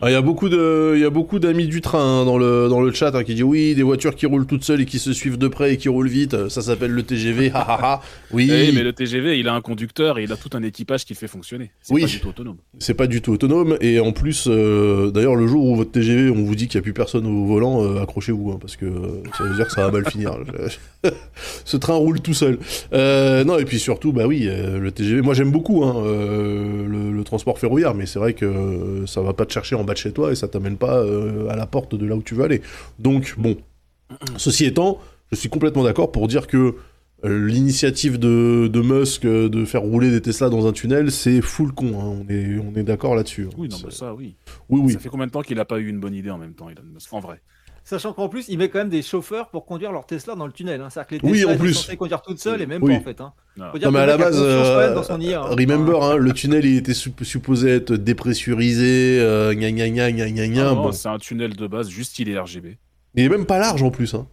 Ah, 0.00 0.10
Il 0.10 0.12
y 0.12 0.16
a 0.16 0.22
beaucoup 0.22 0.48
de, 0.48 0.92
il 0.96 1.00
y 1.00 1.04
a 1.04 1.10
beaucoup 1.10 1.38
d'amis 1.38 1.66
du 1.68 1.80
train 1.82 2.22
hein, 2.22 2.24
dans 2.24 2.38
le 2.38 2.68
dans 2.68 2.80
le 2.80 2.90
chat 2.92 3.14
hein, 3.14 3.22
qui 3.24 3.34
dit 3.34 3.42
oui, 3.42 3.74
des 3.74 3.82
voitures 3.82 4.14
qui 4.14 4.24
roulent 4.26 4.46
toutes 4.46 4.64
seules 4.64 4.80
et 4.80 4.86
qui 4.86 4.98
se 4.98 5.12
suivent 5.12 5.38
de 5.38 5.48
près 5.48 5.74
et 5.74 5.76
qui 5.76 5.88
roulent 5.90 6.08
vite, 6.08 6.34
euh, 6.34 6.48
ça 6.48 6.62
s'appelle 6.62 6.92
le 6.92 7.02
TGV. 7.02 7.50
ha, 7.52 7.60
ha, 7.60 7.78
ha. 7.82 8.02
oui, 8.32 8.48
Eh, 8.50 8.72
mais 8.72 8.82
le 8.82 8.92
TGV, 8.94 9.38
il 9.38 9.46
a 9.48 9.54
un 9.54 9.60
conducteur 9.60 10.18
et 10.18 10.24
il 10.24 10.32
a 10.32 10.36
tout 10.36 10.50
un 10.54 10.62
équipage 10.62 11.04
qui 11.04 11.12
le 11.12 11.18
fait 11.18 11.28
fonctionner. 11.28 11.70
C'est 11.82 11.92
Oui. 11.92 12.00
pas 12.02 12.06
du 12.08 12.20
tout 12.20 12.28
autonome. 12.28 12.56
c'est 12.78 12.94
pas 12.94 13.06
du 13.06 13.20
tout 13.20 13.32
autonome 13.32 13.76
et 13.82 14.00
en 14.00 14.12
plus, 14.12 14.46
euh, 14.48 15.10
d'ailleurs, 15.10 15.36
le 15.36 15.46
jour 15.46 15.64
où 15.66 15.76
votre 15.76 15.92
TGV, 15.92 16.30
on 16.30 16.42
vous 16.44 16.54
dit 16.54 16.66
qu'il 16.66 16.76
y 16.76 16.78
a 16.78 16.82
plus 16.82 16.94
personne 16.94 17.26
au 17.26 17.44
euh, 17.66 18.02
accrochez-vous 18.02 18.52
hein, 18.52 18.58
parce 18.60 18.76
que 18.76 18.86
euh, 18.86 19.22
ça 19.36 19.44
veut 19.44 19.54
dire 19.54 19.66
que 19.66 19.72
ça 19.72 19.82
va 19.82 19.90
mal 19.90 20.08
finir. 20.10 20.36
Ce 21.64 21.76
train 21.76 21.94
roule 21.94 22.20
tout 22.20 22.34
seul. 22.34 22.58
Euh, 22.92 23.44
non 23.44 23.58
et 23.58 23.64
puis 23.64 23.78
surtout, 23.78 24.12
bah 24.12 24.26
oui, 24.26 24.48
le 24.48 24.90
TGV. 24.90 25.22
Moi 25.22 25.34
j'aime 25.34 25.50
beaucoup 25.50 25.84
hein, 25.84 26.02
le, 26.04 27.10
le 27.12 27.24
transport 27.24 27.58
ferroviaire, 27.58 27.94
mais 27.94 28.06
c'est 28.06 28.18
vrai 28.18 28.34
que 28.34 29.04
ça 29.06 29.20
va 29.20 29.32
pas 29.32 29.46
te 29.46 29.52
chercher 29.52 29.74
en 29.74 29.84
bas 29.84 29.92
de 29.92 29.98
chez 29.98 30.12
toi 30.12 30.32
et 30.32 30.34
ça 30.34 30.48
t'amène 30.48 30.76
pas 30.76 31.02
à 31.50 31.56
la 31.56 31.66
porte 31.66 31.94
de 31.94 32.06
là 32.06 32.14
où 32.14 32.22
tu 32.22 32.34
veux 32.34 32.44
aller. 32.44 32.62
Donc 32.98 33.34
bon, 33.38 33.56
ceci 34.36 34.64
étant, 34.64 34.98
je 35.30 35.36
suis 35.36 35.48
complètement 35.48 35.84
d'accord 35.84 36.12
pour 36.12 36.28
dire 36.28 36.46
que 36.46 36.76
l'initiative 37.24 38.18
de, 38.18 38.68
de 38.72 38.80
Musk 38.80 39.24
euh, 39.24 39.48
de 39.48 39.64
faire 39.64 39.82
rouler 39.82 40.10
des 40.10 40.20
Tesla 40.20 40.48
dans 40.48 40.66
un 40.66 40.72
tunnel, 40.72 41.10
c'est 41.10 41.40
full 41.40 41.72
con. 41.72 41.98
hein. 42.00 42.24
On 42.24 42.32
est, 42.32 42.58
on 42.58 42.78
est 42.78 42.82
d'accord 42.84 43.14
là-dessus. 43.16 43.46
hein. 43.50 43.54
Oui, 43.58 43.68
non, 43.68 43.76
mais 43.84 43.90
ça, 43.90 44.14
oui. 44.14 44.36
oui, 44.68 44.80
oui. 44.84 44.92
Ça 44.92 44.98
fait 45.00 45.08
combien 45.08 45.26
de 45.26 45.32
temps 45.32 45.42
qu'il 45.42 45.58
a 45.58 45.64
pas 45.64 45.78
eu 45.78 45.88
une 45.88 45.98
bonne 46.00 46.14
idée 46.14 46.30
en 46.30 46.38
même 46.38 46.54
temps, 46.54 46.68
Elon 46.68 46.82
Musk 46.94 47.12
En 47.12 47.20
vrai? 47.20 47.40
Sachant 47.84 48.12
qu'en 48.12 48.28
plus, 48.28 48.44
il 48.48 48.58
met 48.58 48.68
quand 48.68 48.80
même 48.80 48.90
des 48.90 49.00
chauffeurs 49.00 49.48
pour 49.48 49.64
conduire 49.64 49.92
leur 49.92 50.04
Tesla 50.04 50.34
dans 50.34 50.46
le 50.46 50.52
tunnel. 50.52 50.80
Hein. 50.82 50.90
C'est-à-dire 50.90 51.20
que 51.20 51.26
les 51.26 51.32
Oui, 51.32 51.38
Tesla 51.38 51.48
en 51.48 51.54
étaient 51.54 51.60
plus. 51.64 51.72
censés 51.74 51.96
conduire 51.96 52.20
toutes 52.20 52.38
seules 52.38 52.60
et 52.60 52.66
même 52.66 52.82
Oui. 52.82 52.92
pas 52.94 53.00
en 53.00 53.02
fait. 53.04 53.20
Hein. 53.22 53.32
Non. 53.56 53.90
Mais 53.90 53.98
à 53.98 54.06
la 54.06 54.18
base, 54.18 54.36
euh, 54.38 54.94
dans 54.94 55.02
son 55.02 55.18
IA, 55.20 55.40
hein. 55.40 55.54
remember, 55.58 56.02
hein, 56.02 56.16
le 56.16 56.32
tunnel 56.34 56.66
il 56.66 56.76
était 56.76 56.92
sup- 56.92 57.24
supposé 57.24 57.70
être 57.70 57.94
dépressurisé, 57.94 59.18
euh, 59.20 59.54
gna 59.54 59.70
gna 59.72 59.88
gna 59.88 60.12
gna 60.12 60.30
gna 60.30 60.48
gna, 60.48 60.70
Ah 60.70 60.74
bon. 60.74 60.92
C'est 60.92 61.08
un 61.08 61.18
tunnel 61.18 61.56
de 61.56 61.66
base, 61.66 61.88
juste 61.88 62.18
il 62.18 62.28
est 62.28 62.38
RGB. 62.38 62.76
Il 63.14 63.24
est 63.24 63.28
même 63.30 63.46
pas 63.46 63.58
large 63.58 63.82
en 63.82 63.90
plus. 63.90 64.14
Hein. 64.14 64.26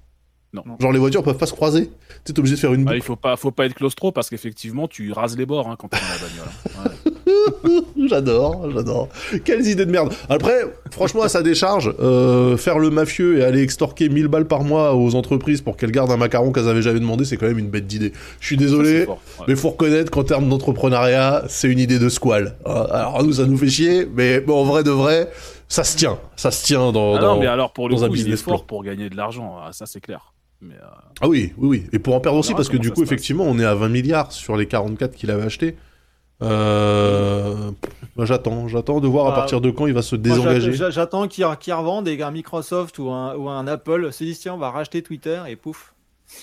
Non. 0.65 0.76
Genre 0.80 0.91
les 0.91 0.99
voitures 0.99 1.23
peuvent 1.23 1.38
pas 1.38 1.45
se 1.45 1.53
croiser. 1.53 1.90
Tu 2.26 2.34
t'es 2.34 2.40
obligé 2.40 2.56
de 2.56 2.60
faire 2.60 2.73
une 2.73 2.88
Ah, 2.88 2.95
il 2.95 3.02
faut 3.02 3.15
pas, 3.15 3.36
faut 3.36 3.52
pas 3.52 3.65
être 3.65 3.73
claustro 3.76 4.11
parce 4.11 4.30
qu'effectivement, 4.30 4.88
tu 4.88 5.11
rases 5.11 5.38
les 5.38 5.45
bords 5.45 5.69
hein, 5.69 5.76
quand 5.77 5.88
t'es 5.90 5.98
dans 5.98 6.03
la 6.03 6.27
bagnole. 6.27 6.53
hein. 6.77 6.90
Ouais. 6.90 7.82
J'adore, 8.07 8.69
j'adore. 8.72 9.10
Quelles 9.44 9.65
idées 9.68 9.86
de 9.86 9.91
merde. 9.91 10.14
Après, 10.30 10.61
franchement, 10.91 11.23
à 11.23 11.30
sa 11.30 11.41
décharge, 11.41 11.94
euh, 11.99 12.56
faire 12.57 12.77
le 12.77 12.90
mafieux 12.91 13.40
et 13.40 13.44
aller 13.44 13.61
extorquer 13.64 14.10
1000 14.10 14.27
balles 14.27 14.45
par 14.48 14.64
mois 14.64 14.95
aux 14.95 15.15
entreprises 15.15 15.61
pour 15.61 15.76
qu'elles 15.76 15.91
gardent 15.91 16.11
un 16.11 16.18
macaron 16.18 16.52
qu'elles 16.52 16.68
avaient 16.69 16.82
jamais 16.84 16.99
demandé, 16.99 17.26
c'est 17.26 17.38
quand 17.38 17.48
même 17.48 17.57
une 17.57 17.69
bête 17.69 17.88
d'idée. 17.88 18.14
Je 18.40 18.45
suis 18.45 18.56
Ça, 18.57 18.61
désolé. 18.64 19.06
fort, 19.06 19.19
ouais. 19.40 19.45
Mais 19.48 19.56
faut 19.56 19.72
reconnaître 19.72 20.11
qu'en 20.11 20.23
termes 20.23 20.48
d'entrepreneuriat, 20.49 21.45
c'est 21.48 21.68
une 21.72 21.80
idée 21.80 21.98
de 21.99 22.10
squal. 22.10 22.56
Euh, 22.68 22.86
Alors 22.91 23.23
nous, 23.23 23.34
ça 23.34 23.45
nous 23.45 23.57
fait 23.57 23.69
chier, 23.69 24.07
mais 24.15 24.40
bon, 24.40 24.61
en 24.61 24.64
vrai 24.64 24.84
de 24.84 24.91
vrai, 24.91 25.30
ça 25.68 25.84
se 25.84 25.98
tient. 25.98 26.19
Ça 26.36 26.52
se 26.52 26.64
tient 26.65 26.91
dans. 26.91 27.15
Ah 27.15 27.19
dans- 27.19 27.36
non, 27.36 27.40
mais 27.41 27.48
alors 27.48 27.73
pour 27.73 27.90
le 27.90 27.95
dans 27.95 28.03
un 28.03 28.07
il 28.07 28.11
est 28.11 28.15
business 28.18 28.41
fort 28.44 28.57
plan. 28.60 28.65
pour 28.68 28.84
gagner 28.84 29.10
de 29.10 29.18
l'argent, 29.18 29.57
ah, 29.65 29.72
ça 29.72 29.86
c'est 29.88 29.99
clair. 30.02 30.32
Mais 30.61 30.76
euh, 30.76 30.88
Ah 31.22 31.27
oui, 31.27 31.53
oui, 31.57 31.68
oui. 31.68 31.84
Et 31.94 31.99
pour 31.99 32.15
en 32.15 32.19
perdre 32.19 32.40
aussi, 32.40 32.53
parce 32.53 32.69
que 32.69 32.77
du 32.77 32.91
coup, 32.91 33.03
effectivement, 33.03 33.44
on 33.45 33.60
est 33.60 33.65
à 33.65 33.76
20 33.76 33.90
milliards 33.90 34.32
sur 34.32 34.56
les 34.57 34.68
44 34.68 35.14
qu'il 35.15 35.30
avait 35.32 35.44
achetés. 35.44 35.76
Euh... 36.41 37.72
bah, 38.15 38.26
j'attends, 38.26 38.68
j'attends 38.68 38.99
de 38.99 39.07
voir 39.07 39.27
à 39.27 39.30
Bah, 39.32 39.36
partir 39.38 39.61
de 39.61 39.72
quand 39.72 39.88
il 39.88 39.94
va 39.94 40.02
se 40.02 40.15
désengager. 40.15 40.73
j'a- 40.73 40.90
J'attends 40.90 41.27
qu'ils 41.27 41.45
qu'ils 41.60 41.73
revendent 41.73 42.07
et 42.07 42.18
qu'un 42.18 42.32
Microsoft 42.32 42.99
ou 42.99 43.10
un, 43.10 43.36
ou 43.36 43.48
un 43.49 43.68
Apple 43.68 44.11
se 44.11 44.23
disent 44.23 44.40
tiens, 44.40 44.53
on 44.53 44.57
va 44.57 44.69
racheter 44.69 45.02
Twitter 45.02 45.41
et 45.48 45.56
pouf. 45.56 45.94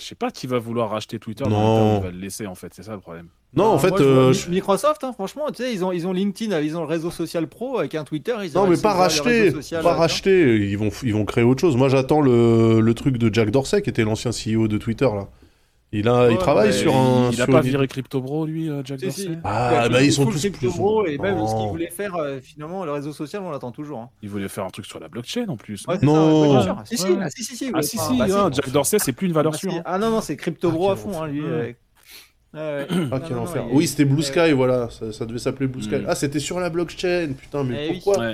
Je 0.00 0.04
sais 0.06 0.14
pas 0.14 0.30
qui 0.30 0.46
va 0.46 0.58
vouloir 0.58 0.90
racheter 0.90 1.18
Twitter, 1.18 1.44
Non. 1.44 1.50
dans 1.50 1.56
le 1.58 1.64
temps 1.78 1.94
où 1.94 1.98
il 1.98 2.04
va 2.04 2.10
le 2.10 2.18
laisser 2.18 2.46
en 2.46 2.54
fait, 2.54 2.72
c'est 2.74 2.82
ça 2.82 2.92
le 2.92 3.00
problème. 3.00 3.26
Non, 3.54 3.64
en 3.64 3.74
Ah, 3.74 3.78
fait, 3.78 3.90
moi, 3.90 4.00
euh, 4.00 4.32
je- 4.32 4.48
Microsoft, 4.48 5.04
hein, 5.04 5.12
franchement, 5.12 5.44
tu 5.54 5.62
sais, 5.62 5.72
ils 5.74 5.84
ont, 5.84 5.92
ils 5.92 6.06
ont 6.06 6.12
LinkedIn, 6.12 6.58
ils 6.60 6.74
ont 6.76 6.80
le 6.80 6.86
réseau 6.86 7.10
social 7.10 7.46
pro 7.48 7.78
avec 7.78 7.94
un 7.94 8.04
Twitter. 8.04 8.34
Ils 8.42 8.52
non, 8.54 8.66
mais 8.66 8.78
pas 8.78 8.94
racheter, 8.94 9.42
réseau 9.42 9.56
social, 9.56 9.82
pas 9.82 9.92
euh, 9.92 9.96
racheter. 9.98 10.56
Ils 10.56 10.78
vont, 10.78 10.88
ils 11.02 11.12
vont 11.12 11.24
créer 11.26 11.44
autre 11.44 11.60
chose. 11.60 11.76
Moi, 11.76 11.88
j'attends 11.90 12.22
le, 12.22 12.80
le 12.80 12.94
truc 12.94 13.18
de 13.18 13.32
Jack 13.32 13.50
Dorsey, 13.50 13.82
qui 13.82 13.90
était 13.90 14.04
l'ancien 14.04 14.30
CEO 14.30 14.68
de 14.68 14.78
Twitter 14.78 15.04
là. 15.04 15.28
Il 15.94 16.08
a, 16.08 16.30
il 16.30 16.38
travaille 16.38 16.72
sur 16.72 16.96
un. 16.96 17.28
il 17.30 17.40
a 17.40 17.44
sur 17.44 17.52
pas 17.52 17.58
une- 17.58 17.68
viré 17.68 17.86
Crypto 17.86 18.20
Bro 18.22 18.46
lui, 18.46 18.70
euh, 18.70 18.80
Jack 18.84 18.98
Si, 19.00 19.04
Dorsey 19.06 19.22
si. 19.22 19.28
Ah, 19.44 19.82
Ouais, 19.84 19.88
bah, 19.90 20.02
ils 20.02 20.12
sont 20.12 20.24
tous 20.24 20.38
crypto 20.38 20.58
plus 20.58 20.76
bro, 20.76 21.04
et 21.06 21.18
même 21.18 21.36
ce 21.36 21.40
Non. 21.52 21.60
qu'ils 21.60 21.68
voulaient 21.70 21.90
faire, 21.90 22.14
euh, 22.16 22.40
finalement, 22.42 22.84
le 22.86 22.92
réseau 22.92 23.12
social, 23.12 23.42
on 23.44 23.50
l'attend 23.50 23.72
toujours. 23.72 23.98
hein. 24.00 24.10
Il 24.22 24.30
voulait 24.30 24.48
faire 24.48 24.64
un 24.64 24.70
truc 24.70 24.86
sur 24.86 24.98
la 25.00 25.08
blockchain 25.08 25.46
en 25.48 25.56
plus. 25.58 25.84
Ouais, 25.86 25.98
Non. 26.00 26.14
ça, 26.14 26.24
ouais, 26.24 26.48
bien 26.48 26.56
Ouais. 26.56 26.62
sûr. 26.64 26.82
Si, 26.86 26.96
si, 26.96 27.10
Ouais. 27.12 27.18
ah, 27.22 27.30
si, 27.30 27.44
si, 27.44 27.56
si, 27.56 27.70
Ah 27.74 27.82
si 27.82 27.98
si, 27.98 28.16
bah, 28.18 28.26
hein. 28.46 28.50
Jack 28.52 28.70
Dorsey 28.70 28.98
c'est 28.98 29.12
plus 29.12 29.26
une 29.26 29.34
valeur 29.34 29.52
Ah, 29.54 29.58
sûre. 29.58 29.74
hein. 29.74 29.82
Ah 29.84 29.98
non, 29.98 30.10
non, 30.10 30.20
c'est 30.22 30.36
crypto 30.36 30.68
Ah, 30.70 30.72
bro 30.74 30.90
à 30.90 30.96
fond, 30.96 31.22
hein, 31.22 31.26
lui. 31.28 31.40
enfer. 31.40 31.74
euh. 32.54 32.86
Ah, 33.10 33.20
quel 33.20 33.36
non, 33.36 33.42
enfer. 33.42 33.62
non, 33.64 33.68
il- 33.72 33.76
Oui, 33.76 33.86
c'était 33.86 34.04
Blue. 34.06 34.22
Sky, 34.22 34.52
voilà. 34.52 34.88
Ça, 34.90 35.12
ça 35.12 35.26
devait 35.26 35.38
s'appeler 35.38 35.66
Blue 35.66 35.82
Sky. 35.82 35.96
Mm. 35.96 36.04
Ah, 36.08 36.14
c'était 36.14 36.40
sur 36.40 36.58
la 36.58 36.70
blockchain. 36.70 37.32
Putain, 37.38 37.64
mais 37.64 37.88
Eh 37.90 37.92
pourquoi, 38.00 38.32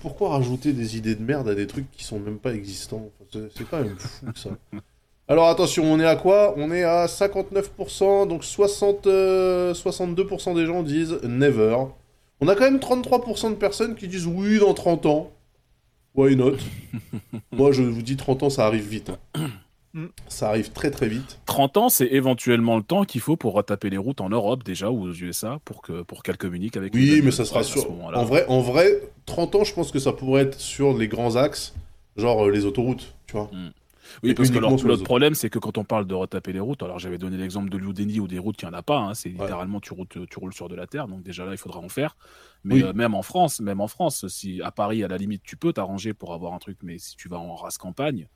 pourquoi 0.00 0.28
rajouter 0.30 0.72
des 0.72 0.96
idées 0.96 1.14
de 1.16 1.22
merde 1.22 1.48
à 1.48 1.54
des 1.56 1.66
trucs 1.66 1.90
qui 1.90 2.04
sont 2.04 2.18
même 2.20 2.38
pas 2.38 2.52
existants? 2.54 3.08
C'est 3.32 3.68
quand 3.68 3.78
même 3.82 3.96
fou 3.98 4.26
ça. 4.36 4.50
Alors 5.28 5.48
attention, 5.48 5.84
on 5.84 6.00
est 6.00 6.06
à 6.06 6.16
quoi? 6.16 6.54
On 6.56 6.72
est 6.72 6.84
à 6.84 7.06
59%, 7.06 8.26
donc 8.26 8.44
60, 8.44 9.06
euh, 9.06 9.74
62% 9.74 10.54
des 10.54 10.64
gens 10.64 10.82
disent 10.82 11.18
never. 11.22 11.76
On 12.40 12.48
a 12.48 12.54
quand 12.54 12.64
même 12.64 12.78
33% 12.78 13.50
de 13.50 13.54
personnes 13.56 13.94
qui 13.94 14.08
disent 14.08 14.26
oui 14.26 14.58
dans 14.58 14.72
30 14.72 15.06
ans. 15.06 15.30
Why 16.14 16.34
not? 16.34 16.56
Moi 17.52 17.72
je 17.72 17.82
vous 17.82 18.02
dis 18.02 18.16
30 18.16 18.44
ans 18.44 18.50
ça 18.50 18.66
arrive 18.66 18.88
vite. 18.88 19.10
hein. 19.34 19.50
Mm. 19.94 20.06
Ça 20.28 20.48
arrive 20.48 20.70
très 20.72 20.90
très 20.90 21.08
vite. 21.08 21.38
30 21.46 21.76
ans, 21.76 21.88
c'est 21.88 22.06
éventuellement 22.06 22.76
le 22.76 22.82
temps 22.82 23.04
qu'il 23.04 23.20
faut 23.20 23.36
pour 23.36 23.54
retaper 23.54 23.90
les 23.90 23.96
routes 23.96 24.20
en 24.20 24.28
Europe 24.28 24.62
déjà 24.62 24.90
ou 24.90 25.08
aux 25.08 25.12
USA 25.12 25.58
pour 25.64 25.82
que 25.82 26.02
pour 26.02 26.22
qu'elles 26.22 26.36
communiquent 26.36 26.76
avec. 26.76 26.94
Oui, 26.94 27.20
mais 27.24 27.30
ça 27.30 27.44
sera 27.44 27.62
sur. 27.62 27.90
En 27.90 28.24
vrai, 28.24 28.44
en 28.48 28.60
vrai, 28.60 29.00
30 29.26 29.54
ans, 29.56 29.64
je 29.64 29.74
pense 29.74 29.90
que 29.90 29.98
ça 29.98 30.12
pourrait 30.12 30.42
être 30.42 30.60
sur 30.60 30.96
les 30.96 31.08
grands 31.08 31.36
axes, 31.36 31.74
genre 32.16 32.46
euh, 32.46 32.50
les 32.50 32.64
autoroutes, 32.66 33.14
tu 33.26 33.32
vois. 33.36 33.50
Oui, 34.22 34.34
parce 34.34 34.50
que 34.50 34.58
l'autre 34.58 35.04
problème, 35.04 35.34
c'est 35.34 35.50
que 35.50 35.58
quand 35.58 35.78
on 35.78 35.84
parle 35.84 36.06
de 36.06 36.14
retaper 36.14 36.52
les 36.52 36.60
routes, 36.60 36.82
alors 36.82 36.98
j'avais 36.98 37.18
donné 37.18 37.36
l'exemple 37.36 37.70
de 37.70 37.76
Loudéni 37.76 38.20
ou 38.20 38.28
des 38.28 38.38
routes 38.38 38.56
qu'il 38.56 38.68
n'y 38.68 38.74
en 38.74 38.78
a 38.78 38.82
pas, 38.82 38.98
hein, 38.98 39.14
c'est 39.14 39.28
Ouais. 39.28 39.34
littéralement 39.40 39.80
tu, 39.80 39.92
routes, 39.92 40.18
tu 40.28 40.38
roules 40.38 40.54
sur 40.54 40.68
de 40.68 40.74
la 40.74 40.86
terre, 40.86 41.08
donc 41.08 41.22
déjà 41.22 41.44
là, 41.44 41.52
il 41.52 41.58
faudra 41.58 41.80
en 41.80 41.88
faire. 41.88 42.16
Mais 42.64 42.76
Oui. 42.76 42.82
euh, 42.82 42.92
même 42.92 43.14
en 43.14 43.22
France, 43.22 43.60
même 43.60 43.80
en 43.80 43.88
France, 43.88 44.26
si 44.28 44.60
à 44.62 44.70
Paris, 44.70 45.04
à 45.04 45.08
la 45.08 45.16
limite, 45.16 45.42
tu 45.42 45.56
peux 45.56 45.72
t'arranger 45.72 46.14
pour 46.14 46.34
avoir 46.34 46.54
un 46.54 46.58
truc, 46.58 46.78
mais 46.82 46.98
si 46.98 47.16
tu 47.16 47.28
vas 47.28 47.38
en 47.38 47.54
race 47.54 47.78
campagne, 47.78 48.28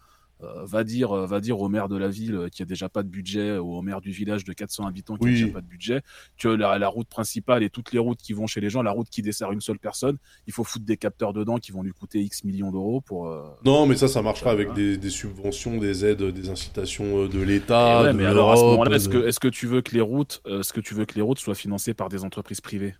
euh, 0.43 0.64
va, 0.64 0.85
dire, 0.85 1.12
euh, 1.12 1.27
va 1.27 1.40
dire 1.40 1.60
au 1.60 1.69
maire 1.69 1.89
de 1.89 1.97
la 1.97 2.09
ville 2.09 2.35
euh, 2.35 2.48
qui 2.48 2.62
a 2.62 2.64
déjà 2.64 2.89
pas 2.89 3.02
de 3.02 3.09
budget, 3.09 3.59
ou 3.59 3.74
au 3.77 3.82
maire 3.82 4.01
du 4.01 4.10
village 4.10 4.44
de 4.44 4.52
400 4.52 4.86
habitants 4.86 5.16
qui 5.16 5.24
Oui. 5.27 5.31
a 5.31 5.35
déjà 5.43 5.52
pas 5.52 5.60
de 5.60 5.66
budget, 5.66 6.02
que 6.39 6.48
la, 6.48 6.78
la 6.78 6.89
route 6.89 7.09
principale 7.09 7.62
et 7.62 7.70
toutes 7.70 7.93
les 7.93 7.98
routes 7.98 8.19
qui 8.20 8.32
vont 8.32 8.47
chez 8.47 8.60
les 8.60 8.70
gens, 8.70 8.82
la 8.82 8.90
route 8.90 9.09
qui 9.09 9.23
dessert 9.23 9.52
une 9.52 9.60
seule 9.60 9.78
personne, 9.78 10.16
il 10.47 10.52
faut 10.52 10.64
foutre 10.64 10.85
des 10.85 10.97
capteurs 10.97 11.32
dedans 11.32 11.59
qui 11.59 11.73
vont 11.73 11.82
lui 11.82 11.93
coûter 11.93 12.20
X 12.20 12.44
millions 12.44 12.70
d'euros 12.70 13.01
pour. 13.01 13.28
euh, 13.28 13.43
Non, 13.64 13.86
mais 13.86 13.94
ça, 13.97 14.09
ça 14.09 14.23
marchera 14.23 14.51
avec 14.51 14.73
des, 14.74 14.97
des 14.97 15.10
subventions, 15.10 15.78
des 15.78 16.05
aides, 16.05 16.23
des 16.23 16.48
incitations 16.51 17.27
de 17.27 17.40
l'État. 17.40 18.02
ouais, 18.02 18.12
mais 18.12 18.24
alors 18.24 18.51
à 18.52 18.56
ce 18.56 18.60
l'Europe, 18.62 18.78
moment-là, 18.78 18.97
est-ce 18.97 19.09
que, 19.09 19.27
est-ce 19.27 19.40
que 19.40 19.48
tu 19.48 19.66
veux 19.66 19.81
que 19.82 19.93
les 19.94 20.01
routes, 20.01 20.43
est-ce 20.47 20.73
que 20.73 20.81
tu 20.81 20.94
veux 20.94 21.05
que 21.05 21.14
les 21.14 21.23
routes 21.23 21.39
soient 21.39 21.55
financées 21.55 21.94
par 21.94 22.09
des 22.09 22.24
entreprises 22.24 22.60
privées? 22.60 22.94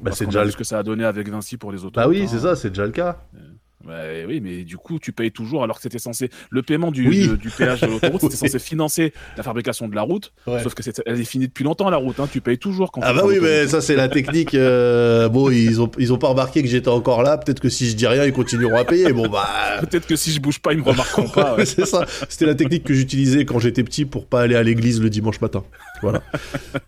Bah, 0.00 0.12
c'est 0.12 0.24
déjà 0.24 0.50
ce 0.50 0.56
que 0.56 0.64
ça 0.64 0.78
a 0.78 0.82
donné 0.82 1.04
avec 1.04 1.28
Vinci 1.28 1.58
pour 1.58 1.72
les 1.72 1.78
autoroutes. 1.84 1.94
Bah 1.94 2.08
oui, 2.08 2.22
hein. 2.22 2.26
c'est 2.26 2.38
ça, 2.38 2.56
c'est 2.56 2.70
déjà 2.70 2.86
le 2.86 2.92
cas. 2.92 3.22
Ouais, 3.88 4.24
oui, 4.28 4.40
mais 4.42 4.62
du 4.64 4.76
coup, 4.76 4.98
tu 4.98 5.10
payes 5.12 5.30
toujours 5.32 5.64
alors 5.64 5.76
que 5.76 5.82
c'était 5.82 5.98
censé. 5.98 6.28
Le 6.50 6.62
paiement 6.62 6.90
du, 6.90 7.08
Oui. 7.08 7.28
de- 7.28 7.36
du 7.36 7.48
péage 7.48 7.80
de 7.80 7.86
l'autoroute, 7.86 8.20
c'était 8.20 8.36
censé 8.48 8.58
financer 8.58 9.12
la 9.38 9.42
fabrication 9.42 9.88
de 9.88 9.94
la 9.94 10.02
route. 10.02 10.32
Ouais. 10.46 10.62
Sauf 10.62 10.74
que 10.74 10.82
c'est, 10.82 11.00
elle 11.06 11.18
est 11.18 11.24
finie 11.24 11.48
depuis 11.48 11.64
longtemps, 11.64 11.88
la 11.88 11.96
route. 11.96 12.20
Hein. 12.20 12.28
Tu 12.30 12.42
payes 12.42 12.58
toujours 12.58 12.92
quand 12.92 13.00
Ah 13.02 13.14
bah 13.14 13.22
oui, 13.24 13.38
mais 13.40 13.66
ça 13.68 13.80
c'est 13.80 13.96
la 13.96 14.08
technique. 14.08 14.54
euh, 14.54 15.28
Bon, 15.30 15.50
ils 15.50 15.80
ont 15.80 15.90
ils 15.98 16.12
ont 16.12 16.18
pas 16.18 16.28
remarqué 16.28 16.62
que 16.62 16.68
j'étais 16.68 16.88
encore 16.88 17.22
là. 17.22 17.38
Peut-être 17.38 17.60
que 17.60 17.70
si 17.70 17.88
je 17.88 17.96
dis 17.96 18.06
rien, 18.06 18.24
ils 18.26 18.32
continueront 18.34 18.76
à 18.76 18.84
payer. 18.84 19.12
Bon 19.14 19.28
bah. 19.28 19.48
Peut-être 19.80 20.06
que 20.06 20.16
si 20.16 20.30
je 20.32 20.40
bouge 20.40 20.58
pas, 20.58 20.72
ils 20.74 20.78
me 20.80 20.84
remarqueront 20.84 21.28
pas. 21.28 21.54
ouais. 21.56 21.64
c'est 21.64 21.86
ça. 21.86 22.04
C'était 22.28 22.46
la 22.46 22.54
technique 22.54 22.84
que 22.84 22.92
j'utilisais 22.92 23.44
quand 23.46 23.58
j'étais 23.60 23.82
petit 23.82 24.04
pour 24.04 24.26
pas 24.26 24.42
aller 24.42 24.56
à 24.56 24.62
l'église 24.62 25.00
le 25.00 25.08
dimanche 25.08 25.40
matin. 25.40 25.64
Voilà. 26.02 26.22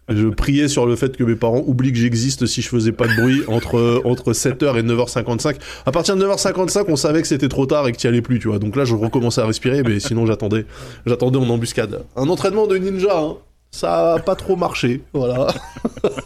je 0.09 0.27
priais 0.29 0.69
sur 0.69 0.87
le 0.87 0.97
fait 0.97 1.17
que 1.17 1.25
mes 1.25 1.35
parents 1.37 1.63
oublient 1.67 1.93
que 1.93 1.99
j'existe 1.99 2.47
si 2.47 2.63
je 2.63 2.69
faisais 2.69 2.93
pas 2.93 3.07
de 3.07 3.15
bruit 3.15 3.43
entre, 3.47 4.01
entre 4.05 4.33
7h 4.33 4.79
et 4.79 4.83
9h55. 4.83 5.57
À 5.87 5.93
partir 5.93 6.17
de 6.17 6.25
9h55, 6.25 6.82
on 6.89 6.97
savait 6.97 7.23
que 7.23 7.29
c'était 7.29 7.49
trop 7.49 7.67
tard 7.67 7.87
et 7.89 7.93
que 7.93 7.97
t'y 7.97 8.07
allais 8.07 8.23
plus, 8.23 8.39
tu 8.39 8.49
vois. 8.49 8.59
Donc 8.59 8.77
là, 8.77 8.85
je 8.85 8.95
recommençais 8.95 9.41
à 9.41 9.47
respirer, 9.47 9.83
mais 9.83 10.01
sinon, 10.01 10.27
j'attendais. 10.27 10.67
J'attendais 11.07 11.39
en 11.39 11.49
embuscade. 11.49 12.05
Un 12.17 12.29
entraînement 12.29 12.67
de 12.67 12.77
ninja, 12.77 13.19
hein. 13.19 13.37
Ça 13.75 14.15
a 14.15 14.19
pas 14.19 14.35
trop 14.35 14.55
marché, 14.55 15.03
voilà. 15.15 15.47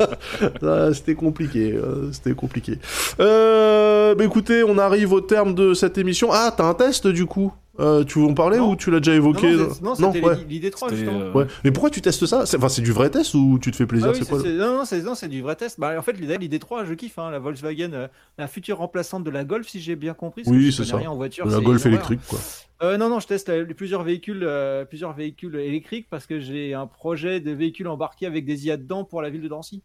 C'était 0.93 1.15
compliqué, 1.15 1.73
euh, 1.73 2.11
c'était 2.11 2.35
compliqué. 2.35 2.81
Euh, 3.21 4.17
bah 4.17 4.25
écoutez, 4.25 4.65
on 4.65 4.79
arrive 4.79 5.13
au 5.13 5.21
terme 5.21 5.55
de 5.55 5.73
cette 5.73 5.97
émission. 5.97 6.31
Ah, 6.33 6.53
t'as 6.55 6.65
un 6.65 6.75
test 6.75 7.07
du 7.07 7.25
coup? 7.25 7.53
Euh, 7.79 8.05
Tu 8.05 8.19
veux 8.19 8.25
en 8.27 8.35
parler 8.35 8.59
Non. 8.59 8.71
ou 8.71 8.77
tu 8.77 8.91
l'as 8.91 9.01
déjà 9.01 9.13
Non, 9.13 9.17
évoqué 9.19 9.53
non, 9.55 9.69
c'est- 9.71 9.83
non, 9.83 9.95
c'était 10.13 10.25
ouais. 10.27 10.37
l'idée 10.49 10.71
3 10.71 10.89
C'était, 10.89 11.03
justement. 11.03 11.21
euh, 11.21 11.33
Ouais. 11.33 11.47
Mais 11.65 11.71
pourquoi 11.73 11.91
tu 11.91 12.01
testes 12.01 12.25
ça? 12.27 12.47
C'est- 12.47 12.57
Enfin, 12.57 12.69
c'est 12.71 12.81
du 12.83 12.93
vrai 12.93 13.11
test 13.11 13.35
ou 13.35 13.59
tu 13.61 13.71
te 13.71 13.77
fais 13.77 13.87
plaisir? 13.87 14.09
Ah 14.09 14.13
oui, 14.13 14.19
C'est 14.23 14.29
quoi 14.29 14.43
non, 14.43 14.79
non, 14.79 14.85
c'est 14.85 15.03
non, 15.03 15.15
c'est 15.15 15.29
du 15.29 15.43
vrai 15.43 15.57
test. 15.57 15.79
Bah, 15.79 15.95
en 15.99 16.03
fait, 16.03 16.13
l'idée 16.15 16.39
l'idée 16.39 16.59
3, 16.59 16.85
je 16.85 16.95
kiffe. 16.95 17.19
hein, 17.19 17.31
la 17.31 17.39
Volkswagen, 17.39 17.91
euh, 17.93 18.09
la 18.39 18.47
future 18.49 18.79
remplaçante 18.79 19.25
de 19.25 19.31
la 19.31 19.45
Golf, 19.45 19.69
si 19.69 19.81
j'ai 19.81 19.97
bien 19.97 20.15
compris. 20.15 20.43
Oui, 20.47 20.73
c'est 20.73 20.85
ça. 20.85 20.97
rien 20.97 21.11
en 21.11 21.17
voiture. 21.17 21.47
La 21.47 21.61
Golf 21.61 21.85
électrique, 21.87 22.21
quoi. 22.29 22.39
Euh, 22.83 22.97
non, 22.99 23.09
non, 23.09 23.21
je 23.21 23.27
teste 23.27 23.49
euh, 23.49 23.65
plusieurs 23.75 24.03
véhicules, 24.03 24.43
euh, 24.43 24.85
plusieurs 24.85 25.13
véhicules 25.15 25.57
électriques 25.57 26.09
parce 26.11 26.27
que 26.27 26.41
j'ai 26.41 26.75
un 26.75 26.87
projet 26.87 27.41
de 27.41 27.51
véhicule 27.51 27.89
embarqué 27.89 28.27
avec 28.27 28.45
des 28.45 28.67
IA 28.67 28.77
dedans 28.77 29.05
pour 29.05 29.23
la 29.23 29.31
ville 29.31 29.41
de 29.43 29.49
Dancy. 29.49 29.83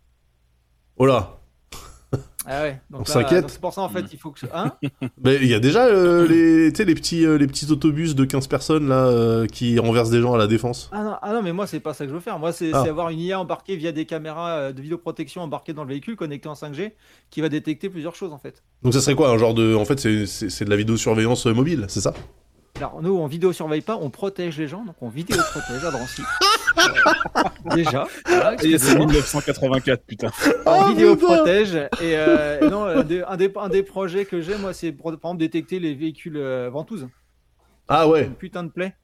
Oh 0.97 1.05
là 1.05 1.40
Ah 2.47 2.63
ouais. 2.63 2.81
Donc 2.89 3.01
On 3.01 3.05
s'inquiète. 3.05 3.45
C'est 3.51 3.61
pour 3.61 3.71
ça 3.71 3.81
en 3.81 3.89
fait, 3.89 4.03
il 4.11 4.17
faut 4.17 4.31
que. 4.31 4.39
Hein 4.51 4.71
Mais 5.23 5.35
il 5.35 5.47
y 5.47 5.53
a 5.53 5.59
déjà 5.59 5.85
euh, 5.85 6.27
les, 6.27 6.71
tu 6.73 6.77
sais, 6.77 6.85
les, 6.85 6.95
petits, 6.95 7.23
euh, 7.23 7.37
les 7.37 7.45
petits 7.45 7.71
autobus 7.71 8.15
de 8.15 8.25
15 8.25 8.47
personnes 8.47 8.87
là 8.87 9.05
euh, 9.05 9.45
qui 9.45 9.77
renversent 9.77 10.09
des 10.09 10.21
gens 10.21 10.33
à 10.33 10.39
la 10.39 10.47
défense. 10.47 10.89
ah, 10.91 11.03
non, 11.03 11.15
ah 11.21 11.33
non, 11.33 11.43
mais 11.43 11.53
moi 11.53 11.67
c'est 11.67 11.79
pas 11.79 11.93
ça 11.93 12.03
que 12.03 12.09
je 12.09 12.15
veux 12.15 12.19
faire. 12.19 12.39
Moi 12.39 12.51
c'est 12.51 12.71
Ah. 12.73 12.81
avoir 12.81 13.09
une 13.09 13.19
IA 13.19 13.39
embarquée 13.39 13.75
via 13.75 13.91
des 13.91 14.05
caméras 14.07 14.49
euh, 14.57 14.71
de 14.73 14.81
vidéoprotection 14.81 15.41
embarquées 15.43 15.73
dans 15.73 15.83
le 15.83 15.89
véhicule 15.89 16.15
connectées 16.15 16.49
en 16.49 16.55
5G 16.55 16.93
qui 17.29 17.41
va 17.41 17.47
détecter 17.49 17.89
plusieurs 17.91 18.15
choses 18.15 18.33
en 18.33 18.39
fait. 18.39 18.63
Donc 18.81 18.95
ça 18.95 19.01
serait 19.01 19.15
quoi 19.15 19.29
Un 19.29 19.37
genre 19.37 19.53
de. 19.53 19.75
En 19.75 19.85
fait, 19.85 19.99
c'est- 19.99 20.63
de 20.65 20.69
la 20.71 20.75
vidéosurveillance 20.77 21.45
mobile, 21.45 21.85
c'est 21.89 22.01
ça? 22.01 22.13
Alors 22.81 22.99
nous 23.01 23.15
on 23.15 23.27
vidéo 23.27 23.53
surveille 23.53 23.81
pas, 23.81 23.95
on 24.01 24.09
protège 24.09 24.57
les 24.57 24.67
gens, 24.67 24.83
donc 24.83 24.95
on 25.01 25.09
vidéo 25.09 25.37
protège 25.51 25.85
à 25.85 25.91
Drancy. 25.91 26.23
Euh, 26.77 27.75
Déjà. 27.75 28.07
voilà, 28.25 28.53
est, 28.55 28.57
c'est 28.61 28.71
excusez-moi. 28.73 29.05
1984, 29.05 30.03
putain. 30.03 30.27
en 30.65 30.85
Oh, 30.85 30.87
vidéo 30.89 31.15
putain 31.15 31.35
protège 31.35 31.75
et 31.75 31.89
euh, 32.17 32.69
non 32.69 32.85
un 32.85 33.03
des, 33.03 33.21
un 33.21 33.37
des- 33.37 33.51
un 33.55 33.69
des 33.69 33.83
projets 33.83 34.25
que 34.25 34.41
j'ai 34.41 34.57
moi 34.57 34.73
c'est 34.73 34.91
pour, 34.91 35.05
par 35.05 35.13
exemple 35.13 35.37
détecter 35.39 35.79
les 35.79 35.93
véhicules 35.93 36.37
euh, 36.37 36.69
ventouses 36.71 37.07
Ah 37.87 38.07
ouais. 38.07 38.23
une 38.25 38.33
putain 38.33 38.63
de 38.63 38.69
plaie 38.71 38.95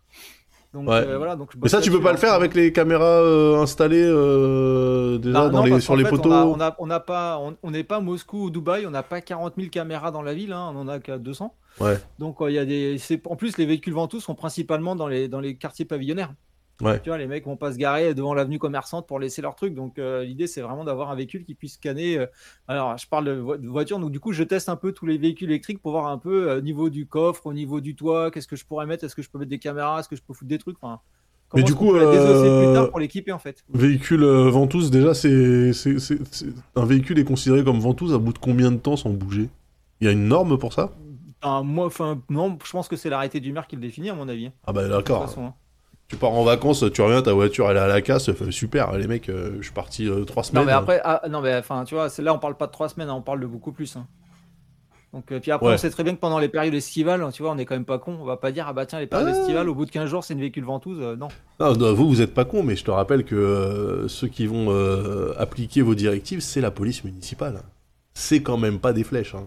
donc 0.74 0.90
Ouais. 0.90 0.96
euh, 0.96 1.18
voilà 1.18 1.36
donc 1.36 1.52
je 1.54 1.58
Mais 1.62 1.70
ça, 1.70 1.80
tu 1.80 1.92
peux 1.92 2.02
pas 2.02 2.12
le 2.12 2.18
faire 2.18 2.34
hein. 2.34 2.36
avec 2.38 2.56
les 2.56 2.74
caméras 2.74 3.06
euh, 3.06 3.58
installées 3.62 4.04
euh, 4.04 5.18
déjà 5.20 5.38
Non, 5.44 5.50
dans 5.50 5.58
non, 5.60 5.64
les, 5.66 5.72
parce 5.72 5.84
sur 5.84 5.96
les 5.96 6.04
fait, 6.04 6.10
poteaux 6.10 6.32
on 6.32 6.54
on 6.56 6.60
a- 6.60 6.76
on 6.80 6.88
n'a 6.88 7.00
pas 7.00 7.38
on 7.40 7.56
on 7.62 7.70
n'est 7.72 7.84
pas 7.84 8.00
Moscou 8.00 8.46
ou 8.46 8.50
Dubaï 8.50 8.86
on 8.88 8.92
n'a 8.92 9.04
pas 9.04 9.22
40 9.22 9.54
000 9.56 9.70
caméras 9.70 10.10
dans 10.12 10.22
la 10.24 10.34
ville 10.34 10.52
hein, 10.52 10.72
on 10.74 10.80
en 10.80 10.88
a 10.88 11.00
qu'à 11.00 11.18
200 11.20 11.54
Ouais. 11.80 11.98
donc 12.20 12.42
euh, 12.42 12.50
il 12.50 12.56
y 12.56 12.60
a 12.60 12.66
des 12.66 12.98
en 13.26 13.36
plus 13.36 13.58
les 13.58 13.66
véhicules 13.66 13.94
ventouses 13.94 14.24
sont 14.24 14.36
principalement 14.36 14.96
dans 14.96 15.08
les 15.08 15.28
dans 15.28 15.40
les 15.40 15.58
quartiers 15.58 15.86
pavillonnaires. 15.86 16.34
Ouais. 16.80 17.00
tu 17.02 17.10
vois 17.10 17.18
les 17.18 17.26
mecs 17.26 17.44
vont 17.44 17.58
pas 17.58 17.74
se 17.74 17.78
garer 17.78 18.14
devant 18.14 18.36
l'avenue 18.36 18.60
commerçante 18.60 19.08
pour 19.08 19.20
laisser 19.20 19.42
leur 19.42 19.56
truc. 19.56 19.74
Donc 19.74 19.98
euh, 19.98 20.24
l'idée 20.24 20.46
c'est 20.46 20.62
vraiment 20.62 20.84
d'avoir 20.84 21.10
un 21.10 21.16
véhicule 21.16 21.44
qui 21.44 21.56
puisse 21.56 21.74
scanner 21.74 22.20
euh, 22.20 22.28
alors 22.68 22.98
je 22.98 23.08
parle 23.08 23.26
de, 23.26 23.32
vo- 23.32 23.58
de 23.58 23.68
voiture. 23.68 23.98
Donc 24.00 24.12
du 24.12 24.20
coup 24.20 24.32
je 24.32 24.44
teste 24.44 24.70
un 24.70 24.76
peu 24.76 24.92
tous 24.92 25.06
les 25.08 25.18
véhicules 25.18 25.50
électriques 25.50 25.82
pour 25.82 25.92
voir 25.92 26.08
un 26.08 26.20
peu 26.20 26.50
euh, 26.50 26.58
au 26.60 26.62
niveau 26.62 26.90
du 26.90 27.08
coffre 27.08 27.48
au 27.48 27.54
niveau 27.54 27.82
du 27.82 27.96
toit 27.96 28.30
qu'est-ce 28.30 28.48
que 28.48 28.56
je 28.56 28.66
pourrais 28.66 28.86
mettre? 28.86 29.04
Est-ce 29.04 29.16
que 29.16 29.24
je 29.24 29.30
peux 29.30 29.40
mettre 29.40 29.50
des 29.50 29.60
caméras? 29.60 30.00
Est-ce 30.00 30.10
que 30.10 30.16
je 30.16 30.22
peux 30.22 30.34
foutre 30.34 30.50
des 30.50 30.60
trucs? 30.60 30.78
Enfin 30.82 31.00
Mais 31.56 31.64
du 31.64 31.74
coup, 31.74 31.94
plus 31.94 32.74
tard 32.74 32.90
pour 32.90 33.00
l'équiper 33.00 33.32
en 33.32 33.40
fait? 33.40 33.64
Véhicule 33.74 34.24
ventouse, 34.24 34.92
déjà, 34.92 35.14
c'est- 35.14 35.72
un 36.76 36.86
véhicule 36.86 37.18
est 37.20 37.24
considéré 37.24 37.64
comme 37.64 37.80
ventouse 37.80 38.14
à 38.14 38.18
bout 38.18 38.34
de 38.34 38.38
combien 38.38 38.72
de 38.72 38.78
temps 38.78 38.98
sans 38.98 39.10
bouger? 39.10 39.50
Il 40.00 40.06
y 40.06 40.08
a 40.08 40.12
une 40.12 40.28
norme 40.28 40.60
pour 40.60 40.74
ça? 40.74 40.92
Enfin, 41.42 41.64
moi, 41.64 41.86
enfin, 41.86 42.20
non, 42.30 42.58
je 42.66 42.72
pense 42.72 42.88
que 42.88 42.96
c'est 42.96 43.10
l'arrêté 43.10 43.40
du 43.40 43.52
maire 43.54 43.68
qui 43.68 43.76
le 43.76 43.82
définit, 43.82 44.10
à 44.10 44.16
mon 44.16 44.28
avis. 44.28 44.48
hein, 44.48 44.54
Ah 44.66 44.74
bah 44.74 44.82
de 44.84 44.88
toute 44.88 44.98
d'accord. 44.98 45.28
façon, 45.28 45.46
hein. 45.48 45.54
Tu 46.10 46.16
pars 46.16 46.32
en 46.32 46.44
vacances, 46.46 46.86
tu 46.94 47.02
reviens, 47.02 47.22
ta 47.22 47.34
voiture 47.34 47.70
elle 47.70 47.76
est 47.78 47.82
à 47.82 47.88
la 47.88 48.02
casse, 48.02 48.32
fait, 48.32 48.52
super, 48.52 48.98
les 48.98 49.08
mecs, 49.08 49.28
euh, 49.30 49.58
je 49.58 49.64
suis 49.64 49.74
parti 49.74 50.08
euh, 50.08 50.24
trois 50.24 50.42
Non, 50.44 50.48
semaines. 50.50 50.66
mais 50.66 50.72
après, 50.72 51.02
ah, 51.04 51.22
non, 51.30 51.42
mais 51.42 51.54
enfin, 51.56 51.84
tu 51.84 51.96
vois, 51.96 52.10
c'est 52.10 52.22
là, 52.22 52.34
on 52.34 52.40
parle 52.40 52.56
pas 52.56 52.68
de 52.68 52.72
trois 52.72 52.88
semaines, 52.90 53.10
hein, 53.10 53.14
on 53.16 53.22
parle 53.22 53.42
de 53.42 53.46
beaucoup 53.46 53.72
plus. 53.74 53.98
hein. 53.98 54.08
Donc, 55.14 55.32
euh, 55.32 55.40
puis 55.40 55.52
après, 55.52 55.68
Ouais. 55.68 55.74
on 55.74 55.78
sait 55.78 55.90
très 55.90 56.04
bien 56.04 56.14
que 56.16 56.20
pendant 56.20 56.40
les 56.40 56.50
périodes 56.50 56.74
estivales, 56.74 57.26
tu 57.34 57.42
vois, 57.42 57.52
on 57.52 57.58
est 57.58 57.66
quand 57.66 57.76
même 57.76 57.86
pas 57.86 57.98
con. 58.00 58.18
On 58.22 58.26
va 58.26 58.38
pas 58.38 58.52
dire, 58.52 58.66
ah 58.68 58.74
bah 58.74 58.86
tiens, 58.86 59.00
les 59.00 59.08
périodes 59.08 59.28
Ah. 59.34 59.38
estivales, 59.40 59.68
au 59.70 59.76
bout 59.76 59.86
de 59.86 59.92
15 59.92 60.10
jours, 60.10 60.24
c'est 60.24 60.34
une 60.34 60.40
véhicule 60.42 60.64
ventouse. 60.66 61.00
euh, 61.02 61.16
non. 61.16 61.28
Non, 61.60 61.76
non, 61.76 61.94
vous, 61.94 62.08
vous 62.08 62.22
êtes 62.22 62.34
pas 62.34 62.46
con, 62.46 62.62
mais 62.64 62.76
je 62.76 62.84
te 62.84 62.92
rappelle 62.92 63.24
que 63.24 63.36
euh, 63.36 64.08
ceux 64.08 64.28
qui 64.28 64.48
vont 64.48 64.68
euh, 64.70 65.34
appliquer 65.38 65.82
vos 65.82 65.96
directives, 65.96 66.40
c'est 66.42 66.62
la 66.62 66.72
police 66.72 67.04
municipale. 67.04 67.62
C'est 68.14 68.42
quand 68.42 68.58
même 68.58 68.80
pas 68.80 68.94
des 68.94 69.04
flèches. 69.04 69.36
hein. 69.36 69.46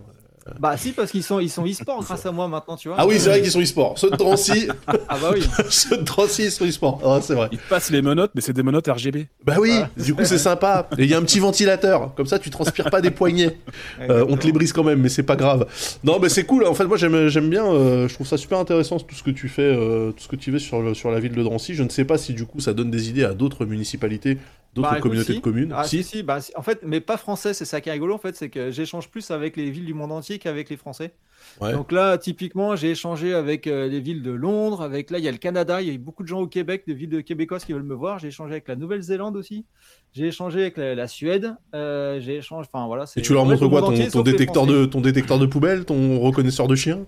Bah, 0.59 0.77
si, 0.77 0.93
parce 0.93 1.11
qu'ils 1.11 1.23
sont 1.23 1.39
ils 1.41 1.49
sont 1.51 1.65
e-sport 1.67 2.03
grâce 2.03 2.27
à 2.27 2.33
moi 2.33 2.49
maintenant, 2.49 2.77
tu 2.77 2.89
vois. 2.89 2.97
Ah 2.99 3.07
oui, 3.07 3.19
c'est 3.19 3.29
vrai 3.31 3.41
qu'ils 3.43 3.51
sont 3.51 3.61
e-sport. 3.63 3.99
Ceux 3.99 4.11
de 4.11 4.17
Drancy, 4.17 4.69
Ah 5.09 5.17
bah 5.21 5.31
oui. 5.35 5.43
ceux 5.71 5.99
de 5.99 6.03
Drancy, 6.03 6.45
ils 6.45 6.51
sont 6.51 6.67
e-sport. 6.67 7.01
Ah, 7.05 7.21
c'est 7.23 7.35
vrai. 7.35 7.49
Ils 7.53 7.59
passent 7.59 7.91
les 7.91 8.03
menottes, 8.03 8.33
mais 8.35 8.41
c'est 8.41 8.53
des 8.53 8.63
menottes 8.63 8.89
RGB. 8.89 9.27
Bah 9.45 9.57
oui, 9.61 9.73
du 9.97 10.15
coup 10.15 10.25
c'est 10.25 10.39
sympa. 10.39 10.89
Et 10.99 11.05
il 11.05 11.11
y 11.11 11.15
a 11.15 11.19
un 11.19 11.23
petit 11.23 11.39
ventilateur, 11.39 12.15
comme 12.15 12.27
ça 12.27 12.39
tu 12.39 12.51
transpires 12.51 12.91
pas 12.91 13.01
des 13.01 13.11
poignets. 13.11 13.57
Euh, 14.01 14.25
on 14.29 14.37
te 14.37 14.47
les 14.47 14.53
brise 14.53 14.73
quand 14.73 14.85
même, 14.85 15.01
mais 15.01 15.09
c'est 15.09 15.23
pas 15.23 15.37
grave. 15.37 15.67
Non, 16.05 16.19
mais 16.21 16.29
c'est 16.29 16.45
cool. 16.45 16.67
En 16.67 16.75
fait, 16.75 16.85
moi 16.85 16.97
j'aime 16.97 17.29
j'aime 17.29 17.49
bien. 17.51 17.65
euh, 17.67 18.09
je 18.09 18.15
trouve 18.15 18.27
ça 18.27 18.37
super 18.37 18.59
intéressant 18.59 18.99
tout 18.99 19.15
ce 19.15 19.23
que 19.23 19.31
tu 19.31 19.49
fais, 19.49 19.63
euh, 19.63 20.11
tout 20.13 20.23
ce 20.25 20.29
que 20.29 20.37
tu 20.37 20.53
fais 20.53 20.59
sur 20.59 20.81
le- 20.83 20.95
sur 20.95 21.11
la 21.11 21.21
ville 21.21 21.33
de 21.33 21.43
Drancy. 21.43 21.75
Je 21.75 21.83
ne 21.83 21.89
sais 21.89 22.05
pas 22.05 22.19
si 22.19 22.35
du 22.35 22.45
coup 22.47 22.61
ça 22.61 22.73
donne 22.73 22.91
des 22.91 23.09
idées 23.09 23.25
à 23.25 23.35
d'autres 23.35 23.65
municipalités, 23.65 24.39
d'autres 24.75 24.91
Bah, 24.91 25.01
communautés 25.01 25.33
si. 25.33 25.39
de 25.39 25.43
communes. 25.43 25.73
Ah, 25.77 25.85
si, 25.85 26.03
si. 26.03 26.23
bah, 26.23 26.39
en 26.57 26.63
fait, 26.63 26.81
mais 26.85 27.01
pas 27.01 27.17
français, 27.17 27.55
c'est 27.55 27.65
ça 27.65 27.81
qui 27.81 27.89
est 27.89 27.93
rigolo, 27.93 28.15
en 28.15 28.19
fait, 28.19 28.37
c'est 28.37 28.49
que 28.51 28.71
j'échange 28.71 29.09
plus 29.09 29.31
avec 29.31 29.57
les 29.57 29.71
villes 29.71 29.85
du 29.85 29.95
monde 29.95 30.13
entier 30.13 30.39
qu'avec 30.39 30.71
les 30.71 30.77
Français. 30.77 31.13
Ouais. 31.61 31.73
Donc 31.73 31.91
là, 31.93 32.19
typiquement, 32.19 32.77
j'ai 32.77 32.91
échangé 32.91 33.35
avec 33.35 33.67
euh, 33.67 33.89
les 33.89 34.01
villes 34.01 34.23
de 34.23 34.31
Londres, 34.31 34.83
avec 34.83 35.11
là, 35.11 35.19
il 35.19 35.25
y 35.25 35.29
a 35.29 35.33
le 35.33 35.39
Canada, 35.39 35.81
il 35.81 35.89
y 35.89 35.91
a 35.91 35.95
eu 35.95 35.99
beaucoup 35.99 36.23
de 36.23 36.29
gens 36.29 36.41
au 36.41 36.47
Québec, 36.47 36.85
de 36.87 36.93
villes 36.93 37.09
de 37.09 37.21
québécoises 37.21 37.65
qui 37.65 37.73
veulent 37.73 37.83
me 37.83 37.95
voir. 37.95 38.19
J'ai 38.19 38.29
échangé 38.29 38.53
avec 38.53 38.69
la 38.69 38.77
Nouvelle-Zélande 38.77 39.37
aussi. 39.37 39.65
J'ai 40.13 40.27
échangé 40.27 40.61
avec 40.61 40.77
la, 40.77 40.95
la 40.95 41.09
Suède. 41.09 41.55
Euh, 41.75 42.21
j'ai 42.21 42.37
échangé, 42.37 42.69
enfin 42.73 42.87
voilà. 42.87 43.05
Et 43.17 43.23
tu 43.23 43.33
leur 43.33 43.45
montres 43.47 43.69
quoi 43.69 43.81
ton, 43.81 43.89
entier, 43.89 44.09
ton 44.09 44.23
détecteur 44.23 44.67
de 44.67 44.85
ton 44.87 45.01
détecteur 45.01 45.39
de 45.39 45.47
poubelle, 45.47 45.85
ton 45.85 46.21
reconnaisseur 46.21 46.69
de 46.69 46.75
chien 46.75 47.07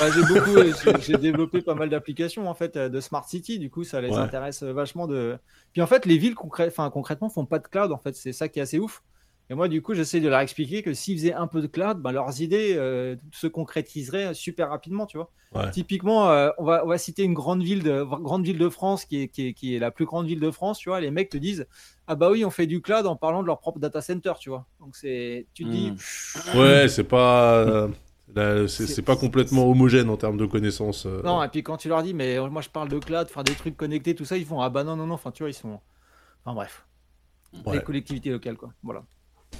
Ouais, 0.00 0.08
j'ai 0.14 0.22
beaucoup, 0.22 0.56
euh, 0.56 0.72
j'ai- 1.00 1.18
développé 1.18 1.60
pas 1.60 1.74
mal 1.74 1.90
d'applications 1.90 2.48
en 2.48 2.54
fait 2.54 2.76
euh, 2.76 2.88
de 2.88 3.00
smart 3.00 3.28
city. 3.28 3.58
Du 3.58 3.70
coup, 3.70 3.84
ça 3.84 4.00
les 4.00 4.08
Ouais. 4.10 4.16
intéresse 4.16 4.62
euh, 4.62 4.72
vachement 4.72 5.06
de. 5.06 5.38
Puis 5.72 5.82
en 5.82 5.86
fait, 5.86 6.06
les 6.06 6.16
villes 6.18 6.34
concrè- 6.34 6.68
enfin, 6.68 6.88
concrètement 6.90 7.28
font 7.28 7.44
pas 7.46 7.58
de 7.58 7.66
cloud. 7.68 7.92
En 7.92 7.98
fait, 7.98 8.14
c'est 8.16 8.32
ça 8.32 8.48
qui 8.48 8.58
est 8.58 8.62
assez 8.62 8.78
ouf. 8.78 9.02
Et 9.50 9.54
moi, 9.54 9.68
du 9.68 9.82
coup, 9.82 9.92
j'essaie 9.92 10.20
de 10.20 10.28
leur 10.28 10.40
expliquer 10.40 10.82
que 10.82 10.94
s'ils 10.94 11.18
faisaient 11.18 11.34
un 11.34 11.46
peu 11.46 11.60
de 11.60 11.66
cloud, 11.66 11.98
ben, 11.98 12.10
leurs 12.12 12.40
idées 12.40 12.74
euh, 12.76 13.16
se 13.32 13.46
concrétiseraient 13.46 14.32
super 14.32 14.70
rapidement, 14.70 15.04
tu 15.04 15.18
vois. 15.18 15.30
Ouais. 15.54 15.70
Typiquement, 15.70 16.30
euh, 16.30 16.48
on, 16.56 16.64
va, 16.64 16.82
on 16.84 16.88
va 16.88 16.96
citer 16.96 17.24
une 17.24 17.34
grande 17.34 17.62
ville 17.62 17.82
de, 17.82 18.02
grande 18.02 18.44
ville 18.46 18.56
de 18.56 18.68
France 18.70 19.04
qui 19.04 19.22
est, 19.24 19.28
qui, 19.28 19.48
est, 19.48 19.52
qui 19.52 19.76
est 19.76 19.78
la 19.78 19.90
plus 19.90 20.06
grande 20.06 20.26
ville 20.26 20.40
de 20.40 20.50
France, 20.50 20.78
tu 20.78 20.88
vois. 20.88 21.00
Les 21.00 21.10
mecs 21.10 21.28
te 21.28 21.36
disent 21.36 21.66
Ah 22.06 22.14
bah 22.14 22.30
oui, 22.30 22.46
on 22.46 22.50
fait 22.50 22.66
du 22.66 22.80
cloud 22.80 23.04
en 23.06 23.16
parlant 23.16 23.42
de 23.42 23.46
leur 23.48 23.58
propre 23.60 23.78
data 23.78 24.00
center, 24.00 24.32
tu 24.40 24.48
vois. 24.48 24.64
Donc 24.80 24.96
c'est, 24.96 25.46
tu 25.52 25.64
te 25.64 25.68
dis, 25.68 25.90
Mm. 25.90 26.58
Ouais, 26.58 26.88
c'est 26.88 27.04
pas. 27.04 27.88
Euh, 28.36 28.66
c'est 28.68 29.02
pas 29.02 29.16
complètement 29.16 29.68
homogène 29.70 30.08
en 30.08 30.16
termes 30.16 30.36
de 30.36 30.46
connaissances. 30.46 31.06
euh. 31.06 31.22
Non, 31.22 31.42
et 31.42 31.48
puis 31.48 31.62
quand 31.62 31.76
tu 31.76 31.88
leur 31.88 32.02
dis, 32.02 32.14
mais 32.14 32.38
moi 32.48 32.62
je 32.62 32.68
parle 32.68 32.88
de 32.88 32.98
cloud, 32.98 33.28
faire 33.28 33.44
des 33.44 33.54
trucs 33.54 33.76
connectés, 33.76 34.14
tout 34.14 34.24
ça, 34.24 34.36
ils 34.36 34.46
font, 34.46 34.60
ah 34.60 34.70
bah 34.70 34.84
non, 34.84 34.96
non, 34.96 35.06
non, 35.06 35.14
enfin 35.14 35.30
tu 35.30 35.42
vois, 35.42 35.50
ils 35.50 35.54
sont. 35.54 35.80
Enfin 36.44 36.54
bref. 36.54 36.86
Ouais. 37.66 37.76
Les 37.76 37.82
collectivités 37.82 38.30
locales, 38.30 38.56
quoi. 38.56 38.72
Voilà. 38.82 39.04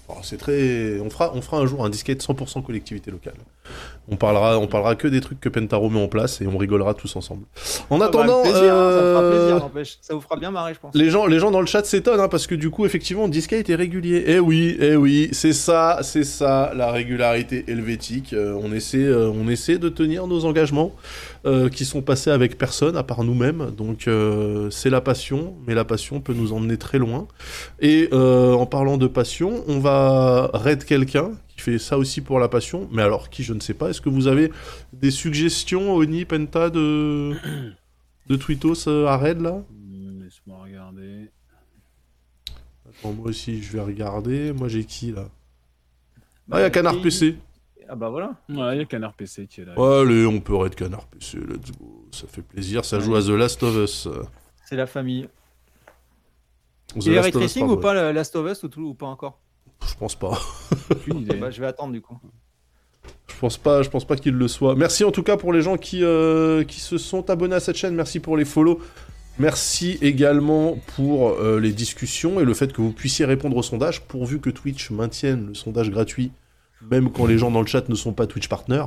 Oh, 0.08 0.18
c'est 0.22 0.36
très. 0.36 1.00
On 1.00 1.10
fera, 1.10 1.32
on 1.34 1.40
fera 1.40 1.58
un 1.58 1.66
jour 1.66 1.84
un 1.84 1.90
disquette 1.90 2.22
100% 2.22 2.62
collectivité 2.62 3.10
locale. 3.10 3.34
On 4.08 4.16
parlera, 4.16 4.58
on 4.58 4.66
parlera 4.66 4.96
que 4.96 5.06
des 5.06 5.20
trucs 5.20 5.40
que 5.40 5.48
Pentaro 5.48 5.88
met 5.88 6.02
en 6.02 6.08
place 6.08 6.40
et 6.40 6.46
on 6.46 6.58
rigolera 6.58 6.92
tous 6.92 7.14
ensemble. 7.14 7.44
En 7.88 8.00
attendant, 8.00 8.42
plaisir, 8.42 8.74
hein, 8.74 8.90
ça 8.90 9.02
me 9.02 9.12
fera 9.12 9.22
euh, 9.22 9.30
plaisir, 9.30 9.58
n'empêche. 9.60 9.98
Ça 10.00 10.14
vous 10.14 10.20
fera 10.20 10.36
bien 10.36 10.50
marrer, 10.50 10.74
je 10.74 10.80
pense. 10.80 10.94
les 10.94 11.08
gens, 11.08 11.26
les 11.26 11.38
gens 11.38 11.52
dans 11.52 11.60
le 11.60 11.66
chat 11.66 11.84
s'étonnent 11.84 12.20
hein, 12.20 12.28
parce 12.28 12.48
que 12.48 12.56
du 12.56 12.68
coup, 12.68 12.84
effectivement, 12.84 13.28
Discate 13.28 13.70
est 13.70 13.74
régulier. 13.76 14.24
Eh 14.26 14.40
oui, 14.40 14.76
eh 14.80 14.96
oui, 14.96 15.28
c'est 15.32 15.52
ça, 15.52 16.00
c'est 16.02 16.24
ça, 16.24 16.72
la 16.74 16.90
régularité 16.90 17.64
helvétique. 17.68 18.32
Euh, 18.32 18.58
on 18.60 18.72
essaie, 18.72 18.98
euh, 18.98 19.30
on 19.30 19.48
essaie 19.48 19.78
de 19.78 19.88
tenir 19.88 20.26
nos 20.26 20.44
engagements 20.44 20.92
euh, 21.44 21.68
qui 21.68 21.84
sont 21.84 22.02
passés 22.02 22.30
avec 22.30 22.56
personne 22.58 22.96
à 22.96 23.02
part 23.02 23.24
nous-mêmes. 23.24 23.70
Donc 23.76 24.06
euh, 24.06 24.70
c'est 24.70 24.90
la 24.90 25.00
passion, 25.00 25.56
mais 25.66 25.74
la 25.74 25.84
passion 25.84 26.20
peut 26.20 26.34
nous 26.34 26.52
emmener 26.52 26.76
très 26.76 26.98
loin. 26.98 27.26
Et 27.80 28.08
euh, 28.12 28.52
en 28.52 28.66
parlant 28.66 28.96
de 28.96 29.06
passion, 29.06 29.64
on 29.66 29.78
va 29.78 30.50
raid 30.54 30.84
quelqu'un 30.84 31.32
qui 31.48 31.60
fait 31.60 31.78
ça 31.78 31.98
aussi 31.98 32.20
pour 32.20 32.38
la 32.38 32.48
passion. 32.48 32.88
Mais 32.92 33.02
alors 33.02 33.28
qui, 33.30 33.42
je 33.42 33.54
ne 33.54 33.60
sais 33.60 33.74
pas. 33.74 33.90
Est-ce 33.90 34.00
que 34.00 34.08
vous 34.08 34.26
avez 34.26 34.52
des 34.92 35.10
suggestions, 35.10 35.94
Oni, 35.94 36.24
Penta, 36.24 36.70
de 36.70 37.32
de 38.28 38.36
Twittos 38.36 38.88
euh, 38.88 39.06
à 39.06 39.16
raid 39.16 39.40
là? 39.40 39.62
Hmm, 39.70 40.22
Laisse-moi 40.22 40.58
regarder. 40.62 41.30
Attends, 42.88 43.12
moi 43.12 43.26
aussi, 43.28 43.62
je 43.62 43.72
vais 43.72 43.80
regarder. 43.80 44.52
Moi, 44.52 44.68
j'ai 44.68 44.84
qui 44.84 45.12
là? 45.12 45.28
Ah, 46.50 46.60
il 46.60 46.62
y 46.62 46.64
a 46.64 46.70
Canard 46.70 47.00
PC. 47.00 47.36
Ah 47.92 47.94
bah 47.94 48.08
voilà. 48.08 48.32
Ouais, 48.48 48.74
il 48.74 48.78
y 48.78 48.80
a 48.80 48.86
Canard 48.86 49.12
PC 49.12 49.46
qui 49.46 49.60
est 49.60 49.66
là. 49.66 49.78
Ouais, 49.78 50.00
allez, 50.00 50.24
on 50.24 50.40
peut 50.40 50.56
raid 50.56 50.74
Canard 50.74 51.04
PC. 51.08 51.36
Let's 51.36 51.72
go. 51.78 52.06
Ça 52.10 52.26
fait 52.26 52.40
plaisir. 52.40 52.86
Ça 52.86 53.00
joue 53.00 53.14
à 53.14 53.20
The 53.20 53.28
Last 53.28 53.62
of 53.62 53.76
Us. 53.76 54.08
C'est 54.64 54.76
la 54.76 54.86
famille. 54.86 55.28
The 56.98 57.04
Il 57.04 57.12
est 57.12 57.14
Last 57.16 57.24
ray 57.24 57.28
of 57.28 57.34
Us, 57.34 57.52
tracing 57.52 57.68
ou 57.68 57.76
pas, 57.76 57.92
le 57.92 58.12
Last 58.12 58.34
of 58.34 58.50
Us 58.50 58.62
ou, 58.62 58.68
tout, 58.68 58.80
ou 58.80 58.94
pas 58.94 59.08
encore? 59.08 59.38
Je 59.86 59.94
pense 59.94 60.14
pas. 60.14 60.40
Bah 61.38 61.50
je 61.50 61.60
vais 61.60 61.66
attendre 61.66 61.92
du 61.92 62.00
coup. 62.00 62.18
Je 63.28 63.38
pense 63.38 63.58
pas, 63.58 63.82
je 63.82 63.90
pense 63.90 64.06
pas 64.06 64.16
qu'il 64.16 64.34
le 64.34 64.48
soit. 64.48 64.74
Merci 64.74 65.04
en 65.04 65.10
tout 65.10 65.22
cas 65.22 65.36
pour 65.36 65.52
les 65.52 65.60
gens 65.60 65.76
qui, 65.76 66.02
euh, 66.02 66.64
qui 66.64 66.80
se 66.80 66.96
sont 66.96 67.28
abonnés 67.28 67.56
à 67.56 67.60
cette 67.60 67.76
chaîne. 67.76 67.94
Merci 67.94 68.20
pour 68.20 68.38
les 68.38 68.46
follow. 68.46 68.80
Merci 69.38 69.98
également 70.00 70.78
pour 70.96 71.28
euh, 71.28 71.60
les 71.60 71.72
discussions 71.72 72.40
et 72.40 72.44
le 72.44 72.54
fait 72.54 72.72
que 72.72 72.80
vous 72.80 72.92
puissiez 72.92 73.26
répondre 73.26 73.58
au 73.58 73.62
sondage, 73.62 74.00
pourvu 74.02 74.40
que 74.40 74.48
Twitch 74.48 74.90
maintienne 74.90 75.48
le 75.48 75.54
sondage 75.54 75.90
gratuit, 75.90 76.32
même 76.90 77.10
quand 77.10 77.26
les 77.26 77.38
gens 77.38 77.50
dans 77.50 77.60
le 77.60 77.66
chat 77.66 77.88
ne 77.88 77.94
sont 77.94 78.12
pas 78.12 78.26
Twitch 78.26 78.48
partners. 78.48 78.84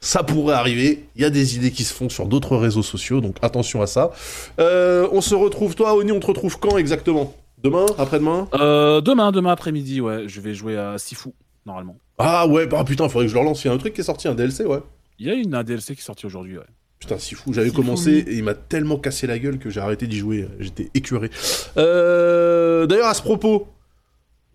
Ça 0.00 0.22
pourrait 0.22 0.54
arriver. 0.54 1.06
Il 1.16 1.22
y 1.22 1.24
a 1.24 1.30
des 1.30 1.56
idées 1.56 1.72
qui 1.72 1.82
se 1.82 1.92
font 1.92 2.08
sur 2.08 2.26
d'autres 2.26 2.56
réseaux 2.56 2.84
sociaux, 2.84 3.20
donc 3.20 3.36
attention 3.42 3.82
à 3.82 3.86
ça. 3.86 4.12
Euh, 4.60 5.08
on 5.10 5.20
se 5.20 5.34
retrouve, 5.34 5.74
toi, 5.74 5.94
Oni, 5.96 6.12
on 6.12 6.20
te 6.20 6.26
retrouve 6.26 6.58
quand 6.60 6.78
exactement? 6.78 7.34
Demain? 7.62 7.86
Après-demain? 7.98 8.48
Euh, 8.54 9.00
demain, 9.00 9.32
demain 9.32 9.50
après-midi, 9.50 10.00
ouais, 10.00 10.28
je 10.28 10.40
vais 10.40 10.54
jouer 10.54 10.76
à 10.76 10.96
Sifu, 10.98 11.30
normalement. 11.66 11.96
Ah 12.18 12.46
ouais, 12.46 12.66
bah 12.66 12.84
putain, 12.84 13.08
faudrait 13.08 13.26
que 13.26 13.30
je 13.30 13.34
le 13.34 13.40
relance. 13.40 13.64
Il 13.64 13.68
y 13.68 13.70
a 13.70 13.74
un 13.74 13.78
truc 13.78 13.94
qui 13.94 14.00
est 14.00 14.04
sorti, 14.04 14.28
un 14.28 14.34
DLC, 14.36 14.64
ouais. 14.64 14.78
Il 15.18 15.26
y 15.26 15.30
a 15.30 15.34
une 15.34 15.54
un 15.54 15.64
DLC 15.64 15.94
qui 15.94 16.00
est 16.00 16.04
sorti 16.04 16.26
aujourd'hui, 16.26 16.58
ouais. 16.58 16.64
Putain, 17.00 17.18
si 17.18 17.34
fou, 17.34 17.52
j'avais 17.52 17.70
commencé 17.70 18.22
fou, 18.22 18.28
et 18.30 18.36
il 18.36 18.44
m'a 18.44 18.54
tellement 18.54 18.98
cassé 18.98 19.26
la 19.26 19.38
gueule 19.38 19.58
que 19.58 19.70
j'ai 19.70 19.80
arrêté 19.80 20.06
d'y 20.06 20.18
jouer. 20.18 20.48
J'étais 20.60 20.90
écœuré. 20.94 21.30
Euh, 21.76 22.86
D'ailleurs, 22.86 23.06
à 23.08 23.14
ce 23.14 23.22
propos, 23.22 23.68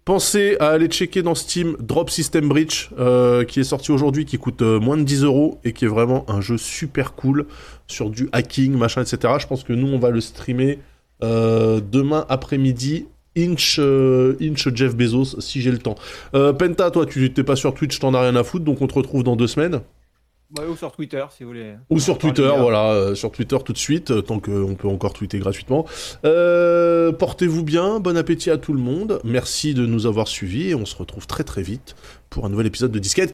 pensez 0.05 0.57
à 0.59 0.69
aller 0.69 0.88
checker 0.88 1.21
dans 1.21 1.35
Steam 1.35 1.75
Drop 1.80 2.09
System 2.09 2.49
Breach, 2.49 2.89
euh, 2.99 3.43
qui 3.45 3.59
est 3.59 3.63
sorti 3.63 3.91
aujourd'hui, 3.91 4.25
qui 4.25 4.38
coûte 4.38 4.61
euh, 4.61 4.80
moins 4.80 4.97
de 4.97 5.03
10 5.03 5.23
euros 5.23 5.59
et 5.63 5.73
qui 5.73 5.85
est 5.85 5.89
vraiment 5.89 6.25
un 6.30 6.41
jeu 6.41 6.57
super 6.57 7.13
cool 7.13 7.45
sur 7.88 8.09
du 8.09 8.30
hacking, 8.31 8.73
machin, 8.73 9.01
etc. 9.01 9.34
Je 9.39 9.47
pense 9.47 9.63
que 9.63 9.73
nous, 9.73 9.88
on 9.88 9.99
va 9.99 10.09
le 10.09 10.21
streamer 10.21 10.80
euh, 11.23 11.80
demain 11.80 12.25
après-midi. 12.30 13.07
Inch, 13.35 13.80
Jeff 13.80 14.95
Bezos, 14.95 15.41
si 15.41 15.59
j'ai 15.61 15.71
le 15.71 15.80
temps. 15.80 15.95
Penta, 16.34 16.91
toi, 16.91 17.07
tu 17.07 17.34
t'es 17.34 17.43
pas 17.43 17.55
sur 17.55 17.73
Twitch, 17.73 17.97
t'en 17.97 18.13
as 18.13 18.21
rien 18.21 18.35
à 18.35 18.43
foutre, 18.43 18.63
donc 18.63 18.80
on 18.80 18.85
te 18.85 18.93
retrouve 18.93 19.23
dans 19.23 19.35
deux 19.35 19.47
semaines. 19.47 19.81
Ouais, 20.57 20.67
ou 20.67 20.75
sur 20.75 20.91
Twitter 20.91 21.25
si 21.35 21.43
vous 21.43 21.49
voulez. 21.49 21.73
Ou 21.89 21.99
sur 21.99 22.17
Twitter, 22.17 22.51
voilà, 22.57 22.91
euh, 22.91 23.15
sur 23.15 23.31
Twitter 23.31 23.57
tout 23.65 23.73
de 23.73 23.77
suite, 23.77 24.11
euh, 24.11 24.21
tant 24.21 24.39
qu'on 24.39 24.75
peut 24.75 24.88
encore 24.88 25.13
tweeter 25.13 25.39
gratuitement. 25.39 25.85
Euh, 26.25 27.11
Portez-vous 27.11 27.63
bien, 27.63 27.99
bon 27.99 28.15
appétit 28.17 28.51
à 28.51 28.57
tout 28.57 28.73
le 28.73 28.80
monde, 28.80 29.19
merci 29.23 29.73
de 29.73 29.85
nous 29.85 30.05
avoir 30.05 30.27
suivis 30.27 30.69
et 30.69 30.75
on 30.75 30.85
se 30.85 30.95
retrouve 30.95 31.25
très 31.25 31.43
très 31.43 31.63
vite 31.63 31.95
pour 32.30 32.45
un 32.45 32.49
nouvel 32.49 32.67
épisode 32.67 32.91
de 32.91 32.99
Disquette. 32.99 33.34